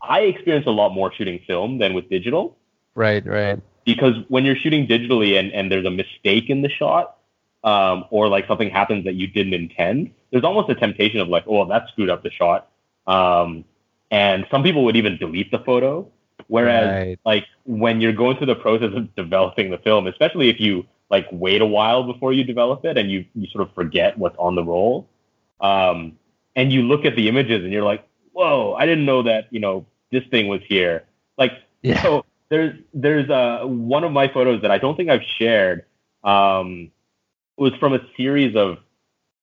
I 0.00 0.20
experience 0.20 0.66
a 0.66 0.70
lot 0.70 0.94
more 0.94 1.12
shooting 1.12 1.40
film 1.46 1.76
than 1.76 1.92
with 1.92 2.08
digital. 2.08 2.56
Right, 2.94 3.26
right. 3.26 3.60
Because 3.84 4.14
when 4.28 4.46
you're 4.46 4.56
shooting 4.56 4.86
digitally 4.86 5.38
and, 5.38 5.52
and 5.52 5.70
there's 5.70 5.84
a 5.84 5.90
mistake 5.90 6.48
in 6.48 6.62
the 6.62 6.70
shot, 6.70 7.18
um, 7.64 8.04
or 8.10 8.28
like 8.28 8.46
something 8.46 8.70
happens 8.70 9.04
that 9.04 9.14
you 9.14 9.26
didn't 9.26 9.54
intend, 9.54 10.12
there's 10.30 10.44
almost 10.44 10.70
a 10.70 10.74
temptation 10.74 11.20
of 11.20 11.28
like, 11.28 11.44
oh, 11.46 11.66
that 11.66 11.88
screwed 11.88 12.10
up 12.10 12.22
the 12.22 12.30
shot. 12.30 12.68
Um, 13.06 13.64
and 14.10 14.46
some 14.50 14.62
people 14.62 14.84
would 14.84 14.96
even 14.96 15.16
delete 15.16 15.50
the 15.50 15.58
photo. 15.60 16.10
Whereas, 16.46 16.88
right. 16.88 17.18
like 17.24 17.46
when 17.64 18.00
you're 18.00 18.12
going 18.12 18.36
through 18.36 18.48
the 18.48 18.56
process 18.56 18.90
of 18.94 19.14
developing 19.14 19.70
the 19.70 19.78
film, 19.78 20.06
especially 20.06 20.48
if 20.48 20.58
you 20.58 20.84
like 21.08 21.28
wait 21.30 21.60
a 21.60 21.66
while 21.66 22.02
before 22.04 22.32
you 22.32 22.44
develop 22.44 22.84
it 22.84 22.96
and 22.98 23.10
you 23.10 23.24
you 23.34 23.46
sort 23.48 23.62
of 23.62 23.72
forget 23.74 24.18
what's 24.18 24.36
on 24.36 24.56
the 24.56 24.64
roll, 24.64 25.08
um, 25.60 26.18
and 26.56 26.72
you 26.72 26.82
look 26.82 27.04
at 27.04 27.14
the 27.14 27.28
images 27.28 27.62
and 27.62 27.72
you're 27.72 27.84
like, 27.84 28.04
whoa, 28.32 28.74
I 28.74 28.86
didn't 28.86 29.04
know 29.04 29.22
that 29.22 29.46
you 29.50 29.60
know 29.60 29.86
this 30.10 30.24
thing 30.30 30.48
was 30.48 30.60
here. 30.66 31.04
Like, 31.38 31.52
yeah. 31.82 32.02
so 32.02 32.24
there's 32.48 32.76
there's 32.94 33.30
uh, 33.30 33.60
one 33.64 34.02
of 34.02 34.10
my 34.10 34.26
photos 34.26 34.62
that 34.62 34.72
I 34.72 34.78
don't 34.78 34.96
think 34.96 35.08
I've 35.08 35.24
shared. 35.38 35.84
Um, 36.24 36.90
was 37.60 37.74
from 37.74 37.92
a 37.92 38.00
series 38.16 38.56
of 38.56 38.78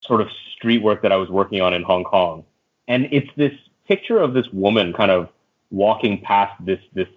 sort 0.02 0.20
of 0.20 0.28
street 0.56 0.82
work 0.82 1.02
that 1.02 1.12
I 1.12 1.16
was 1.16 1.30
working 1.30 1.60
on 1.60 1.72
in 1.72 1.84
Hong 1.84 2.02
Kong. 2.02 2.44
And 2.88 3.08
it's 3.12 3.30
this 3.36 3.52
picture 3.86 4.18
of 4.18 4.34
this 4.34 4.46
woman 4.52 4.92
kind 4.92 5.10
of 5.10 5.28
walking 5.70 6.20
past 6.20 6.52
this 6.64 6.80
this 6.94 7.08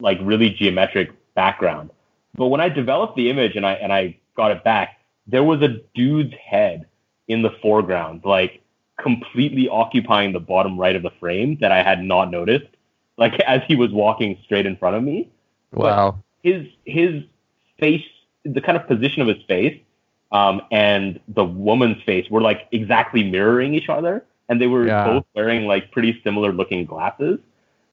like 0.00 0.18
really 0.22 0.50
geometric 0.50 1.10
background. 1.34 1.90
But 2.36 2.46
when 2.46 2.60
I 2.60 2.68
developed 2.68 3.16
the 3.16 3.28
image 3.28 3.56
and 3.56 3.66
I 3.66 3.72
and 3.72 3.92
I 3.92 4.18
got 4.36 4.52
it 4.52 4.62
back, 4.62 5.00
there 5.26 5.42
was 5.42 5.60
a 5.62 5.80
dude's 5.94 6.34
head 6.34 6.86
in 7.26 7.42
the 7.42 7.50
foreground, 7.60 8.22
like 8.24 8.62
completely 9.00 9.68
occupying 9.68 10.32
the 10.32 10.40
bottom 10.40 10.78
right 10.78 10.94
of 10.94 11.02
the 11.02 11.10
frame 11.18 11.58
that 11.60 11.72
I 11.72 11.82
had 11.82 12.02
not 12.02 12.30
noticed, 12.30 12.68
like 13.16 13.34
as 13.46 13.62
he 13.66 13.74
was 13.74 13.90
walking 13.90 14.38
straight 14.44 14.66
in 14.66 14.76
front 14.76 14.94
of 14.94 15.02
me. 15.02 15.28
Wow. 15.72 16.22
But 16.42 16.48
his 16.48 16.66
his 16.84 17.24
face, 17.80 18.04
the 18.52 18.60
kind 18.60 18.76
of 18.76 18.86
position 18.86 19.22
of 19.22 19.28
his 19.28 19.42
face 19.46 19.80
um, 20.32 20.62
and 20.70 21.20
the 21.28 21.44
woman's 21.44 22.02
face 22.02 22.28
were 22.30 22.40
like 22.40 22.68
exactly 22.72 23.22
mirroring 23.22 23.74
each 23.74 23.88
other, 23.88 24.24
and 24.48 24.60
they 24.60 24.66
were 24.66 24.86
yeah. 24.86 25.06
both 25.06 25.24
wearing 25.34 25.66
like 25.66 25.90
pretty 25.92 26.20
similar 26.24 26.52
looking 26.52 26.84
glasses. 26.84 27.38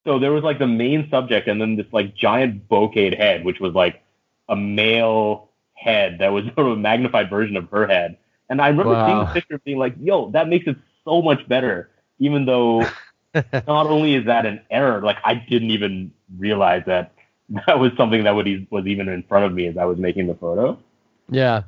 So 0.06 0.20
there 0.20 0.32
was 0.32 0.44
like 0.44 0.60
the 0.60 0.68
main 0.68 1.10
subject, 1.10 1.48
and 1.48 1.62
then 1.62 1.76
this 1.76 1.86
like 1.92 2.16
giant 2.16 2.68
bokeh 2.68 3.16
head, 3.18 3.46
which 3.46 3.60
was 3.60 3.74
like 3.74 4.02
a 4.50 4.56
male 4.56 5.50
head 5.76 6.18
that 6.20 6.30
was 6.30 6.46
sort 6.56 6.68
of 6.68 6.74
a 6.74 6.78
magnified 6.78 7.30
version 7.30 7.56
of 7.56 7.70
her 7.70 7.88
head. 7.88 8.18
And 8.50 8.62
I 8.62 8.68
remember 8.68 8.94
wow. 8.94 9.08
seeing 9.08 9.20
the 9.20 9.34
picture 9.34 9.62
being 9.64 9.78
like, 9.78 9.96
"Yo, 10.00 10.32
that 10.32 10.50
makes 10.50 10.68
it 10.68 10.78
so 11.06 11.22
much 11.22 11.48
better." 11.48 11.90
Even 12.20 12.46
though 12.46 12.82
not 13.34 13.88
only 13.88 14.16
is 14.16 14.26
that 14.26 14.46
an 14.46 14.62
error, 14.72 15.02
like 15.02 15.18
I 15.24 15.36
didn't 15.36 15.72
even 15.72 16.12
realize 16.38 16.84
that 16.88 17.14
that 17.68 17.80
was 17.80 17.92
something 17.98 18.24
that 18.24 18.36
would, 18.36 18.68
was 18.70 18.86
even 18.86 19.08
in 19.10 19.24
front 19.24 19.46
of 19.46 19.54
me 19.54 19.68
as 19.68 19.78
I 19.78 19.86
was 19.86 19.98
making 19.98 20.28
the 20.28 20.36
photo. 20.36 20.80
Yeah. 21.30 21.64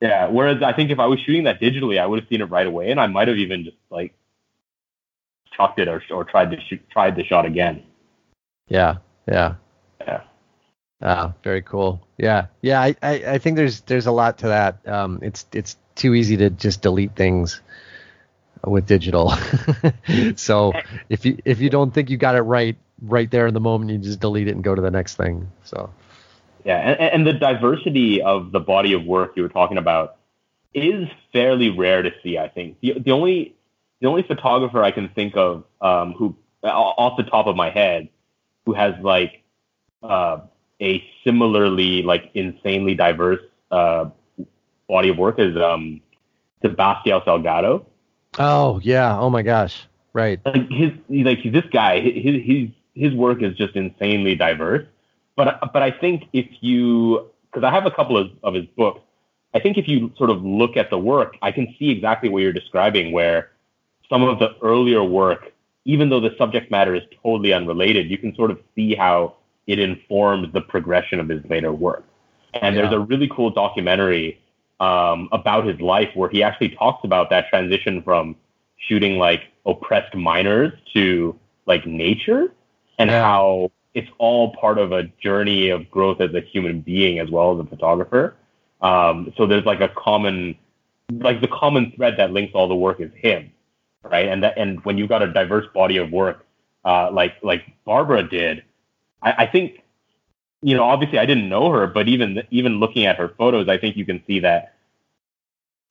Yeah. 0.00 0.28
Whereas 0.28 0.62
I 0.62 0.72
think 0.72 0.90
if 0.90 0.98
I 0.98 1.06
was 1.06 1.20
shooting 1.20 1.44
that 1.44 1.60
digitally, 1.60 2.00
I 2.00 2.06
would 2.06 2.20
have 2.20 2.28
seen 2.28 2.40
it 2.40 2.46
right 2.46 2.66
away, 2.66 2.90
and 2.90 3.00
I 3.00 3.06
might 3.06 3.28
have 3.28 3.36
even 3.36 3.64
just 3.64 3.76
like 3.90 4.14
chucked 5.56 5.78
it 5.78 5.88
or 5.88 6.02
or 6.10 6.24
tried 6.24 6.50
to 6.50 6.60
shoot, 6.68 6.80
tried 6.90 7.16
the 7.16 7.24
shot 7.24 7.44
again. 7.44 7.82
Yeah. 8.68 8.96
Yeah. 9.28 9.54
Yeah. 10.00 10.22
Ah, 11.02 11.34
very 11.42 11.60
cool. 11.60 12.06
Yeah, 12.16 12.46
yeah. 12.62 12.80
I, 12.80 12.96
I, 13.02 13.12
I 13.26 13.38
think 13.38 13.56
there's 13.56 13.82
there's 13.82 14.06
a 14.06 14.12
lot 14.12 14.38
to 14.38 14.48
that. 14.48 14.86
Um, 14.88 15.18
it's 15.22 15.44
it's 15.52 15.76
too 15.94 16.14
easy 16.14 16.38
to 16.38 16.50
just 16.50 16.80
delete 16.80 17.14
things 17.14 17.60
with 18.64 18.86
digital. 18.86 19.34
so 20.36 20.72
if 21.10 21.26
you 21.26 21.38
if 21.44 21.60
you 21.60 21.68
don't 21.68 21.92
think 21.92 22.08
you 22.08 22.16
got 22.16 22.36
it 22.36 22.42
right 22.42 22.76
right 23.04 23.30
there 23.30 23.46
in 23.46 23.54
the 23.54 23.60
moment, 23.60 23.90
you 23.90 23.98
just 23.98 24.20
delete 24.20 24.48
it 24.48 24.54
and 24.54 24.64
go 24.64 24.74
to 24.74 24.82
the 24.82 24.90
next 24.90 25.16
thing. 25.16 25.50
So 25.64 25.90
yeah, 26.64 26.78
and, 26.78 27.00
and 27.00 27.26
the 27.26 27.32
diversity 27.32 28.22
of 28.22 28.52
the 28.52 28.60
body 28.60 28.92
of 28.92 29.04
work 29.04 29.32
you 29.36 29.42
were 29.42 29.48
talking 29.48 29.78
about 29.78 30.16
is 30.72 31.08
fairly 31.32 31.70
rare 31.70 32.02
to 32.02 32.10
see. 32.22 32.38
I 32.38 32.48
think 32.48 32.80
the 32.80 32.98
the 32.98 33.12
only 33.12 33.54
the 34.00 34.08
only 34.08 34.22
photographer 34.22 34.82
I 34.82 34.90
can 34.90 35.08
think 35.10 35.36
of 35.36 35.64
um, 35.80 36.12
who 36.12 36.36
off 36.62 37.16
the 37.16 37.24
top 37.24 37.46
of 37.46 37.56
my 37.56 37.70
head 37.70 38.08
who 38.64 38.72
has 38.72 38.94
like 39.02 39.42
uh, 40.02 40.40
a 40.80 41.04
similarly 41.22 42.02
like 42.02 42.30
insanely 42.34 42.94
diverse 42.94 43.40
uh, 43.70 44.06
body 44.88 45.10
of 45.10 45.18
work 45.18 45.38
is 45.38 45.56
um, 45.56 46.00
Sebastião 46.62 47.24
Salgado. 47.24 47.84
Oh 48.38 48.80
yeah! 48.82 49.18
Oh 49.18 49.30
my 49.30 49.42
gosh! 49.42 49.86
Right. 50.12 50.40
Like 50.44 50.68
his 50.70 50.92
like 51.08 51.42
this 51.44 51.64
guy, 51.70 52.00
his 52.00 52.42
his 52.42 52.68
his 52.94 53.12
work 53.14 53.42
is 53.42 53.56
just 53.56 53.76
insanely 53.76 54.34
diverse. 54.34 54.86
But 55.36 55.60
but 55.72 55.82
I 55.82 55.90
think 55.90 56.24
if 56.32 56.46
you 56.60 57.30
because 57.50 57.66
I 57.66 57.72
have 57.72 57.86
a 57.86 57.90
couple 57.90 58.16
of, 58.16 58.30
of 58.42 58.54
his 58.54 58.66
books, 58.76 59.00
I 59.54 59.60
think 59.60 59.78
if 59.78 59.86
you 59.86 60.12
sort 60.16 60.30
of 60.30 60.44
look 60.44 60.76
at 60.76 60.90
the 60.90 60.98
work, 60.98 61.36
I 61.42 61.52
can 61.52 61.74
see 61.78 61.90
exactly 61.90 62.28
what 62.28 62.42
you're 62.42 62.52
describing, 62.52 63.12
where 63.12 63.50
some 64.08 64.22
of 64.22 64.38
the 64.38 64.56
earlier 64.62 65.02
work, 65.02 65.52
even 65.84 66.08
though 66.08 66.20
the 66.20 66.34
subject 66.36 66.70
matter 66.70 66.94
is 66.94 67.02
totally 67.22 67.52
unrelated, 67.52 68.10
you 68.10 68.18
can 68.18 68.34
sort 68.34 68.50
of 68.50 68.58
see 68.74 68.94
how 68.94 69.34
it 69.66 69.78
informs 69.78 70.52
the 70.52 70.60
progression 70.60 71.20
of 71.20 71.28
his 71.28 71.42
later 71.48 71.72
work. 71.72 72.04
And 72.54 72.74
yeah. 72.74 72.82
there's 72.82 72.94
a 72.94 73.00
really 73.00 73.28
cool 73.28 73.50
documentary 73.50 74.40
um, 74.80 75.28
about 75.32 75.66
his 75.66 75.80
life 75.80 76.10
where 76.14 76.28
he 76.28 76.42
actually 76.42 76.70
talks 76.70 77.04
about 77.04 77.30
that 77.30 77.48
transition 77.48 78.02
from 78.02 78.36
shooting 78.76 79.18
like 79.18 79.42
oppressed 79.66 80.14
miners 80.14 80.72
to 80.92 81.38
like 81.66 81.86
nature 81.86 82.52
and 82.98 83.10
how 83.10 83.70
it's 83.94 84.10
all 84.18 84.54
part 84.56 84.78
of 84.78 84.92
a 84.92 85.04
journey 85.22 85.70
of 85.70 85.90
growth 85.90 86.20
as 86.20 86.34
a 86.34 86.40
human 86.40 86.80
being 86.80 87.18
as 87.18 87.30
well 87.30 87.52
as 87.52 87.64
a 87.64 87.68
photographer. 87.68 88.34
Um, 88.80 89.32
so 89.36 89.46
there's 89.46 89.64
like 89.64 89.80
a 89.80 89.88
common, 89.88 90.56
like 91.10 91.40
the 91.40 91.48
common 91.48 91.92
thread 91.96 92.16
that 92.18 92.32
links 92.32 92.52
all 92.54 92.68
the 92.68 92.74
work 92.74 93.00
is 93.00 93.10
him, 93.14 93.52
right? 94.02 94.28
And 94.28 94.42
that, 94.42 94.54
and 94.58 94.84
when 94.84 94.98
you've 94.98 95.08
got 95.08 95.22
a 95.22 95.32
diverse 95.32 95.66
body 95.72 95.96
of 95.96 96.10
work, 96.10 96.44
uh, 96.84 97.10
like 97.12 97.36
like 97.42 97.64
Barbara 97.84 98.28
did, 98.28 98.62
I, 99.22 99.32
I 99.44 99.46
think 99.46 99.82
you 100.60 100.76
know 100.76 100.84
obviously 100.84 101.18
I 101.18 101.24
didn't 101.24 101.48
know 101.48 101.70
her, 101.70 101.86
but 101.86 102.08
even 102.08 102.42
even 102.50 102.78
looking 102.78 103.06
at 103.06 103.16
her 103.16 103.28
photos, 103.28 103.68
I 103.68 103.78
think 103.78 103.96
you 103.96 104.04
can 104.04 104.22
see 104.26 104.40
that 104.40 104.74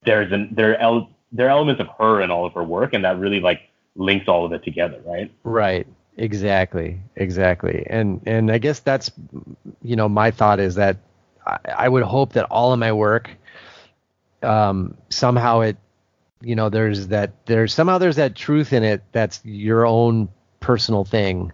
there's 0.04 0.32
an 0.32 0.50
there 0.52 0.80
are 0.80 1.08
there 1.32 1.48
are 1.48 1.50
elements 1.50 1.82
of 1.82 1.88
her 1.98 2.22
in 2.22 2.30
all 2.30 2.46
of 2.46 2.54
her 2.54 2.64
work, 2.64 2.94
and 2.94 3.06
that 3.06 3.18
really 3.18 3.40
like 3.40 3.62
links 3.96 4.28
all 4.28 4.46
of 4.46 4.54
it 4.54 4.64
together, 4.64 5.02
right? 5.06 5.32
Right. 5.44 5.88
Exactly. 6.18 7.00
Exactly. 7.16 7.86
And 7.90 8.22
and 8.26 8.52
I 8.52 8.58
guess 8.58 8.80
that's 8.80 9.12
you 9.82 9.96
know 9.96 10.08
my 10.08 10.32
thought 10.32 10.60
is 10.60 10.76
that 10.76 10.98
I, 11.46 11.58
I 11.78 11.90
would 11.90 12.04
hope 12.04 12.34
that 12.34 12.46
all 12.46 12.72
of 12.72 12.80
my 12.80 12.92
work 12.92 13.32
um, 14.44 14.96
somehow 15.10 15.62
it 15.62 15.78
you 16.42 16.56
know 16.56 16.70
there's 16.70 17.08
that 17.08 17.46
there's 17.46 17.74
somehow 17.74 17.98
there's 17.98 18.18
that 18.18 18.36
truth 18.36 18.74
in 18.74 18.84
it 18.84 19.02
that's 19.12 19.42
your 19.44 19.86
own 19.86 20.30
personal 20.60 21.04
thing 21.04 21.52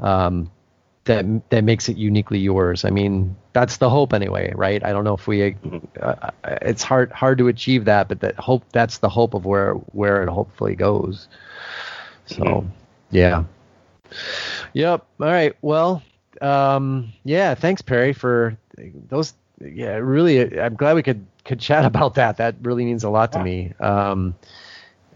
um, 0.00 0.50
that 1.04 1.24
that 1.50 1.64
makes 1.64 1.88
it 1.88 1.96
uniquely 1.96 2.38
yours. 2.38 2.84
I 2.84 2.90
mean, 2.90 3.36
that's 3.52 3.78
the 3.78 3.88
hope 3.88 4.12
anyway, 4.12 4.52
right? 4.54 4.84
I 4.84 4.92
don't 4.92 5.04
know 5.04 5.14
if 5.14 5.26
we 5.26 5.56
uh, 6.00 6.30
it's 6.62 6.82
hard 6.82 7.10
hard 7.12 7.38
to 7.38 7.48
achieve 7.48 7.86
that, 7.86 8.08
but 8.08 8.20
that 8.20 8.36
hope 8.36 8.64
that's 8.72 8.98
the 8.98 9.08
hope 9.08 9.34
of 9.34 9.46
where 9.46 9.72
where 9.72 10.22
it 10.22 10.28
hopefully 10.28 10.76
goes. 10.76 11.28
So, 12.26 12.42
mm-hmm. 12.42 12.68
yeah. 13.10 13.44
Yep. 14.72 15.06
All 15.20 15.26
right. 15.26 15.56
Well, 15.62 16.02
um, 16.40 17.12
yeah. 17.24 17.54
Thanks, 17.54 17.82
Perry, 17.82 18.12
for 18.12 18.56
those. 19.08 19.34
Yeah, 19.60 19.96
really. 19.96 20.60
I'm 20.60 20.74
glad 20.74 20.94
we 20.94 21.02
could 21.02 21.26
could 21.44 21.60
chat 21.60 21.84
about 21.92 22.14
that. 22.14 22.36
That 22.36 22.56
really 22.62 22.84
means 22.84 23.04
a 23.04 23.10
lot 23.10 23.32
to 23.32 23.42
me. 23.42 23.72
Um, 23.80 24.34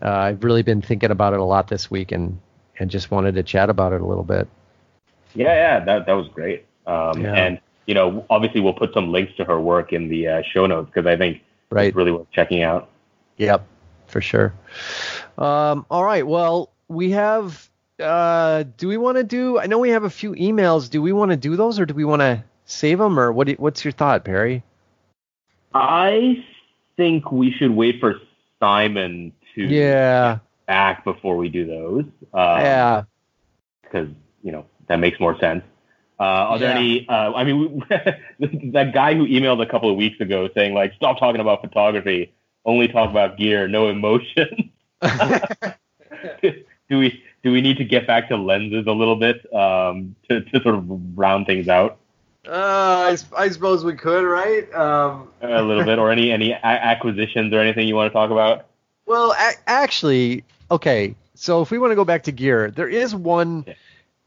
uh, 0.02 0.10
I've 0.10 0.44
really 0.44 0.62
been 0.62 0.82
thinking 0.82 1.10
about 1.10 1.32
it 1.32 1.40
a 1.40 1.44
lot 1.44 1.68
this 1.68 1.90
week, 1.90 2.12
and 2.12 2.40
and 2.78 2.90
just 2.90 3.10
wanted 3.10 3.34
to 3.36 3.42
chat 3.42 3.70
about 3.70 3.92
it 3.92 4.00
a 4.00 4.06
little 4.06 4.24
bit. 4.24 4.48
Yeah, 5.34 5.54
yeah, 5.54 5.84
that 5.84 6.06
that 6.06 6.12
was 6.12 6.28
great. 6.28 6.66
Um, 6.86 7.22
yeah. 7.22 7.34
And 7.34 7.60
you 7.86 7.94
know, 7.94 8.24
obviously, 8.30 8.60
we'll 8.60 8.74
put 8.74 8.92
some 8.92 9.12
links 9.12 9.34
to 9.36 9.44
her 9.44 9.60
work 9.60 9.92
in 9.92 10.08
the 10.08 10.28
uh, 10.28 10.42
show 10.52 10.66
notes 10.66 10.90
because 10.92 11.06
I 11.06 11.16
think 11.16 11.42
right. 11.70 11.86
it's 11.86 11.96
really 11.96 12.12
worth 12.12 12.30
checking 12.32 12.62
out. 12.62 12.88
Yep, 13.38 13.64
for 14.06 14.20
sure. 14.20 14.52
Um, 15.38 15.86
all 15.90 16.04
right. 16.04 16.26
Well, 16.26 16.70
we 16.88 17.10
have. 17.12 17.68
Uh, 18.00 18.64
do 18.76 18.88
we 18.88 18.96
want 18.96 19.18
to 19.18 19.24
do? 19.24 19.58
I 19.58 19.66
know 19.66 19.78
we 19.78 19.90
have 19.90 20.04
a 20.04 20.10
few 20.10 20.32
emails. 20.32 20.90
Do 20.90 21.02
we 21.02 21.12
want 21.12 21.30
to 21.30 21.36
do 21.36 21.56
those, 21.56 21.78
or 21.78 21.86
do 21.86 21.94
we 21.94 22.04
want 22.04 22.20
to 22.20 22.42
save 22.64 22.98
them, 22.98 23.18
or 23.18 23.32
what? 23.32 23.50
What's 23.52 23.84
your 23.84 23.92
thought, 23.92 24.24
Perry? 24.24 24.62
I 25.74 26.44
think 26.96 27.32
we 27.32 27.52
should 27.52 27.70
wait 27.70 28.00
for 28.00 28.16
Simon 28.60 29.32
to 29.54 29.62
yeah 29.62 30.38
back 30.66 31.04
before 31.04 31.36
we 31.36 31.48
do 31.48 31.66
those. 31.66 32.04
Um, 32.34 32.60
yeah, 32.60 33.02
because 33.82 34.08
you 34.42 34.52
know 34.52 34.66
that 34.88 34.96
makes 34.96 35.20
more 35.20 35.38
sense. 35.38 35.62
Uh, 36.18 36.24
are 36.24 36.58
there 36.58 36.74
any? 36.74 37.06
Uh, 37.08 37.32
I 37.32 37.44
mean, 37.44 37.84
that 38.72 38.92
guy 38.94 39.14
who 39.14 39.26
emailed 39.26 39.62
a 39.62 39.66
couple 39.66 39.90
of 39.90 39.96
weeks 39.96 40.20
ago 40.20 40.48
saying 40.54 40.74
like, 40.74 40.94
"Stop 40.94 41.18
talking 41.18 41.40
about 41.40 41.60
photography, 41.60 42.32
only 42.64 42.88
talk 42.88 43.10
about 43.10 43.36
gear, 43.36 43.68
no 43.68 43.88
emotion." 43.88 44.70
do 46.92 46.98
we 46.98 47.22
do 47.42 47.50
we 47.50 47.60
need 47.60 47.78
to 47.78 47.84
get 47.84 48.06
back 48.06 48.28
to 48.28 48.36
lenses 48.36 48.86
a 48.86 48.92
little 48.92 49.16
bit 49.16 49.52
um, 49.54 50.14
to 50.28 50.42
to 50.42 50.62
sort 50.62 50.74
of 50.74 50.84
round 51.18 51.46
things 51.46 51.68
out? 51.68 51.98
Uh, 52.46 53.14
I, 53.14 53.16
I 53.36 53.48
suppose 53.48 53.84
we 53.84 53.94
could, 53.94 54.24
right? 54.24 54.72
Um, 54.74 55.28
a 55.40 55.62
little 55.62 55.84
bit, 55.84 55.98
or 55.98 56.10
any 56.10 56.30
any 56.30 56.52
a- 56.52 56.64
acquisitions 56.64 57.52
or 57.52 57.60
anything 57.60 57.88
you 57.88 57.94
want 57.94 58.10
to 58.10 58.12
talk 58.12 58.30
about? 58.30 58.66
Well, 59.06 59.32
a- 59.32 59.70
actually, 59.70 60.44
okay. 60.70 61.14
So 61.34 61.62
if 61.62 61.70
we 61.70 61.78
want 61.78 61.92
to 61.92 61.96
go 61.96 62.04
back 62.04 62.24
to 62.24 62.32
gear, 62.32 62.70
there 62.70 62.88
is 62.88 63.14
one. 63.14 63.64
Yeah 63.66 63.74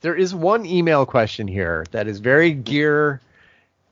there 0.06 0.14
is 0.14 0.36
one 0.36 0.68
email 0.68 1.04
question 1.04 1.48
here 1.48 1.84
that 1.90 2.08
is 2.08 2.20
very 2.20 2.52
gear 2.52 3.22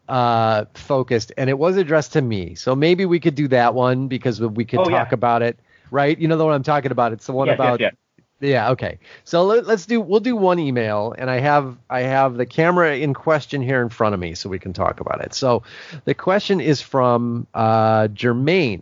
uh, 0.08 0.66
focused, 0.76 1.32
and 1.38 1.50
it 1.50 1.58
was 1.58 1.76
addressed 1.76 2.14
to 2.14 2.22
me. 2.22 2.54
So 2.54 2.76
maybe 2.76 3.08
we 3.08 3.20
could 3.20 3.34
do 3.34 3.48
that 3.48 3.74
one 3.74 4.08
because 4.08 4.40
we 4.40 4.64
could 4.64 4.82
oh, 4.82 4.84
talk 4.84 5.10
yeah. 5.10 5.14
about 5.14 5.42
it, 5.42 5.58
right? 5.90 6.16
You 6.16 6.28
know 6.28 6.38
the 6.38 6.46
one 6.46 6.54
I'm 6.54 6.62
talking 6.62 6.92
about. 6.92 7.14
It's 7.14 7.26
the 7.26 7.32
one 7.32 7.48
yes, 7.48 7.56
about. 7.56 7.80
Yes, 7.80 7.94
yes. 7.94 8.03
Yeah. 8.44 8.72
Okay. 8.72 9.00
So 9.24 9.46
let, 9.46 9.68
us 9.68 9.86
do. 9.86 10.02
We'll 10.02 10.20
do 10.20 10.36
one 10.36 10.60
email, 10.60 11.16
and 11.18 11.30
I 11.30 11.40
have 11.40 11.78
I 11.90 12.02
have 12.02 12.36
the 12.36 12.46
camera 12.46 12.98
in 12.98 13.14
question 13.14 13.62
here 13.62 13.82
in 13.82 13.88
front 13.88 14.14
of 14.14 14.20
me, 14.20 14.36
so 14.36 14.50
we 14.50 14.60
can 14.60 14.74
talk 14.74 15.00
about 15.00 15.22
it. 15.22 15.34
So 15.34 15.64
the 16.04 16.14
question 16.14 16.60
is 16.60 16.82
from 16.82 17.48
uh, 17.54 18.10
Jermaine, 18.10 18.82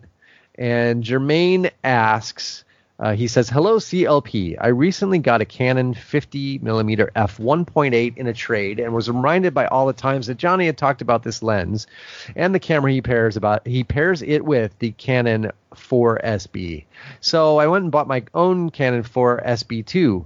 and 0.56 1.04
Jermaine 1.04 1.70
asks. 1.84 2.64
Uh, 3.02 3.16
he 3.16 3.28
says, 3.28 3.50
"Hello 3.50 3.80
CLP. 3.80 4.56
I 4.62 4.68
recently 4.68 5.18
got 5.18 5.42
a 5.42 5.46
Canon 5.46 5.96
50 5.96 6.60
mm 6.60 7.10
f 7.16 7.40
1.8 7.40 8.16
in 8.16 8.28
a 8.28 8.34
trade, 8.34 8.80
and 8.80 8.94
was 8.94 9.10
reminded 9.10 9.56
by 9.56 9.66
all 9.66 9.88
the 9.88 9.94
times 9.94 10.28
that 10.28 10.38
Johnny 10.38 10.68
had 10.68 10.78
talked 10.78 11.02
about 11.02 11.24
this 11.24 11.42
lens 11.42 11.88
and 12.36 12.54
the 12.54 12.60
camera 12.60 12.92
he 12.92 13.02
pairs 13.02 13.36
about. 13.36 13.66
He 13.66 13.84
pairs 13.84 14.22
it 14.22 14.46
with 14.46 14.78
the 14.78 14.92
Canon 14.92 15.52
4SB. 15.74 16.86
So 17.22 17.58
I 17.58 17.66
went 17.66 17.86
and 17.86 17.92
bought 17.92 18.08
my 18.08 18.24
own 18.36 18.70
Canon 18.70 19.02
4SB2. 19.02 20.24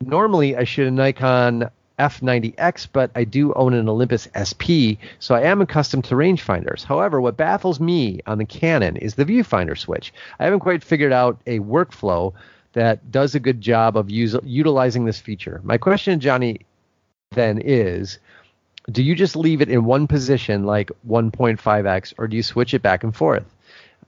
Normally, 0.00 0.56
I 0.56 0.64
shoot 0.64 0.88
a 0.88 0.90
Nikon 0.90 1.70
F90X, 2.00 2.88
but 2.92 3.10
I 3.14 3.24
do 3.24 3.52
own 3.52 3.74
an 3.74 3.88
Olympus 3.88 4.26
SP, 4.32 4.96
so 5.18 5.34
I 5.34 5.42
am 5.42 5.60
accustomed 5.60 6.04
to 6.04 6.14
rangefinders. 6.14 6.84
However, 6.84 7.20
what 7.20 7.36
baffles 7.36 7.78
me 7.78 8.20
on 8.26 8.38
the 8.38 8.46
Canon 8.46 8.96
is 8.96 9.14
the 9.14 9.26
viewfinder 9.26 9.76
switch. 9.76 10.12
I 10.38 10.44
haven't 10.44 10.60
quite 10.60 10.82
figured 10.82 11.12
out 11.12 11.38
a 11.46 11.58
workflow 11.60 12.32
that 12.72 13.12
does 13.12 13.34
a 13.34 13.40
good 13.40 13.60
job 13.60 13.96
of 13.96 14.10
use, 14.10 14.34
utilizing 14.44 15.04
this 15.04 15.20
feature. 15.20 15.60
My 15.62 15.76
question, 15.76 16.18
to 16.18 16.24
Johnny, 16.24 16.60
then 17.32 17.58
is 17.58 18.18
do 18.90 19.02
you 19.02 19.14
just 19.14 19.36
leave 19.36 19.60
it 19.60 19.68
in 19.68 19.84
one 19.84 20.06
position 20.06 20.64
like 20.64 20.90
1.5x 21.06 22.14
or 22.18 22.26
do 22.26 22.36
you 22.36 22.42
switch 22.42 22.74
it 22.74 22.82
back 22.82 23.04
and 23.04 23.14
forth? 23.14 23.44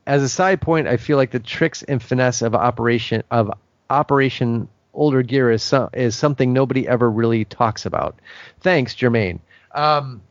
As 0.06 0.22
a 0.22 0.28
side 0.28 0.60
point, 0.60 0.88
I 0.88 0.96
feel 0.96 1.16
like 1.16 1.30
the 1.30 1.38
tricks 1.38 1.82
and 1.82 2.02
finesse 2.02 2.42
of 2.42 2.54
operation 2.54 3.22
of 3.30 3.52
operation 3.90 4.68
older 4.94 5.22
gear 5.22 5.50
is 5.50 5.62
so, 5.62 5.90
is 5.92 6.16
something 6.16 6.52
nobody 6.52 6.86
ever 6.86 7.10
really 7.10 7.44
talks 7.44 7.86
about. 7.86 8.18
Thanks, 8.60 8.94
Jermaine. 8.94 9.40
Um, 9.72 10.22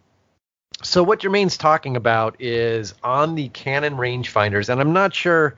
so 0.83 1.03
what 1.03 1.19
Jermaine's 1.19 1.57
talking 1.57 1.95
about 1.95 2.35
is 2.39 2.93
on 3.03 3.35
the 3.35 3.49
Canon 3.49 3.95
rangefinders, 3.95 4.69
and 4.69 4.81
I'm 4.81 4.93
not 4.93 5.13
sure. 5.13 5.55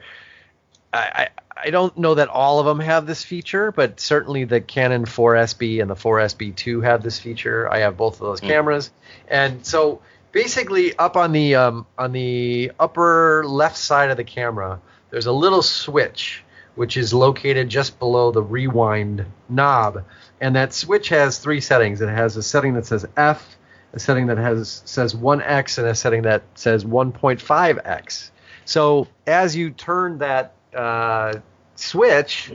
I, 0.92 0.98
I, 0.98 1.30
I 1.66 1.70
don't 1.70 1.98
know 1.98 2.16
that 2.16 2.28
all 2.28 2.60
of 2.60 2.66
them 2.66 2.80
have 2.80 3.06
this 3.06 3.24
feature, 3.24 3.72
but 3.72 4.00
certainly 4.00 4.44
the 4.44 4.60
Canon 4.60 5.06
4SB 5.06 5.82
and 5.82 5.90
the 5.90 5.96
4SB2 5.96 6.84
have 6.84 7.04
this 7.04 7.20
feature. 7.20 7.72
I 7.72 7.80
have 7.80 7.96
both 7.96 8.16
of 8.16 8.20
those 8.20 8.42
mm. 8.42 8.48
cameras, 8.48 8.92
and 9.28 9.66
so 9.66 10.02
basically 10.32 10.98
up 10.98 11.16
on 11.16 11.32
the 11.32 11.56
um, 11.56 11.86
on 11.98 12.12
the 12.12 12.72
upper 12.80 13.46
left 13.46 13.78
side 13.78 14.12
of 14.12 14.18
the 14.18 14.24
camera, 14.24 14.82
there's 15.10 15.28
a 15.28 15.32
little 15.32 15.62
switch 15.62 16.43
which 16.76 16.98
is 16.98 17.14
located 17.14 17.70
just 17.70 18.00
below 18.00 18.32
the 18.32 18.42
rewind 18.42 19.26
knob. 19.50 20.04
And 20.42 20.56
that 20.56 20.74
switch 20.74 21.10
has 21.10 21.38
three 21.38 21.62
settings. 21.62 22.02
It 22.02 22.10
has 22.10 22.36
a 22.36 22.44
setting 22.44 22.74
that 22.74 22.86
says 22.86 23.06
F, 23.16 23.58
a 23.94 24.00
setting 24.00 24.28
that 24.28 24.38
has 24.38 24.82
says 24.86 25.14
1x, 25.14 25.78
and 25.78 25.88
a 25.88 25.96
setting 25.96 26.24
that 26.24 26.44
says 26.56 26.84
1.5x. 26.84 28.32
So 28.66 29.08
as 29.28 29.56
you 29.56 29.72
turn 29.72 30.20
that 30.20 30.54
uh, 30.76 31.36
switch, 31.76 32.52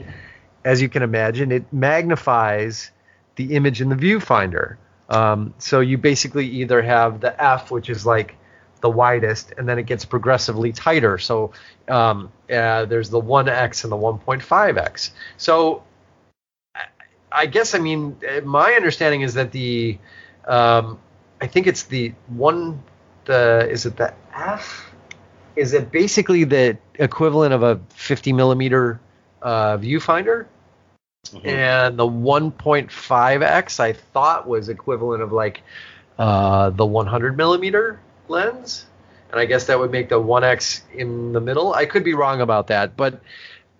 as 0.65 0.81
you 0.81 0.89
can 0.89 1.03
imagine, 1.03 1.51
it 1.51 1.71
magnifies 1.71 2.91
the 3.35 3.55
image 3.55 3.81
in 3.81 3.89
the 3.89 3.95
viewfinder. 3.95 4.75
Um, 5.09 5.53
so 5.57 5.79
you 5.79 5.97
basically 5.97 6.47
either 6.47 6.81
have 6.81 7.21
the 7.21 7.41
F, 7.41 7.71
which 7.71 7.89
is 7.89 8.05
like 8.05 8.35
the 8.81 8.89
widest, 8.89 9.53
and 9.57 9.67
then 9.67 9.77
it 9.79 9.85
gets 9.85 10.05
progressively 10.05 10.71
tighter. 10.71 11.17
So 11.17 11.51
um, 11.87 12.31
uh, 12.49 12.85
there's 12.85 13.09
the 13.09 13.21
1x 13.21 13.83
and 13.83 13.91
the 13.91 13.97
1.5x. 13.97 15.11
So 15.37 15.83
I 17.31 17.45
guess 17.45 17.75
I 17.75 17.79
mean 17.79 18.17
my 18.43 18.73
understanding 18.73 19.21
is 19.21 19.33
that 19.35 19.51
the 19.51 19.97
um, 20.45 20.99
I 21.41 21.47
think 21.47 21.67
it's 21.67 21.83
the 21.83 22.13
one 22.27 22.81
the 23.25 23.67
is 23.69 23.85
it 23.85 23.97
the 23.97 24.13
F 24.33 24.91
is 25.55 25.73
it 25.73 25.91
basically 25.91 26.43
the 26.43 26.77
equivalent 26.95 27.53
of 27.53 27.63
a 27.63 27.79
50 27.89 28.33
millimeter 28.33 28.99
uh, 29.41 29.77
viewfinder 29.77 30.47
mm-hmm. 31.27 31.47
and 31.47 31.99
the 31.99 32.07
1.5x 32.07 33.79
I 33.79 33.93
thought 33.93 34.47
was 34.47 34.69
equivalent 34.69 35.21
of 35.21 35.31
like 35.31 35.61
uh, 36.17 36.69
the 36.71 36.85
100 36.85 37.37
millimeter 37.37 37.99
lens, 38.29 38.85
and 39.31 39.39
I 39.39 39.45
guess 39.45 39.67
that 39.67 39.79
would 39.79 39.91
make 39.91 40.09
the 40.09 40.19
1x 40.19 40.81
in 40.93 41.33
the 41.33 41.41
middle. 41.41 41.73
I 41.73 41.85
could 41.85 42.03
be 42.03 42.13
wrong 42.13 42.41
about 42.41 42.67
that, 42.67 42.97
but 42.97 43.21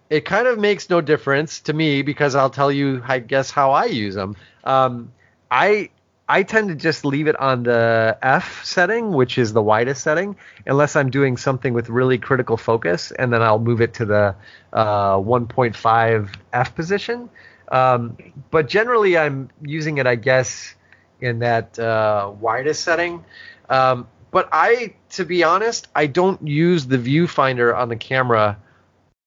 it 0.10 0.26
kind 0.26 0.48
of 0.48 0.58
makes 0.58 0.90
no 0.90 1.02
difference 1.02 1.60
to 1.62 1.74
me 1.74 2.02
because 2.02 2.36
I'll 2.36 2.50
tell 2.50 2.72
you, 2.72 3.02
I 3.08 3.20
guess, 3.20 3.52
how 3.52 3.72
I 3.72 3.86
use 3.86 4.16
them. 4.16 4.36
Um, 4.64 5.12
I 5.52 5.90
I 6.28 6.44
tend 6.44 6.70
to 6.70 6.76
just 6.76 7.06
leave 7.06 7.28
it 7.28 7.36
on 7.40 7.64
the 7.64 8.16
F 8.22 8.64
setting, 8.64 9.12
which 9.12 9.40
is 9.40 9.52
the 9.52 9.64
widest 9.64 10.04
setting, 10.04 10.36
unless 10.68 10.96
I'm 10.96 11.10
doing 11.10 11.38
something 11.38 11.74
with 11.74 11.90
really 11.90 12.20
critical 12.20 12.56
focus, 12.56 13.12
and 13.12 13.34
then 13.34 13.42
I'll 13.42 13.58
move 13.58 13.82
it 13.82 13.96
to 13.96 14.06
the 14.06 14.36
uh, 14.72 15.16
1.5 15.16 16.30
F 16.54 16.76
position. 16.76 17.30
Um, 17.72 18.16
but 18.52 18.70
generally, 18.70 19.18
I'm 19.18 19.50
using 19.64 19.98
it, 19.98 20.06
I 20.06 20.16
guess, 20.16 20.76
in 21.20 21.40
that 21.40 21.80
uh, 21.80 22.32
widest 22.40 22.84
setting. 22.84 23.26
Um, 23.68 24.08
but 24.32 24.50
I, 24.52 24.94
to 25.12 25.26
be 25.26 25.44
honest, 25.44 25.88
I 25.96 26.08
don't 26.08 26.46
use 26.48 26.88
the 26.88 26.98
viewfinder 26.98 27.76
on 27.76 27.90
the 27.90 27.96
camera 27.96 28.58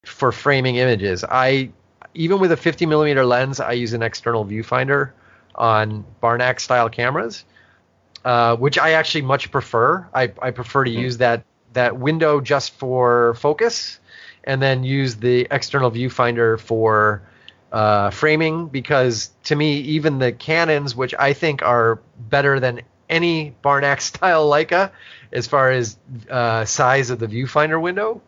for 0.07 0.33
framing 0.33 0.77
images. 0.77 1.24
I 1.24 1.70
even 2.15 2.41
with 2.41 2.53
a 2.53 2.57
50 2.57 2.87
millimeter 2.87 3.24
lens, 3.24 3.61
I 3.61 3.73
use 3.73 3.93
an 3.93 4.03
external 4.03 4.45
viewfinder 4.45 5.11
on 5.55 6.05
Barnack 6.20 6.61
style 6.61 6.89
cameras, 6.89 7.45
uh, 8.24 8.57
which 8.57 8.79
I 8.79 8.93
actually 8.93 9.23
much 9.23 9.51
prefer. 9.51 10.09
I, 10.15 10.33
I 10.41 10.51
prefer 10.51 10.85
to 10.85 10.91
Mm-hmm. 10.95 11.05
use 11.05 11.19
that 11.19 11.45
that 11.73 11.97
window 11.99 12.41
just 12.41 12.73
for 12.73 13.35
focus, 13.35 13.99
and 14.45 14.61
then 14.62 14.85
use 14.85 15.16
the 15.16 15.47
external 15.51 15.91
viewfinder 15.91 16.59
for 16.61 17.23
uh, 17.73 18.11
framing 18.11 18.66
because 18.69 19.31
to 19.45 19.55
me, 19.57 19.79
even 19.81 20.19
the 20.19 20.33
Canons, 20.33 20.95
which 20.95 21.15
I 21.19 21.33
think 21.33 21.62
are 21.62 22.01
better 22.19 22.61
than 22.61 22.83
any 23.12 23.51
Barnack 23.62 24.02
style 24.10 24.51
Leica 24.51 24.93
as 25.32 25.48
far 25.48 25.70
as 25.72 25.98
uh, 26.30 26.64
size 26.66 27.10
of 27.10 27.20
the 27.20 27.28
viewfinder 27.28 27.80
window, 27.80 28.22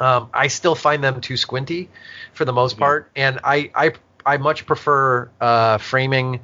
um, 0.00 0.30
I 0.34 0.48
still 0.48 0.74
find 0.76 1.04
them 1.04 1.20
too 1.20 1.36
squinty 1.36 1.90
for 2.32 2.44
the 2.44 2.52
most 2.52 2.78
part, 2.78 3.10
and 3.16 3.40
I 3.44 3.70
I, 3.74 3.92
I 4.26 4.38
much 4.38 4.66
prefer 4.66 5.30
uh, 5.40 5.78
framing 5.78 6.40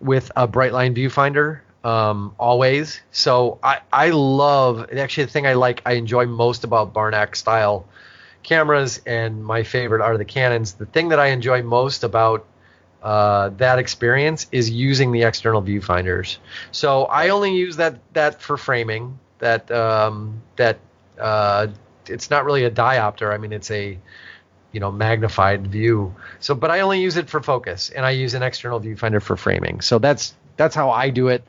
with 0.00 0.30
a 0.36 0.46
bright 0.46 0.72
line 0.72 0.94
viewfinder 0.94 1.60
um, 1.84 2.34
always. 2.38 3.00
So 3.12 3.58
I 3.62 3.80
I 3.92 4.10
love 4.10 4.90
actually 4.96 5.24
the 5.26 5.32
thing 5.32 5.46
I 5.46 5.54
like 5.54 5.82
I 5.86 5.92
enjoy 5.92 6.26
most 6.26 6.64
about 6.64 6.92
Barnack 6.94 7.36
style 7.36 7.86
cameras, 8.42 9.00
and 9.06 9.44
my 9.44 9.62
favorite 9.64 10.02
are 10.02 10.16
the 10.18 10.24
Canons. 10.24 10.74
The 10.74 10.86
thing 10.86 11.08
that 11.10 11.20
I 11.20 11.28
enjoy 11.28 11.62
most 11.62 12.04
about 12.04 12.46
uh, 13.02 13.50
that 13.50 13.78
experience 13.78 14.46
is 14.50 14.70
using 14.70 15.12
the 15.12 15.22
external 15.22 15.62
viewfinders. 15.62 16.38
So 16.72 17.04
I 17.04 17.28
only 17.28 17.56
use 17.56 17.76
that 17.76 17.98
that 18.14 18.42
for 18.42 18.56
framing. 18.56 19.18
That 19.38 19.70
um, 19.70 20.42
that 20.56 20.78
uh, 21.18 21.68
it's 22.06 22.30
not 22.30 22.44
really 22.44 22.64
a 22.64 22.70
diopter. 22.70 23.32
I 23.32 23.38
mean, 23.38 23.52
it's 23.52 23.70
a 23.70 23.98
you 24.72 24.80
know 24.80 24.90
magnified 24.90 25.66
view. 25.68 26.14
So, 26.40 26.54
but 26.54 26.70
I 26.70 26.80
only 26.80 27.00
use 27.00 27.16
it 27.16 27.28
for 27.28 27.42
focus, 27.42 27.90
and 27.90 28.04
I 28.04 28.10
use 28.10 28.34
an 28.34 28.42
external 28.42 28.80
viewfinder 28.80 29.22
for 29.22 29.36
framing. 29.36 29.80
So 29.80 29.98
that's 29.98 30.34
that's 30.56 30.74
how 30.74 30.90
I 30.90 31.10
do 31.10 31.28
it 31.28 31.44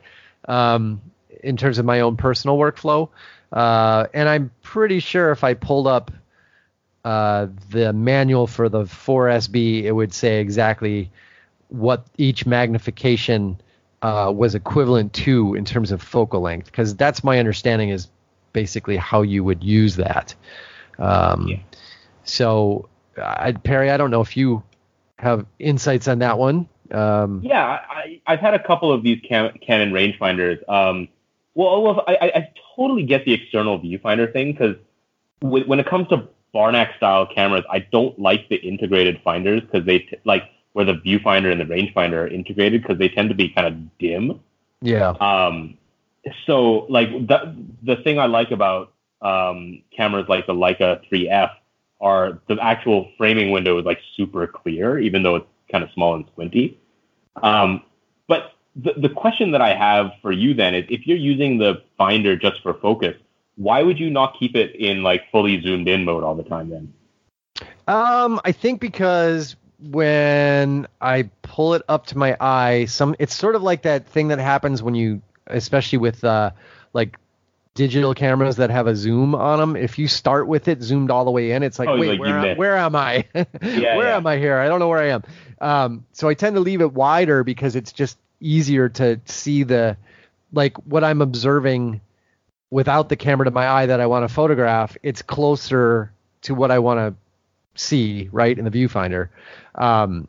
um, 0.46 1.00
in 1.42 1.56
terms 1.56 1.78
of 1.78 1.84
my 1.84 2.00
own 2.00 2.16
personal 2.16 2.56
workflow. 2.56 3.08
Uh, 3.52 4.06
and 4.14 4.28
I'm 4.28 4.52
pretty 4.62 5.00
sure 5.00 5.32
if 5.32 5.42
I 5.42 5.54
pulled 5.54 5.88
up 5.88 6.12
uh, 7.04 7.48
the 7.70 7.92
manual 7.92 8.46
for 8.46 8.68
the 8.68 8.84
4SB, 8.84 9.82
it 9.82 9.92
would 9.92 10.14
say 10.14 10.40
exactly 10.40 11.10
what 11.70 12.06
each 12.18 12.46
magnification 12.46 13.60
uh, 14.02 14.32
was 14.34 14.54
equivalent 14.54 15.12
to 15.12 15.54
in 15.54 15.64
terms 15.64 15.90
of 15.90 16.02
focal 16.02 16.40
length, 16.40 16.66
because 16.66 16.94
that's 16.96 17.24
my 17.24 17.38
understanding 17.38 17.88
is 17.90 18.08
basically 18.52 18.96
how 18.96 19.22
you 19.22 19.44
would 19.44 19.62
use 19.62 19.96
that. 19.96 20.34
Um, 20.98 21.48
Yeah. 21.48 21.58
So, 22.24 22.88
I, 23.16 23.52
Perry, 23.52 23.90
I 23.90 23.96
don't 23.96 24.10
know 24.10 24.20
if 24.20 24.36
you 24.36 24.62
have 25.18 25.46
insights 25.58 26.06
on 26.08 26.18
that 26.20 26.38
one. 26.38 26.68
Um, 26.90 27.40
Yeah, 27.42 27.64
I, 27.88 28.20
I've 28.26 28.40
had 28.40 28.54
a 28.54 28.62
couple 28.62 28.92
of 28.92 29.02
these 29.02 29.20
Can- 29.26 29.58
Canon 29.64 29.92
rangefinders. 29.92 30.58
Um, 30.68 31.08
well, 31.54 32.04
I, 32.06 32.14
I- 32.20 32.32
I 32.36 32.48
totally 32.76 33.04
get 33.04 33.24
the 33.24 33.32
external 33.32 33.78
viewfinder 33.80 34.32
thing 34.32 34.52
because 34.52 34.76
when 35.40 35.80
it 35.80 35.86
comes 35.86 36.08
to 36.08 36.28
Barnack 36.52 36.96
style 36.96 37.26
cameras, 37.26 37.64
I 37.70 37.80
don't 37.80 38.18
like 38.18 38.48
the 38.48 38.56
integrated 38.56 39.20
finders 39.22 39.60
because 39.60 39.84
they 39.86 40.00
t- 40.00 40.16
like 40.24 40.44
where 40.72 40.84
the 40.84 40.94
viewfinder 40.94 41.50
and 41.50 41.60
the 41.60 41.64
rangefinder 41.64 42.24
are 42.24 42.28
integrated 42.28 42.82
because 42.82 42.98
they 42.98 43.08
tend 43.08 43.28
to 43.28 43.34
be 43.34 43.48
kind 43.48 43.66
of 43.66 43.98
dim. 43.98 44.40
yeah. 44.80 45.10
Um, 45.20 45.76
so 46.46 46.86
like 46.88 47.10
the 47.26 47.56
the 47.82 47.96
thing 47.96 48.18
I 48.18 48.26
like 48.26 48.50
about 48.50 48.92
um, 49.22 49.82
cameras 49.94 50.26
like 50.28 50.46
the 50.46 50.54
Leica 50.54 51.00
3F 51.10 51.50
are 52.00 52.40
the 52.48 52.58
actual 52.60 53.10
framing 53.18 53.50
window 53.50 53.78
is 53.78 53.84
like 53.84 54.00
super 54.16 54.46
clear, 54.46 54.98
even 54.98 55.22
though 55.22 55.36
it's 55.36 55.46
kind 55.70 55.84
of 55.84 55.90
small 55.92 56.14
and 56.14 56.24
squinty. 56.32 56.78
Um, 57.42 57.82
but 58.26 58.52
the 58.76 58.94
the 58.96 59.08
question 59.08 59.50
that 59.52 59.60
I 59.60 59.74
have 59.74 60.12
for 60.22 60.32
you 60.32 60.54
then 60.54 60.74
is, 60.74 60.84
if 60.88 61.06
you're 61.06 61.18
using 61.18 61.58
the 61.58 61.82
finder 61.98 62.36
just 62.36 62.62
for 62.62 62.74
focus, 62.74 63.16
why 63.56 63.82
would 63.82 63.98
you 63.98 64.10
not 64.10 64.38
keep 64.38 64.56
it 64.56 64.74
in 64.76 65.02
like 65.02 65.30
fully 65.30 65.60
zoomed 65.62 65.88
in 65.88 66.04
mode 66.04 66.24
all 66.24 66.34
the 66.34 66.42
time 66.42 66.70
then? 66.70 66.92
Um, 67.88 68.40
I 68.44 68.52
think 68.52 68.80
because 68.80 69.56
when 69.82 70.86
I 71.00 71.30
pull 71.42 71.74
it 71.74 71.82
up 71.88 72.06
to 72.06 72.18
my 72.18 72.36
eye, 72.40 72.84
some 72.86 73.16
it's 73.18 73.34
sort 73.34 73.54
of 73.54 73.62
like 73.62 73.82
that 73.82 74.06
thing 74.06 74.28
that 74.28 74.38
happens 74.38 74.82
when 74.82 74.94
you, 74.94 75.22
especially 75.46 75.98
with 75.98 76.22
uh, 76.24 76.50
like 76.92 77.16
digital 77.74 78.14
cameras 78.14 78.56
that 78.56 78.70
have 78.70 78.86
a 78.86 78.94
zoom 78.94 79.34
on 79.34 79.58
them. 79.58 79.76
If 79.76 79.98
you 79.98 80.08
start 80.08 80.46
with 80.46 80.68
it 80.68 80.82
zoomed 80.82 81.10
all 81.10 81.24
the 81.24 81.30
way 81.30 81.52
in, 81.52 81.62
it's 81.62 81.78
like, 81.78 81.88
Oh, 81.88 81.98
wait, 81.98 82.10
like 82.10 82.20
where, 82.20 82.38
am, 82.38 82.56
where 82.56 82.76
am 82.76 82.96
I? 82.96 83.24
where 83.32 83.46
yeah. 83.62 84.16
am 84.16 84.26
I 84.26 84.36
here? 84.36 84.58
I 84.58 84.68
don't 84.68 84.80
know 84.80 84.88
where 84.88 84.98
I 84.98 85.08
am. 85.10 85.22
Um, 85.60 86.06
so 86.12 86.28
I 86.28 86.34
tend 86.34 86.56
to 86.56 86.60
leave 86.60 86.80
it 86.80 86.92
wider 86.92 87.44
because 87.44 87.76
it's 87.76 87.92
just 87.92 88.18
easier 88.40 88.88
to 88.90 89.20
see 89.26 89.62
the, 89.62 89.96
like 90.52 90.76
what 90.78 91.04
I'm 91.04 91.22
observing 91.22 92.00
without 92.70 93.08
the 93.08 93.16
camera 93.16 93.44
to 93.44 93.50
my 93.50 93.68
eye 93.68 93.86
that 93.86 94.00
I 94.00 94.06
want 94.06 94.28
to 94.28 94.34
photograph. 94.34 94.96
It's 95.02 95.22
closer 95.22 96.12
to 96.42 96.54
what 96.54 96.70
I 96.70 96.78
want 96.78 96.98
to 96.98 97.14
see 97.74 98.28
right 98.32 98.58
in 98.58 98.64
the 98.64 98.70
viewfinder. 98.70 99.28
Um, 99.74 100.28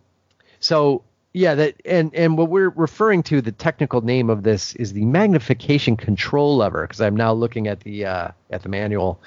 so 0.59 1.03
yeah 1.33 1.55
that 1.55 1.75
and 1.85 2.13
and 2.13 2.37
what 2.37 2.49
we're 2.49 2.69
referring 2.71 3.23
to 3.23 3.41
the 3.41 3.53
technical 3.53 4.01
name 4.01 4.29
of 4.29 4.43
this 4.43 4.75
is 4.75 4.91
the 4.91 5.05
magnification 5.05 5.95
control 5.95 6.57
lever 6.57 6.81
because 6.85 6.99
i'm 6.99 7.15
now 7.15 7.31
looking 7.31 7.67
at 7.67 7.79
the 7.79 8.03
uh, 8.05 8.27
at 8.49 8.61
the 8.63 8.69
manual. 8.69 9.17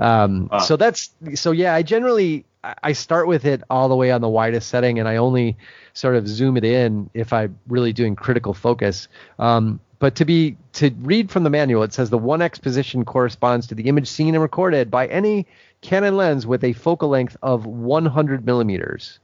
Um, 0.00 0.48
Ah. 0.50 0.58
so 0.58 0.76
that's 0.76 1.10
so 1.34 1.52
yeah 1.52 1.72
i 1.74 1.82
generally 1.82 2.44
I- 2.64 2.74
i 2.82 2.92
start 2.92 3.28
with 3.28 3.44
it 3.44 3.62
all 3.70 3.88
the 3.88 3.94
way 3.94 4.10
on 4.10 4.20
the 4.20 4.28
widest 4.28 4.68
setting 4.70 4.98
and 4.98 5.08
i 5.08 5.16
only 5.16 5.56
sort 5.94 6.16
of 6.16 6.26
zoom 6.26 6.56
it 6.56 6.64
in 6.64 7.08
if 7.14 7.32
i'm 7.32 7.56
really 7.68 7.92
doing 7.92 8.16
critical 8.16 8.54
focus. 8.54 9.06
Um, 9.38 9.78
but 10.02 10.16
to 10.16 10.24
be 10.24 10.56
to 10.72 10.90
read 11.02 11.30
from 11.30 11.44
the 11.44 11.50
manual 11.50 11.84
it 11.84 11.92
says 11.92 12.10
the 12.10 12.18
1x 12.18 12.60
position 12.60 13.04
corresponds 13.04 13.68
to 13.68 13.74
the 13.76 13.84
image 13.84 14.08
seen 14.08 14.34
and 14.34 14.42
recorded 14.42 14.90
by 14.90 15.06
any 15.06 15.46
Canon 15.80 16.16
lens 16.16 16.44
with 16.44 16.64
a 16.64 16.72
focal 16.72 17.08
length 17.08 17.36
of 17.40 17.66
100 17.66 18.44
millimeters. 18.44 19.20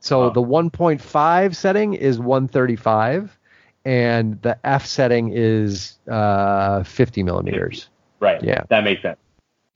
So 0.00 0.26
Wow. 0.26 0.30
the 0.30 0.42
1.5 0.42 1.54
setting 1.54 1.94
is 1.94 2.18
135, 2.18 3.38
and 3.86 4.40
the 4.42 4.58
f 4.64 4.84
setting 4.86 5.32
is 5.34 5.98
uh, 6.10 6.82
50 6.82 7.22
millimeters. 7.22 7.88
Right. 8.20 8.42
Yeah. 8.42 8.64
That 8.68 8.84
makes 8.84 9.00
sense. 9.00 9.18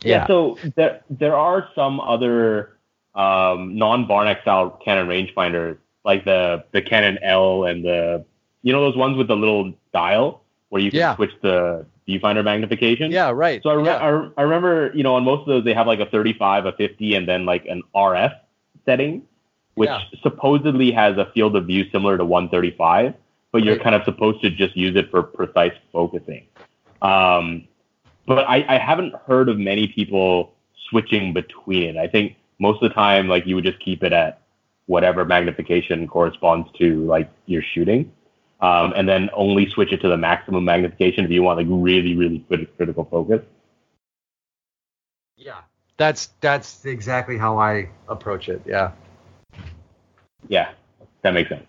Yeah. 0.02 0.26
so 0.26 0.58
there 0.74 1.00
there 1.08 1.36
are 1.36 1.68
some 1.74 1.98
other 2.00 2.76
um, 3.14 3.76
non 3.78 4.06
Barnack 4.06 4.42
style 4.42 4.70
Canon 4.84 5.06
rangefinders 5.06 5.78
like 6.04 6.26
the 6.26 6.64
the 6.72 6.82
Canon 6.82 7.18
L 7.22 7.64
and 7.64 7.82
the 7.84 8.24
you 8.62 8.72
know 8.72 8.82
those 8.82 8.96
ones 8.96 9.16
with 9.16 9.28
the 9.28 9.36
little 9.36 9.72
dial 9.92 10.42
where 10.70 10.80
you 10.82 10.90
can 10.90 10.98
Yeah. 11.00 11.16
switch 11.16 11.32
the 11.42 11.84
viewfinder 12.08 12.42
magnification. 12.44 13.10
Yeah, 13.10 13.30
right. 13.30 13.62
So 13.62 13.70
I, 13.70 13.74
re- 13.74 13.84
yeah. 13.84 13.96
I, 13.96 14.08
re- 14.08 14.30
I 14.38 14.42
remember, 14.42 14.90
you 14.94 15.02
know, 15.02 15.14
on 15.14 15.24
most 15.24 15.40
of 15.42 15.46
those 15.46 15.64
they 15.64 15.74
have 15.74 15.86
like 15.86 16.00
a 16.00 16.06
35, 16.06 16.66
a 16.66 16.72
50, 16.72 17.14
and 17.14 17.28
then 17.28 17.44
like 17.44 17.64
an 17.66 17.82
RF 17.94 18.32
setting, 18.84 19.22
which 19.74 19.88
Yeah. 19.88 20.00
supposedly 20.22 20.90
has 20.92 21.16
a 21.18 21.26
field 21.34 21.56
of 21.56 21.66
view 21.66 21.88
similar 21.90 22.16
to 22.16 22.24
135, 22.24 23.14
but 23.52 23.62
you're 23.62 23.78
kind 23.78 23.94
of 23.94 24.02
supposed 24.04 24.40
to 24.42 24.50
just 24.50 24.76
use 24.76 24.96
it 24.96 25.10
for 25.10 25.22
precise 25.22 25.74
focusing. 25.92 26.46
Um, 27.02 27.68
but 28.26 28.46
I, 28.48 28.64
I 28.68 28.78
haven't 28.78 29.14
heard 29.26 29.48
of 29.48 29.58
many 29.58 29.88
people 29.88 30.54
switching 30.88 31.32
between 31.32 31.90
it. 31.90 31.96
I 31.96 32.08
think 32.08 32.36
most 32.58 32.82
of 32.82 32.88
the 32.88 32.94
time, 32.94 33.28
like 33.28 33.46
you 33.46 33.54
would 33.56 33.64
just 33.64 33.78
keep 33.80 34.02
it 34.02 34.12
at 34.12 34.40
whatever 34.86 35.24
magnification 35.24 36.06
corresponds 36.08 36.68
to 36.78 37.04
like 37.06 37.30
your 37.46 37.62
shooting. 37.62 38.10
Um, 38.62 38.92
and 38.94 39.08
then 39.08 39.28
only 39.34 39.68
switch 39.68 39.92
it 39.92 40.00
to 40.02 40.08
the 40.08 40.16
maximum 40.16 40.64
magnification 40.64 41.24
if 41.24 41.30
you 41.32 41.42
want 41.42 41.58
like 41.58 41.66
really, 41.68 42.16
really 42.16 42.38
crit- 42.48 42.74
critical 42.76 43.04
focus. 43.10 43.42
yeah. 45.36 45.60
That's 45.98 46.30
that's 46.40 46.84
exactly 46.86 47.36
how 47.36 47.58
I 47.58 47.88
approach 48.08 48.48
it. 48.48 48.62
Yeah. 48.66 48.92
Yeah, 50.48 50.70
that 51.22 51.32
makes 51.34 51.48
sense. 51.50 51.66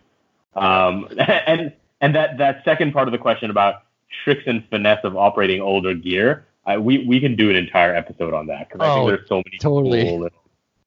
Um, 0.56 1.10
and 1.18 1.74
and 2.02 2.16
that 2.16 2.38
that 2.38 2.64
second 2.64 2.94
part 2.94 3.08
of 3.08 3.12
the 3.12 3.18
question 3.18 3.50
about 3.52 3.84
tricks 4.24 4.44
and 4.48 4.64
finesse 4.70 5.04
of 5.04 5.16
operating 5.18 5.62
older 5.62 5.94
gear, 5.94 6.46
I, 6.66 6.78
we 6.78 7.06
we 7.06 7.20
can 7.20 7.36
do 7.36 7.50
an 7.50 7.56
entire 7.56 7.94
episode 7.96 8.34
on 8.34 8.48
that 8.48 8.70
because 8.70 8.82
I 8.82 8.92
Oh, 8.92 8.96
think 8.96 9.08
there's 9.18 9.30
so 9.30 9.36
many 9.46 9.58
totally. 9.60 10.04
cool 10.04 10.20
little, 10.22 10.44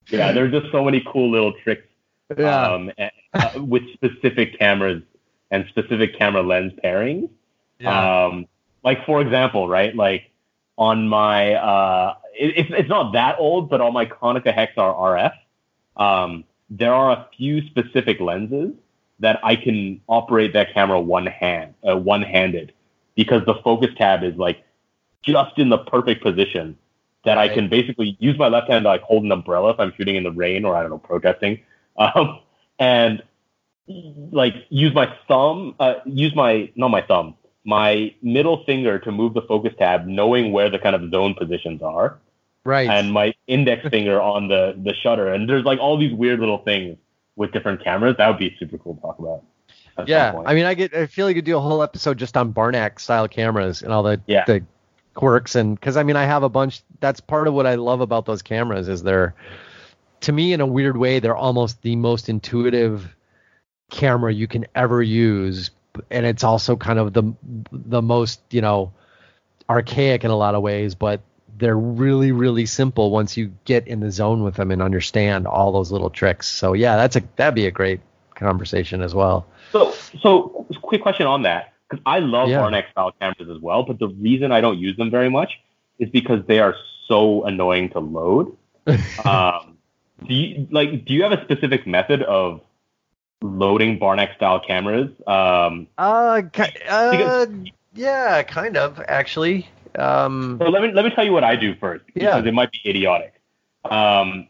yeah, 0.08 0.32
there's 0.32 0.52
just 0.52 0.72
so 0.72 0.82
many 0.84 1.04
cool 1.06 1.30
little 1.30 1.52
tricks 1.62 1.86
Yeah. 2.36 2.66
um, 2.72 2.90
and, 2.98 3.10
uh, 3.34 3.50
with 3.62 3.82
specific 3.92 4.58
cameras 4.58 5.02
and 5.50 5.66
specific 5.68 6.18
camera 6.18 6.42
lens 6.42 6.72
pairings. 6.82 7.28
yeah. 7.78 8.26
Um, 8.26 8.46
like 8.82 9.04
for 9.04 9.20
example, 9.20 9.68
right? 9.68 9.94
Like 9.94 10.30
on 10.78 11.08
my, 11.08 11.54
uh, 11.54 12.14
it, 12.38 12.56
it's 12.56 12.70
it's 12.72 12.88
not 12.88 13.12
that 13.12 13.36
old, 13.38 13.68
but 13.68 13.80
on 13.80 13.92
my 13.92 14.06
Konica 14.06 14.54
Hexar 14.54 14.76
RF, 14.76 15.32
um, 15.96 16.44
there 16.70 16.94
are 16.94 17.12
a 17.12 17.28
few 17.36 17.66
specific 17.66 18.20
lenses 18.20 18.72
that 19.18 19.40
I 19.42 19.56
can 19.56 20.00
operate 20.08 20.52
that 20.52 20.74
camera 20.74 21.00
one 21.00 21.26
hand, 21.26 21.74
uh, 21.88 21.96
one 21.96 22.22
handed, 22.22 22.72
because 23.14 23.44
the 23.46 23.54
focus 23.64 23.90
tab 23.96 24.22
is 24.22 24.36
like 24.36 24.62
just 25.22 25.58
in 25.58 25.68
the 25.68 25.78
perfect 25.78 26.22
position 26.22 26.76
that 27.24 27.38
I 27.38 27.48
can 27.48 27.68
basically 27.68 28.16
use 28.20 28.38
my 28.38 28.46
left 28.46 28.70
hand 28.70 28.84
to 28.84 28.88
like 28.88 29.02
hold 29.02 29.24
an 29.24 29.32
umbrella 29.32 29.70
if 29.70 29.80
I'm 29.80 29.92
shooting 29.96 30.14
in 30.14 30.22
the 30.22 30.30
rain 30.30 30.64
or 30.64 30.76
I 30.76 30.82
don't 30.82 30.90
know 30.90 30.98
protesting, 30.98 31.60
um, 31.96 32.40
and 32.78 33.22
like 33.88 34.54
use 34.68 34.94
my 34.94 35.12
thumb, 35.28 35.74
uh, 35.78 35.94
use 36.04 36.34
my 36.34 36.70
not 36.76 36.88
my 36.88 37.02
thumb, 37.02 37.34
my 37.64 38.14
middle 38.22 38.64
finger 38.64 38.98
to 39.00 39.12
move 39.12 39.34
the 39.34 39.42
focus 39.42 39.72
tab, 39.78 40.06
knowing 40.06 40.52
where 40.52 40.70
the 40.70 40.78
kind 40.78 40.96
of 40.96 41.10
zone 41.10 41.34
positions 41.34 41.82
are 41.82 42.18
Right. 42.64 42.88
and 42.90 43.12
my 43.12 43.32
index 43.46 43.88
finger 43.90 44.20
on 44.20 44.48
the 44.48 44.74
the 44.82 44.94
shutter. 44.94 45.28
And 45.32 45.48
there's 45.48 45.64
like 45.64 45.78
all 45.78 45.96
these 45.98 46.12
weird 46.12 46.40
little 46.40 46.58
things 46.58 46.98
with 47.36 47.52
different 47.52 47.82
cameras. 47.84 48.16
That 48.18 48.28
would 48.28 48.38
be 48.38 48.56
super 48.58 48.78
cool 48.78 48.94
to 48.96 49.00
talk 49.00 49.18
about. 49.18 49.42
yeah. 50.08 50.34
I 50.44 50.54
mean, 50.54 50.64
I 50.66 50.74
get. 50.74 50.92
I 50.94 51.06
feel 51.06 51.26
like 51.26 51.36
you 51.36 51.42
could 51.42 51.46
do 51.46 51.56
a 51.56 51.60
whole 51.60 51.82
episode 51.82 52.18
just 52.18 52.36
on 52.36 52.50
Barnack 52.50 52.98
style 53.00 53.28
cameras 53.28 53.82
and 53.82 53.92
all 53.92 54.02
the 54.02 54.20
Yeah. 54.26 54.44
the 54.46 54.62
quirks 55.14 55.54
and 55.54 55.74
because 55.78 55.96
I 55.96 56.02
mean 56.02 56.16
I 56.16 56.24
have 56.24 56.42
a 56.42 56.48
bunch. 56.48 56.82
That's 57.00 57.20
part 57.20 57.46
of 57.48 57.54
what 57.54 57.66
I 57.66 57.76
love 57.76 58.00
about 58.00 58.26
those 58.26 58.42
cameras 58.42 58.88
is 58.88 59.02
they're, 59.02 59.34
to 60.22 60.32
me, 60.32 60.52
in 60.52 60.60
a 60.60 60.66
weird 60.66 60.96
way, 60.96 61.20
they're 61.20 61.36
almost 61.36 61.80
the 61.82 61.94
most 61.96 62.28
intuitive 62.28 63.14
camera 63.90 64.32
you 64.32 64.46
can 64.46 64.66
ever 64.74 65.02
use, 65.02 65.70
and 66.10 66.26
it's 66.26 66.44
also 66.44 66.76
kind 66.76 66.98
of 66.98 67.12
the 67.12 67.34
the 67.72 68.02
most 68.02 68.40
you 68.50 68.60
know 68.60 68.92
archaic 69.68 70.24
in 70.24 70.30
a 70.30 70.36
lot 70.36 70.54
of 70.54 70.62
ways, 70.62 70.94
but 70.94 71.20
they're 71.58 71.78
really 71.78 72.32
really 72.32 72.66
simple 72.66 73.10
once 73.10 73.36
you 73.36 73.52
get 73.64 73.86
in 73.88 74.00
the 74.00 74.10
zone 74.10 74.42
with 74.42 74.54
them 74.56 74.70
and 74.70 74.82
understand 74.82 75.46
all 75.46 75.72
those 75.72 75.90
little 75.90 76.10
tricks. 76.10 76.46
So 76.46 76.72
yeah, 76.72 76.96
that's 76.96 77.16
a 77.16 77.22
that'd 77.36 77.54
be 77.54 77.66
a 77.66 77.70
great 77.70 78.00
conversation 78.34 79.02
as 79.02 79.14
well. 79.14 79.46
So, 79.72 79.92
so 80.20 80.66
quick 80.82 81.02
question 81.02 81.26
on 81.26 81.42
that 81.42 81.72
because 81.88 82.02
I 82.06 82.20
love 82.20 82.48
Yeah. 82.48 82.60
Barnacks 82.60 82.90
style 82.90 83.12
cameras 83.20 83.48
as 83.48 83.60
well, 83.60 83.82
but 83.82 83.98
the 83.98 84.08
reason 84.08 84.52
I 84.52 84.60
don't 84.60 84.78
use 84.78 84.96
them 84.96 85.10
very 85.10 85.30
much 85.30 85.58
is 85.98 86.08
because 86.10 86.44
they 86.46 86.58
are 86.58 86.74
so 87.08 87.44
annoying 87.44 87.90
to 87.90 88.00
load. 88.00 88.56
um, 89.24 89.78
do 90.26 90.34
you 90.34 90.66
like? 90.70 91.04
Do 91.04 91.14
you 91.14 91.22
have 91.24 91.32
a 91.32 91.42
specific 91.42 91.86
method 91.86 92.22
of 92.22 92.60
loading 93.42 93.98
Barnack 93.98 94.34
style 94.36 94.60
cameras? 94.60 95.10
Um, 95.26 95.86
Uh, 95.98 96.42
ki- 96.52 96.62
uh 96.88 97.10
Because- 97.10 97.48
yeah, 97.94 98.42
kind 98.42 98.76
of 98.76 99.00
actually. 99.08 99.68
Um, 99.98 100.58
So 100.60 100.68
let 100.68 100.82
me 100.82 100.92
let 100.92 101.04
me 101.04 101.10
tell 101.10 101.24
you 101.24 101.32
what 101.32 101.44
I 101.44 101.56
do 101.56 101.74
first 101.76 102.04
Yeah. 102.14 102.36
because 102.36 102.46
it 102.46 102.52
might 102.54 102.70
be 102.72 102.80
idiotic. 102.84 103.32
Um, 103.84 104.46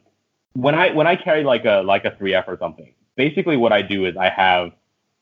when 0.55 0.75
I 0.75 0.91
when 0.93 1.07
I 1.07 1.17
carry 1.17 1.45
like 1.45 1.65
a 1.65 1.83
like 1.85 2.05
a 2.05 2.11
3F 2.13 2.45
or 2.49 2.57
something, 2.59 2.93
basically 3.17 3.57
what 3.57 3.73
I 3.73 3.83
do 3.83 4.07
is 4.07 4.17
I 4.17 4.29
have 4.29 4.73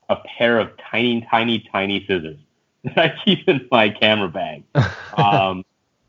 a 0.08 0.16
pair 0.16 0.58
of 0.58 0.70
tiny 0.90 1.26
tiny 1.30 1.58
tiny 1.72 2.04
scissors 2.06 2.38
that 2.84 2.98
I 2.98 3.14
keep 3.24 3.48
in 3.48 3.66
my 3.70 3.88
camera 3.90 4.28
bag. 4.28 4.64
Um, 5.16 5.64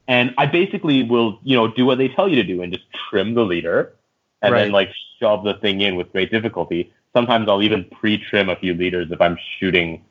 and 0.08 0.34
I 0.38 0.48
basically 0.48 1.04
will 1.04 1.38
you 1.44 1.56
know 1.56 1.68
do 1.68 1.86
what 1.86 1.98
they 2.00 2.08
tell 2.08 2.28
you 2.28 2.36
to 2.38 2.44
do 2.44 2.62
and 2.64 2.74
just 2.74 2.86
trim 3.10 3.36
the 3.36 3.44
leader 3.46 3.94
and 4.42 4.54
then 4.56 4.72
like 4.72 4.90
shove 5.20 5.44
the 5.44 5.54
thing 5.56 5.82
in 5.82 5.96
with 5.96 6.12
great 6.12 6.32
difficulty. 6.32 6.92
Sometimes 7.16 7.48
I'll 7.48 7.64
even 7.64 7.86
pre-trim 7.86 8.50
a 8.50 8.56
few 8.58 8.74
liters 8.74 9.08
if 9.12 9.22
I'm 9.22 9.38
shooting 9.58 10.04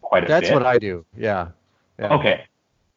quite 0.00 0.24
a 0.24 0.28
that's 0.28 0.42
bit. 0.48 0.54
That's 0.54 0.54
what 0.54 0.66
I 0.66 0.78
do. 0.78 1.04
Yeah. 1.16 1.48
yeah. 1.98 2.14
Okay. 2.14 2.44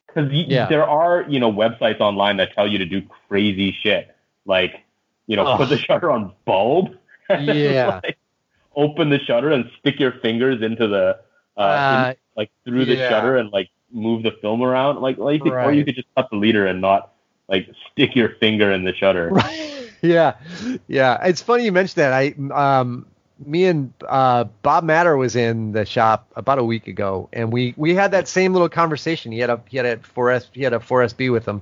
Because 0.07 0.31
Yeah. 0.31 0.67
there 0.67 0.87
are, 0.87 1.25
you 1.27 1.39
know, 1.39 1.51
websites 1.51 1.99
online 1.99 2.37
that 2.37 2.53
tell 2.53 2.67
you 2.67 2.77
to 2.77 2.85
do 2.85 3.01
crazy 3.27 3.75
shit, 3.83 4.15
like, 4.45 4.83
you 5.27 5.35
know, 5.35 5.57
put 5.57 5.69
the 5.69 5.77
shutter 5.77 6.11
on 6.11 6.31
bulb. 6.45 6.95
Yeah. 7.29 8.01
like, 8.03 8.17
open 8.75 9.09
the 9.09 9.17
shutter 9.19 9.49
and 9.51 9.65
stick 9.79 9.99
your 9.99 10.11
fingers 10.21 10.61
into 10.61 10.87
the, 10.87 11.17
uh, 11.57 11.59
Uh, 11.59 12.05
in- 12.11 12.15
like 12.37 12.51
through 12.65 12.85
the 12.85 12.95
yeah. 12.95 13.09
shutter 13.09 13.35
and 13.37 13.49
like 13.51 13.69
move 13.91 14.21
the 14.21 14.31
film 14.41 14.61
around, 14.61 14.99
like, 15.01 15.17
like 15.17 15.41
could- 15.41 15.53
or 15.53 15.71
you 15.73 15.83
could 15.83 15.95
just 15.95 16.07
cut 16.15 16.29
the 16.29 16.37
leader 16.37 16.67
and 16.67 16.81
not 16.81 17.13
like 17.47 17.67
stick 17.91 18.15
your 18.15 18.29
finger 18.39 18.71
in 18.71 18.83
the 18.83 18.93
shutter. 18.93 19.29
Right. 19.33 19.89
yeah. 20.03 20.35
Yeah. 20.87 21.17
It's 21.25 21.41
funny 21.41 21.63
you 21.65 21.71
mentioned 21.71 22.01
that. 22.03 22.13
I 22.13 22.35
um 22.53 23.07
me 23.43 23.65
and 23.65 23.93
uh 24.07 24.45
Bob 24.61 24.83
Matter 24.83 25.17
was 25.17 25.35
in 25.35 25.73
the 25.73 25.85
shop 25.85 26.27
about 26.35 26.57
a 26.57 26.63
week 26.63 26.87
ago 26.87 27.27
and 27.33 27.51
we 27.51 27.73
we 27.77 27.93
had 27.93 28.11
that 28.11 28.27
same 28.27 28.53
little 28.53 28.69
conversation. 28.69 29.31
He 29.31 29.39
had 29.39 29.49
a 29.49 29.61
he 29.67 29.77
had 29.77 29.85
a 29.85 29.97
4S 29.97 30.47
he 30.53 30.63
had 30.63 30.73
a 30.73 30.79
4SB 30.79 31.31
with 31.31 31.45
him. 31.45 31.61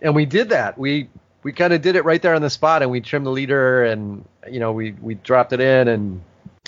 And 0.00 0.14
we 0.14 0.24
did 0.24 0.48
that. 0.50 0.78
We 0.78 1.08
we 1.42 1.52
kind 1.52 1.72
of 1.74 1.82
did 1.82 1.96
it 1.96 2.04
right 2.04 2.20
there 2.22 2.34
on 2.34 2.42
the 2.42 2.50
spot 2.50 2.82
and 2.82 2.90
we 2.90 3.00
trimmed 3.00 3.26
the 3.26 3.30
leader 3.30 3.84
and 3.84 4.24
you 4.50 4.60
know 4.60 4.72
we 4.72 4.92
we 4.92 5.14
dropped 5.14 5.52
it 5.52 5.60
in 5.60 5.88
and 5.88 6.22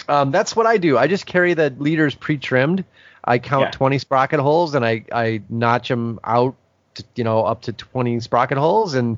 um 0.08 0.30
that's 0.30 0.54
what 0.54 0.66
I 0.66 0.76
do. 0.76 0.98
I 0.98 1.06
just 1.06 1.24
carry 1.26 1.54
the 1.54 1.70
leaders 1.78 2.14
pre-trimmed. 2.14 2.84
I 3.24 3.38
count 3.38 3.62
Yeah. 3.66 3.70
20 3.70 3.98
sprocket 3.98 4.40
holes 4.40 4.74
and 4.74 4.84
I 4.84 5.04
I 5.12 5.42
notch 5.48 5.88
them 5.88 6.20
out 6.24 6.54
to, 6.94 7.04
you 7.14 7.24
know 7.24 7.42
up 7.44 7.62
to 7.62 7.72
20 7.72 8.20
sprocket 8.20 8.58
holes 8.58 8.94
and 8.94 9.16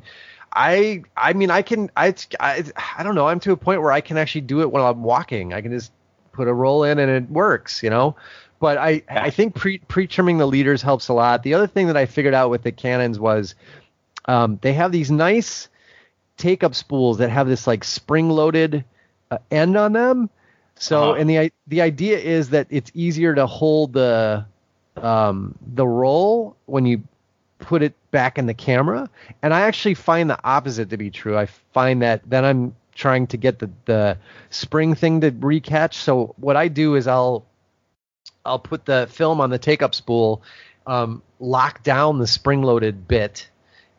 I 0.52 1.02
I 1.16 1.32
mean 1.32 1.50
I 1.50 1.62
can 1.62 1.90
I, 1.96 2.14
I 2.40 2.64
I 2.98 3.02
don't 3.02 3.14
know. 3.14 3.28
I'm 3.28 3.40
to 3.40 3.52
a 3.52 3.56
point 3.56 3.80
where 3.82 3.92
I 3.92 4.00
can 4.00 4.16
actually 4.16 4.42
do 4.42 4.60
it 4.62 4.70
while 4.70 4.86
I'm 4.86 5.02
walking. 5.02 5.52
I 5.52 5.60
can 5.60 5.72
just 5.72 5.92
put 6.32 6.48
a 6.48 6.54
roll 6.54 6.84
in 6.84 6.98
and 6.98 7.10
it 7.10 7.30
works 7.30 7.82
you 7.82 7.90
know? 7.90 8.16
But 8.60 8.78
I 8.78 9.02
I 9.08 9.30
think 9.30 9.54
pre 9.54 9.78
pre 9.78 10.06
trimming 10.06 10.38
the 10.38 10.46
leaders 10.46 10.82
helps 10.82 11.08
a 11.08 11.12
lot. 11.14 11.42
The 11.42 11.54
other 11.54 11.66
thing 11.66 11.86
that 11.88 11.96
I 11.96 12.06
figured 12.06 12.34
out 12.34 12.50
with 12.50 12.62
the 12.62 12.72
Canons 12.72 13.18
was 13.18 13.54
um, 14.26 14.58
they 14.62 14.72
have 14.74 14.92
these 14.92 15.10
nice 15.10 15.68
take 16.36 16.62
up 16.64 16.74
spools 16.74 17.18
that 17.18 17.30
have 17.30 17.48
this 17.48 17.66
like 17.66 17.84
spring 17.84 18.30
loaded 18.30 18.84
uh, 19.30 19.38
end 19.50 19.76
on 19.76 19.92
them. 19.92 20.30
So 20.76 21.12
Uh-huh. 21.12 21.14
and 21.14 21.28
the 21.28 21.52
the 21.66 21.80
idea 21.82 22.18
is 22.18 22.50
that 22.50 22.66
it's 22.70 22.90
easier 22.94 23.34
to 23.34 23.46
hold 23.46 23.92
the 23.92 24.46
um, 24.96 25.54
the 25.74 25.86
roll 25.86 26.56
when 26.66 26.86
you 26.86 27.02
put 27.58 27.82
it 27.82 27.94
back 28.10 28.38
in 28.38 28.46
the 28.46 28.54
camera. 28.54 29.08
And 29.42 29.52
I 29.52 29.62
actually 29.62 29.94
find 29.94 30.30
the 30.30 30.38
opposite 30.44 30.90
to 30.90 30.96
be 30.96 31.10
true. 31.10 31.36
I 31.36 31.46
find 31.46 32.02
that 32.02 32.22
then 32.28 32.44
I'm 32.44 32.74
trying 32.94 33.26
to 33.28 33.36
get 33.36 33.58
the, 33.58 33.70
the 33.84 34.18
spring 34.50 34.94
thing 34.94 35.20
to 35.20 35.30
recatch. 35.30 35.94
So 35.94 36.34
what 36.38 36.56
I 36.56 36.68
do 36.68 36.94
is 36.94 37.06
I'll 37.06 37.46
I'll 38.44 38.58
put 38.58 38.84
the 38.84 39.08
film 39.10 39.40
on 39.40 39.50
the 39.50 39.58
take 39.58 39.82
up 39.82 39.94
spool, 39.94 40.42
um, 40.86 41.22
lock 41.38 41.82
down 41.82 42.18
the 42.18 42.26
spring 42.26 42.62
loaded 42.62 43.06
bit, 43.06 43.48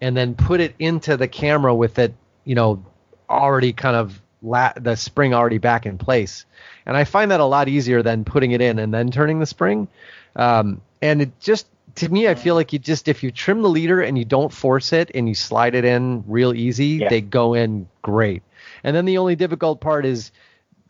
and 0.01 0.15
then 0.17 0.35
put 0.35 0.59
it 0.59 0.75
into 0.79 1.17
the 1.17 1.27
camera 1.27 1.73
with 1.73 1.99
it, 1.99 2.13
you 2.45 2.55
know, 2.55 2.83
already 3.29 3.73
kind 3.73 3.95
of 3.95 4.21
la- 4.41 4.73
the 4.75 4.95
spring 4.95 5.33
already 5.33 5.59
back 5.59 5.85
in 5.85 5.97
place. 5.97 6.45
And 6.85 6.97
I 6.97 7.03
find 7.03 7.31
that 7.31 7.39
a 7.39 7.45
lot 7.45 7.67
easier 7.67 8.01
than 8.01 8.25
putting 8.25 8.51
it 8.51 8.61
in 8.61 8.79
and 8.79 8.93
then 8.93 9.11
turning 9.11 9.39
the 9.39 9.45
spring. 9.45 9.87
Um, 10.35 10.81
and 11.01 11.21
it 11.21 11.39
just 11.39 11.67
to 11.99 12.09
me, 12.09 12.27
I 12.27 12.35
feel 12.35 12.55
like 12.55 12.73
you 12.73 12.79
just 12.79 13.07
if 13.07 13.23
you 13.23 13.31
trim 13.31 13.61
the 13.61 13.69
leader 13.69 14.01
and 14.01 14.17
you 14.17 14.25
don't 14.25 14.51
force 14.51 14.93
it 14.93 15.11
and 15.13 15.27
you 15.27 15.35
slide 15.35 15.75
it 15.75 15.85
in 15.85 16.23
real 16.27 16.53
easy, 16.53 16.99
Yeah. 17.01 17.09
they 17.09 17.21
go 17.21 17.53
in 17.53 17.87
great. 18.01 18.43
And 18.83 18.95
then 18.95 19.05
the 19.05 19.17
only 19.17 19.35
difficult 19.35 19.81
part 19.81 20.05
is 20.05 20.31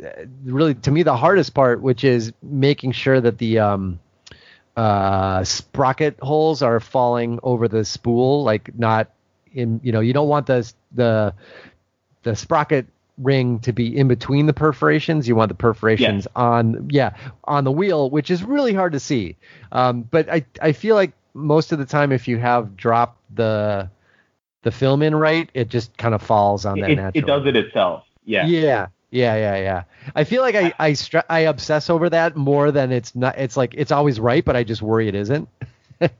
uh, 0.03 0.09
really 0.43 0.75
to 0.75 0.91
me 0.91 1.03
the 1.03 1.17
hardest 1.17 1.53
part, 1.53 1.81
which 1.81 2.03
is 2.03 2.33
making 2.41 2.93
sure 2.93 3.19
that 3.19 3.37
the 3.37 3.59
um, 3.59 3.99
uh, 4.77 5.43
sprocket 5.43 6.19
holes 6.21 6.61
are 6.61 6.79
falling 6.79 7.39
over 7.43 7.67
the 7.67 7.83
spool, 7.83 8.43
like 8.43 8.77
not 8.77 9.09
in 9.53 9.79
you 9.83 9.91
know 9.91 9.99
you 9.99 10.13
don't 10.13 10.29
want 10.29 10.45
the 10.45 10.71
the 10.93 11.33
the 12.23 12.35
sprocket 12.35 12.85
ring 13.19 13.59
to 13.59 13.73
be 13.73 13.95
in 13.95 14.07
between 14.07 14.45
the 14.45 14.53
perforations. 14.53 15.27
You 15.27 15.35
want 15.35 15.49
the 15.49 15.55
perforations 15.55 16.27
on 16.35 16.87
yeah 16.91 17.15
on 17.43 17.63
the 17.63 17.71
wheel, 17.71 18.09
which 18.09 18.31
is 18.31 18.43
really 18.43 18.73
hard 18.73 18.93
to 18.93 18.99
see. 18.99 19.35
Um, 19.71 20.01
but 20.01 20.29
I 20.29 20.45
I 20.61 20.71
feel 20.71 20.95
like 20.95 21.11
most 21.33 21.71
of 21.71 21.79
the 21.79 21.85
time 21.85 22.11
if 22.11 22.27
you 22.27 22.37
have 22.37 22.75
dropped 22.75 23.17
the 23.35 23.89
the 24.63 24.71
film 24.71 25.01
in 25.01 25.15
right, 25.15 25.49
it 25.53 25.69
just 25.69 25.97
kind 25.97 26.13
of 26.15 26.21
falls 26.21 26.65
on 26.65 26.79
that 26.79 26.91
It, 26.91 26.95
naturally. 26.95 27.23
it 27.23 27.27
does 27.27 27.45
it 27.45 27.55
itself. 27.55 28.05
Yeah. 28.25 28.45
Yeah. 28.45 28.87
Yeah, 29.11 29.35
yeah, 29.35 29.55
yeah. 29.55 29.83
I 30.15 30.23
feel 30.23 30.43
like 30.43 30.53
I 30.53 30.71
I, 30.77 30.91
stre- 30.91 31.23
I 31.27 31.39
obsess 31.39 31.89
over 31.89 32.11
that 32.11 32.35
more 32.35 32.71
than 32.71 32.91
it's 32.91 33.15
not. 33.15 33.39
It's 33.39 33.57
like 33.57 33.73
it's 33.75 33.91
always 33.91 34.19
right, 34.19 34.45
but 34.45 34.55
I 34.55 34.63
just 34.63 34.81
worry 34.83 35.07
it 35.07 35.15
isn't. 35.15 35.49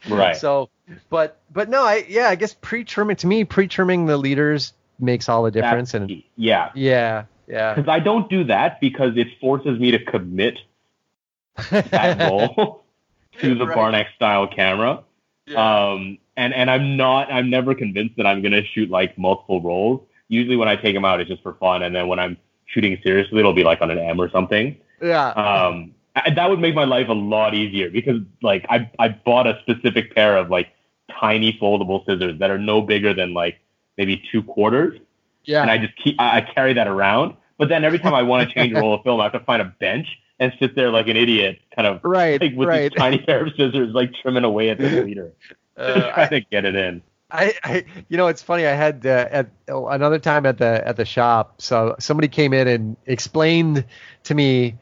Right. 0.10 0.36
So, 0.36 0.70
but 1.10 1.38
but 1.54 1.70
no, 1.70 1.84
I 1.84 2.04
yeah, 2.10 2.28
I 2.28 2.36
guess 2.36 2.54
pre-trimming 2.54 3.16
to 3.18 3.28
me, 3.28 3.46
pre-trimming 3.46 4.08
the 4.08 4.18
leaders 4.18 4.74
makes 5.00 5.30
all 5.30 5.44
the 5.44 5.52
That's 5.52 5.66
difference. 5.66 5.94
And 5.94 6.08
key. 6.10 6.26
yeah. 6.36 6.72
yeah, 6.76 7.26
yeah, 7.48 7.74
Because 7.74 7.90
I 7.90 8.00
don't 8.00 8.30
do 8.30 8.44
that 8.46 8.80
because 8.82 9.18
it 9.18 9.28
forces 9.40 9.80
me 9.80 9.92
to 9.92 10.00
commit 10.04 10.60
that 11.72 12.30
roll 12.30 12.84
to 13.42 13.56
the 13.56 13.66
Right. 13.68 13.76
Barnacks 13.76 14.14
style 14.16 14.48
camera. 14.48 15.04
Um, 15.56 16.20
and 16.38 16.54
and 16.54 16.70
I'm 16.70 16.96
not, 16.96 17.32
I'm 17.32 17.50
never 17.50 17.74
convinced 17.74 18.16
that 18.18 18.28
I'm 18.28 18.42
gonna 18.44 18.64
shoot 18.64 18.90
like 18.90 19.18
multiple 19.18 19.62
rolls. 19.62 20.02
Usually 20.28 20.56
when 20.56 20.68
I 20.68 20.76
take 20.76 20.94
them 20.94 21.04
out, 21.06 21.20
it's 21.20 21.28
just 21.30 21.42
for 21.42 21.56
fun, 21.56 21.82
and 21.82 21.96
then 21.96 22.08
when 22.08 22.20
I'm 22.20 22.38
shooting 22.68 23.00
seriously, 23.04 23.40
it'll 23.40 23.54
be 23.54 23.64
like 23.64 23.82
on 23.82 23.90
an 23.90 23.98
M 23.98 24.22
or 24.22 24.30
something. 24.30 24.78
yeah, 25.02 25.30
Um, 25.30 25.96
I- 26.16 26.30
that 26.30 26.50
would 26.52 26.60
make 26.60 26.76
my 26.76 26.84
life 26.84 27.10
a 27.10 27.14
lot 27.14 27.56
easier 27.56 27.90
because 27.90 28.22
like 28.44 28.66
I 28.70 28.90
I 29.00 29.10
bought 29.10 29.48
a 29.48 29.60
specific 29.62 30.14
pair 30.14 30.38
of 30.38 30.52
like 30.52 30.68
tiny 31.20 31.54
foldable 31.60 32.06
scissors 32.06 32.38
that 32.40 32.52
are 32.52 32.60
no 32.60 32.82
bigger 32.84 33.14
than 33.16 33.34
like 33.34 33.60
maybe 34.00 34.24
two 34.32 34.42
quarters, 34.42 35.00
yeah. 35.44 35.62
and 35.62 35.70
I 35.70 35.78
just 35.78 35.96
keep 35.98 36.20
I, 36.20 36.38
I 36.38 36.42
carry 36.42 36.74
that 36.74 36.88
around. 36.88 37.36
But 37.60 37.70
then 37.70 37.84
every 37.84 38.00
time 38.00 38.16
I 38.16 38.24
want 38.24 38.48
to 38.48 38.56
change 38.56 38.72
a 38.74 38.80
roll 38.80 38.96
of 38.96 39.04
film, 39.04 39.20
I 39.20 39.26
have 39.26 39.34
to 39.34 39.42
find 39.42 39.62
a 39.62 39.66
bench 39.66 40.08
and 40.40 40.54
sit 40.60 40.74
there 40.74 40.90
like 40.90 41.10
an 41.10 41.18
idiot, 41.18 41.60
kind 41.76 41.86
of 41.86 42.00
right, 42.04 42.42
like 42.42 42.56
with 42.56 42.70
right. 42.70 42.90
these 42.90 42.98
tiny 42.98 43.20
pair 43.20 43.46
of 43.46 43.52
scissors, 43.56 43.94
like 43.94 44.14
trimming 44.22 44.46
away 44.46 44.70
at 44.70 44.80
the 44.80 45.04
leader, 45.04 45.34
Uh, 45.78 46.12
trying 46.12 46.30
to 46.30 46.42
get 46.42 46.66
it 46.66 46.76
in. 46.76 47.02
I, 47.32 47.54
I, 47.64 47.86
you 48.10 48.18
know, 48.18 48.28
it's 48.28 48.42
funny. 48.42 48.66
I 48.66 48.72
had 48.72 49.06
uh, 49.06 49.28
at 49.30 49.50
another 49.68 50.20
time 50.20 50.46
at 50.46 50.58
the 50.58 50.86
at 50.86 50.98
the 50.98 51.06
shop. 51.06 51.62
So 51.62 51.96
somebody 52.00 52.28
came 52.28 52.54
in 52.54 52.68
and 52.68 52.98
explained 53.06 53.86
to 54.24 54.34
me 54.34 54.76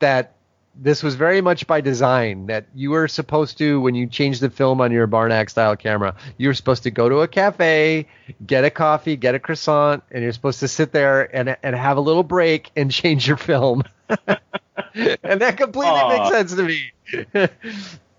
that 0.00 0.34
this 0.74 1.02
was 1.02 1.14
very 1.14 1.40
much 1.40 1.66
by 1.66 1.80
design. 1.80 2.46
That 2.46 2.66
you 2.74 2.90
were 2.90 3.08
supposed 3.08 3.58
to, 3.58 3.80
when 3.80 3.94
you 3.94 4.06
change 4.06 4.40
the 4.40 4.50
film 4.50 4.80
on 4.80 4.90
your 4.92 5.06
Barnack 5.06 5.50
style 5.50 5.76
camera, 5.76 6.14
you 6.38 6.48
were 6.48 6.54
supposed 6.54 6.82
to 6.84 6.90
go 6.90 7.08
to 7.08 7.20
a 7.20 7.28
cafe, 7.28 8.06
get 8.46 8.64
a 8.64 8.70
coffee, 8.70 9.16
get 9.16 9.34
a 9.34 9.38
croissant, 9.38 10.02
and 10.10 10.22
you're 10.22 10.32
supposed 10.32 10.60
to 10.60 10.68
sit 10.68 10.92
there 10.92 11.34
and 11.34 11.56
and 11.62 11.76
have 11.76 11.96
a 11.96 12.00
little 12.00 12.22
break 12.22 12.70
and 12.76 12.90
change 13.00 13.26
your 13.28 13.36
film. 13.36 13.82
and 14.94 15.40
that 15.40 15.56
completely 15.56 16.00
Aw. 16.00 16.08
makes 16.18 16.28
sense 16.30 16.54
to 16.54 16.62
me. 16.62 16.92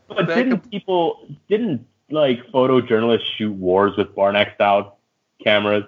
But 0.07 0.27
That 0.27 0.35
didn't 0.35 0.69
people 0.69 1.27
didn't 1.49 1.87
like 2.11 2.45
photojournalists 2.53 3.25
shoot 3.37 3.51
wars 3.53 3.97
with 3.97 4.13
Barnack 4.13 4.53
style 4.55 4.99
cameras? 5.43 5.85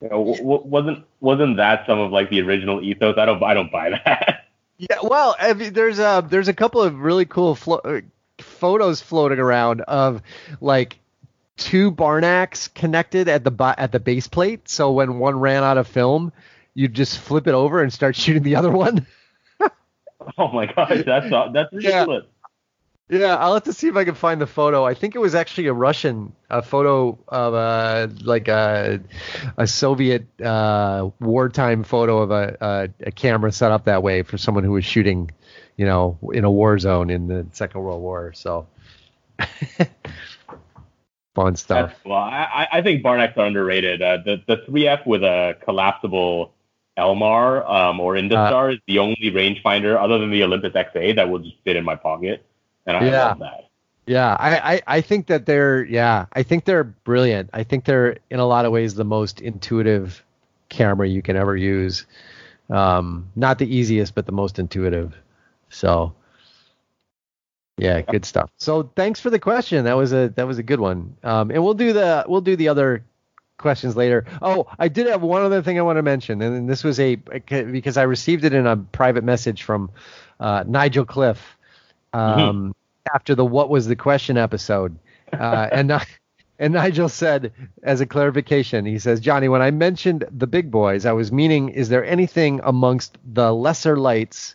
You 0.00 0.08
know, 0.08 0.18
w- 0.18 0.36
w- 0.38 0.62
wasn't 0.64 1.04
wasn't 1.20 1.56
that 1.58 1.84
some 1.86 1.98
of 1.98 2.12
like 2.12 2.30
the 2.30 2.40
original 2.40 2.80
ethos? 2.82 3.16
I 3.18 3.26
don't 3.26 3.42
I 3.42 3.52
don't 3.52 3.70
buy 3.70 3.90
that. 3.90 4.41
Yeah, 4.78 4.98
well, 5.02 5.36
I 5.38 5.52
mean, 5.52 5.72
there's 5.72 5.98
a 5.98 6.24
there's 6.28 6.48
a 6.48 6.54
couple 6.54 6.82
of 6.82 6.98
really 7.00 7.24
cool 7.24 7.54
flo- 7.54 7.80
uh, 7.84 8.00
photos 8.38 9.00
floating 9.00 9.38
around 9.38 9.80
of 9.82 10.22
like 10.60 10.98
two 11.56 11.90
Barnacks 11.90 12.68
connected 12.68 13.28
at 13.28 13.44
the 13.44 13.50
bo- 13.50 13.74
at 13.76 13.92
the 13.92 14.00
base 14.00 14.26
plate. 14.26 14.68
So 14.68 14.92
when 14.92 15.18
one 15.18 15.38
ran 15.38 15.62
out 15.62 15.78
of 15.78 15.86
film, 15.86 16.32
you 16.74 16.88
just 16.88 17.18
flip 17.18 17.46
it 17.46 17.54
over 17.54 17.82
and 17.82 17.92
start 17.92 18.16
shooting 18.16 18.42
the 18.42 18.56
other 18.56 18.70
one. 18.70 19.06
oh 20.38 20.48
my 20.48 20.66
gosh, 20.66 21.02
that's 21.04 21.30
that's 21.30 21.72
ridiculous. 21.72 22.24
Yeah, 22.24 22.31
I'll 23.12 23.54
have 23.54 23.64
to 23.64 23.72
see 23.72 23.88
if 23.88 23.96
I 23.96 24.04
can 24.04 24.14
find 24.14 24.40
the 24.40 24.46
photo. 24.46 24.84
I 24.84 24.94
think 24.94 25.14
it 25.14 25.18
was 25.18 25.34
actually 25.34 25.66
a 25.66 25.72
Russian 25.74 26.32
a 26.48 26.62
photo 26.62 27.18
of 27.28 27.54
a 27.54 28.10
like 28.22 28.48
a 28.48 29.00
a 29.56 29.66
Soviet 29.66 30.26
uh, 30.40 31.10
wartime 31.20 31.84
photo 31.84 32.18
of 32.18 32.30
a, 32.30 32.56
a 32.60 33.08
a 33.08 33.10
camera 33.12 33.52
set 33.52 33.70
up 33.72 33.84
that 33.84 34.02
way 34.02 34.22
for 34.22 34.38
someone 34.38 34.64
who 34.64 34.72
was 34.72 34.84
shooting, 34.84 35.30
you 35.76 35.84
know, 35.84 36.18
in 36.32 36.44
a 36.44 36.50
war 36.50 36.78
zone 36.78 37.10
in 37.10 37.28
the 37.28 37.46
Second 37.52 37.82
World 37.82 38.00
War. 38.02 38.32
So 38.34 38.66
fun 41.34 41.56
stuff. 41.56 41.90
That's, 41.90 42.04
well, 42.04 42.14
I, 42.18 42.68
I- 42.72 42.82
think 42.82 43.02
Barnacks 43.02 43.36
are 43.36 43.46
underrated. 43.46 44.00
Uh, 44.02 44.18
the 44.24 44.42
the 44.46 44.56
3F 44.68 45.06
with 45.06 45.22
a 45.22 45.56
collapsible 45.64 46.52
Elmar 46.98 47.68
um, 47.68 48.00
or 48.00 48.14
Industar 48.14 48.74
is 48.74 48.80
the 48.86 48.98
only 48.98 49.16
rangefinder 49.32 49.96
other 50.02 50.18
than 50.18 50.30
the 50.30 50.42
Olympus 50.44 50.72
XA 50.74 51.16
that 51.16 51.28
will 51.30 51.38
just 51.38 51.56
fit 51.64 51.76
in 51.76 51.84
my 51.84 51.96
pocket, 51.96 52.44
and 52.86 52.96
I 52.96 53.04
Yeah. 53.04 53.28
love 53.28 53.38
that. 53.40 53.68
Yeah, 54.06 54.36
I, 54.38 54.74
I, 54.74 54.82
I 54.96 55.00
think 55.00 55.28
that 55.28 55.46
they're 55.46 55.84
yeah, 55.84 56.26
I 56.32 56.42
think 56.42 56.64
they're 56.64 56.82
brilliant. 56.84 57.50
I 57.52 57.62
think 57.62 57.84
they're 57.84 58.18
in 58.30 58.40
a 58.40 58.44
lot 58.46 58.64
of 58.64 58.72
ways 58.72 58.94
the 58.94 59.04
most 59.04 59.40
intuitive 59.40 60.24
camera 60.68 61.08
you 61.08 61.22
can 61.22 61.36
ever 61.36 61.56
use. 61.56 62.04
Um, 62.68 63.30
not 63.36 63.58
the 63.58 63.76
easiest, 63.76 64.14
but 64.14 64.26
the 64.26 64.32
most 64.32 64.58
intuitive. 64.58 65.14
So 65.70 66.14
yeah, 67.78 68.00
good 68.00 68.24
stuff. 68.24 68.50
So 68.58 68.90
thanks 68.96 69.20
for 69.20 69.30
the 69.30 69.38
question. 69.38 69.84
That 69.84 69.96
was 69.96 70.12
a 70.12 70.32
that 70.34 70.48
was 70.48 70.58
a 70.58 70.62
good 70.64 70.80
one. 70.80 71.16
Um, 71.22 71.50
and 71.52 71.62
we'll 71.62 71.74
do 71.74 71.92
the 71.92 72.24
we'll 72.26 72.40
do 72.40 72.56
the 72.56 72.68
other 72.68 73.04
questions 73.56 73.94
later. 73.94 74.24
Oh, 74.42 74.66
I 74.80 74.88
did 74.88 75.06
have 75.06 75.22
one 75.22 75.42
other 75.42 75.62
thing 75.62 75.78
I 75.78 75.82
want 75.82 75.98
to 75.98 76.02
mention, 76.02 76.42
and 76.42 76.68
this 76.68 76.82
was 76.82 76.98
a 76.98 77.16
because 77.16 77.96
I 77.96 78.02
received 78.02 78.44
it 78.44 78.52
in 78.52 78.66
a 78.66 78.76
private 78.76 79.22
message 79.22 79.62
from 79.62 79.90
uh, 80.40 80.64
Nigel 80.66 81.04
Cliff 81.04 81.56
um, 82.12 82.74
after 83.14 83.34
the 83.34 83.44
"What 83.44 83.70
was 83.70 83.86
the 83.86 83.96
question" 83.96 84.36
episode, 84.36 84.96
uh, 85.32 85.68
and 85.72 85.88
Ni- 85.88 85.96
and 86.58 86.74
Nigel 86.74 87.08
said 87.08 87.52
as 87.82 88.00
a 88.00 88.06
clarification, 88.06 88.84
he 88.84 88.98
says, 88.98 89.20
Johnny, 89.20 89.48
when 89.48 89.62
I 89.62 89.70
mentioned 89.70 90.24
the 90.30 90.46
big 90.46 90.70
boys, 90.70 91.06
I 91.06 91.12
was 91.12 91.32
meaning, 91.32 91.70
is 91.70 91.88
there 91.88 92.04
anything 92.04 92.60
amongst 92.62 93.18
the 93.24 93.52
lesser 93.52 93.96
lights? 93.96 94.54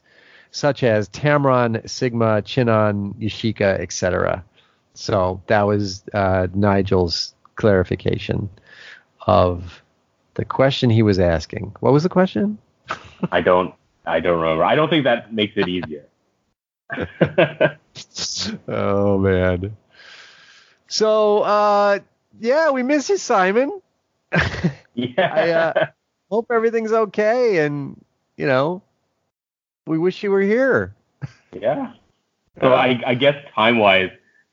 Such 0.51 0.81
as 0.81 1.09
Tamron, 1.09 1.87
Sigma, 1.87 2.41
Chinon, 2.41 3.13
Yashica, 3.15 3.79
etc. 3.79 4.43
So 4.93 5.41
that 5.47 5.63
was 5.63 6.03
uh, 6.13 6.47
Nigel's 6.53 7.35
clarification 7.55 8.49
of 9.27 9.83
the 10.35 10.45
question 10.45 10.89
he 10.89 11.03
was 11.03 11.19
asking. 11.19 11.75
What 11.81 11.91
was 11.91 12.03
the 12.03 12.09
question? 12.09 12.57
I 13.31 13.41
don't 13.41 13.73
I 14.05 14.21
don't 14.21 14.39
remember. 14.39 14.63
I 14.63 14.75
don't 14.75 14.89
think 14.89 15.03
that 15.03 15.33
makes 15.33 15.53
it 15.57 15.67
easier. 15.67 16.05
oh 18.67 19.17
man. 19.17 19.75
So 20.87 21.39
uh 21.39 21.99
yeah, 22.39 22.71
we 22.71 22.83
miss 22.83 23.09
you, 23.09 23.17
Simon. 23.17 23.81
yeah. 24.93 25.31
I 25.33 25.51
uh, 25.51 25.85
hope 26.29 26.51
everything's 26.51 26.93
okay 26.93 27.65
and 27.65 27.99
you 28.37 28.45
know, 28.45 28.81
we 29.85 29.97
wish 29.97 30.23
you 30.23 30.31
were 30.31 30.41
here. 30.41 30.95
Yeah. 31.53 31.93
So 32.61 32.73
I, 32.73 32.99
I 33.05 33.13
guess 33.15 33.35
time 33.53 33.77
wise, 33.79 34.11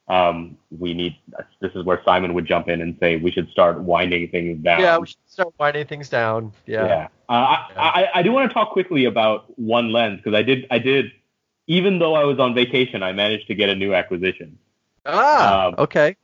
um, 0.09 0.59
we 0.71 0.93
need. 0.93 1.17
This 1.61 1.73
is 1.75 1.85
where 1.85 2.01
Simon 2.05 2.35
would 2.35 2.47
jump 2.47 2.69
in 2.69 2.83
and 2.83 2.97
say 3.01 3.17
we 3.17 3.31
should 3.31 3.49
start 3.51 3.81
winding 3.81 4.29
things 4.29 4.63
down. 4.63 4.81
Yeah, 4.81 4.99
we 4.99 5.07
should 5.07 5.17
start 5.27 5.55
winding 5.59 5.87
things 5.87 6.09
down. 6.09 6.53
Yeah. 6.67 6.87
Yeah. 6.87 7.09
Uh, 7.29 7.33
I, 7.33 7.69
I 7.77 8.09
I 8.17 8.23
do 8.23 8.33
want 8.33 8.51
to 8.51 8.55
talk 8.55 8.73
quickly 8.73 9.07
about 9.07 9.59
one 9.59 9.93
lens 9.93 10.19
because 10.23 10.37
I 10.37 10.43
did 10.43 10.67
I 10.71 10.79
did 10.79 11.13
even 11.67 11.99
though 11.99 12.15
I 12.15 12.25
was 12.25 12.39
on 12.39 12.55
vacation 12.55 13.03
I 13.03 13.13
managed 13.13 13.47
to 13.49 13.55
get 13.55 13.69
a 13.69 13.75
new 13.75 13.95
acquisition. 13.95 14.59
Ah, 15.07 15.67
Um, 15.67 15.75
okay. 15.79 16.17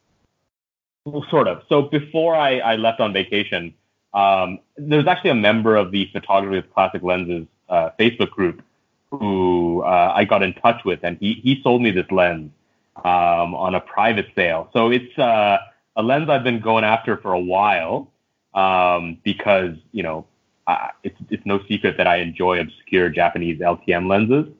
Well, 1.04 1.24
sort 1.30 1.48
of. 1.48 1.62
So 1.68 1.82
before 1.82 2.34
I, 2.34 2.58
I 2.58 2.76
left 2.76 3.00
on 3.00 3.12
vacation, 3.12 3.74
um, 4.12 4.58
there's 4.76 5.06
actually 5.06 5.30
a 5.30 5.34
member 5.34 5.76
of 5.76 5.92
the 5.92 6.08
Photography 6.12 6.56
with 6.56 6.72
Classic 6.74 7.02
Lenses 7.02 7.46
uh, 7.68 7.90
Facebook 7.98 8.30
group 8.30 8.62
who 9.10 9.82
uh, 9.82 10.12
I 10.14 10.24
got 10.24 10.42
in 10.42 10.52
touch 10.54 10.84
with, 10.84 11.00
and 11.02 11.16
he, 11.18 11.34
he 11.42 11.60
sold 11.62 11.82
me 11.82 11.90
this 11.90 12.10
lens 12.10 12.52
um, 12.96 13.54
on 13.54 13.74
a 13.74 13.80
private 13.80 14.28
sale. 14.34 14.68
So 14.72 14.90
it's 14.90 15.18
uh, 15.18 15.58
a 15.96 16.02
lens 16.02 16.28
I've 16.28 16.44
been 16.44 16.60
going 16.60 16.84
after 16.84 17.16
for 17.16 17.32
a 17.32 17.40
while 17.40 18.10
um, 18.54 19.18
because, 19.24 19.76
you 19.92 20.02
know, 20.02 20.26
I, 20.66 20.90
it's, 21.02 21.16
it's 21.30 21.44
no 21.44 21.60
secret 21.66 21.96
that 21.96 22.06
I 22.06 22.16
enjoy 22.16 22.60
obscure 22.60 23.08
Japanese 23.08 23.58
LTM 23.60 24.06
lenses. 24.08 24.52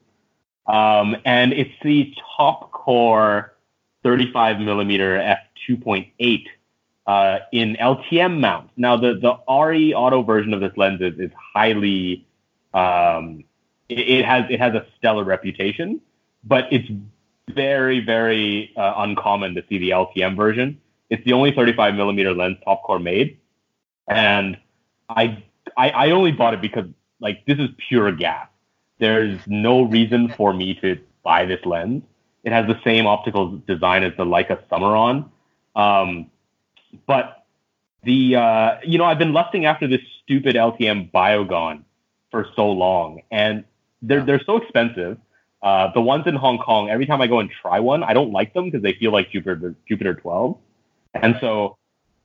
Um, 0.67 1.17
and 1.25 1.53
it's 1.53 1.75
the 1.83 2.15
Topcor 2.39 3.51
35 4.03 4.61
millimeter 4.61 5.17
f2.8 5.69 6.45
uh, 7.07 7.39
in 7.53 7.77
LTM 7.81 8.41
mount. 8.41 8.71
Now, 8.77 8.97
the, 8.97 9.15
the 9.15 9.53
RE 9.53 9.95
auto 9.95 10.23
version 10.23 10.55
of 10.55 10.61
this 10.61 10.73
lens 10.77 11.01
is, 11.01 11.19
is 11.19 11.31
highly, 11.55 12.27
um, 12.73 13.45
it, 13.89 13.99
it 13.99 14.25
has 14.25 14.45
it 14.49 14.61
has 14.61 14.75
a 14.75 14.87
stellar 14.97 15.25
reputation, 15.25 16.01
but 16.45 16.69
it's 16.71 16.89
very 17.53 17.99
very 17.99 18.73
uh, 18.77 18.95
uncommon 18.99 19.55
to 19.57 19.65
see 19.69 19.79
the 19.79 19.91
LTM 19.91 20.37
version. 20.37 20.81
It's 21.09 21.25
the 21.25 21.33
only 21.33 21.51
35 21.51 21.95
millimeter 21.95 22.33
lens 22.33 22.59
Topcor 22.65 23.03
made, 23.03 23.39
and 24.07 24.57
I, 25.09 25.43
I 25.77 25.91
I 25.91 26.11
only 26.11 26.31
bought 26.31 26.55
it 26.55 26.61
because 26.61 26.87
like 27.19 27.45
this 27.47 27.59
is 27.59 27.71
pure 27.89 28.13
gas. 28.13 28.50
There's 29.01 29.41
no 29.47 29.83
reason 29.83 30.33
for 30.37 30.53
me 30.53 30.75
to 30.83 30.99
buy 31.25 31.47
this 31.47 31.65
lens. 31.65 32.03
It 32.45 32.53
has 32.53 32.67
the 32.67 32.79
same 32.85 33.07
optical 33.07 33.59
design 33.67 34.03
as 34.03 34.13
the 34.17 34.25
Leica 34.25 34.63
Summaron, 34.71 35.29
um, 35.75 36.31
but 37.07 37.47
the 38.03 38.37
uh, 38.37 38.79
you 38.85 38.99
know 38.99 39.05
I've 39.05 39.19
been 39.19 39.33
lusting 39.33 39.65
after 39.65 39.87
this 39.87 40.01
stupid 40.23 40.55
LTM 40.55 41.11
Biogon 41.11 41.83
for 42.31 42.47
so 42.55 42.71
long, 42.71 43.23
and 43.31 43.65
they're 44.03 44.25
they're 44.25 44.43
so 44.45 44.57
expensive. 44.57 45.19
Uh, 45.63 45.93
the 45.93 46.01
ones 46.01 46.27
in 46.27 46.35
Hong 46.35 46.59
Kong, 46.59 46.89
every 46.89 47.05
time 47.05 47.21
I 47.21 47.27
go 47.27 47.41
and 47.41 47.51
try 47.51 47.81
one, 47.81 48.03
I 48.03 48.15
don't 48.15 48.33
like 48.33 48.55
them 48.55 48.67
because 48.67 48.83
they 48.83 48.95
feel 48.95 49.13
like 49.13 49.31
Jupiter 49.31 49.75
Jupiter 49.87 50.15
12, 50.15 50.57
and 51.15 51.37
so 51.41 51.77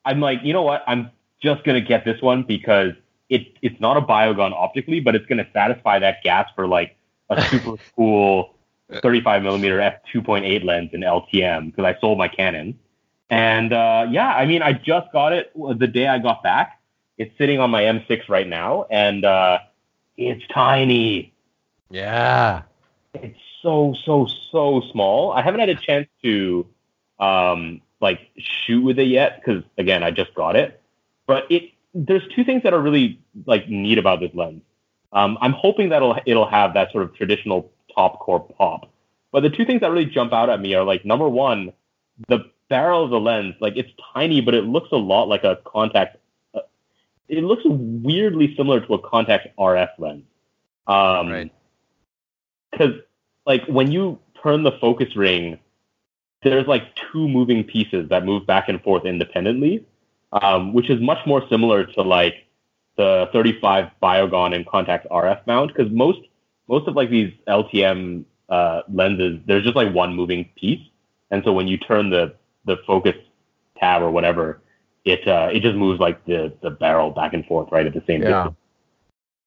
I'm 0.05 0.19
like, 0.21 0.39
you 0.43 0.53
know 0.53 0.61
what? 0.61 0.83
I'm 0.87 1.11
just 1.41 1.63
gonna 1.63 1.81
get 1.81 2.05
this 2.05 2.21
one 2.21 2.43
because 2.43 2.93
it 3.29 3.57
it's 3.61 3.79
not 3.79 3.97
a 3.97 4.01
Biogon 4.01 4.53
optically, 4.53 4.99
but 4.99 5.15
it's 5.15 5.25
gonna 5.25 5.47
satisfy 5.53 5.99
that 5.99 6.23
gas 6.23 6.49
for 6.55 6.67
like 6.67 6.95
a 7.29 7.41
super 7.43 7.75
cool 7.95 8.55
35 8.91 9.43
millimeter 9.43 9.81
f 9.81 9.95
2.8 10.13 10.63
lens 10.63 10.91
in 10.93 11.01
LTM 11.01 11.67
because 11.67 11.85
I 11.85 11.99
sold 11.99 12.17
my 12.17 12.27
Canon. 12.27 12.77
And 13.29 13.73
uh, 13.73 14.07
yeah, 14.09 14.29
I 14.29 14.45
mean, 14.45 14.61
I 14.61 14.73
just 14.73 15.11
got 15.11 15.33
it 15.33 15.51
the 15.55 15.87
day 15.87 16.07
I 16.07 16.19
got 16.19 16.43
back. 16.43 16.79
It's 17.17 17.35
sitting 17.37 17.59
on 17.59 17.71
my 17.71 17.83
M6 17.83 18.29
right 18.29 18.47
now, 18.47 18.85
and 18.91 19.25
uh, 19.25 19.59
it's 20.17 20.45
tiny. 20.53 21.33
Yeah. 21.89 22.63
It's 23.13 23.39
so 23.61 23.95
so 24.05 24.27
so 24.51 24.81
small. 24.91 25.31
I 25.31 25.41
haven't 25.41 25.61
had 25.61 25.69
a 25.69 25.75
chance 25.75 26.07
to 26.23 26.67
um, 27.19 27.81
like 28.01 28.19
shoot 28.37 28.81
with 28.81 28.99
it 28.99 29.07
yet 29.07 29.41
because 29.43 29.63
again, 29.77 30.03
I 30.03 30.11
just 30.11 30.33
got 30.35 30.55
it. 30.55 30.81
But 31.25 31.49
it 31.49 31.71
there's 31.95 32.23
two 32.35 32.43
things 32.43 32.61
that 32.63 32.73
are 32.73 32.81
really 32.81 33.19
like 33.45 33.69
neat 33.69 33.97
about 33.97 34.19
this 34.19 34.31
lens. 34.33 34.61
Um, 35.13 35.37
I'm 35.39 35.53
hoping 35.53 35.89
that 35.89 35.97
it'll 35.97 36.17
it'll 36.25 36.47
have 36.47 36.73
that 36.73 36.91
sort 36.91 37.05
of 37.05 37.15
traditional 37.15 37.71
Topcor 37.97 38.55
pop. 38.57 38.91
But 39.31 39.41
the 39.41 39.49
two 39.49 39.65
things 39.65 39.81
that 39.81 39.89
really 39.89 40.05
jump 40.05 40.33
out 40.33 40.49
at 40.49 40.59
me 40.59 40.75
are 40.75 40.83
like 40.83 41.05
number 41.05 41.27
one, 41.27 41.71
the 42.27 42.51
barrel 42.69 43.05
of 43.05 43.09
the 43.09 43.19
lens, 43.19 43.55
like 43.61 43.77
it's 43.77 43.89
tiny, 44.13 44.41
but 44.41 44.53
it 44.53 44.65
looks 44.65 44.91
a 44.91 44.97
lot 44.97 45.27
like 45.29 45.43
a 45.43 45.57
Contax. 45.65 46.15
Uh, 46.53 46.61
it 47.29 47.43
looks 47.43 47.63
weirdly 47.65 48.53
similar 48.57 48.81
to 48.85 48.93
a 48.93 48.99
Contax 48.99 49.47
RF 49.57 49.89
lens. 49.97 50.23
Um, 50.87 51.29
Right. 51.29 51.51
Because 52.71 52.95
like 53.45 53.65
when 53.67 53.91
you 53.91 54.19
turn 54.43 54.63
the 54.63 54.73
focus 54.73 55.15
ring, 55.15 55.59
there's 56.43 56.67
like 56.67 56.83
two 57.11 57.27
moving 57.29 57.63
pieces 57.63 58.09
that 58.09 58.25
move 58.25 58.45
back 58.45 58.67
and 58.67 58.81
forth 58.83 59.05
independently, 59.05 59.85
um, 60.31 60.73
which 60.73 60.89
is 60.89 61.01
much 61.01 61.25
more 61.25 61.47
similar 61.49 61.85
to 61.85 62.01
like 62.01 62.35
the 62.97 63.29
35 63.33 63.91
Biogon 64.01 64.55
and 64.55 64.65
Contax 64.65 65.07
RF 65.09 65.45
mount. 65.47 65.73
Because 65.75 65.91
most 65.91 66.19
most 66.67 66.87
of 66.87 66.95
like 66.95 67.09
these 67.09 67.33
LTM 67.47 68.25
uh, 68.49 68.81
lenses, 68.91 69.39
there's 69.45 69.63
just 69.63 69.75
like 69.75 69.93
one 69.93 70.15
moving 70.15 70.49
piece, 70.55 70.81
and 71.31 71.43
so 71.43 71.53
when 71.53 71.67
you 71.67 71.77
turn 71.77 72.09
the 72.09 72.35
the 72.65 72.77
focus 72.87 73.15
tab 73.77 74.01
or 74.01 74.11
whatever, 74.11 74.61
it 75.03 75.27
uh, 75.27 75.49
it 75.51 75.61
just 75.61 75.75
moves 75.75 75.99
like 75.99 76.23
the 76.25 76.53
the 76.61 76.71
barrel 76.71 77.11
back 77.11 77.33
and 77.33 77.45
forth 77.45 77.69
right 77.71 77.85
at 77.85 77.93
the 77.93 78.03
same 78.07 78.21
Yeah. 78.21 78.29
distance. 78.43 78.55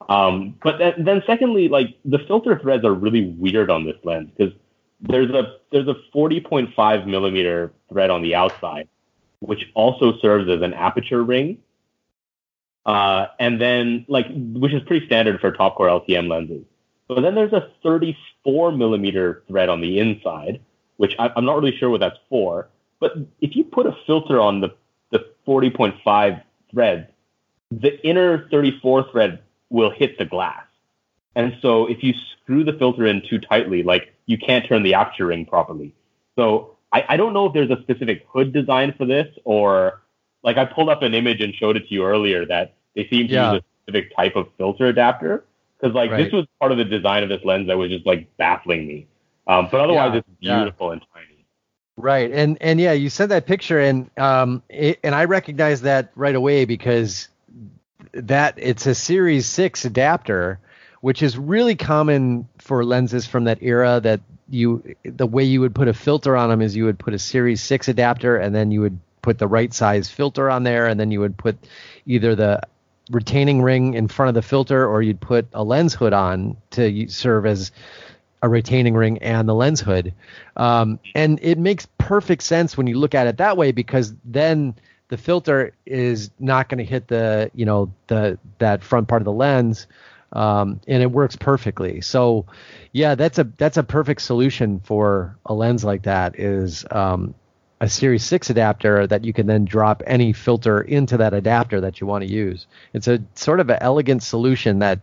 Um, 0.09 0.55
but 0.63 0.79
then, 0.79 1.05
then 1.05 1.23
secondly, 1.27 1.69
like 1.69 1.97
the 2.05 2.19
filter 2.21 2.59
threads 2.59 2.85
are 2.85 2.95
really 2.95 3.27
weird 3.27 3.69
on 3.69 3.85
this 3.85 3.97
lens 4.05 4.31
because 4.37 4.55
there's 5.01 5.31
a 5.31 5.57
there's 5.71 5.89
a 5.89 5.97
40.5 6.15 7.07
millimeter 7.07 7.73
thread 7.91 8.11
on 8.11 8.23
the 8.23 8.35
outside, 8.35 8.89
which 9.41 9.71
also 9.75 10.19
serves 10.19 10.49
as 10.49 10.63
an 10.63 10.75
aperture 10.75 11.23
ring. 11.23 11.59
Uh, 12.87 13.27
and 13.39 13.61
then 13.61 14.07
like 14.09 14.27
which 14.31 14.73
is 14.73 14.83
pretty 14.85 15.05
standard 15.07 15.41
for 15.41 15.53
Topcor 15.53 16.07
LTM 16.07 16.29
lenses. 16.29 16.65
But 17.07 17.23
then 17.23 17.35
there's 17.35 17.53
a 17.53 17.71
34 17.83 18.73
millimeter 18.73 19.43
thread 19.49 19.69
on 19.69 19.81
the 19.81 19.99
inside, 19.99 20.61
which 20.97 21.15
I, 21.19 21.31
I'm 21.37 21.45
not 21.45 21.57
really 21.57 21.77
sure 21.77 21.91
what 21.91 22.01
that's 22.01 22.19
for. 22.29 22.69
But 23.01 23.13
if 23.41 23.57
you 23.57 23.65
put 23.65 23.87
a 23.87 23.97
filter 24.07 24.41
on 24.41 24.61
the 24.61 24.75
the 25.11 25.27
40.5 25.47 26.43
thread, 26.71 27.13
the 27.71 28.07
inner 28.07 28.49
34 28.51 29.11
thread 29.11 29.41
will 29.71 29.91
hit 29.91 30.19
the 30.19 30.25
glass. 30.25 30.65
And 31.35 31.57
so 31.63 31.87
if 31.87 32.03
you 32.03 32.15
screw 32.43 32.65
the 32.65 32.73
filter 32.73 33.07
in 33.07 33.23
too 33.29 33.39
tightly, 33.39 33.83
like 33.83 34.15
you 34.27 34.39
can't 34.39 34.67
turn 34.67 34.83
the 34.83 34.95
aperture 34.95 35.27
ring 35.27 35.47
properly. 35.47 35.95
So 36.37 36.78
I, 36.93 37.05
I 37.11 37.17
don't 37.17 37.33
know 37.33 37.47
if 37.47 37.53
there's 37.53 37.71
a 37.71 37.81
specific 37.83 38.27
hood 38.29 38.53
design 38.53 38.95
for 38.97 39.05
this 39.05 39.29
or 39.45 40.03
like 40.43 40.57
I 40.57 40.65
pulled 40.65 40.89
up 40.89 41.03
an 41.03 41.15
image 41.15 41.41
and 41.41 41.55
showed 41.55 41.77
it 41.77 41.89
to 41.89 41.95
you 41.95 42.05
earlier 42.05 42.47
that 42.47 42.75
they 42.95 43.07
seem 43.09 43.29
to 43.29 43.35
Yeah. 43.35 43.53
use 43.53 43.63
a 43.63 43.65
specific 43.85 44.17
type 44.17 44.37
of 44.37 44.49
filter 44.57 44.87
adapter. 44.87 45.45
Because 45.81 45.95
like 45.95 46.11
Right. 46.11 46.25
this 46.25 46.33
was 46.33 46.47
part 46.61 46.73
of 46.73 46.79
the 46.79 46.85
design 46.85 47.23
of 47.23 47.29
this 47.29 47.45
lens 47.45 47.67
that 47.69 47.77
was 47.79 47.91
just 47.91 48.07
like 48.07 48.35
baffling 48.37 48.87
me. 48.87 49.07
Um, 49.47 49.69
but 49.71 49.81
otherwise 49.81 50.13
Yeah, 50.13 50.19
it's 50.19 50.29
yeah. 50.41 50.57
beautiful 50.63 50.91
and 50.93 51.03
tiny. 51.15 51.45
Right, 51.97 52.31
and 52.31 52.57
and 52.61 52.79
yeah, 52.81 52.93
you 52.93 53.11
sent 53.11 53.31
that 53.31 53.45
picture, 53.47 53.81
and 53.81 54.09
um, 54.19 54.63
it, 54.69 55.01
and 55.03 55.17
I 55.17 55.25
recognized 55.25 55.83
that 55.83 56.13
right 56.15 56.37
away 56.37 56.65
because 56.65 57.27
that 58.13 58.55
it's 58.57 58.87
a 58.87 58.95
Series 58.95 59.47
Six 59.47 59.85
adapter, 59.85 60.61
which 61.01 61.23
is 61.23 61.39
really 61.39 61.77
common 61.77 62.49
for 62.59 62.85
lenses 62.85 63.27
from 63.27 63.45
that 63.45 63.59
era. 63.63 64.01
That 64.01 64.21
you 64.49 64.95
the 65.05 65.27
way 65.27 65.45
you 65.45 65.61
would 65.61 65.75
put 65.75 65.89
a 65.89 65.95
filter 65.95 66.37
on 66.37 66.51
them 66.51 66.63
is 66.63 66.77
you 66.77 66.85
would 66.85 66.99
put 66.99 67.15
a 67.15 67.19
Series 67.19 67.63
Six 67.63 67.89
adapter, 67.89 68.37
and 68.37 68.55
then 68.55 68.71
you 68.71 68.81
would 68.81 68.99
put 69.23 69.39
the 69.39 69.49
right 69.49 69.73
size 69.73 70.11
filter 70.11 70.51
on 70.51 70.63
there, 70.63 70.87
and 70.87 70.99
then 70.99 71.11
you 71.11 71.21
would 71.21 71.37
put 71.37 71.57
either 72.07 72.35
the 72.35 72.61
retaining 73.11 73.63
ring 73.63 73.95
in 73.95 74.09
front 74.09 74.29
of 74.29 74.35
the 74.35 74.43
filter, 74.43 74.87
or 74.87 75.03
you'd 75.03 75.21
put 75.21 75.47
a 75.53 75.65
lens 75.65 75.95
hood 75.95 76.13
on 76.13 76.57
to 76.71 77.09
serve 77.09 77.47
as 77.47 77.73
a 78.43 78.49
retaining 78.49 78.95
ring 78.95 79.19
and 79.19 79.49
the 79.49 79.55
lens 79.55 79.81
hood. 79.81 80.15
Um, 80.57 81.01
and 81.15 81.39
it 81.43 81.59
makes 81.59 81.87
perfect 81.99 82.43
sense 82.43 82.77
when 82.77 82.87
you 82.87 82.99
look 82.99 83.15
at 83.15 83.27
it 83.27 83.39
that 83.39 83.57
way 83.57 83.73
because 83.73 84.15
then 84.25 84.75
the 85.09 85.17
filter 85.17 85.73
is 85.87 86.31
not 86.39 86.69
going 86.69 86.79
to 86.79 86.85
hit 86.85 87.09
the 87.09 87.51
you 87.55 87.65
know 87.65 87.93
the 88.07 88.39
that 88.59 88.83
front 88.83 89.09
part 89.09 89.23
of 89.23 89.25
the 89.25 89.33
lens 89.33 89.87
um, 90.33 90.81
and 90.87 91.03
it 91.03 91.11
works 91.11 91.37
perfectly. 91.37 92.01
So 92.01 92.47
yeah 92.93 93.15
that's 93.15 93.39
a 93.39 93.45
that's 93.45 93.77
a 93.77 93.83
perfect 93.83 94.23
solution 94.23 94.81
for 94.81 95.37
a 95.47 95.55
lens 95.55 95.85
like 95.85 96.03
that 96.03 96.39
is 96.39 96.85
um, 96.91 97.35
a 97.81 97.89
series 97.89 98.25
6 98.25 98.51
adapter 98.51 99.07
that 99.07 99.25
you 99.25 99.33
can 99.33 99.47
then 99.47 99.65
drop 99.65 100.03
any 100.07 100.33
filter 100.33 100.81
into 100.81 101.17
that 101.19 101.35
adapter 101.35 101.81
that 101.81 102.01
you 102.01 102.07
want 102.07 102.25
to 102.25 102.31
use. 102.31 102.67
It's 102.93 103.09
a 103.09 103.23
sort 103.35 103.61
of 103.61 103.71
an 103.71 103.79
elegant 103.81 104.23
solution 104.23 104.81
that 104.81 105.01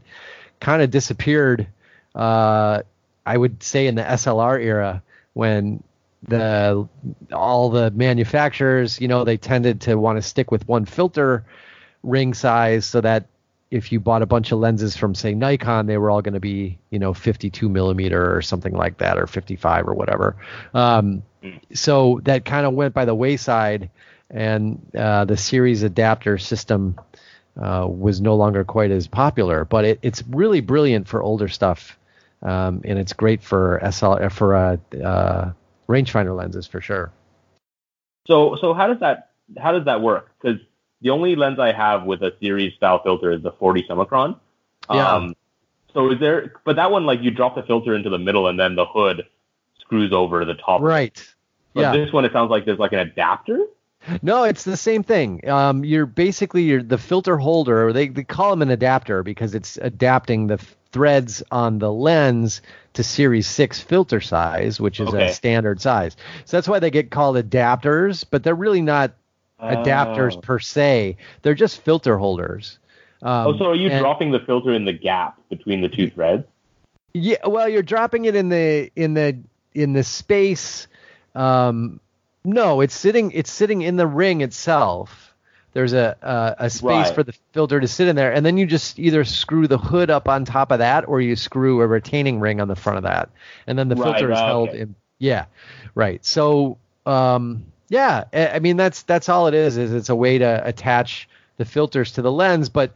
kind 0.60 0.82
of 0.82 0.92
disappeared 0.92 1.68
uh, 2.16 2.82
I 3.26 3.38
would 3.38 3.64
say 3.64 3.88
in 3.88 3.96
the 3.96 4.04
SLR 4.04 4.62
era 4.62 5.04
when 5.34 5.84
the 6.28 6.88
all 7.34 7.70
the 7.70 7.92
manufacturers, 7.92 9.00
you 9.02 9.08
know, 9.08 9.24
they 9.24 9.38
tended 9.38 9.82
to 9.82 9.96
want 9.96 10.18
to 10.18 10.22
stick 10.22 10.52
with 10.52 10.68
one 10.68 10.86
filter 10.86 11.44
ring 12.04 12.34
size 12.34 12.86
so 12.86 13.02
that 13.02 13.28
if 13.76 13.92
you 13.92 14.00
bought 14.00 14.22
a 14.22 14.26
bunch 14.26 14.54
of 14.54 14.60
lenses 14.60 14.96
from 14.96 15.14
say 15.14 15.36
Nikon, 15.36 15.86
they 15.86 15.98
were 15.98 16.10
all 16.10 16.22
going 16.22 16.34
to 16.34 16.40
be, 16.40 16.80
you 16.92 16.98
know, 16.98 17.14
52 17.14 17.68
millimeter 17.68 18.34
or 18.34 18.42
something 18.42 18.74
like 18.74 19.00
that, 19.00 19.18
or 19.18 19.28
55 19.28 19.88
or 19.90 19.94
whatever. 19.94 20.38
Um, 20.74 21.24
so 21.74 22.22
that 22.24 22.46
kind 22.46 22.66
of 22.66 22.74
went 22.74 22.94
by 22.94 23.04
the 23.04 23.14
wayside, 23.14 23.90
and 24.30 24.82
uh, 24.98 25.26
the 25.26 25.36
series 25.36 25.84
adapter 25.84 26.38
system 26.38 26.96
uh, 27.62 27.86
was 27.88 28.22
no 28.22 28.36
longer 28.36 28.64
quite 28.64 28.92
as 28.92 29.08
popular. 29.08 29.66
But 29.66 29.86
it, 29.86 30.00
it's 30.02 30.24
really 30.30 30.62
brilliant 30.62 31.10
for 31.10 31.22
older 31.22 31.50
stuff, 31.50 32.00
um, 32.42 32.82
and 32.86 32.98
it's 32.98 33.12
great 33.12 33.44
for 33.44 33.82
SL 33.92 34.30
for 34.30 34.56
uh, 34.56 34.78
uh, 35.04 35.52
rangefinder 35.90 36.36
lenses 36.36 36.66
for 36.66 36.80
sure. 36.80 37.12
So 38.26 38.56
so 38.62 38.74
how 38.74 38.88
does 38.88 39.02
that 39.02 39.32
how 39.58 39.74
does 39.74 39.86
that 39.86 40.00
work? 40.02 40.32
Because 40.42 40.62
the 41.06 41.12
only 41.12 41.36
lens 41.36 41.60
I 41.60 41.72
have 41.72 42.04
with 42.04 42.24
a 42.24 42.34
series 42.42 42.74
style 42.74 43.00
filter 43.04 43.32
is 43.32 43.44
the 43.44 43.52
40 43.52 43.84
Summicron. 43.84 44.40
Yeah. 44.92 45.08
Um, 45.08 45.36
so 45.94 46.12
is 46.12 46.20
there? 46.20 46.54
But 46.66 46.78
that 46.78 46.90
one 46.90 47.06
like 47.06 47.22
you 47.22 47.30
drop 47.30 47.54
the 47.54 47.62
filter 47.62 47.96
into 47.96 48.10
the 48.10 48.18
middle 48.18 48.48
and 48.48 48.60
then 48.60 48.74
the 48.74 48.88
hood 48.88 49.28
screws 49.80 50.12
over 50.12 50.44
the 50.46 50.56
top. 50.56 50.82
Right. 50.82 51.24
But 51.76 51.82
yeah. 51.82 51.92
this 51.92 52.12
one 52.12 52.26
it 52.26 52.34
sounds 52.34 52.50
like 52.50 52.66
there's 52.66 52.80
like 52.80 52.92
an 52.94 53.00
adapter. 53.00 53.68
No, 54.24 54.46
it's 54.46 54.64
the 54.64 54.78
same 54.78 55.04
thing. 55.04 55.48
Um, 55.48 55.86
you're 55.86 56.08
basically 56.08 56.64
you're 56.64 56.82
the 56.82 56.98
filter 56.98 57.38
holder. 57.38 57.88
Or 57.88 57.94
they 57.94 58.08
they 58.08 58.24
call 58.24 58.50
them 58.50 58.64
an 58.64 58.72
adapter 58.72 59.22
because 59.22 59.54
it's 59.54 59.78
adapting 59.84 60.48
the 60.48 60.56
f- 60.56 60.76
threads 60.92 61.44
on 61.52 61.78
the 61.78 61.94
lens 61.94 62.64
to 62.94 63.04
Series 63.04 63.46
Six 63.46 63.80
filter 63.80 64.22
size, 64.22 64.82
which 64.82 65.00
is 65.00 65.10
Okay. 65.10 65.28
a 65.28 65.34
standard 65.34 65.82
size. 65.82 66.18
So 66.46 66.58
that's 66.58 66.68
why 66.68 66.80
they 66.80 66.90
get 66.90 67.12
called 67.12 67.36
adapters, 67.36 68.26
but 68.28 68.42
they're 68.42 68.56
really 68.56 68.82
not 68.82 69.14
adapters 69.62 70.36
Oh. 70.38 70.42
per 70.42 70.60
se. 70.60 71.18
They're 71.42 71.54
just 71.54 71.82
filter 71.82 72.18
holders. 72.18 72.80
Um, 73.22 73.48
oh, 73.48 73.58
so 73.58 73.66
are 73.72 73.76
you 73.76 73.90
and- 73.90 74.00
dropping 74.00 74.32
the 74.32 74.40
filter 74.40 74.74
in 74.74 74.86
the 74.86 74.94
gap 74.94 75.40
between 75.50 75.82
the 75.82 75.90
two 75.90 76.10
threads? 76.10 76.46
Yeah, 77.14 77.38
well, 77.48 77.70
you're 77.70 77.82
dropping 77.82 78.26
it 78.26 78.36
in 78.36 78.50
the 78.50 78.92
in 78.96 79.14
the 79.14 79.38
in 79.74 79.94
the 79.94 80.04
space. 80.04 80.88
Um, 81.34 82.00
no, 82.44 82.82
it's 82.82 82.94
sitting 82.94 83.32
it's 83.32 83.52
sitting 83.52 83.82
in 83.82 83.96
the 83.96 84.06
ring 84.06 84.42
itself. 84.42 85.34
There's 85.72 85.94
a 85.94 86.16
a, 86.22 86.66
a 86.66 86.70
space 86.70 86.84
Right. 87.08 87.16
for 87.16 87.24
the 87.24 87.34
filter 87.54 87.80
to 87.80 87.88
sit 87.88 88.10
in 88.10 88.18
there, 88.18 88.34
and 88.34 88.46
then 88.46 88.58
you 88.58 88.66
just 88.66 89.00
either 89.00 89.24
screw 89.24 89.66
the 89.68 89.78
hood 89.78 90.10
up 90.10 90.28
on 90.28 90.44
top 90.44 90.72
of 90.72 90.80
that, 90.80 91.08
or 91.08 91.22
you 91.22 91.36
screw 91.38 91.82
a 91.82 91.88
retaining 91.88 92.40
ring 92.42 92.60
on 92.60 92.68
the 92.68 92.76
front 92.76 92.98
of 92.98 93.04
that, 93.04 93.30
and 93.66 93.80
then 93.80 93.88
the 93.88 93.96
Right, 93.96 94.12
filter 94.12 94.32
is 94.32 94.38
right, 94.38 94.46
held 94.48 94.70
okay. 94.70 94.80
in. 94.82 94.96
Yeah, 95.20 95.46
right. 95.96 96.24
So, 96.26 96.78
um, 97.06 97.66
yeah, 97.90 98.26
I 98.34 98.60
mean 98.60 98.78
that's 98.78 99.04
that's 99.04 99.30
all 99.30 99.48
it 99.48 99.54
is. 99.54 99.78
Is 99.78 99.94
it's 99.94 100.10
a 100.10 100.16
way 100.16 100.38
to 100.38 100.62
attach 100.66 101.30
the 101.58 101.66
filters 101.66 102.14
to 102.14 102.22
the 102.22 102.32
lens, 102.32 102.70
but 102.70 102.92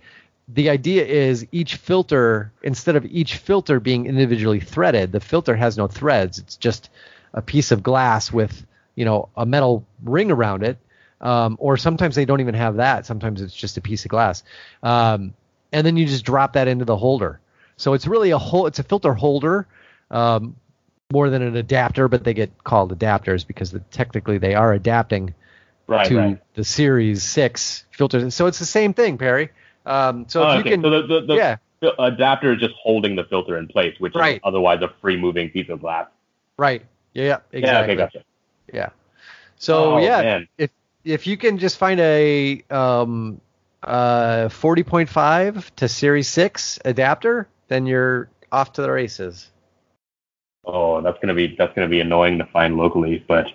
the 0.48 0.70
idea 0.70 1.06
is 1.06 1.46
each 1.52 1.76
filter 1.76 2.52
instead 2.64 2.96
of 2.96 3.06
each 3.06 3.36
filter 3.38 3.80
being 3.80 4.08
individually 4.08 4.60
threaded 4.60 5.12
the 5.12 5.20
filter 5.20 5.56
has 5.56 5.78
no 5.78 5.88
threads. 5.88 6.40
It's 6.40 6.56
just 6.56 6.90
a 7.34 7.42
piece 7.42 7.72
of 7.72 7.84
glass 7.84 8.34
with 8.34 8.66
you 8.96 9.06
know 9.06 9.30
a 9.38 9.46
metal 9.46 9.86
ring 10.04 10.32
around 10.32 10.64
it 10.64 10.78
um, 11.22 11.58
or 11.60 11.78
sometimes 11.78 12.16
they 12.16 12.26
don't 12.26 12.42
even 12.42 12.56
have 12.56 12.78
that. 12.78 13.06
Sometimes 13.06 13.42
it's 13.42 13.54
just 13.56 13.78
a 13.78 13.82
piece 13.82 14.06
of 14.06 14.10
glass. 14.10 14.44
Um, 14.84 15.34
and 15.72 15.86
then 15.86 15.98
you 15.98 16.06
just 16.06 16.26
drop 16.26 16.54
that 16.54 16.68
into 16.68 16.86
the 16.86 16.96
holder. 16.96 17.40
So 17.78 17.94
it's 17.94 18.08
really 18.08 18.32
a 18.32 18.38
whole 18.38 18.68
it's 18.68 18.80
a 18.80 18.84
filter 18.84 19.14
holder 19.14 19.68
um, 20.12 20.56
more 21.12 21.30
than 21.30 21.42
an 21.42 21.56
adapter 21.56 22.08
but 22.08 22.24
they 22.24 22.34
get 22.34 22.64
called 22.64 22.98
adapters 22.98 23.46
because 23.46 23.72
the, 23.72 23.80
technically 23.92 24.38
they 24.38 24.54
are 24.54 24.74
adapting 24.74 25.34
Right, 25.88 26.08
to 26.08 26.18
right. 26.18 26.40
the 26.54 26.64
series 26.64 27.24
6 27.24 27.86
filters 27.92 28.36
so 28.36 28.46
it's 28.46 28.60
the 28.60 28.66
same 28.66 28.94
thing 28.94 29.18
perry 29.18 29.50
um, 29.88 30.26
so 30.30 30.44
Oh, 30.44 30.50
if 30.50 30.60
okay. 30.60 30.70
you 30.70 30.76
can 30.76 30.84
so 30.84 30.90
the, 30.90 31.08
the, 31.08 31.22
the 31.26 31.36
yeah 31.36 31.58
adapter 31.98 32.54
is 32.54 32.60
just 32.60 32.74
holding 32.76 33.16
the 33.16 33.24
filter 33.24 33.58
in 33.58 33.68
place, 33.68 33.96
which 34.00 34.16
Right. 34.16 34.36
is 34.36 34.42
otherwise 34.44 34.82
a 34.82 34.90
free 35.02 35.18
moving 35.18 35.50
piece 35.50 35.70
of 35.70 35.82
glass. 35.82 36.08
Right. 36.58 36.86
Yeah. 37.14 37.24
Yeah. 37.24 37.38
Yeah, 37.54 37.58
Exactly. 37.58 37.94
okay, 37.94 37.96
gotcha. 37.96 38.24
Yeah. 38.74 38.90
So 39.58 39.96
Oh, 39.96 39.98
yeah, 39.98 40.22
man. 40.22 40.48
if 40.58 40.72
if 41.04 41.28
you 41.28 41.38
can 41.38 41.58
just 41.58 41.78
find 41.78 42.00
a 42.00 42.64
um 42.70 43.40
uh 43.82 44.50
40.5 44.50 45.76
to 45.78 45.88
series 45.88 46.28
6 46.28 46.80
adapter, 46.86 47.48
then 47.68 47.86
you're 47.86 48.30
off 48.52 48.74
to 48.74 48.82
the 48.82 48.92
races. 48.92 49.50
Oh, 50.66 51.02
that's 51.02 51.18
gonna 51.20 51.34
be 51.34 51.56
that's 51.58 51.74
gonna 51.74 51.88
be 51.88 52.00
annoying 52.02 52.38
to 52.40 52.46
find 52.46 52.78
locally, 52.78 53.24
but 53.28 53.48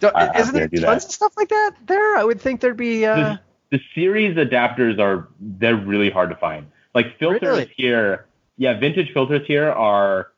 Don't, 0.00 0.14
I- 0.16 0.38
isn't 0.38 0.54
there 0.54 0.68
do 0.68 0.78
tons 0.80 1.02
that. 1.02 1.08
of 1.08 1.12
stuff 1.12 1.32
like 1.36 1.48
that 1.48 1.72
there? 1.86 2.16
I 2.16 2.24
would 2.24 2.40
think 2.40 2.60
there'd 2.60 2.76
be. 2.76 3.04
Uh, 3.06 3.36
the 3.70 3.80
series 3.94 4.36
adapters 4.36 4.98
are 5.00 5.28
they're 5.40 5.76
really 5.76 6.10
hard 6.10 6.30
to 6.30 6.36
find. 6.36 6.66
Like 6.94 7.18
filters 7.18 7.42
Really? 7.42 7.72
here, 7.76 8.26
yeah, 8.56 8.78
vintage 8.78 9.12
filters 9.12 9.44
here 9.46 9.68
are 9.70 10.28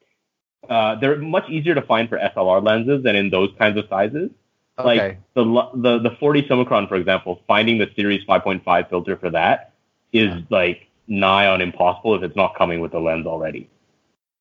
uh, 0.70 0.94
they're 0.96 1.16
much 1.18 1.48
easier 1.50 1.74
to 1.74 1.82
find 1.82 2.08
for 2.08 2.18
SLR 2.18 2.64
lenses 2.64 3.02
than 3.02 3.14
in 3.14 3.28
those 3.30 3.50
kinds 3.58 3.76
of 3.78 3.84
sizes. 3.90 4.30
okay. 4.78 4.86
Like 4.86 5.20
the 5.34 5.44
the 5.74 5.98
the 6.10 6.16
40 6.18 6.42
Summicron, 6.44 6.88
for 6.88 6.96
example, 6.96 7.42
finding 7.46 7.76
the 7.78 7.90
series 7.94 8.24
5.5 8.26 8.88
filter 8.88 9.16
for 9.16 9.30
that 9.30 9.72
is 10.12 10.32
like 10.50 10.88
nigh 11.08 11.46
on 11.46 11.60
impossible 11.60 12.14
if 12.16 12.22
it's 12.22 12.36
not 12.36 12.56
coming 12.56 12.80
with 12.80 12.92
the 12.92 12.98
lens 13.00 13.26
already. 13.26 13.68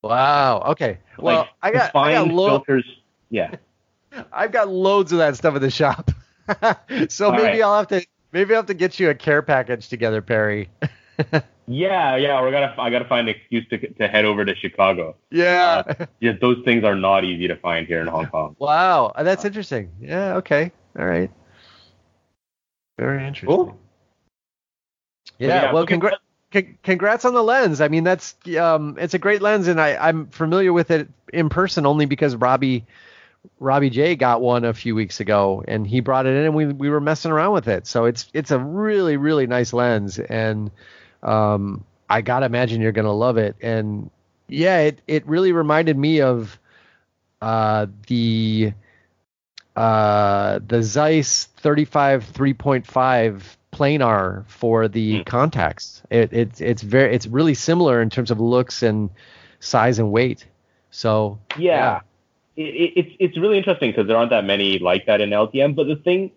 Wow. 0.09 0.61
Okay. 0.71 0.99
Well, 1.17 1.39
like, 1.39 1.49
I 1.61 1.71
got 1.71 1.95
I 1.95 2.11
got 2.13 2.27
lo- 2.27 2.47
filters. 2.49 2.85
Yeah, 3.29 3.55
I've 4.33 4.51
got 4.51 4.69
loads 4.69 5.11
of 5.11 5.17
that 5.19 5.35
stuff 5.35 5.55
in 5.55 5.61
the 5.61 5.71
shop. 5.71 6.11
so 7.09 7.27
All 7.27 7.31
maybe 7.31 7.43
right. 7.43 7.61
I'll 7.61 7.77
have 7.77 7.87
to 7.87 8.05
maybe 8.31 8.53
I'll 8.53 8.59
have 8.59 8.67
to 8.67 8.73
get 8.73 8.99
you 8.99 9.09
a 9.09 9.15
care 9.15 9.41
package 9.41 9.89
together, 9.89 10.21
Perry. 10.21 10.69
yeah, 11.67 12.15
yeah. 12.15 12.41
We're 12.41 12.51
gonna 12.51 12.75
I 12.77 12.89
gotta 12.89 13.05
find 13.05 13.27
an 13.27 13.35
excuse 13.35 13.67
to 13.69 13.77
to 13.77 14.07
head 14.07 14.25
over 14.25 14.45
to 14.45 14.55
Chicago. 14.55 15.15
yeah. 15.31 15.83
Uh, 15.87 16.05
yeah, 16.19 16.33
those 16.39 16.57
things 16.65 16.83
are 16.83 16.95
not 16.95 17.23
easy 17.23 17.47
to 17.47 17.55
find 17.55 17.87
here 17.87 18.01
in 18.01 18.07
Hong 18.07 18.27
Kong. 18.27 18.55
wow. 18.59 19.07
Uh, 19.07 19.23
that's 19.23 19.45
interesting. 19.45 19.91
Yeah. 19.99 20.35
Okay. 20.35 20.71
All 20.97 21.05
right. 21.05 21.31
Very 22.97 23.25
interesting. 23.25 23.55
Cool. 23.55 23.77
Yeah. 25.39 25.47
Yeah, 25.47 25.73
well, 25.73 25.85
congrats. 25.85 26.17
Congrats 26.83 27.25
on 27.25 27.33
the 27.33 27.43
lens. 27.43 27.81
I 27.81 27.87
mean, 27.87 28.03
that's 28.03 28.35
um, 28.57 28.97
it's 28.99 29.13
a 29.13 29.19
great 29.19 29.41
lens, 29.41 29.67
and 29.67 29.79
I, 29.79 29.95
I'm 29.95 30.27
familiar 30.27 30.73
with 30.73 30.91
it 30.91 31.09
in 31.33 31.49
person 31.49 31.85
only 31.85 32.05
because 32.05 32.35
Robbie, 32.35 32.85
Robbie 33.59 33.89
J 33.89 34.15
got 34.15 34.41
one 34.41 34.65
a 34.65 34.73
few 34.73 34.95
weeks 34.95 35.19
ago, 35.19 35.63
and 35.67 35.85
he 35.85 35.99
brought 35.99 36.25
it 36.25 36.35
in, 36.35 36.45
and 36.45 36.55
we 36.55 36.65
we 36.67 36.89
were 36.89 37.01
messing 37.01 37.31
around 37.31 37.53
with 37.53 37.67
it. 37.67 37.87
So 37.87 38.05
it's 38.05 38.29
it's 38.33 38.51
a 38.51 38.59
really 38.59 39.17
really 39.17 39.47
nice 39.47 39.73
lens, 39.73 40.19
and 40.19 40.71
um, 41.23 41.83
I 42.09 42.21
gotta 42.21 42.45
imagine 42.45 42.81
you're 42.81 42.91
gonna 42.91 43.13
love 43.13 43.37
it. 43.37 43.55
And 43.61 44.09
yeah, 44.47 44.79
it 44.79 45.01
it 45.07 45.27
really 45.27 45.51
reminded 45.51 45.97
me 45.97 46.21
of 46.21 46.57
uh, 47.41 47.87
the 48.07 48.73
uh, 49.75 50.59
the 50.65 50.81
Zeiss 50.81 51.45
35 51.57 52.31
3.5 52.33 53.43
planar 53.75 54.45
for 54.47 54.87
the 54.87 55.17
Hmm. 55.17 55.21
Contax. 55.23 56.01
It, 56.09 56.31
it's 56.31 56.61
it's 56.61 56.81
very 56.81 57.13
it's 57.15 57.27
really 57.27 57.53
similar 57.53 58.01
in 58.01 58.09
terms 58.09 58.31
of 58.31 58.39
looks 58.39 58.81
and 58.83 59.09
size 59.59 59.99
and 59.99 60.11
weight. 60.11 60.45
So 60.91 61.39
Yeah, 61.57 62.01
It, 62.55 62.73
it, 62.83 62.93
it's 62.95 63.15
it's 63.19 63.37
really 63.37 63.57
interesting 63.57 63.91
because 63.91 64.07
there 64.07 64.17
aren't 64.17 64.29
that 64.31 64.45
many 64.45 64.79
like 64.79 65.05
that 65.07 65.19
in 65.21 65.29
LTM. 65.31 65.75
But 65.75 65.87
the 65.87 65.97
thing, 65.97 66.31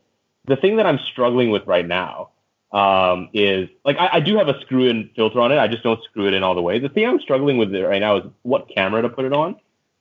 the 0.46 0.56
thing 0.56 0.76
that 0.76 0.86
I'm 0.86 0.98
struggling 1.12 1.50
with 1.50 1.64
right 1.66 1.86
now 1.86 2.30
um, 2.72 3.28
is 3.32 3.68
like 3.84 3.96
I, 3.98 4.08
I 4.14 4.20
do 4.20 4.36
have 4.36 4.48
a 4.48 4.60
screw-in 4.62 5.10
filter 5.14 5.40
on 5.40 5.52
it. 5.52 5.58
I 5.58 5.68
just 5.68 5.82
don't 5.84 6.02
screw 6.04 6.26
it 6.26 6.34
in 6.34 6.42
all 6.42 6.54
the 6.56 6.62
way. 6.62 6.78
The 6.80 6.88
thing 6.88 7.06
I'm 7.06 7.20
struggling 7.20 7.56
with 7.58 7.72
it 7.74 7.84
right 7.86 8.00
now 8.00 8.16
is 8.18 8.24
what 8.42 8.68
camera 8.74 9.02
to 9.02 9.08
put 9.08 9.24
it 9.24 9.32
on. 9.32 9.56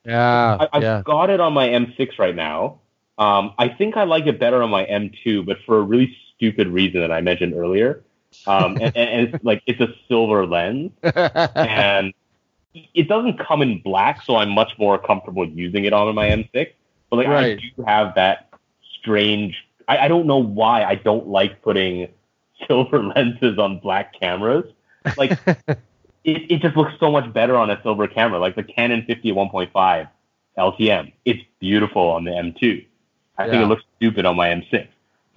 yeah, 0.06 0.58
I, 0.60 0.70
I've 0.74 0.84
yeah. 0.84 1.02
got 1.06 1.30
it 1.30 1.40
on 1.40 1.54
my 1.54 1.68
M6 1.70 2.18
right 2.18 2.36
now. 2.36 2.80
Um, 3.20 3.54
I 3.58 3.68
think 3.70 3.98
I 3.98 4.04
like 4.04 4.28
it 4.28 4.40
better 4.40 4.62
on 4.64 4.70
my 4.70 4.86
M2, 4.86 5.46
but 5.46 5.58
for 5.66 5.80
a 5.80 5.82
really 5.82 6.16
stupid 6.38 6.68
reason 6.68 7.02
that 7.02 7.12
I 7.12 7.22
mentioned 7.22 7.54
earlier. 7.54 8.04
Um, 8.46 8.78
and, 8.82 8.96
and, 8.96 9.28
it's 9.28 9.44
like 9.44 9.64
it's 9.66 9.82
a 9.82 9.88
silver 10.08 10.46
lens, 10.46 10.92
and 11.04 12.14
it 12.94 13.08
doesn't 13.08 13.40
come 13.40 13.62
in 13.62 13.82
black, 13.82 14.22
so 14.24 14.36
I'm 14.36 14.50
much 14.50 14.72
more 14.78 14.98
comfortable 15.00 15.48
using 15.48 15.86
it 15.86 15.94
on 15.94 16.14
my 16.16 16.28
M6. 16.28 16.72
But 17.10 17.16
like 17.16 17.28
Right. 17.28 17.58
I 17.58 17.62
do 17.76 17.84
have 17.84 18.16
that 18.16 18.50
strange. 19.00 19.56
I, 19.88 20.00
I 20.00 20.08
don't 20.08 20.28
know 20.28 20.38
why 20.38 20.84
I 20.84 20.96
don't 20.96 21.28
like 21.28 21.62
putting 21.62 22.10
silver 22.68 23.04
lenses 23.04 23.58
on 23.58 23.80
black 23.80 24.20
cameras. 24.20 24.66
Like 25.18 25.32
it, 25.48 25.78
it 26.24 26.62
just 26.62 26.76
looks 26.76 26.94
so 27.00 27.12
much 27.12 27.32
better 27.34 27.56
on 27.56 27.70
a 27.70 27.82
silver 27.82 28.08
camera, 28.08 28.40
like 28.40 28.56
the 28.56 28.64
Canon 28.64 29.04
50 29.06 29.32
1.5 29.32 30.10
LTM. 30.58 31.14
It's 31.26 31.42
beautiful 31.60 32.04
on 32.04 32.26
the 32.26 32.32
M2. 32.32 32.86
I 33.38 33.50
think 33.50 33.64
it 33.64 33.68
looks 33.68 33.84
stupid 33.98 34.26
on 34.26 34.36
my 34.36 34.50
M6. 34.50 34.88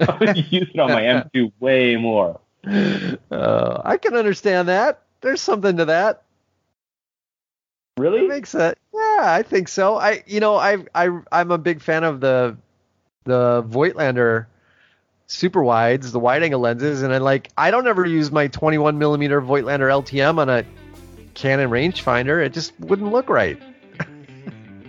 I 0.00 0.16
would 0.20 0.36
use 0.52 0.68
it 0.72 0.78
on 0.80 0.90
my 0.90 1.02
M2 1.02 1.52
way 1.60 1.96
more. 1.96 2.40
uh, 2.66 3.82
I 3.84 3.96
can 3.96 4.14
understand 4.14 4.68
that. 4.68 5.02
There's 5.20 5.40
something 5.40 5.76
to 5.78 5.84
that. 5.86 6.22
Really? 7.98 8.20
It 8.20 8.28
makes 8.28 8.54
it. 8.54 8.78
Yeah, 8.94 9.18
I 9.22 9.42
think 9.46 9.68
so. 9.68 9.96
I, 9.96 10.22
you 10.26 10.40
know, 10.40 10.56
I, 10.56 10.78
I, 10.94 11.10
I'm 11.32 11.50
a 11.50 11.58
big 11.58 11.82
fan 11.82 12.04
of 12.04 12.20
the, 12.20 12.56
the 13.24 13.62
Voigtlander 13.68 14.46
super 15.26 15.62
wides, 15.62 16.10
the 16.12 16.18
wide 16.18 16.42
angle 16.42 16.60
lenses, 16.60 17.02
and 17.02 17.12
I 17.12 17.18
like. 17.18 17.48
I 17.58 17.70
don't 17.70 17.86
ever 17.86 18.06
use 18.06 18.30
my 18.32 18.48
21 18.48 18.98
millimeter 18.98 19.40
Voigtlander 19.42 19.90
LTM 19.90 20.38
on 20.38 20.48
a 20.48 20.64
Canon 21.34 21.70
rangefinder. 21.70 22.44
It 22.44 22.52
just 22.52 22.78
wouldn't 22.80 23.12
look 23.12 23.28
right. 23.28 23.60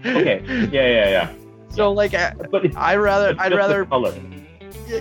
okay. 0.05 0.41
Yeah, 0.71 0.87
yeah, 0.87 1.09
yeah. 1.09 1.33
So 1.71 1.93
like, 1.93 2.13
I, 2.13 2.33
But 2.51 2.65
it's, 2.65 2.75
I 2.75 2.97
rather, 2.97 3.33
I'd 3.39 3.53
rather 3.55 3.85
the 3.85 3.89
color. 3.89 4.11
Y- 4.11 4.40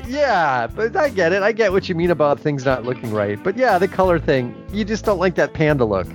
Yeah, 0.07 0.67
but 0.67 0.97
I 0.97 1.09
get 1.09 1.33
it. 1.33 1.43
I 1.43 1.53
get 1.53 1.73
what 1.73 1.89
you 1.89 1.95
mean 1.95 2.11
about 2.11 2.39
things 2.41 2.65
not 2.65 2.85
looking 2.85 3.13
right. 3.13 3.43
But 3.43 3.57
yeah, 3.57 3.79
the 3.79 3.89
color 3.89 4.19
thing, 4.19 4.55
you 4.73 4.85
just 4.85 5.05
don't 5.05 5.19
like 5.19 5.35
that 5.37 5.53
panda 5.53 5.85
look 5.85 6.07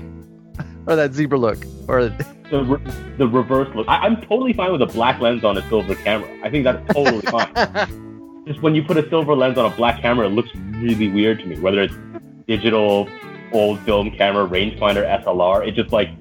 or 0.87 0.95
that 0.95 1.13
zebra 1.13 1.37
look 1.37 1.65
or 1.87 2.15
The, 2.51 2.63
re- 2.63 2.93
the 3.17 3.27
reverse 3.27 3.73
look. 3.75 3.87
I, 3.87 3.97
I'm 3.97 4.21
totally 4.21 4.53
fine 4.53 4.71
with 4.71 4.81
a 4.83 4.85
black 4.85 5.19
lens 5.19 5.43
on 5.43 5.57
a 5.57 5.67
silver 5.67 5.95
camera. 5.95 6.29
I 6.43 6.49
think 6.51 6.63
that's 6.63 6.93
totally 6.93 7.21
fine. 7.23 8.43
Just 8.45 8.61
when 8.61 8.75
you 8.75 8.83
put 8.83 8.97
a 8.97 9.09
silver 9.09 9.35
lens 9.35 9.57
on 9.57 9.71
a 9.71 9.75
black 9.75 9.99
camera, 9.99 10.27
it 10.27 10.29
looks 10.29 10.49
really 10.73 11.07
weird 11.07 11.39
to 11.39 11.45
me. 11.47 11.59
Whether 11.59 11.81
it's 11.81 11.95
digital, 12.47 13.09
old 13.51 13.79
film 13.79 14.11
camera, 14.11 14.47
rangefinder, 14.47 15.23
SLR, 15.23 15.67
it 15.67 15.71
just 15.71 15.91
like, 15.91 16.11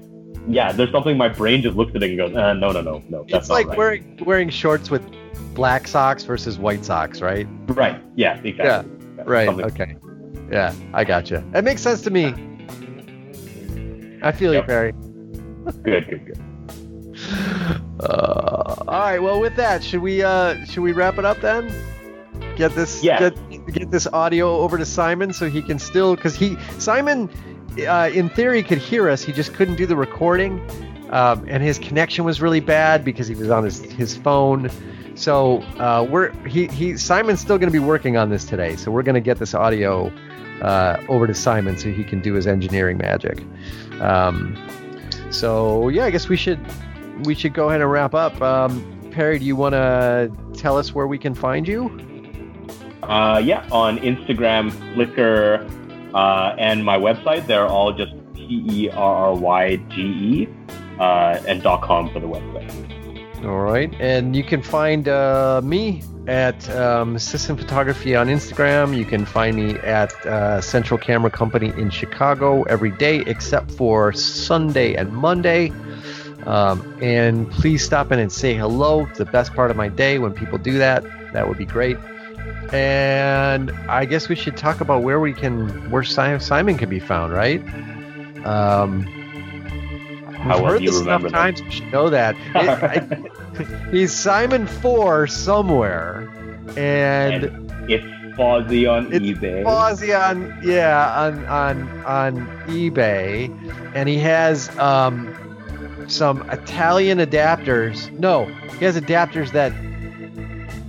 yeah, 0.47 0.71
there's 0.71 0.91
something 0.91 1.15
my 1.15 1.29
brain 1.29 1.61
just 1.61 1.77
looks 1.77 1.93
at 1.95 2.01
it 2.01 2.09
and 2.09 2.17
goes, 2.17 2.35
uh, 2.35 2.53
no, 2.53 2.71
no, 2.71 2.81
no, 2.81 3.03
no, 3.07 3.25
that's 3.29 3.45
it's 3.45 3.49
like 3.49 3.67
right. 3.67 3.77
wearing 3.77 4.19
wearing 4.25 4.49
shorts 4.49 4.89
with 4.89 5.03
black 5.55 5.87
socks 5.87 6.23
versus 6.23 6.59
white 6.59 6.85
socks, 6.85 7.21
right? 7.21 7.47
Right. 7.67 7.99
Yeah. 8.15 8.39
Exactly. 8.43 8.91
Yeah, 9.17 9.23
Right. 9.25 9.45
something- 9.47 9.65
Okay. 9.65 9.95
Yeah, 10.51 10.73
I 10.93 11.03
got 11.03 11.23
gotcha. 11.23 11.43
That 11.51 11.63
makes 11.63 11.81
sense 11.81 12.01
to 12.03 12.11
me. 12.11 12.33
I 14.21 14.31
feel 14.31 14.53
Yep. 14.53 14.63
you, 14.63 14.67
Perry. 14.67 14.91
Good. 15.83 16.07
Good. 16.07 16.25
Good. 16.27 16.39
Uh, 17.97 18.75
all 18.89 18.99
right. 18.99 19.19
Well, 19.19 19.39
with 19.39 19.55
that, 19.55 19.81
should 19.81 20.01
we 20.01 20.21
uh 20.21 20.63
should 20.65 20.83
we 20.83 20.91
wrap 20.91 21.17
it 21.17 21.23
up 21.23 21.39
then? 21.39 21.71
Get 22.57 22.75
this 22.75 23.01
Yeah. 23.01 23.17
get 23.19 23.73
get 23.73 23.89
this 23.89 24.05
audio 24.11 24.57
over 24.57 24.77
to 24.77 24.85
Simon 24.85 25.31
so 25.31 25.49
he 25.49 25.61
can 25.61 25.79
still 25.79 26.13
because 26.15 26.35
he 26.35 26.57
Simon 26.77 27.29
uh, 27.87 28.09
in 28.13 28.27
theory 28.29 28.63
could 28.63 28.79
hear 28.79 29.09
us. 29.09 29.23
He 29.23 29.31
just 29.31 29.53
couldn't 29.53 29.75
do 29.75 29.85
the 29.85 29.95
recording, 29.95 30.59
um, 31.09 31.45
and 31.47 31.63
his 31.63 31.79
connection 31.79 32.25
was 32.25 32.41
really 32.41 32.59
bad 32.59 33.05
because 33.05 33.27
he 33.29 33.35
was 33.35 33.49
on 33.49 33.63
his 33.63 33.79
his 33.93 34.15
phone. 34.15 34.69
So 35.15 35.61
uh, 35.79 36.05
we're 36.09 36.31
he 36.45 36.67
he 36.67 36.97
Simon's 36.97 37.39
still 37.39 37.57
going 37.57 37.71
to 37.71 37.79
be 37.79 37.85
working 37.85 38.17
on 38.17 38.29
this 38.29 38.45
today. 38.45 38.75
So 38.75 38.91
we're 38.91 39.03
going 39.03 39.15
to 39.15 39.21
get 39.21 39.39
this 39.39 39.53
audio 39.53 40.11
uh, 40.61 41.01
over 41.07 41.25
to 41.25 41.33
Simon 41.33 41.77
so 41.77 41.89
he 41.91 42.03
can 42.03 42.21
do 42.21 42.33
his 42.33 42.47
engineering 42.47 42.97
magic. 42.97 43.41
Um, 44.01 44.55
so 45.31 45.89
yeah, 45.89 46.05
I 46.05 46.11
guess 46.11 46.27
we 46.27 46.37
should 46.37 46.59
we 47.25 47.33
should 47.33 47.53
go 47.53 47.69
ahead 47.69 47.81
and 47.81 47.89
wrap 47.89 48.13
up. 48.13 48.41
Um, 48.41 49.09
Perry, 49.11 49.39
do 49.39 49.45
you 49.45 49.55
want 49.55 49.73
to 49.73 50.29
tell 50.53 50.77
us 50.77 50.93
where 50.93 51.07
we 51.07 51.17
can 51.17 51.33
find 51.33 51.65
you? 51.65 51.89
Uh, 53.03 53.41
yeah, 53.43 53.65
on 53.71 53.97
Instagram, 53.99 54.71
Flickr, 54.93 55.69
uh, 56.13 56.55
and 56.57 56.83
my 56.83 56.97
website, 56.97 57.47
they're 57.47 57.67
all 57.67 57.93
just 57.93 58.13
P 58.33 58.65
E 58.69 58.89
R 58.89 59.15
R 59.27 59.35
Y 59.35 59.77
G 59.89 60.01
E 60.01 60.49
uh, 60.99 61.39
and 61.47 61.63
dot 61.63 61.81
com 61.81 62.09
for 62.11 62.19
the 62.19 62.27
website. 62.27 62.94
All 63.45 63.59
right, 63.59 63.93
and 63.99 64.35
you 64.35 64.43
can 64.43 64.63
find 64.63 65.07
uh, 65.07 65.61
me 65.63 66.01
at 66.27 66.67
um, 66.71 67.19
System 67.19 67.55
Photography 67.55 68.15
on 68.15 68.25
Instagram. 68.27 68.97
You 68.97 69.05
can 69.05 69.23
find 69.23 69.55
me 69.55 69.75
at 69.79 70.13
uh, 70.25 70.61
Central 70.61 70.97
Camera 70.97 71.29
Company 71.29 71.67
in 71.77 71.91
Chicago 71.91 72.63
every 72.63 72.89
day 72.89 73.19
except 73.27 73.69
for 73.69 74.11
Sunday 74.13 74.95
and 74.95 75.13
Monday. 75.13 75.71
Um, 76.47 76.81
and 77.03 77.49
please 77.51 77.83
stop 77.85 78.11
in 78.11 78.17
and 78.17 78.31
say 78.31 78.55
hello. 78.55 79.05
It's 79.05 79.19
the 79.19 79.25
best 79.25 79.53
part 79.53 79.69
of 79.69 79.77
my 79.77 79.89
day 79.89 80.17
when 80.17 80.33
people 80.33 80.57
do 80.57 80.79
that. 80.79 81.03
That 81.33 81.47
would 81.47 81.59
be 81.59 81.65
great. 81.65 81.97
And 82.73 83.69
I 83.87 84.05
guess 84.05 84.27
we 84.27 84.35
should 84.35 84.57
talk 84.57 84.81
about 84.81 85.03
where 85.03 85.19
we 85.19 85.33
can, 85.33 85.67
where 85.91 86.03
Simon 86.03 86.77
can 86.79 86.89
be 86.89 86.99
found, 86.99 87.31
right? 87.31 87.61
Um, 88.43 89.05
How 90.45 90.55
we've 90.55 90.63
well 90.63 90.71
heard 90.73 90.81
you 90.83 90.91
this 90.91 91.01
enough 91.01 91.23
remember 91.23 91.29
that? 91.29 91.37
times. 91.37 91.61
We 91.63 91.71
should 91.71 91.91
know 91.91 92.09
that. 92.09 92.35
It- 92.55 92.55
I- 93.59 93.89
he's 93.91 94.11
Simon 94.13 94.67
Four 94.67 95.27
somewhere, 95.27 96.29
and, 96.77 97.45
And 97.45 97.89
it's 97.89 98.05
Fozzie 98.37 98.89
on 98.91 99.11
It's 99.13 99.25
eBay. 99.25 99.63
Fozzie 99.63 100.13
on 100.29 100.57
yeah 100.63 101.09
on 101.17 101.45
on 101.45 101.87
on 102.05 102.47
eBay, 102.67 103.49
and 103.95 104.09
he 104.09 104.17
has 104.19 104.69
um 104.77 105.33
some 106.07 106.47
Italian 106.51 107.17
adapters. 107.19 108.11
No, 108.19 108.45
he 108.77 108.85
has 108.85 108.99
adapters 108.99 109.51
that 109.53 109.71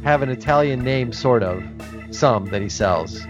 have 0.02 0.22
an 0.22 0.28
Italian 0.28 0.82
name, 0.84 1.12
sort 1.12 1.42
of. 1.42 1.62
Some 2.10 2.46
that 2.50 2.62
he 2.62 2.68
sells. 2.68 3.20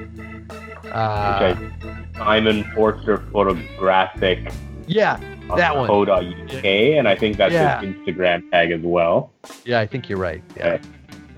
Uh, 0.92 1.54
which 1.54 1.68
I, 1.84 2.16
Simon 2.18 2.64
Forster 2.74 3.18
Photographic 3.32 4.50
yeah, 4.86 5.18
That 5.56 5.76
one. 5.76 5.86
Co.uk, 5.86 6.64
and 6.64 7.06
I 7.08 7.14
think 7.14 7.36
that's 7.36 7.52
Yeah. 7.52 7.80
his 7.80 7.94
Instagram 7.94 8.50
tag 8.50 8.70
as 8.72 8.80
well. 8.82 9.30
yeah, 9.64 9.80
I 9.80 9.86
think 9.86 10.08
you're 10.08 10.18
right. 10.18 10.42
Yeah, 10.56 10.78
Okay. 10.78 10.82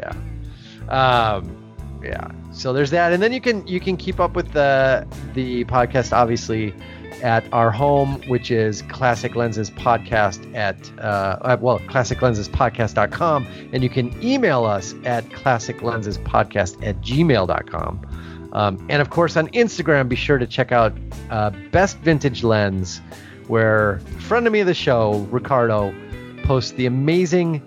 yeah, 0.00 0.12
um, 0.88 1.54
yeah. 2.02 2.28
So 2.52 2.72
there's 2.72 2.90
that, 2.90 3.12
and 3.12 3.22
then 3.22 3.32
you 3.32 3.40
can 3.40 3.66
you 3.66 3.80
can 3.80 3.96
keep 3.96 4.18
up 4.20 4.34
with 4.34 4.52
the 4.52 5.06
the 5.34 5.64
podcast 5.66 6.12
obviously 6.16 6.74
at 7.22 7.44
our 7.52 7.70
home, 7.70 8.20
which 8.28 8.50
is 8.50 8.82
Classic 8.82 9.34
Lenses 9.34 9.70
Podcast 9.70 10.54
at 10.54 10.76
uh, 10.98 11.36
uh, 11.42 11.56
well 11.60 11.78
classiclensespodcast.com, 11.80 13.46
and 13.72 13.82
you 13.82 13.90
can 13.90 14.14
email 14.24 14.64
us 14.64 14.94
at 15.04 15.24
classiclensespodcast 15.30 16.86
at 16.86 17.00
gmail.com. 17.00 18.48
Um, 18.52 18.86
and 18.88 19.02
of 19.02 19.10
course 19.10 19.36
on 19.36 19.48
Instagram, 19.48 20.08
be 20.08 20.16
sure 20.16 20.38
to 20.38 20.46
check 20.46 20.72
out 20.72 20.96
uh, 21.30 21.50
Best 21.70 21.98
Vintage 21.98 22.42
Lens, 22.42 23.00
where 23.48 23.94
a 23.94 24.20
friend 24.20 24.46
of 24.46 24.52
me 24.52 24.60
of 24.60 24.66
the 24.66 24.74
show, 24.74 25.26
Ricardo, 25.30 25.94
posts 26.44 26.72
the 26.72 26.86
amazing 26.86 27.62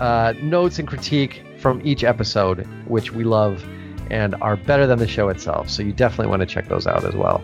uh, 0.00 0.34
notes 0.42 0.78
and 0.78 0.88
critique 0.88 1.42
from 1.58 1.80
each 1.84 2.04
episode, 2.04 2.66
which 2.86 3.12
we 3.12 3.24
love 3.24 3.64
and 4.10 4.34
are 4.36 4.56
better 4.56 4.86
than 4.86 4.98
the 4.98 5.08
show 5.08 5.28
itself. 5.28 5.70
So 5.70 5.82
you 5.82 5.92
definitely 5.92 6.28
want 6.28 6.40
to 6.40 6.46
check 6.46 6.68
those 6.68 6.86
out 6.86 7.04
as 7.04 7.14
well. 7.14 7.42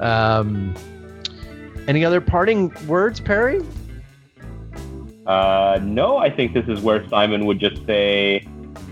Um, 0.00 0.74
any 1.88 2.04
other 2.04 2.20
parting 2.20 2.72
words, 2.86 3.20
Perry? 3.20 3.60
Uh, 5.26 5.80
no, 5.82 6.16
I 6.16 6.30
think 6.30 6.52
this 6.52 6.66
is 6.68 6.80
where 6.80 7.08
Simon 7.08 7.46
would 7.46 7.58
just 7.58 7.84
say, 7.86 8.46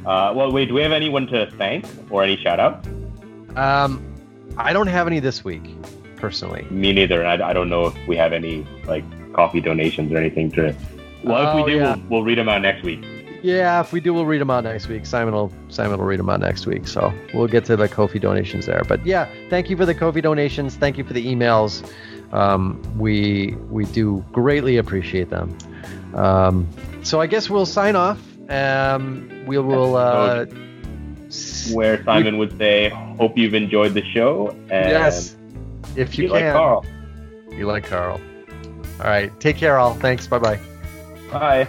uh, 0.07 0.33
well, 0.35 0.51
wait, 0.51 0.69
do 0.69 0.75
we 0.75 0.83
have 0.83 0.93
anyone 0.93 1.27
to 1.29 1.51
thank 1.53 1.85
or 2.11 2.23
any 2.23 2.37
shout 2.37 2.61
outs? 2.61 2.89
Um, 3.57 4.07
I 4.57 4.73
don't 4.73 4.87
have 4.87 5.07
any 5.07 5.21
this 5.21 5.45
week, 5.45 5.65
personally. 6.21 6.67
Me 6.71 6.93
neither. 6.93 7.25
I, 7.27 7.35
I 7.51 7.53
don't 7.53 7.69
know 7.69 7.87
if 7.87 8.07
we 8.07 8.17
have 8.17 8.33
any 8.33 8.67
like 8.87 9.09
Kofi 9.33 9.63
donations 9.63 10.13
or 10.13 10.17
anything 10.19 10.51
to. 10.53 10.75
Well, 11.25 11.43
if 11.43 11.55
Oh, 11.55 11.65
we 11.65 11.73
do, 11.73 11.79
yeah. 11.79 11.97
we'll, 11.97 12.05
we'll 12.09 12.23
read 12.25 12.39
them 12.39 12.49
out 12.49 12.63
next 12.63 12.83
week. 12.83 13.05
Yeah, 13.43 13.81
if 13.81 13.91
we 13.93 14.01
do, 14.01 14.13
we'll 14.13 14.27
read 14.27 14.41
them 14.41 14.51
out 14.51 14.65
next 14.65 14.89
week. 14.89 15.07
Simon 15.07 15.33
will 15.33 15.51
Simon 15.69 15.99
will 15.99 16.05
read 16.07 16.19
them 16.19 16.29
out 16.29 16.41
next 16.41 16.67
week. 16.67 16.87
So 16.87 17.13
we'll 17.33 17.47
get 17.49 17.65
to 17.67 17.77
the 17.77 17.89
Kofi 17.89 18.21
donations 18.21 18.67
there. 18.67 18.83
But 18.87 19.05
yeah, 19.07 19.29
thank 19.49 19.71
you 19.71 19.77
for 19.79 19.87
the 19.87 19.95
Kofi 19.95 20.21
donations. 20.23 20.77
Thank 20.77 20.99
you 20.99 21.05
for 21.05 21.15
the 21.15 21.25
emails. 21.27 21.83
Um, 22.35 22.81
we 22.99 23.57
we 23.71 23.87
do 23.87 24.23
greatly 24.33 24.77
appreciate 24.77 25.31
them. 25.31 25.57
Um, 26.15 26.69
so 27.03 27.21
I 27.21 27.27
guess 27.27 27.49
we'll 27.49 27.65
sign 27.67 27.97
off. 27.97 28.21
Um, 28.51 29.31
we 29.47 29.57
will. 29.59 29.97
Uh, 29.97 30.45
Where 31.73 32.03
Simon 32.05 32.37
would 32.39 32.57
say, 32.59 32.89
"Hope 33.19 33.39
you've 33.39 33.55
enjoyed 33.55 33.95
the 33.95 34.05
show." 34.05 34.51
And 34.71 34.91
yes, 34.91 35.37
if 35.97 36.19
you 36.19 36.25
you 36.25 36.31
like 36.31 36.43
can. 36.43 36.55
Carl. 36.55 36.85
You 37.51 37.67
like 37.67 37.85
Carl. 37.85 38.21
All 39.01 39.07
right. 39.07 39.39
Take 39.41 39.57
care, 39.57 39.79
all. 39.79 39.95
Thanks. 39.95 40.27
Bye 40.27 40.39
bye. 40.39 40.61
Bye. 41.33 41.69